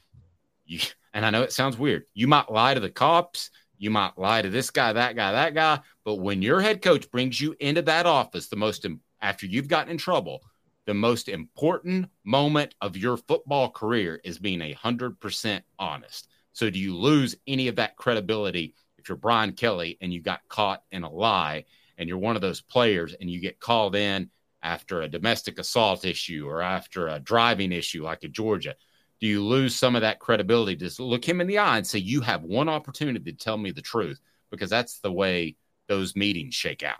You, 0.65 0.79
and 1.15 1.25
I 1.25 1.29
know 1.29 1.41
it 1.41 1.53
sounds 1.53 1.77
weird. 1.77 2.03
You 2.13 2.27
might 2.27 2.51
lie 2.51 2.73
to 2.73 2.79
the 2.81 2.89
cops, 2.89 3.49
you 3.77 3.89
might 3.89 4.17
lie 4.17 4.41
to 4.41 4.49
this 4.49 4.69
guy, 4.69 4.91
that 4.93 5.15
guy, 5.15 5.31
that 5.31 5.55
guy, 5.55 5.79
but 6.03 6.15
when 6.15 6.41
your 6.41 6.59
head 6.59 6.81
coach 6.81 7.09
brings 7.09 7.39
you 7.39 7.55
into 7.59 7.81
that 7.83 8.05
office, 8.05 8.49
the 8.49 8.57
most 8.57 8.85
after 9.21 9.45
you've 9.45 9.69
gotten 9.69 9.91
in 9.91 9.97
trouble, 9.97 10.43
the 10.85 10.93
most 10.93 11.29
important 11.29 12.09
moment 12.25 12.75
of 12.81 12.97
your 12.97 13.15
football 13.15 13.71
career 13.71 14.19
is 14.25 14.37
being 14.37 14.61
a 14.61 14.73
hundred 14.73 15.19
percent 15.19 15.63
honest. 15.79 16.27
So 16.51 16.69
do 16.69 16.77
you 16.77 16.95
lose 16.95 17.35
any 17.47 17.69
of 17.69 17.77
that 17.77 17.95
credibility 17.95 18.75
if 18.97 19.07
you're 19.07 19.17
Brian 19.17 19.53
Kelly 19.53 19.97
and 20.01 20.13
you 20.13 20.21
got 20.21 20.47
caught 20.49 20.83
in 20.91 21.03
a 21.03 21.09
lie 21.09 21.63
and 21.97 22.09
you're 22.09 22.17
one 22.17 22.35
of 22.35 22.41
those 22.41 22.59
players 22.61 23.15
and 23.19 23.29
you 23.29 23.39
get 23.39 23.61
called 23.61 23.95
in 23.95 24.29
after 24.63 25.01
a 25.01 25.07
domestic 25.07 25.59
assault 25.59 26.03
issue 26.03 26.45
or 26.47 26.61
after 26.61 27.07
a 27.07 27.19
driving 27.19 27.71
issue 27.71 28.03
like 28.03 28.23
in 28.25 28.33
Georgia? 28.33 28.75
Do 29.21 29.27
you 29.27 29.43
lose 29.43 29.75
some 29.75 29.95
of 29.95 30.01
that 30.01 30.19
credibility? 30.19 30.75
Just 30.75 30.99
look 30.99 31.23
him 31.23 31.41
in 31.41 31.47
the 31.47 31.57
eye 31.57 31.77
and 31.77 31.87
say, 31.87 31.99
You 31.99 32.21
have 32.21 32.43
one 32.43 32.69
opportunity 32.69 33.31
to 33.31 33.37
tell 33.37 33.57
me 33.57 33.71
the 33.71 33.81
truth, 33.81 34.19
because 34.51 34.69
that's 34.69 34.99
the 34.99 35.11
way 35.11 35.55
those 35.87 36.15
meetings 36.15 36.53
shake 36.53 36.83
out. 36.83 36.99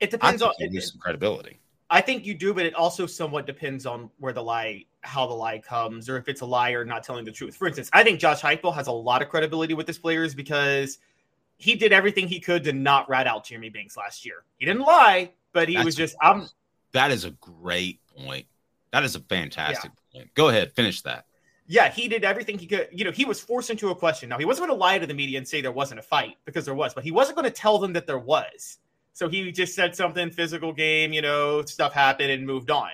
It 0.00 0.10
depends 0.10 0.42
on 0.42 0.52
lose 0.60 0.92
some 0.92 1.00
credibility. 1.00 1.58
I 1.90 2.02
think 2.02 2.26
you 2.26 2.34
do, 2.34 2.52
but 2.52 2.66
it 2.66 2.74
also 2.74 3.06
somewhat 3.06 3.46
depends 3.46 3.86
on 3.86 4.10
where 4.18 4.32
the 4.32 4.42
lie, 4.42 4.84
how 5.00 5.26
the 5.26 5.32
lie 5.32 5.58
comes, 5.58 6.08
or 6.08 6.18
if 6.18 6.28
it's 6.28 6.42
a 6.42 6.46
lie 6.46 6.72
or 6.72 6.84
not 6.84 7.02
telling 7.02 7.24
the 7.24 7.32
truth. 7.32 7.56
For 7.56 7.66
instance, 7.66 7.88
I 7.92 8.04
think 8.04 8.20
Josh 8.20 8.42
Heupel 8.42 8.74
has 8.74 8.88
a 8.88 8.92
lot 8.92 9.22
of 9.22 9.28
credibility 9.28 9.72
with 9.72 9.86
his 9.86 9.98
players 9.98 10.34
because 10.34 10.98
he 11.56 11.74
did 11.74 11.92
everything 11.92 12.28
he 12.28 12.40
could 12.40 12.62
to 12.64 12.72
not 12.72 13.08
rat 13.08 13.26
out 13.26 13.44
Jeremy 13.44 13.70
Banks 13.70 13.96
last 13.96 14.26
year. 14.26 14.44
He 14.58 14.66
didn't 14.66 14.82
lie, 14.82 15.32
but 15.52 15.68
he 15.68 15.76
That's 15.76 15.86
was 15.86 15.94
just 15.94 16.14
I'm 16.20 16.48
That 16.92 17.10
is 17.10 17.24
a 17.24 17.30
great 17.30 18.00
point. 18.14 18.46
That 18.92 19.04
is 19.04 19.14
a 19.16 19.20
fantastic 19.20 19.90
point. 20.12 20.34
Go 20.34 20.48
ahead, 20.48 20.72
finish 20.72 21.02
that. 21.02 21.26
yeah, 21.66 21.90
he 21.90 22.08
did 22.08 22.24
everything 22.24 22.58
he 22.58 22.66
could. 22.66 22.88
You 22.90 23.04
know, 23.04 23.10
he 23.10 23.24
was 23.26 23.40
forced 23.40 23.68
into 23.70 23.90
a 23.90 23.94
question. 23.94 24.28
Now, 24.30 24.38
he 24.38 24.46
wasn't 24.46 24.68
going 24.68 24.78
to 24.78 24.80
lie 24.80 24.98
to 24.98 25.06
the 25.06 25.14
media 25.14 25.36
and 25.38 25.46
say 25.46 25.60
there 25.60 25.70
wasn't 25.72 26.00
a 26.00 26.02
fight 26.02 26.36
because 26.46 26.64
there 26.64 26.74
was, 26.74 26.94
but 26.94 27.04
he 27.04 27.10
wasn't 27.10 27.36
going 27.36 27.44
to 27.50 27.54
tell 27.54 27.78
them 27.78 27.92
that 27.92 28.06
there 28.06 28.18
was. 28.18 28.78
So 29.12 29.28
he 29.28 29.52
just 29.52 29.74
said 29.74 29.94
something 29.94 30.30
physical 30.30 30.72
game, 30.72 31.12
you 31.12 31.20
know, 31.20 31.62
stuff 31.62 31.92
happened 31.92 32.30
and 32.30 32.46
moved 32.46 32.70
on. 32.70 32.92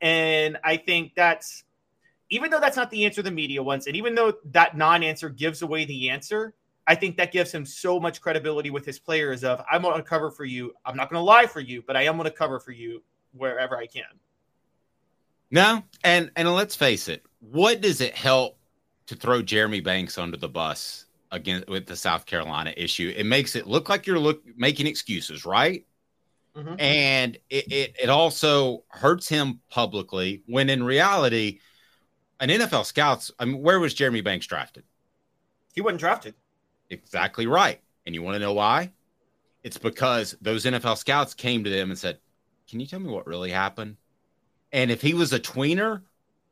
And 0.00 0.58
I 0.62 0.76
think 0.76 1.12
that's, 1.14 1.64
even 2.28 2.50
though 2.50 2.60
that's 2.60 2.76
not 2.76 2.90
the 2.90 3.06
answer 3.06 3.22
the 3.22 3.30
media 3.30 3.62
wants, 3.62 3.86
and 3.86 3.96
even 3.96 4.14
though 4.14 4.34
that 4.52 4.76
non 4.76 5.02
answer 5.02 5.30
gives 5.30 5.62
away 5.62 5.84
the 5.86 6.10
answer, 6.10 6.52
I 6.86 6.94
think 6.94 7.16
that 7.16 7.32
gives 7.32 7.52
him 7.52 7.64
so 7.64 7.98
much 7.98 8.20
credibility 8.20 8.68
with 8.68 8.84
his 8.84 8.98
players 8.98 9.44
of, 9.44 9.64
I'm 9.70 9.80
going 9.80 9.96
to 9.96 10.02
cover 10.02 10.30
for 10.30 10.44
you. 10.44 10.74
I'm 10.84 10.96
not 10.96 11.08
going 11.08 11.20
to 11.20 11.24
lie 11.24 11.46
for 11.46 11.60
you, 11.60 11.82
but 11.86 11.96
I 11.96 12.02
am 12.02 12.16
going 12.16 12.28
to 12.28 12.36
cover 12.36 12.60
for 12.60 12.72
you 12.72 13.02
wherever 13.32 13.78
I 13.78 13.86
can. 13.86 14.04
No, 15.54 15.84
and 16.02 16.32
and 16.34 16.52
let's 16.52 16.74
face 16.74 17.06
it, 17.06 17.24
what 17.38 17.80
does 17.80 18.00
it 18.00 18.12
help 18.12 18.58
to 19.06 19.14
throw 19.14 19.40
Jeremy 19.40 19.78
Banks 19.78 20.18
under 20.18 20.36
the 20.36 20.48
bus 20.48 21.04
again 21.30 21.62
with 21.68 21.86
the 21.86 21.94
South 21.94 22.26
Carolina 22.26 22.74
issue? 22.76 23.14
It 23.16 23.24
makes 23.24 23.54
it 23.54 23.68
look 23.68 23.88
like 23.88 24.04
you're 24.04 24.18
look 24.18 24.42
making 24.56 24.88
excuses, 24.88 25.46
right? 25.46 25.86
Mm-hmm. 26.56 26.74
And 26.80 27.38
it, 27.50 27.70
it 27.70 27.96
it 28.02 28.08
also 28.08 28.82
hurts 28.88 29.28
him 29.28 29.60
publicly 29.70 30.42
when 30.46 30.68
in 30.68 30.82
reality, 30.82 31.60
an 32.40 32.48
NFL 32.48 32.84
scouts. 32.84 33.30
I 33.38 33.44
mean, 33.44 33.62
where 33.62 33.78
was 33.78 33.94
Jeremy 33.94 34.22
Banks 34.22 34.48
drafted? 34.48 34.82
He 35.72 35.80
wasn't 35.80 36.00
drafted. 36.00 36.34
Exactly 36.90 37.46
right. 37.46 37.80
And 38.06 38.12
you 38.12 38.22
want 38.22 38.34
to 38.34 38.40
know 38.40 38.54
why? 38.54 38.90
It's 39.62 39.78
because 39.78 40.36
those 40.42 40.64
NFL 40.64 40.98
scouts 40.98 41.32
came 41.32 41.62
to 41.62 41.70
them 41.70 41.90
and 41.90 41.98
said, 41.98 42.18
Can 42.68 42.80
you 42.80 42.88
tell 42.88 42.98
me 42.98 43.08
what 43.08 43.28
really 43.28 43.52
happened? 43.52 43.98
And 44.74 44.90
if 44.90 45.00
he 45.00 45.14
was 45.14 45.32
a 45.32 45.40
tweener, 45.40 46.02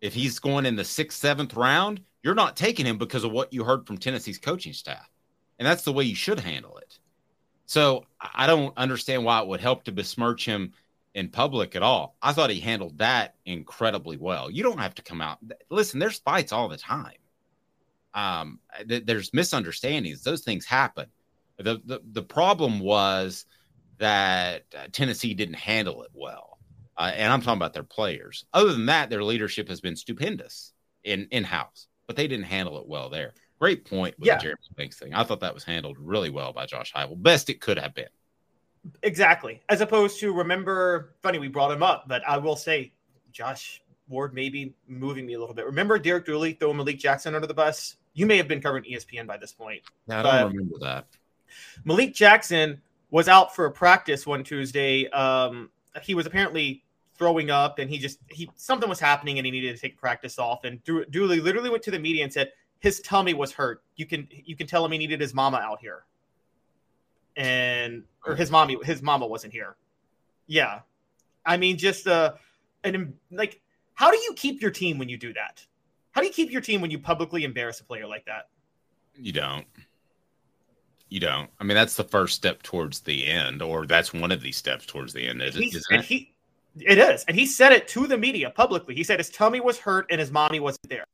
if 0.00 0.14
he's 0.14 0.38
going 0.38 0.64
in 0.64 0.76
the 0.76 0.84
sixth, 0.84 1.18
seventh 1.18 1.54
round, 1.54 2.00
you're 2.22 2.36
not 2.36 2.56
taking 2.56 2.86
him 2.86 2.96
because 2.96 3.24
of 3.24 3.32
what 3.32 3.52
you 3.52 3.64
heard 3.64 3.84
from 3.86 3.98
Tennessee's 3.98 4.38
coaching 4.38 4.72
staff. 4.72 5.10
And 5.58 5.66
that's 5.66 5.82
the 5.82 5.92
way 5.92 6.04
you 6.04 6.14
should 6.14 6.38
handle 6.38 6.78
it. 6.78 6.98
So 7.66 8.06
I 8.20 8.46
don't 8.46 8.72
understand 8.78 9.24
why 9.24 9.40
it 9.40 9.48
would 9.48 9.60
help 9.60 9.84
to 9.84 9.92
besmirch 9.92 10.46
him 10.46 10.72
in 11.14 11.30
public 11.30 11.74
at 11.74 11.82
all. 11.82 12.16
I 12.22 12.32
thought 12.32 12.50
he 12.50 12.60
handled 12.60 12.98
that 12.98 13.34
incredibly 13.44 14.16
well. 14.16 14.50
You 14.50 14.62
don't 14.62 14.78
have 14.78 14.94
to 14.94 15.02
come 15.02 15.20
out. 15.20 15.38
Listen, 15.68 15.98
there's 15.98 16.20
fights 16.20 16.52
all 16.52 16.68
the 16.68 16.76
time. 16.76 17.18
Um, 18.14 18.60
th- 18.88 19.04
there's 19.04 19.34
misunderstandings. 19.34 20.22
Those 20.22 20.42
things 20.42 20.64
happen. 20.64 21.06
The, 21.58 21.80
the 21.84 22.00
the 22.12 22.22
problem 22.22 22.78
was 22.80 23.46
that 23.98 24.62
uh, 24.76 24.86
Tennessee 24.90 25.34
didn't 25.34 25.54
handle 25.54 26.02
it 26.02 26.10
well, 26.14 26.51
uh, 27.02 27.12
and 27.14 27.32
I'm 27.32 27.40
talking 27.40 27.58
about 27.58 27.72
their 27.74 27.82
players. 27.82 28.44
Other 28.52 28.72
than 28.72 28.86
that, 28.86 29.10
their 29.10 29.24
leadership 29.24 29.68
has 29.68 29.80
been 29.80 29.96
stupendous 29.96 30.72
in 31.04 31.26
in 31.30 31.44
house, 31.44 31.88
but 32.06 32.16
they 32.16 32.28
didn't 32.28 32.46
handle 32.46 32.78
it 32.78 32.86
well 32.86 33.10
there. 33.10 33.34
Great 33.58 33.84
point 33.84 34.18
with 34.18 34.26
Yeah. 34.26 34.36
the 34.36 34.42
Jeremy 34.42 34.58
Banks 34.76 34.98
thing. 34.98 35.14
I 35.14 35.24
thought 35.24 35.40
that 35.40 35.54
was 35.54 35.64
handled 35.64 35.96
really 35.98 36.30
well 36.30 36.52
by 36.52 36.66
Josh 36.66 36.92
Heupel, 36.92 37.20
best 37.22 37.48
it 37.50 37.60
could 37.60 37.78
have 37.78 37.94
been. 37.94 38.08
Exactly. 39.02 39.62
As 39.68 39.80
opposed 39.80 40.18
to 40.20 40.32
remember, 40.32 41.14
funny 41.22 41.38
we 41.38 41.48
brought 41.48 41.70
him 41.70 41.82
up, 41.82 42.08
but 42.08 42.22
I 42.26 42.38
will 42.38 42.56
say, 42.56 42.92
Josh 43.30 43.80
Ward 44.08 44.34
may 44.34 44.48
be 44.48 44.74
moving 44.88 45.24
me 45.26 45.34
a 45.34 45.38
little 45.40 45.54
bit. 45.54 45.64
Remember 45.64 45.98
Derek 45.98 46.26
Dooley 46.26 46.54
throwing 46.54 46.76
Malik 46.76 46.98
Jackson 46.98 47.34
under 47.34 47.46
the 47.46 47.54
bus? 47.54 47.96
You 48.14 48.26
may 48.26 48.36
have 48.36 48.48
been 48.48 48.60
covering 48.60 48.84
ESPN 48.84 49.26
by 49.26 49.36
this 49.36 49.52
point. 49.52 49.82
Now, 50.06 50.20
I 50.20 50.40
don't 50.42 50.52
remember 50.52 50.78
that. 50.80 51.06
Malik 51.84 52.14
Jackson 52.14 52.80
was 53.10 53.28
out 53.28 53.54
for 53.54 53.66
a 53.66 53.70
practice 53.70 54.26
one 54.26 54.42
Tuesday. 54.42 55.08
Um, 55.10 55.70
he 56.02 56.14
was 56.14 56.26
apparently 56.26 56.82
throwing 57.22 57.50
up, 57.50 57.78
and 57.78 57.88
he 57.88 57.98
just 57.98 58.18
he 58.30 58.50
something 58.56 58.88
was 58.88 58.98
happening, 58.98 59.38
and 59.38 59.46
he 59.46 59.52
needed 59.52 59.76
to 59.76 59.80
take 59.80 59.96
practice 59.96 60.38
off. 60.40 60.64
And 60.64 60.82
Do- 60.82 61.04
Dooley 61.04 61.38
literally 61.40 61.70
went 61.70 61.84
to 61.84 61.92
the 61.92 61.98
media 62.00 62.24
and 62.24 62.32
said 62.32 62.50
his 62.80 63.00
tummy 63.00 63.32
was 63.32 63.52
hurt. 63.52 63.82
You 63.94 64.06
can 64.06 64.26
you 64.32 64.56
can 64.56 64.66
tell 64.66 64.84
him 64.84 64.90
he 64.90 64.98
needed 64.98 65.20
his 65.20 65.32
mama 65.34 65.58
out 65.58 65.78
here, 65.80 66.02
and 67.36 68.02
or 68.26 68.34
his 68.34 68.50
mommy 68.50 68.76
his 68.82 69.02
mama 69.02 69.24
wasn't 69.26 69.52
here. 69.52 69.76
Yeah, 70.48 70.80
I 71.46 71.56
mean 71.56 71.78
just 71.78 72.08
uh, 72.08 72.32
and 72.82 73.14
like 73.30 73.60
how 73.94 74.10
do 74.10 74.16
you 74.18 74.34
keep 74.36 74.60
your 74.60 74.72
team 74.72 74.98
when 74.98 75.08
you 75.08 75.16
do 75.16 75.32
that? 75.34 75.64
How 76.10 76.20
do 76.20 76.26
you 76.26 76.32
keep 76.32 76.50
your 76.50 76.60
team 76.60 76.80
when 76.80 76.90
you 76.90 76.98
publicly 76.98 77.44
embarrass 77.44 77.78
a 77.80 77.84
player 77.84 78.06
like 78.06 78.26
that? 78.26 78.48
You 79.16 79.32
don't. 79.32 79.66
You 81.08 81.20
don't. 81.20 81.50
I 81.60 81.64
mean, 81.64 81.74
that's 81.74 81.96
the 81.96 82.04
first 82.04 82.34
step 82.34 82.62
towards 82.62 83.00
the 83.00 83.26
end, 83.26 83.60
or 83.62 83.86
that's 83.86 84.14
one 84.14 84.32
of 84.32 84.40
these 84.40 84.56
steps 84.56 84.86
towards 84.86 85.12
the 85.12 85.26
end. 85.28 85.42
Is? 85.42 85.54
He's- 85.54 85.74
Isn't 85.74 86.04
he 86.04 86.31
it 86.78 86.98
is. 86.98 87.24
And 87.24 87.36
he 87.36 87.46
said 87.46 87.72
it 87.72 87.88
to 87.88 88.06
the 88.06 88.16
media 88.16 88.50
publicly. 88.50 88.94
He 88.94 89.04
said 89.04 89.18
his 89.18 89.30
tummy 89.30 89.60
was 89.60 89.78
hurt 89.78 90.06
and 90.10 90.20
his 90.20 90.30
mommy 90.30 90.60
wasn't 90.60 90.88
there. 90.88 91.04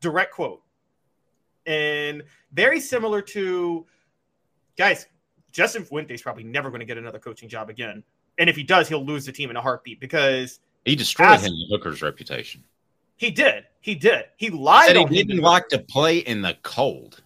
Direct 0.00 0.32
quote. 0.32 0.62
And 1.66 2.22
very 2.52 2.80
similar 2.80 3.20
to 3.22 3.86
guys 4.78 5.06
Justin 5.52 5.84
Fuente's 5.84 6.22
probably 6.22 6.44
never 6.44 6.68
going 6.70 6.80
to 6.80 6.86
get 6.86 6.98
another 6.98 7.18
coaching 7.18 7.48
job 7.48 7.70
again. 7.70 8.02
And 8.38 8.48
if 8.48 8.56
he 8.56 8.62
does 8.62 8.88
he'll 8.88 9.04
lose 9.04 9.26
the 9.26 9.32
team 9.32 9.50
in 9.50 9.56
a 9.56 9.60
heartbeat 9.60 10.00
because 10.00 10.60
He 10.84 10.94
destroyed 10.96 11.30
as- 11.30 11.42
Hendon 11.42 11.66
Hooker's 11.70 12.02
reputation. 12.02 12.62
he 13.16 13.30
did. 13.30 13.64
He 13.80 13.94
did. 13.94 14.24
He 14.36 14.50
lied 14.50 14.96
he 15.10 15.22
didn't 15.22 15.40
like 15.42 15.68
to 15.68 15.78
play 15.78 16.18
in 16.18 16.42
the 16.42 16.56
cold. 16.62 17.22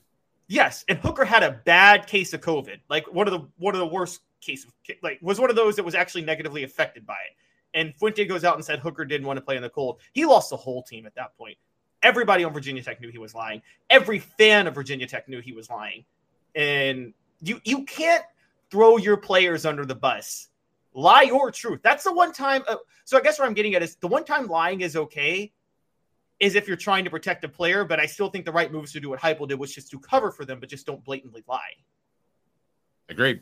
Yes, 0.47 0.85
and 0.89 0.99
Hooker 0.99 1.25
had 1.25 1.43
a 1.45 1.53
bad 1.65 2.07
case 2.09 2.33
of 2.33 2.41
COVID, 2.41 2.81
like 2.89 3.13
one 3.13 3.29
of 3.29 3.33
the 3.33 3.47
one 3.59 3.75
of 3.75 3.79
the 3.79 3.87
worst 3.87 4.21
cases, 4.41 4.71
like 5.03 5.19
was 5.23 5.41
one 5.41 5.51
of 5.51 5.57
those 5.57 5.77
that 5.77 5.85
was 5.85 5.95
actually 5.95 6.23
negatively 6.23 6.65
affected 6.65 7.07
by 7.07 7.15
it. 7.15 7.37
And 7.73 7.95
Fuente 7.97 8.25
goes 8.25 8.45
out 8.45 8.57
and 8.57 8.65
said 8.65 8.81
Hooker 8.81 9.05
didn't 9.05 9.27
want 9.27 9.37
to 9.37 9.43
play 9.43 9.57
in 9.57 9.63
the 9.63 9.71
cold. 9.71 10.01
He 10.13 10.25
lost 10.25 10.51
the 10.51 10.57
whole 10.57 10.83
team 10.83 11.07
at 11.07 11.15
that 11.15 11.37
point. 11.37 11.57
Everybody 12.03 12.45
on 12.45 12.53
Virginia 12.53 12.83
Tech 12.83 13.01
knew 13.01 13.11
he 13.11 13.19
was 13.19 13.35
lying. 13.35 13.63
Every 13.91 14.19
fan 14.19 14.67
of 14.67 14.75
Virginia 14.75 15.07
Tech 15.07 15.29
knew 15.29 15.41
he 15.41 15.53
was 15.53 15.71
lying. 15.71 16.05
And 16.55 17.15
you 17.43 17.61
you 17.65 17.85
can't 17.85 18.25
throw 18.71 18.97
your 18.97 19.17
players 19.17 19.67
under 19.67 19.85
the 19.85 19.95
bus. 19.95 20.49
Lie 20.95 21.31
or 21.33 21.51
truth. 21.51 21.81
That's 21.83 22.05
the 22.05 22.13
one 22.13 22.33
time. 22.33 22.63
Uh, 22.69 22.77
so 23.05 23.17
I 23.17 23.21
guess 23.21 23.39
what 23.39 23.47
I'm 23.47 23.55
getting 23.55 23.75
at 23.75 23.83
is 23.83 23.97
the 23.97 24.09
one 24.09 24.25
time 24.25 24.47
lying 24.47 24.81
is 24.81 24.97
okay 24.97 25.53
is 26.41 26.55
if 26.55 26.67
you're 26.67 26.77
trying 26.77 27.05
to 27.05 27.11
protect 27.11 27.45
a 27.45 27.49
player, 27.49 27.85
but 27.85 28.01
I 28.01 28.07
still 28.07 28.31
think 28.31 28.47
the 28.47 28.53
right 28.53 28.73
moves 28.73 28.93
to 28.93 29.01
do 29.01 29.11
what 29.11 29.21
Heupel 29.21 29.47
did 29.47 29.59
was 29.59 29.75
just 29.75 29.91
to 29.91 29.99
cover 30.01 30.31
for 30.31 30.47
them, 30.47 30.59
but 30.59 30.71
just 30.71 30.87
don't 30.87 31.05
blatantly 31.05 31.45
lie. 31.47 31.75
Agreed. 33.11 33.41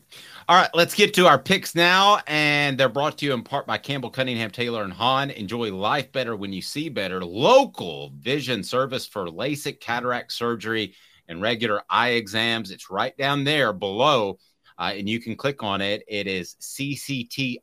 All 0.48 0.56
right, 0.56 0.70
let's 0.72 0.94
get 0.94 1.12
to 1.14 1.26
our 1.26 1.38
picks 1.38 1.74
now. 1.74 2.20
And 2.26 2.78
they're 2.78 2.88
brought 2.88 3.18
to 3.18 3.26
you 3.26 3.34
in 3.34 3.42
part 3.42 3.66
by 3.66 3.76
Campbell 3.76 4.08
Cunningham 4.08 4.50
Taylor 4.50 4.82
and 4.82 4.92
Haun. 4.92 5.30
Enjoy 5.30 5.70
life 5.74 6.10
better 6.10 6.34
when 6.36 6.54
you 6.54 6.62
see 6.62 6.88
better. 6.88 7.22
Local 7.22 8.10
vision 8.18 8.64
service 8.64 9.06
for 9.06 9.26
LASIK, 9.26 9.78
cataract 9.78 10.32
surgery, 10.32 10.94
and 11.28 11.42
regular 11.42 11.82
eye 11.90 12.12
exams. 12.12 12.70
It's 12.70 12.88
right 12.90 13.14
down 13.18 13.44
there 13.44 13.74
below. 13.74 14.38
Uh, 14.78 14.92
and 14.94 15.06
you 15.06 15.20
can 15.20 15.36
click 15.36 15.62
on 15.62 15.82
it. 15.82 16.02
It 16.08 16.26
is 16.26 16.56
ccteyes.com. 16.62 17.60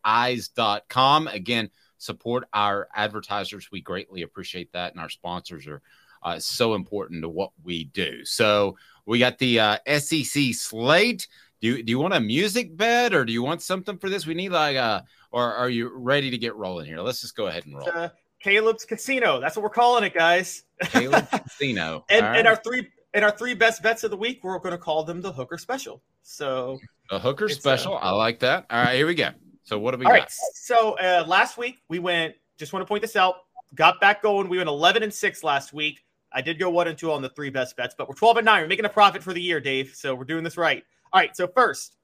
Again, 1.30 1.72
support 1.98 2.48
our 2.54 2.88
advertisers. 2.96 3.72
We 3.72 3.82
greatly 3.82 4.22
appreciate 4.22 4.72
that. 4.74 4.92
And 4.92 5.02
our 5.02 5.10
sponsors 5.10 5.66
are 5.66 5.82
uh, 6.22 6.38
so 6.40 6.76
important 6.76 7.24
to 7.24 7.30
what 7.30 7.50
we 7.64 7.86
do. 7.86 8.24
So 8.26 8.78
we 9.06 9.18
got 9.20 9.38
the 9.38 9.60
uh, 9.60 9.78
SEC 9.98 10.54
slate. 10.54 11.28
Do 11.62 11.68
you, 11.70 11.84
do 11.84 11.92
you 11.92 12.00
want 12.00 12.14
a 12.14 12.20
music 12.20 12.76
bed 12.76 13.14
or 13.14 13.26
do 13.26 13.32
you 13.34 13.42
want 13.42 13.62
something 13.62 13.98
for 13.98 14.10
this? 14.10 14.26
We 14.28 14.34
need 14.34 14.50
like 14.50 14.76
a, 14.76 15.06
or 15.32 15.54
are 15.54 15.70
you 15.70 15.90
ready 15.94 16.30
to 16.32 16.38
get 16.38 16.56
rolling 16.56 16.86
here? 16.86 17.00
Let's 17.00 17.22
just 17.22 17.36
go 17.36 17.48
ahead 17.48 17.66
and 17.66 17.76
roll. 17.78 17.90
Uh, 17.90 18.10
Caleb's 18.42 18.86
Casino. 18.86 19.40
That's 19.40 19.56
what 19.56 19.64
we're 19.64 19.70
calling 19.70 20.04
it, 20.04 20.14
guys. 20.14 20.64
Caleb 20.82 21.28
Casino. 21.32 22.06
and, 22.10 22.26
All 22.26 22.34
and 22.34 22.48
our 22.48 22.56
three 22.58 22.88
and 23.14 23.24
our 23.24 23.32
three 23.32 23.54
best 23.54 23.82
bets 23.82 24.04
of 24.04 24.12
the 24.12 24.18
week, 24.18 24.42
we're 24.44 24.60
going 24.60 24.74
to 24.74 24.78
call 24.78 25.04
them 25.04 25.22
the 25.22 25.32
Hooker 25.32 25.58
Special. 25.58 26.02
So 26.22 26.80
a 27.12 27.18
hooker 27.20 27.46
uh, 27.46 27.50
special. 27.50 27.98
I 27.98 28.12
like 28.12 28.40
that. 28.40 28.66
All 28.70 28.84
right, 28.84 28.96
here 28.96 29.08
we 29.08 29.16
go. 29.16 29.30
So 29.64 29.80
what 29.80 29.92
do 29.92 29.98
we 29.98 30.06
All 30.06 30.12
got? 30.12 30.20
right. 30.20 30.32
So 30.54 30.98
uh, 30.98 31.24
last 31.26 31.58
week 31.58 31.78
we 31.88 32.00
went. 32.00 32.36
Just 32.58 32.74
want 32.74 32.82
to 32.82 32.88
point 32.88 33.02
this 33.02 33.16
out. 33.16 33.36
Got 33.74 34.00
back 34.00 34.22
going. 34.22 34.50
We 34.50 34.58
went 34.58 34.70
eleven 34.70 35.02
and 35.04 35.14
six 35.14 35.44
last 35.44 35.74
week. 35.74 36.04
I 36.32 36.42
did 36.42 36.60
go 36.60 36.70
one 36.70 36.88
and 36.88 36.98
two 36.98 37.12
on 37.12 37.22
the 37.22 37.30
three 37.30 37.50
best 37.50 37.78
bets, 37.78 37.96
but 37.98 38.10
we're 38.10 38.16
twelve 38.16 38.38
and 38.38 38.46
nine. 38.46 38.62
We're 38.62 38.68
making 38.68 38.86
a 38.86 38.90
profit 38.90 39.24
for 39.24 39.34
the 39.34 39.42
year, 39.42 39.60
Dave. 39.60 39.94
So 39.96 40.14
we're 40.14 40.26
doing 40.26 40.44
this 40.44 40.58
right. 40.58 40.84
All 41.14 41.22
right. 41.22 41.36
So 41.36 41.48
first, 41.48 41.98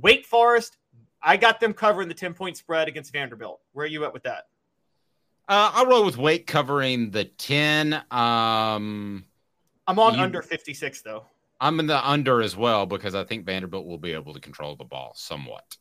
Wake 0.00 0.26
Forest. 0.26 0.76
I 1.22 1.36
got 1.38 1.58
them 1.58 1.72
covering 1.72 2.08
the 2.08 2.14
ten 2.14 2.34
point 2.34 2.56
spread 2.56 2.86
against 2.88 3.12
Vanderbilt. 3.12 3.60
Where 3.72 3.84
are 3.84 3.88
you 3.88 4.04
at 4.04 4.12
with 4.12 4.24
that? 4.24 4.48
Uh, 5.48 5.70
I'll 5.74 5.86
roll 5.86 6.04
with 6.04 6.16
Wake 6.16 6.46
covering 6.46 7.10
the 7.10 7.24
10. 7.24 7.92
Um, 8.10 9.24
I'm 9.86 9.98
on 9.98 10.14
You- 10.14 10.20
under 10.20 10.42
fifty 10.42 10.74
six 10.74 11.02
though. 11.02 11.24
I'm 11.60 11.80
in 11.80 11.86
the 11.86 12.06
under 12.06 12.42
as 12.42 12.56
well 12.56 12.84
because 12.84 13.14
I 13.14 13.24
think 13.24 13.46
Vanderbilt 13.46 13.86
will 13.86 13.98
be 13.98 14.12
able 14.12 14.34
to 14.34 14.40
control 14.40 14.76
the 14.76 14.84
ball 14.84 15.12
somewhat. 15.14 15.76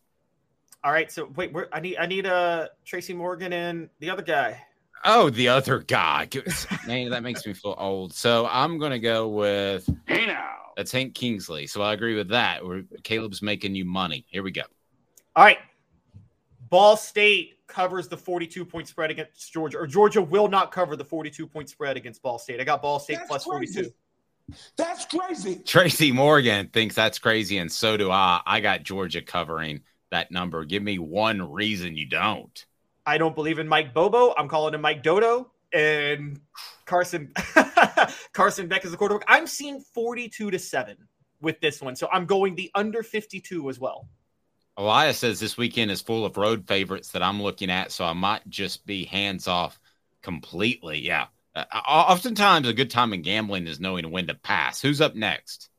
All 0.84 0.92
right. 0.92 1.12
So 1.12 1.32
wait, 1.36 1.52
where 1.52 1.68
I 1.74 1.80
need 1.80 1.98
I 1.98 2.06
need 2.06 2.26
uh 2.26 2.68
Tracy 2.86 3.14
Morgan 3.14 3.52
and 3.54 3.90
the 4.00 4.10
other 4.10 4.22
guy. 4.22 4.62
Oh, 5.04 5.30
the 5.30 5.50
other 5.50 5.80
guy. 5.80 6.30
Man, 6.88 7.10
that 7.10 7.24
makes 7.24 7.46
me 7.46 7.54
feel 7.54 7.76
old. 7.78 8.14
So 8.14 8.48
I'm 8.50 8.78
going 8.78 8.92
to 8.92 9.00
go 9.00 9.28
with. 9.28 9.90
Hey 10.06 10.26
now. 10.26 10.56
That's 10.76 10.92
Hank 10.92 11.16
Kingsley. 11.16 11.68
So 11.68 11.82
I 11.82 11.94
agree 11.94 12.16
with 12.16 12.30
that. 12.30 12.66
We're, 12.66 12.84
Caleb's 13.04 13.42
making 13.42 13.76
you 13.76 13.86
money. 13.86 14.26
Here 14.30 14.44
we 14.44 14.52
go. 14.52 14.64
All 15.36 15.44
right. 15.44 15.60
Ball 16.70 16.98
State 16.98 17.60
covers 17.68 18.08
the 18.08 18.18
42 18.18 18.66
point 18.66 18.88
spread 18.88 19.12
against 19.12 19.52
Georgia, 19.54 19.78
or 19.78 19.88
Georgia 19.88 20.22
will 20.22 20.48
not 20.48 20.72
cover 20.72 20.96
the 20.96 21.06
42 21.06 21.48
point 21.48 21.70
spread 21.70 21.98
against 21.98 22.22
Ball 22.22 22.40
State. 22.40 22.60
I 22.60 22.64
got 22.64 22.82
Ball 22.82 23.00
State 23.00 23.20
plus 23.28 23.44
42. 23.44 23.92
That's 24.76 25.06
crazy. 25.06 25.62
Tracy 25.66 26.12
Morgan 26.12 26.70
thinks 26.70 26.96
that's 26.96 27.20
crazy, 27.20 27.58
and 27.60 27.72
so 27.72 27.96
do 27.98 28.12
I. 28.12 28.42
I 28.46 28.60
got 28.60 28.84
Georgia 28.84 29.22
covering 29.22 29.82
that 30.12 30.32
number. 30.32 30.66
Give 30.66 30.84
me 30.84 31.00
one 31.00 31.52
reason 31.52 31.96
you 31.96 32.06
don't. 32.06 32.66
I 33.06 33.18
don't 33.18 33.36
believe 33.36 33.60
in 33.60 33.68
Mike 33.68 33.94
Bobo. 33.94 34.34
I'm 34.38 34.48
calling 34.48 34.74
him 34.74 34.82
Mike 34.82 35.04
Dodo. 35.04 35.52
And 35.74 36.40
Carson 36.86 37.34
Carson 38.34 38.68
Beck 38.68 38.86
is 38.86 38.92
the 38.92 38.98
quarterback. 38.98 39.26
I'm 39.28 39.48
seeing 39.48 39.80
42 39.80 40.52
to 40.52 40.60
7 40.60 40.98
with 41.42 41.60
this 41.60 41.82
one. 41.82 41.96
So 41.96 42.08
I'm 42.12 42.26
going 42.26 42.56
the 42.56 42.72
under 42.74 43.04
52 43.04 43.70
as 43.70 43.80
well. 43.80 44.08
Elias 44.78 45.20
says 45.20 45.40
this 45.40 45.58
weekend 45.58 45.92
is 45.92 46.02
full 46.02 46.26
of 46.26 46.38
road 46.38 46.68
favorites 46.68 47.10
that 47.10 47.22
I'm 47.22 47.42
looking 47.42 47.70
at, 47.70 47.92
so 47.92 48.06
I 48.06 48.14
might 48.14 48.48
just 48.50 48.86
be 48.88 49.06
hands 49.06 49.48
off 49.48 49.80
completely. 50.24 51.00
Yeah. 51.00 51.28
Uh, 51.56 51.66
oftentimes, 51.88 52.68
a 52.68 52.74
good 52.74 52.90
time 52.90 53.14
in 53.14 53.22
gambling 53.22 53.68
is 53.68 53.80
knowing 53.80 54.10
when 54.10 54.26
to 54.28 54.34
pass. 54.34 54.82
Who's 54.82 55.02
up 55.02 55.14
next? 55.14 55.70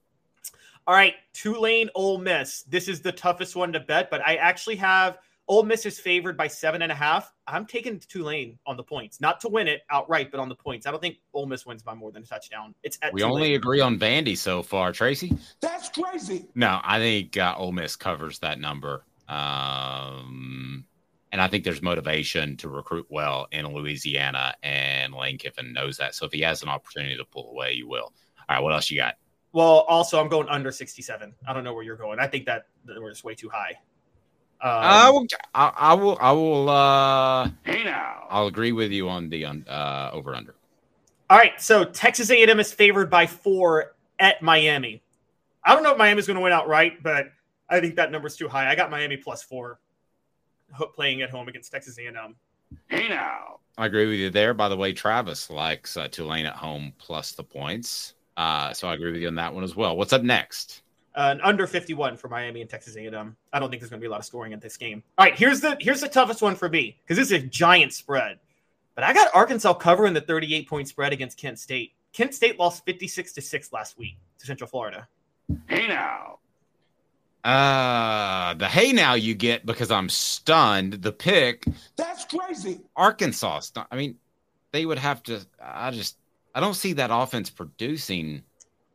All 0.87 0.95
right, 0.95 1.15
Tulane, 1.33 1.91
Ole 1.95 2.19
Miss. 2.19 2.63
This 2.63 2.87
is 2.87 3.01
the 3.01 3.11
toughest 3.11 3.57
one 3.57 3.73
to 3.73 3.81
bet, 3.81 4.11
but 4.11 4.21
I 4.21 4.37
actually 4.37 4.77
have 4.77 5.19
Ole 5.47 5.63
Miss 5.65 5.85
is 5.85 5.99
favored 5.99 6.37
by 6.37 6.49
seven 6.49 6.81
and 6.81 6.91
a 6.91 6.95
half. 6.95 7.31
I'm 7.47 7.67
taking 7.67 7.99
Tulane 8.01 8.59
on 8.67 8.77
the 8.79 8.83
points, 8.83 9.21
not 9.21 9.41
to 9.41 9.49
win 9.49 9.69
it 9.69 9.83
outright, 9.91 10.31
but 10.31 10.41
on 10.41 10.49
the 10.49 10.55
points. 10.55 10.87
I 10.87 10.91
don't 10.91 11.01
think 11.01 11.19
Ole 11.35 11.47
Miss 11.47 11.67
wins 11.67 11.83
by 11.83 11.95
more 11.95 12.11
than 12.11 12.23
a 12.23 12.27
touchdown. 12.27 12.75
It's 12.83 12.99
at 13.03 13.13
We 13.13 13.21
Tulane. 13.21 13.35
only 13.35 13.55
agree 13.55 13.81
on 13.81 13.99
Vandy 13.99 14.39
so 14.39 14.63
far. 14.63 14.93
Tracy? 14.93 15.37
That's 15.61 15.91
crazy. 15.91 16.47
No, 16.55 16.81
I 16.83 16.99
think 16.99 17.37
uh, 17.37 17.55
Ole 17.59 17.73
Miss 17.73 17.95
covers 17.95 18.39
that 18.39 18.59
number. 18.59 19.05
Um, 19.29 20.87
and 21.31 21.41
I 21.43 21.49
think 21.49 21.65
there's 21.65 21.83
motivation 21.83 22.57
to 22.59 22.69
recruit 22.69 23.07
well 23.11 23.47
in 23.53 23.67
Louisiana, 23.67 24.55
and 24.63 25.13
Lane 25.13 25.37
Kiffin 25.37 25.73
knows 25.75 25.99
that. 25.99 26.15
So 26.15 26.25
if 26.27 26.33
he 26.33 26.41
has 26.41 26.63
an 26.63 26.69
opportunity 26.71 27.17
to 27.17 27.25
pull 27.25 27.51
away, 27.51 27.73
you 27.73 27.87
will. 27.89 28.13
All 28.49 28.57
right, 28.57 28.63
what 28.63 28.73
else 28.73 28.91
you 28.91 28.99
got? 28.99 29.17
Well, 29.53 29.81
also, 29.89 30.21
I'm 30.21 30.29
going 30.29 30.49
under 30.49 30.73
67. 30.73 31.35
I 31.47 31.53
don't 31.53 31.65
know 31.65 31.75
where 31.75 31.85
you're 31.85 31.97
going. 31.97 32.19
I 32.19 32.27
think 32.29 32.47
that 32.47 32.67
that 32.87 33.01
was 33.01 33.23
way 33.23 33.35
too 33.35 33.49
high. 33.49 33.75
Um, 34.61 34.71
I 34.71 35.11
will. 35.11 35.27
I, 35.55 35.73
I 35.77 35.95
will. 35.95 36.19
I 36.21 36.33
will. 36.33 36.69
Uh, 36.71 37.51
Hey 37.65 37.85
now. 37.85 38.27
I'll 38.31 38.47
agree 38.47 38.73
with 38.73 38.91
you 38.91 39.09
on 39.09 39.29
the 39.29 39.45
uh, 39.45 40.11
over 40.13 40.35
under. 40.35 40.55
All 41.31 41.39
right, 41.39 41.61
so 41.61 41.85
Texas 41.85 42.31
A&M 42.31 42.61
is 42.61 42.73
favored 42.73 43.09
by 43.09 43.27
four 43.27 43.95
at 44.19 44.43
Miami. 44.43 45.03
I 45.65 45.75
don't 45.75 45.83
know 45.83 45.93
if 45.93 45.99
Miami's 45.99 46.27
going 46.27 46.37
to 46.37 46.43
win 46.43 46.53
outright, 46.53 47.03
but 47.03 47.33
I 47.69 47.81
think 47.81 47.97
that 47.97 48.13
number's 48.13 48.37
too 48.37 48.49
high. 48.49 48.71
I 48.71 48.75
got 48.75 48.91
Miami 48.91 49.17
plus 49.17 49.43
four, 49.43 49.81
playing 50.95 51.23
at 51.23 51.31
home 51.31 51.49
against 51.49 51.73
Texas 51.73 51.99
A&M. 51.99 52.37
Hey 52.89 53.09
now. 53.09 53.61
I 53.77 53.87
agree 53.87 54.07
with 54.07 54.17
you 54.17 54.31
there. 54.31 54.55
By 54.55 54.69
the 54.69 54.77
way, 54.77 54.93
Travis 54.93 55.51
likes 55.51 55.97
uh, 55.97 56.09
Tulane 56.09 56.47
at 56.47 56.55
home 56.55 56.93
plus 56.99 57.33
the 57.33 57.43
points. 57.43 58.15
Uh, 58.37 58.73
so 58.73 58.87
I 58.87 58.95
agree 58.95 59.13
with 59.13 59.21
you 59.21 59.29
on 59.29 59.35
that 59.37 59.55
one 59.55 59.65
as 59.65 59.75
well. 59.75 59.97
What's 59.97 60.13
up 60.13 60.23
next? 60.23 60.83
Uh, 61.15 61.29
an 61.31 61.41
under 61.43 61.67
51 61.67 62.17
for 62.17 62.29
Miami 62.29 62.61
and 62.61 62.69
Texas 62.69 62.97
A&M. 62.97 63.37
I 63.53 63.59
don't 63.61 63.71
think 63.71 63.81
there's 63.81 63.91
going 63.91 64.01
to 64.01 64.03
be 64.03 64.09
a 64.09 64.11
lot 64.11 64.19
of 64.19 64.27
scoring 64.27 64.51
in 64.51 64.59
this 64.59 64.77
game. 64.77 65.03
All 65.17 65.25
right, 65.25 65.39
here's 65.39 65.61
the 65.61 65.77
here's 65.79 66.01
the 66.01 66.09
toughest 66.09 66.43
one 66.43 66.57
for 66.57 66.69
me 66.69 66.99
because 67.03 67.17
this 67.17 67.31
is 67.31 67.45
a 67.45 67.47
giant 67.47 67.93
spread. 67.93 68.41
But 68.97 69.05
I 69.05 69.13
got 69.13 69.29
Arkansas 69.33 69.75
covering 69.75 70.13
the 70.13 70.21
38 70.21 70.69
point 70.69 70.89
spread 70.89 71.13
against 71.13 71.39
Kent 71.39 71.59
State. 71.61 71.93
Kent 72.13 72.35
State 72.35 72.59
lost 72.59 72.85
56 72.85 73.33
to 73.33 73.41
six 73.41 73.73
last 73.73 73.97
week 73.97 74.17
to 74.39 74.47
Central 74.47 74.69
Florida. 74.69 75.07
Hey 75.67 75.87
now. 75.87 76.39
Uh, 77.45 78.55
the 78.55 78.67
hey 78.67 78.93
now 78.93 79.15
you 79.15 79.35
get 79.35 79.67
because 79.67 79.91
I'm 79.91 80.09
stunned. 80.09 80.95
The 80.95 81.13
pick 81.13 81.65
That's 81.95 82.25
crazy. 82.25 82.81
Arkansas. 82.97 83.61
stu- 83.61 83.83
I 83.91 83.97
mean, 83.97 84.17
they 84.73 84.87
would 84.87 84.99
have 84.99 85.23
to. 85.25 85.41
I 85.63 85.91
just 85.91 86.17
I 86.55 86.61
don't 86.61 86.75
see 86.75 86.95
that 86.95 87.11
offense 87.13 87.51
producing 87.51 88.43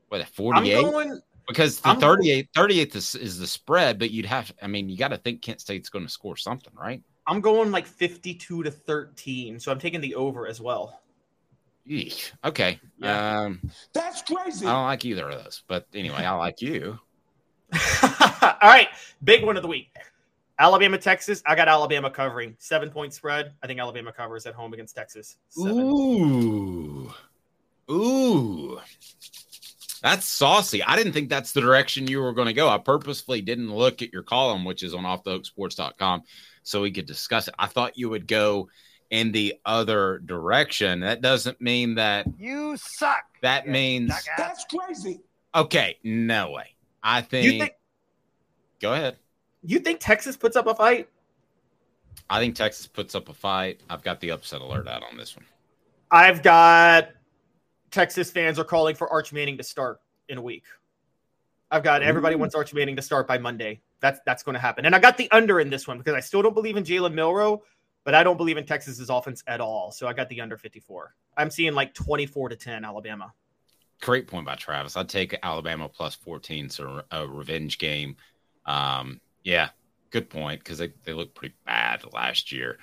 what 0.07 0.21
I'm 0.21 0.27
48 0.27 0.81
going. 0.81 1.21
Because 1.49 1.81
the 1.81 1.89
I'm- 1.89 1.99
38 1.99 2.49
38th 2.55 2.95
is, 2.95 3.15
is 3.15 3.39
the 3.39 3.47
spread, 3.47 3.99
but 3.99 4.11
you'd 4.11 4.25
have. 4.25 4.53
I 4.61 4.67
mean, 4.67 4.87
you 4.87 4.97
got 4.97 5.09
to 5.09 5.17
think 5.17 5.41
Kent 5.41 5.59
State's 5.59 5.89
going 5.89 6.05
to 6.05 6.11
score 6.11 6.37
something, 6.37 6.73
right? 6.79 7.03
I'm 7.27 7.41
going 7.41 7.71
like 7.71 7.85
52 7.85 8.63
to 8.63 8.71
13, 8.71 9.59
so 9.59 9.71
I'm 9.71 9.79
taking 9.79 10.01
the 10.01 10.15
over 10.15 10.47
as 10.47 10.61
well. 10.61 11.01
Eesh. 11.87 12.31
Okay. 12.43 12.79
Um, 13.01 13.61
That's 13.93 14.21
crazy. 14.21 14.65
I 14.65 14.71
don't 14.73 14.85
like 14.85 15.05
either 15.05 15.29
of 15.29 15.43
those, 15.43 15.63
but 15.67 15.87
anyway, 15.93 16.23
I 16.23 16.31
like 16.31 16.61
you. 16.61 16.99
All 18.03 18.57
right, 18.63 18.87
big 19.23 19.43
one 19.43 19.57
of 19.57 19.61
the 19.61 19.67
week. 19.67 19.91
Alabama, 20.57 20.97
Texas. 20.97 21.41
I 21.45 21.55
got 21.55 21.67
Alabama 21.67 22.09
covering 22.09 22.55
seven 22.59 22.89
point 22.89 23.13
spread. 23.13 23.53
I 23.63 23.67
think 23.67 23.79
Alabama 23.79 24.11
covers 24.11 24.45
at 24.45 24.53
home 24.53 24.73
against 24.73 24.95
Texas. 24.95 25.37
Seven. 25.49 25.79
Ooh. 25.79 27.13
Ooh. 27.89 28.79
That's 30.01 30.25
saucy. 30.25 30.81
I 30.83 30.95
didn't 30.95 31.13
think 31.13 31.29
that's 31.29 31.51
the 31.51 31.61
direction 31.61 32.07
you 32.07 32.21
were 32.21 32.33
going 32.33 32.47
to 32.47 32.53
go. 32.53 32.69
I 32.69 32.77
purposefully 32.77 33.41
didn't 33.41 33.73
look 33.73 34.01
at 34.01 34.13
your 34.13 34.23
column, 34.23 34.63
which 34.65 34.81
is 34.83 34.93
on 34.93 35.03
offthehooksports.com, 35.03 36.23
so 36.63 36.81
we 36.81 36.91
could 36.91 37.05
discuss 37.05 37.47
it. 37.47 37.53
I 37.59 37.67
thought 37.67 37.97
you 37.97 38.09
would 38.09 38.27
go 38.27 38.69
in 39.09 39.31
the 39.31 39.55
other 39.65 40.19
direction. 40.25 41.01
That 41.01 41.21
doesn't 41.21 41.59
mean 41.59 41.95
that 41.95 42.27
You 42.37 42.77
suck. 42.77 43.23
that 43.41 43.67
means 43.67 44.13
That's 44.37 44.65
crazy. 44.65 45.19
okay, 45.53 45.97
no 46.03 46.51
way. 46.51 46.75
I 47.03 47.21
think, 47.21 47.61
think 47.61 47.73
go 48.79 48.93
ahead. 48.93 49.17
you 49.63 49.79
think 49.79 49.99
Texas 49.99 50.37
puts 50.37 50.55
up 50.55 50.67
a 50.67 50.75
fight? 50.75 51.09
I 52.29 52.39
think 52.39 52.55
Texas 52.55 52.85
puts 52.87 53.15
up 53.15 53.29
a 53.29 53.33
fight. 53.33 53.81
I've 53.89 54.03
got 54.03 54.19
the 54.21 54.31
upset 54.31 54.61
alert 54.61 54.87
out 54.87 55.03
on 55.09 55.17
this 55.17 55.35
one. 55.35 55.45
I've 56.11 56.43
got 56.43 57.09
Texas 57.91 58.31
fans 58.31 58.59
are 58.59 58.63
calling 58.63 58.95
for 58.95 59.09
Arch 59.09 59.33
Manning 59.33 59.57
to 59.57 59.63
start 59.63 59.99
in 60.27 60.37
a 60.37 60.41
week. 60.41 60.63
I've 61.71 61.83
got 61.83 62.01
everybody 62.01 62.35
wants 62.35 62.55
Arch 62.55 62.73
Manning 62.73 62.95
to 62.95 63.01
start 63.01 63.27
by 63.27 63.37
Monday. 63.37 63.81
That's 64.01 64.19
that's 64.25 64.43
going 64.43 64.53
to 64.53 64.59
happen. 64.59 64.85
And 64.85 64.95
I 64.95 64.99
got 64.99 65.17
the 65.17 65.29
under 65.31 65.59
in 65.59 65.69
this 65.69 65.87
one 65.87 65.97
because 65.97 66.13
I 66.13 66.19
still 66.19 66.41
don't 66.41 66.53
believe 66.53 66.77
in 66.77 66.83
Jalen 66.83 67.13
Milroe, 67.13 67.63
but 68.03 68.15
I 68.15 68.23
don't 68.23 68.37
believe 68.37 68.57
in 68.57 68.65
Texas's 68.65 69.09
offense 69.09 69.43
at 69.47 69.61
all. 69.61 69.91
So 69.91 70.07
I 70.07 70.13
got 70.13 70.29
the 70.29 70.41
under 70.41 70.57
54. 70.57 71.13
I'm 71.37 71.51
seeing 71.51 71.73
like 71.73 71.93
24 71.93 72.49
to 72.49 72.55
10 72.55 72.85
Alabama. 72.85 73.33
Great 74.01 74.27
point 74.27 74.45
by 74.45 74.55
Travis. 74.55 74.95
I'd 74.95 75.09
take 75.09 75.37
Alabama 75.43 75.89
plus 75.89 76.15
14, 76.15 76.69
so 76.69 77.03
a 77.11 77.27
revenge 77.27 77.77
game 77.77 78.15
Um, 78.65 79.19
yeah, 79.43 79.69
good 80.09 80.29
point 80.29 80.61
because 80.61 80.77
they, 80.77 80.93
they 81.03 81.13
looked 81.13 81.35
pretty 81.35 81.55
bad 81.65 82.03
last 82.13 82.51
year. 82.51 82.79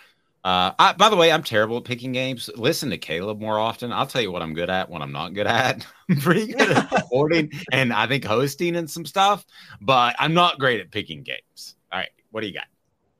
Uh, 0.47 0.73
I, 0.78 0.93
by 0.93 1.09
the 1.09 1.16
way, 1.16 1.32
I'm 1.32 1.43
terrible 1.43 1.78
at 1.78 1.82
picking 1.82 2.12
games. 2.12 2.48
Listen 2.55 2.90
to 2.90 2.98
Caleb 2.98 3.40
more 3.40 3.59
often. 3.59 3.90
I'll 3.90 4.06
tell 4.06 4.23
you 4.23 4.31
what 4.31 4.43
I'm 4.43 4.55
good 4.55 4.70
at, 4.70 4.89
what 4.89 5.02
I'm 5.02 5.10
not 5.10 5.35
good 5.35 5.48
at. 5.48 5.85
I'm 6.09 6.20
pretty 6.20 6.52
good 6.52 6.70
at 6.70 6.93
reporting 6.93 7.51
and 7.73 7.93
I 7.93 8.06
think 8.06 8.24
hosting 8.24 8.77
and 8.77 8.89
some 8.89 9.05
stuff, 9.05 9.44
but 9.81 10.14
I'm 10.20 10.35
not 10.35 10.60
great 10.60 10.81
at 10.81 10.93
picking 10.93 11.24
games. 11.24 11.74
All 11.90 11.98
right, 11.98 12.10
what 12.31 12.43
do 12.43 12.47
you 12.47 12.55
got? 12.55 12.66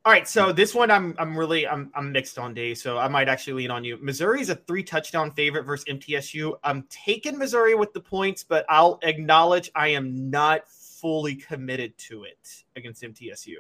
All 0.05 0.13
right, 0.13 0.29
so 0.29 0.53
this 0.53 0.73
one 0.73 0.89
I'm 0.89 1.17
I'm 1.19 1.37
really 1.37 1.67
I'm 1.67 1.91
I'm 1.97 2.13
mixed 2.13 2.39
on 2.39 2.55
Dave, 2.55 2.79
so 2.79 2.97
I 2.97 3.09
might 3.09 3.29
actually 3.29 3.55
lean 3.55 3.73
on 3.73 3.83
you. 3.83 3.99
Missouri 4.01 4.41
is 4.41 4.49
a 4.49 4.55
three 4.55 4.85
touchdown 4.85 5.33
favorite 5.33 5.65
versus 5.65 5.85
MTSU. 5.87 6.57
I'm 6.63 6.85
taking 6.91 7.39
Missouri 7.39 7.75
with 7.75 7.93
the 7.93 7.99
points, 7.99 8.45
but 8.45 8.65
I'll 8.69 9.01
acknowledge 9.03 9.69
I 9.75 9.89
am 9.89 10.31
not 10.31 10.69
fully 10.69 11.35
committed 11.35 11.99
to 11.99 12.23
it 12.23 12.63
against 12.77 13.03
MTSU. 13.03 13.57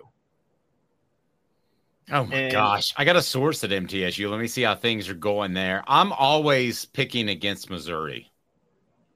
Oh 2.12 2.24
my 2.24 2.34
And- 2.36 2.52
gosh. 2.52 2.92
I 2.96 3.04
got 3.04 3.16
a 3.16 3.22
source 3.22 3.64
at 3.64 3.70
MTSU. 3.70 4.30
Let 4.30 4.40
me 4.40 4.46
see 4.46 4.62
how 4.62 4.74
things 4.74 5.08
are 5.08 5.14
going 5.14 5.54
there. 5.54 5.82
I'm 5.88 6.12
always 6.12 6.84
picking 6.84 7.28
against 7.28 7.68
Missouri. 7.70 8.30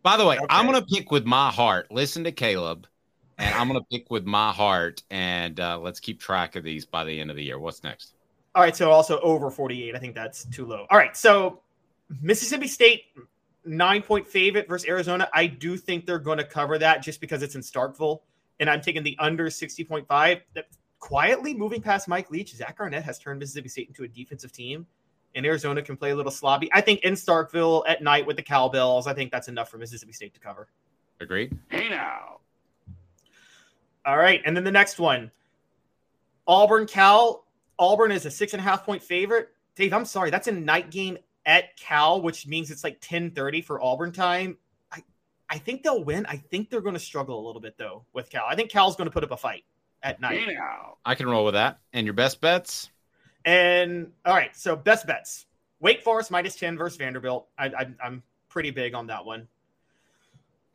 By 0.03 0.17
the 0.17 0.25
way, 0.27 0.39
I'm 0.49 0.67
going 0.67 0.81
to 0.81 0.87
pick 0.87 1.11
with 1.11 1.25
my 1.27 1.51
heart. 1.51 1.91
Listen 1.93 2.25
to 2.25 2.33
Caleb, 2.33 2.87
and 3.39 3.55
I'm 3.55 3.69
going 3.69 3.79
to 3.79 3.87
pick 3.91 4.11
with 4.11 4.25
my 4.25 4.51
heart. 4.51 5.03
And 5.11 5.61
uh, 5.61 5.79
let's 5.79 6.01
keep 6.01 6.19
track 6.21 6.57
of 6.57 6.65
these 6.65 6.87
by 6.87 7.05
the 7.05 7.21
end 7.21 7.31
of 7.31 7.37
the 7.37 7.45
year. 7.45 7.59
What's 7.59 7.83
next? 7.85 8.15
All 8.55 8.63
right, 8.63 8.75
so 8.75 8.91
also 8.91 9.21
over 9.21 9.51
48. 9.51 9.95
I 9.95 9.99
think 9.99 10.15
that's 10.15 10.47
too 10.47 10.65
low. 10.65 10.87
All 10.91 10.99
right, 10.99 11.17
so 11.17 11.61
Mississippi 12.23 12.67
State 12.67 13.03
nine 13.67 14.01
point 14.01 14.27
favorite 14.27 14.67
versus 14.67 14.89
Arizona. 14.89 15.29
I 15.35 15.47
do 15.47 15.77
think 15.77 16.07
they're 16.07 16.19
going 16.19 16.39
to 16.39 16.45
cover 16.45 16.79
that 16.79 17.03
just 17.03 17.21
because 17.21 17.43
it's 17.43 17.55
in 17.55 17.61
Starkville, 17.61 18.21
and 18.59 18.71
I'm 18.71 18.81
taking 18.81 19.03
the 19.03 19.17
under 19.21 19.47
60.5. 19.47 20.41
That 20.55 20.67
quietly 21.01 21.55
moving 21.55 21.81
past 21.83 22.07
Mike 22.07 22.31
Leach, 22.31 22.55
Zach 22.55 22.77
Arnett 22.79 23.03
has 23.03 23.19
turned 23.19 23.41
Mississippi 23.41 23.69
State 23.69 23.89
into 23.89 24.05
a 24.05 24.09
defensive 24.09 24.53
team, 24.53 24.87
and 25.35 25.45
Arizona 25.45 25.83
can 25.83 25.97
play 25.97 26.11
a 26.11 26.15
little 26.15 26.31
slobby. 26.31 26.69
I 26.73 26.81
think 26.81 27.01
in 27.01 27.15
Starkville 27.15 27.85
at 27.89 28.03
night 28.03 28.27
with 28.27 28.37
the 28.37 28.43
cowbells, 28.43 29.07
I 29.07 29.15
think 29.15 29.33
that's 29.33 29.49
enough 29.49 29.71
for 29.71 29.79
Mississippi 29.79 30.13
State 30.13 30.35
to 30.35 30.41
cover. 30.41 30.69
Agreed? 31.21 31.59
Hey 31.69 31.89
now. 31.89 32.39
All 34.07 34.17
right, 34.17 34.41
and 34.45 34.57
then 34.57 34.65
the 34.65 34.71
next 34.71 34.99
one, 34.99 35.31
Auburn 36.47 36.87
Cal. 36.87 37.45
Auburn 37.79 38.13
is 38.13 38.27
a 38.27 38.31
six 38.31 38.53
and 38.53 38.61
a 38.61 38.63
half 38.63 38.85
point 38.85 39.03
favorite. 39.03 39.49
Dave, 39.75 39.93
I'm 39.93 40.05
sorry, 40.05 40.31
that's 40.31 40.49
a 40.49 40.53
night 40.53 40.91
game 40.91 41.19
at 41.47 41.77
Cal, 41.77 42.21
which 42.21 42.47
means 42.47 42.71
it's 42.71 42.85
like 42.85 43.01
10:30 43.01 43.65
for 43.65 43.83
Auburn 43.83 44.13
time. 44.13 44.57
I 44.93 45.03
I 45.49 45.59
think 45.59 45.83
they'll 45.83 46.05
win. 46.05 46.27
I 46.27 46.37
think 46.37 46.71
they're 46.71 46.81
going 46.81 46.95
to 46.95 47.01
struggle 47.01 47.39
a 47.39 47.45
little 47.47 47.61
bit 47.61 47.77
though 47.79 48.05
with 48.13 48.31
Cal. 48.31 48.45
I 48.47 48.55
think 48.55 48.71
Cal's 48.71 48.97
going 48.97 49.07
to 49.07 49.13
put 49.13 49.25
up 49.25 49.31
a 49.31 49.37
fight 49.37 49.65
at 50.03 50.21
night. 50.21 50.41
Hey 50.41 50.55
now. 50.55 50.97
I 51.05 51.15
can 51.15 51.29
roll 51.29 51.45
with 51.45 51.55
that. 51.55 51.79
And 51.93 52.07
your 52.07 52.15
best 52.15 52.41
bets? 52.41 52.91
And 53.45 54.11
all 54.25 54.35
right, 54.35 54.55
so 54.57 54.77
best 54.77 55.07
bets: 55.07 55.47
Wake 55.81 56.03
Forest 56.03 56.31
minus 56.31 56.57
10 56.57 56.77
versus 56.77 56.99
Vanderbilt. 56.99 57.49
I, 57.59 57.67
I 57.67 57.87
I'm 58.05 58.23
pretty 58.49 58.71
big 58.71 58.95
on 58.95 59.07
that 59.07 59.25
one. 59.25 59.49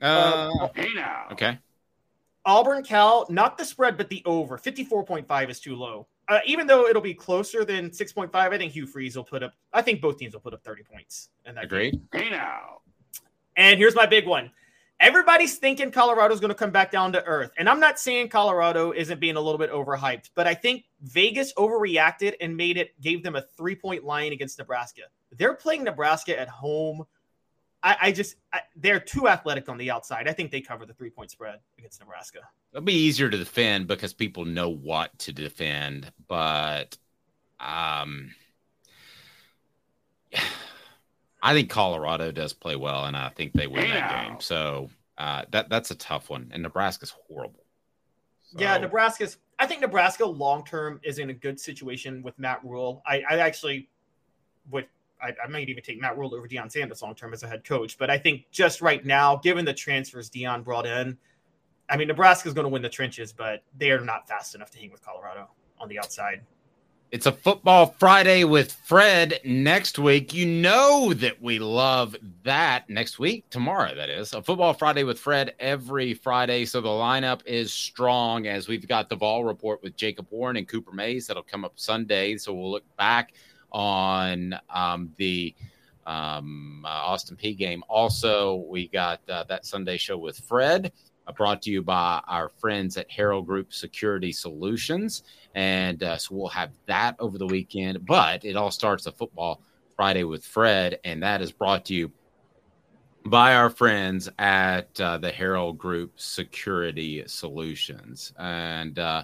Uh, 0.02 0.68
Hey 0.76 0.90
okay. 1.32 1.60
Auburn 2.46 2.84
Cal, 2.84 3.26
not 3.30 3.58
the 3.58 3.66
spread, 3.66 3.98
but 3.98 4.10
the 4.10 4.22
over. 4.26 4.58
54.5 4.58 5.50
is 5.50 5.60
too 5.60 5.76
low. 5.76 6.08
Uh, 6.28 6.40
even 6.46 6.68
though 6.68 6.88
it'll 6.88 7.02
be 7.02 7.14
closer 7.14 7.66
than 7.66 7.90
6.5, 7.90 8.30
I 8.34 8.58
think 8.58 8.74
Hugh 8.74 8.88
Freeze 8.88 9.16
will 9.16 9.24
put 9.24 9.44
up, 9.44 9.54
I 9.74 9.82
think 9.82 10.02
both 10.02 10.18
teams 10.18 10.34
will 10.34 10.42
put 10.42 10.54
up 10.54 10.64
30 10.64 10.84
points. 10.84 11.30
And 11.46 11.58
that 11.58 11.66
Agreed. 11.66 11.94
game. 12.12 12.24
Hey 12.24 12.30
now. 12.30 12.82
And 13.58 13.80
here's 13.80 13.96
my 13.96 14.06
big 14.06 14.28
one. 14.28 14.52
Everybody's 15.00 15.58
thinking 15.58 15.92
Colorado's 15.92 16.40
going 16.40 16.50
to 16.50 16.56
come 16.56 16.72
back 16.72 16.90
down 16.90 17.12
to 17.14 17.24
earth. 17.26 17.52
And 17.58 17.68
I'm 17.68 17.80
not 17.80 18.00
saying 18.00 18.30
Colorado 18.30 18.92
isn't 18.92 19.20
being 19.20 19.36
a 19.36 19.42
little 19.42 19.58
bit 19.58 19.72
overhyped, 19.72 20.30
but 20.36 20.48
I 20.48 20.54
think 20.54 20.86
Vegas 21.02 21.54
overreacted 21.56 22.36
and 22.40 22.56
made 22.56 22.78
it, 22.78 23.00
gave 23.02 23.22
them 23.22 23.36
a 23.36 23.42
three 23.42 23.76
point 23.76 24.06
line 24.06 24.32
against 24.32 24.58
Nebraska. 24.58 25.02
They're 25.38 25.54
playing 25.54 25.84
Nebraska 25.84 26.40
at 26.40 26.48
home. 26.48 27.04
I, 27.84 27.98
I 28.02 28.12
just, 28.14 28.38
I, 28.54 28.62
they're 28.78 29.02
too 29.02 29.28
athletic 29.28 29.68
on 29.68 29.78
the 29.78 29.92
outside. 29.92 30.30
I 30.30 30.34
think 30.34 30.50
they 30.50 30.62
cover 30.62 30.86
the 30.86 30.94
three 30.94 31.10
point 31.10 31.30
spread 31.30 31.60
against 31.78 32.00
Nebraska. 32.00 32.40
It'll 32.72 32.84
be 32.84 32.94
easier 32.94 33.30
to 33.30 33.38
defend 33.38 33.88
because 33.88 34.14
people 34.14 34.46
know 34.46 34.70
what 34.70 35.18
to 35.20 35.34
defend, 35.34 36.12
but 36.28 36.98
um 37.60 38.34
I 41.46 41.54
think 41.54 41.70
Colorado 41.70 42.32
does 42.32 42.54
play 42.54 42.76
well 42.76 43.06
and 43.06 43.16
I 43.16 43.30
think 43.30 43.54
they 43.54 43.68
win 43.68 43.90
that 43.92 44.26
game. 44.26 44.42
So 44.42 44.90
uh 45.18 45.44
that 45.52 45.70
that's 45.70 45.92
a 45.92 45.96
tough 45.96 46.30
one. 46.30 46.50
And 46.52 46.64
Nebraska's 46.64 47.14
horrible. 47.28 47.66
Yeah, 48.58 48.78
Nebraska's. 48.78 49.38
I 49.60 49.68
think 49.68 49.82
Nebraska 49.82 50.26
long 50.26 50.66
term 50.66 51.00
is 51.04 51.20
in 51.20 51.30
a 51.30 51.34
good 51.34 51.60
situation 51.60 52.22
with 52.24 52.38
Matt 52.40 52.64
Rhule. 52.64 53.02
I, 53.06 53.24
I 53.30 53.38
actually 53.38 53.90
would. 54.72 54.88
I, 55.22 55.34
I 55.44 55.48
might 55.48 55.70
even 55.70 55.82
take 55.84 56.00
Matt 56.00 56.18
Rhule 56.18 56.36
over 56.36 56.48
Deion 56.48 56.72
Sanders 56.72 57.02
long 57.02 57.16
term 57.16 57.34
as 57.34 57.44
a 57.44 57.48
head 57.48 57.64
coach. 57.64 57.98
But 57.98 58.10
I 58.10 58.18
think 58.18 58.46
just 58.52 58.82
right 58.82 59.06
now, 59.06 59.38
given 59.38 59.66
the 59.66 59.74
transfers 59.74 60.30
Deion 60.30 60.64
brought 60.64 60.86
in, 60.86 61.18
I 61.90 61.98
mean 61.98 62.08
Nebraska's 62.08 62.54
going 62.54 62.66
to 62.66 62.70
win 62.70 62.82
the 62.82 62.90
trenches, 62.90 63.32
but 63.32 63.64
they 63.78 63.92
are 63.92 64.02
not 64.02 64.28
fast 64.28 64.56
enough 64.56 64.72
to 64.72 64.80
hang 64.80 64.92
with 64.92 65.04
Colorado 65.04 65.50
on 65.80 65.90
the 65.90 66.00
outside. 66.00 66.42
It's 67.12 67.28
a 67.28 67.32
football 67.32 67.96
Friday 68.00 68.44
with 68.44 68.72
Fred 68.72 69.40
next 69.46 70.00
week. 70.00 70.34
You 70.34 70.46
know 70.48 71.14
that 71.14 71.42
we 71.42 71.60
love 71.60 72.16
that 72.44 72.90
next 72.90 73.20
week, 73.20 73.50
tomorrow, 73.50 73.94
that 73.96 74.10
is. 74.10 74.34
A 74.34 74.42
football 74.42 74.74
Friday 74.74 75.04
with 75.04 75.20
Fred 75.20 75.54
every 75.60 76.16
Friday. 76.16 76.66
So 76.66 76.82
the 76.82 76.90
lineup 76.90 77.42
is 77.46 77.72
strong 77.72 78.48
as 78.48 78.68
we've 78.68 78.88
got 78.88 79.08
the 79.08 79.16
Vol 79.16 79.46
report 79.46 79.84
with 79.84 79.96
Jacob 79.96 80.26
Warren 80.32 80.58
and 80.58 80.68
Cooper 80.68 80.92
Mays 80.92 81.28
that'll 81.28 81.44
come 81.44 81.64
up 81.64 81.74
Sunday. 81.76 82.38
So 82.38 82.54
we'll 82.54 82.72
look 82.72 82.98
back 82.98 83.34
on 83.72 84.60
um, 84.72 85.14
the 85.18 85.54
um, 86.08 86.84
uh, 86.86 86.90
Austin 86.90 87.38
Peay 87.38 87.56
game. 87.56 87.84
Also, 87.88 88.66
we 88.68 88.88
got 88.88 89.22
uh, 89.30 89.44
that 89.44 89.66
Sunday 89.66 89.98
show 89.98 90.18
with 90.18 90.40
Fred, 90.40 90.92
brought 91.34 91.62
to 91.64 91.72
you 91.72 91.82
by 91.82 92.22
our 92.28 92.50
friends 92.50 92.98
at 92.98 93.10
Harold 93.10 93.48
Group 93.48 93.74
Security 93.74 94.32
Solutions. 94.32 95.24
And 95.54 96.04
uh, 96.04 96.18
so 96.18 96.36
we'll 96.36 96.48
have 96.50 96.72
that 96.86 97.16
over 97.20 97.38
the 97.38 97.48
weekend. 97.48 98.06
But 98.06 98.46
it 98.46 98.56
all 98.56 98.72
starts 98.72 99.06
a 99.06 99.12
football 99.12 99.62
Friday 99.96 100.24
with 100.24 100.44
Fred, 100.44 101.00
and 101.04 101.24
that 101.24 101.42
is 101.42 101.52
brought 101.52 101.86
to 101.86 101.94
you 101.94 102.12
by 103.26 103.56
our 103.56 103.70
friends 103.70 104.30
at 104.38 105.00
uh, 105.00 105.18
the 105.18 105.32
Harold 105.32 105.78
Group 105.78 106.14
Security 106.18 107.24
Solutions. 107.28 108.34
And 108.38 109.00
uh, 109.00 109.24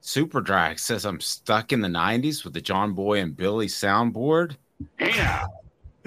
Super 0.00 0.40
Drag 0.40 0.78
says 0.78 1.04
I'm 1.04 1.20
stuck 1.20 1.72
in 1.72 1.80
the 1.80 1.88
90s 1.88 2.44
with 2.44 2.52
the 2.52 2.60
John 2.60 2.92
Boy 2.92 3.20
and 3.20 3.36
Billy 3.36 3.66
soundboard. 3.66 4.56
Now. 4.98 5.46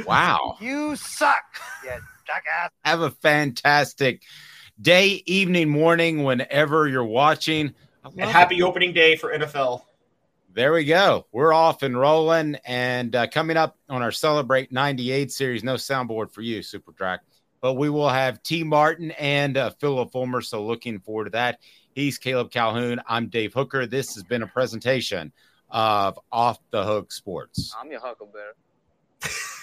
Wow. 0.07 0.57
You 0.59 0.95
suck, 0.95 1.43
you 1.83 1.91
jackass. 2.25 2.71
Have 2.83 3.01
a 3.01 3.11
fantastic 3.11 4.23
day, 4.81 5.23
evening, 5.25 5.69
morning, 5.69 6.23
whenever 6.23 6.87
you're 6.87 7.03
watching. 7.05 7.73
And 8.03 8.29
happy 8.29 8.57
it. 8.57 8.63
opening 8.63 8.93
day 8.93 9.15
for 9.15 9.31
NFL. 9.31 9.81
There 10.53 10.73
we 10.73 10.85
go. 10.85 11.25
We're 11.31 11.53
off 11.53 11.81
and 11.81 11.97
rolling. 11.97 12.57
And 12.65 13.15
uh, 13.15 13.27
coming 13.27 13.57
up 13.57 13.77
on 13.89 14.03
our 14.03 14.11
Celebrate 14.11 14.71
98 14.71 15.31
series, 15.31 15.63
no 15.63 15.75
soundboard 15.75 16.31
for 16.31 16.41
you, 16.41 16.61
Super 16.61 16.91
Track. 16.91 17.21
But 17.59 17.73
we 17.73 17.89
will 17.89 18.09
have 18.09 18.43
T. 18.43 18.63
Martin 18.63 19.11
and 19.11 19.57
uh, 19.57 19.71
Philip 19.79 20.11
Fulmer. 20.11 20.41
So 20.41 20.63
looking 20.63 20.99
forward 20.99 21.25
to 21.25 21.29
that. 21.31 21.59
He's 21.95 22.17
Caleb 22.17 22.51
Calhoun. 22.51 23.01
I'm 23.07 23.29
Dave 23.29 23.53
Hooker. 23.53 23.87
This 23.87 24.13
has 24.15 24.23
been 24.23 24.43
a 24.43 24.47
presentation 24.47 25.31
of 25.69 26.19
Off 26.31 26.59
the 26.71 26.83
Hook 26.83 27.11
Sports. 27.11 27.73
I'm 27.79 27.89
your 27.89 28.01
Huckleberry. 28.01 28.53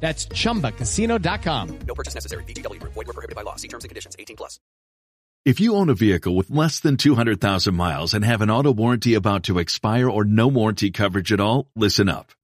That's 0.00 0.26
chumbacasino.com. 0.26 1.78
No 1.86 1.94
purchase 1.94 2.14
necessary. 2.14 2.44
VGW 2.44 2.80
Group. 2.80 2.94
Void 2.94 3.06
were 3.06 3.12
prohibited 3.12 3.36
by 3.36 3.42
law. 3.42 3.56
See 3.56 3.68
terms 3.68 3.84
and 3.84 3.90
conditions. 3.90 4.16
18 4.18 4.36
plus. 4.36 4.58
If 5.46 5.58
you 5.58 5.74
own 5.74 5.88
a 5.88 5.94
vehicle 5.94 6.34
with 6.36 6.50
less 6.50 6.80
than 6.80 6.98
200,000 6.98 7.74
miles 7.74 8.12
and 8.12 8.24
have 8.24 8.42
an 8.42 8.50
auto 8.50 8.72
warranty 8.72 9.14
about 9.14 9.44
to 9.44 9.58
expire 9.58 10.08
or 10.08 10.24
no 10.24 10.48
warranty 10.48 10.90
coverage 10.90 11.32
at 11.32 11.40
all, 11.40 11.70
listen 11.74 12.10
up. 12.10 12.32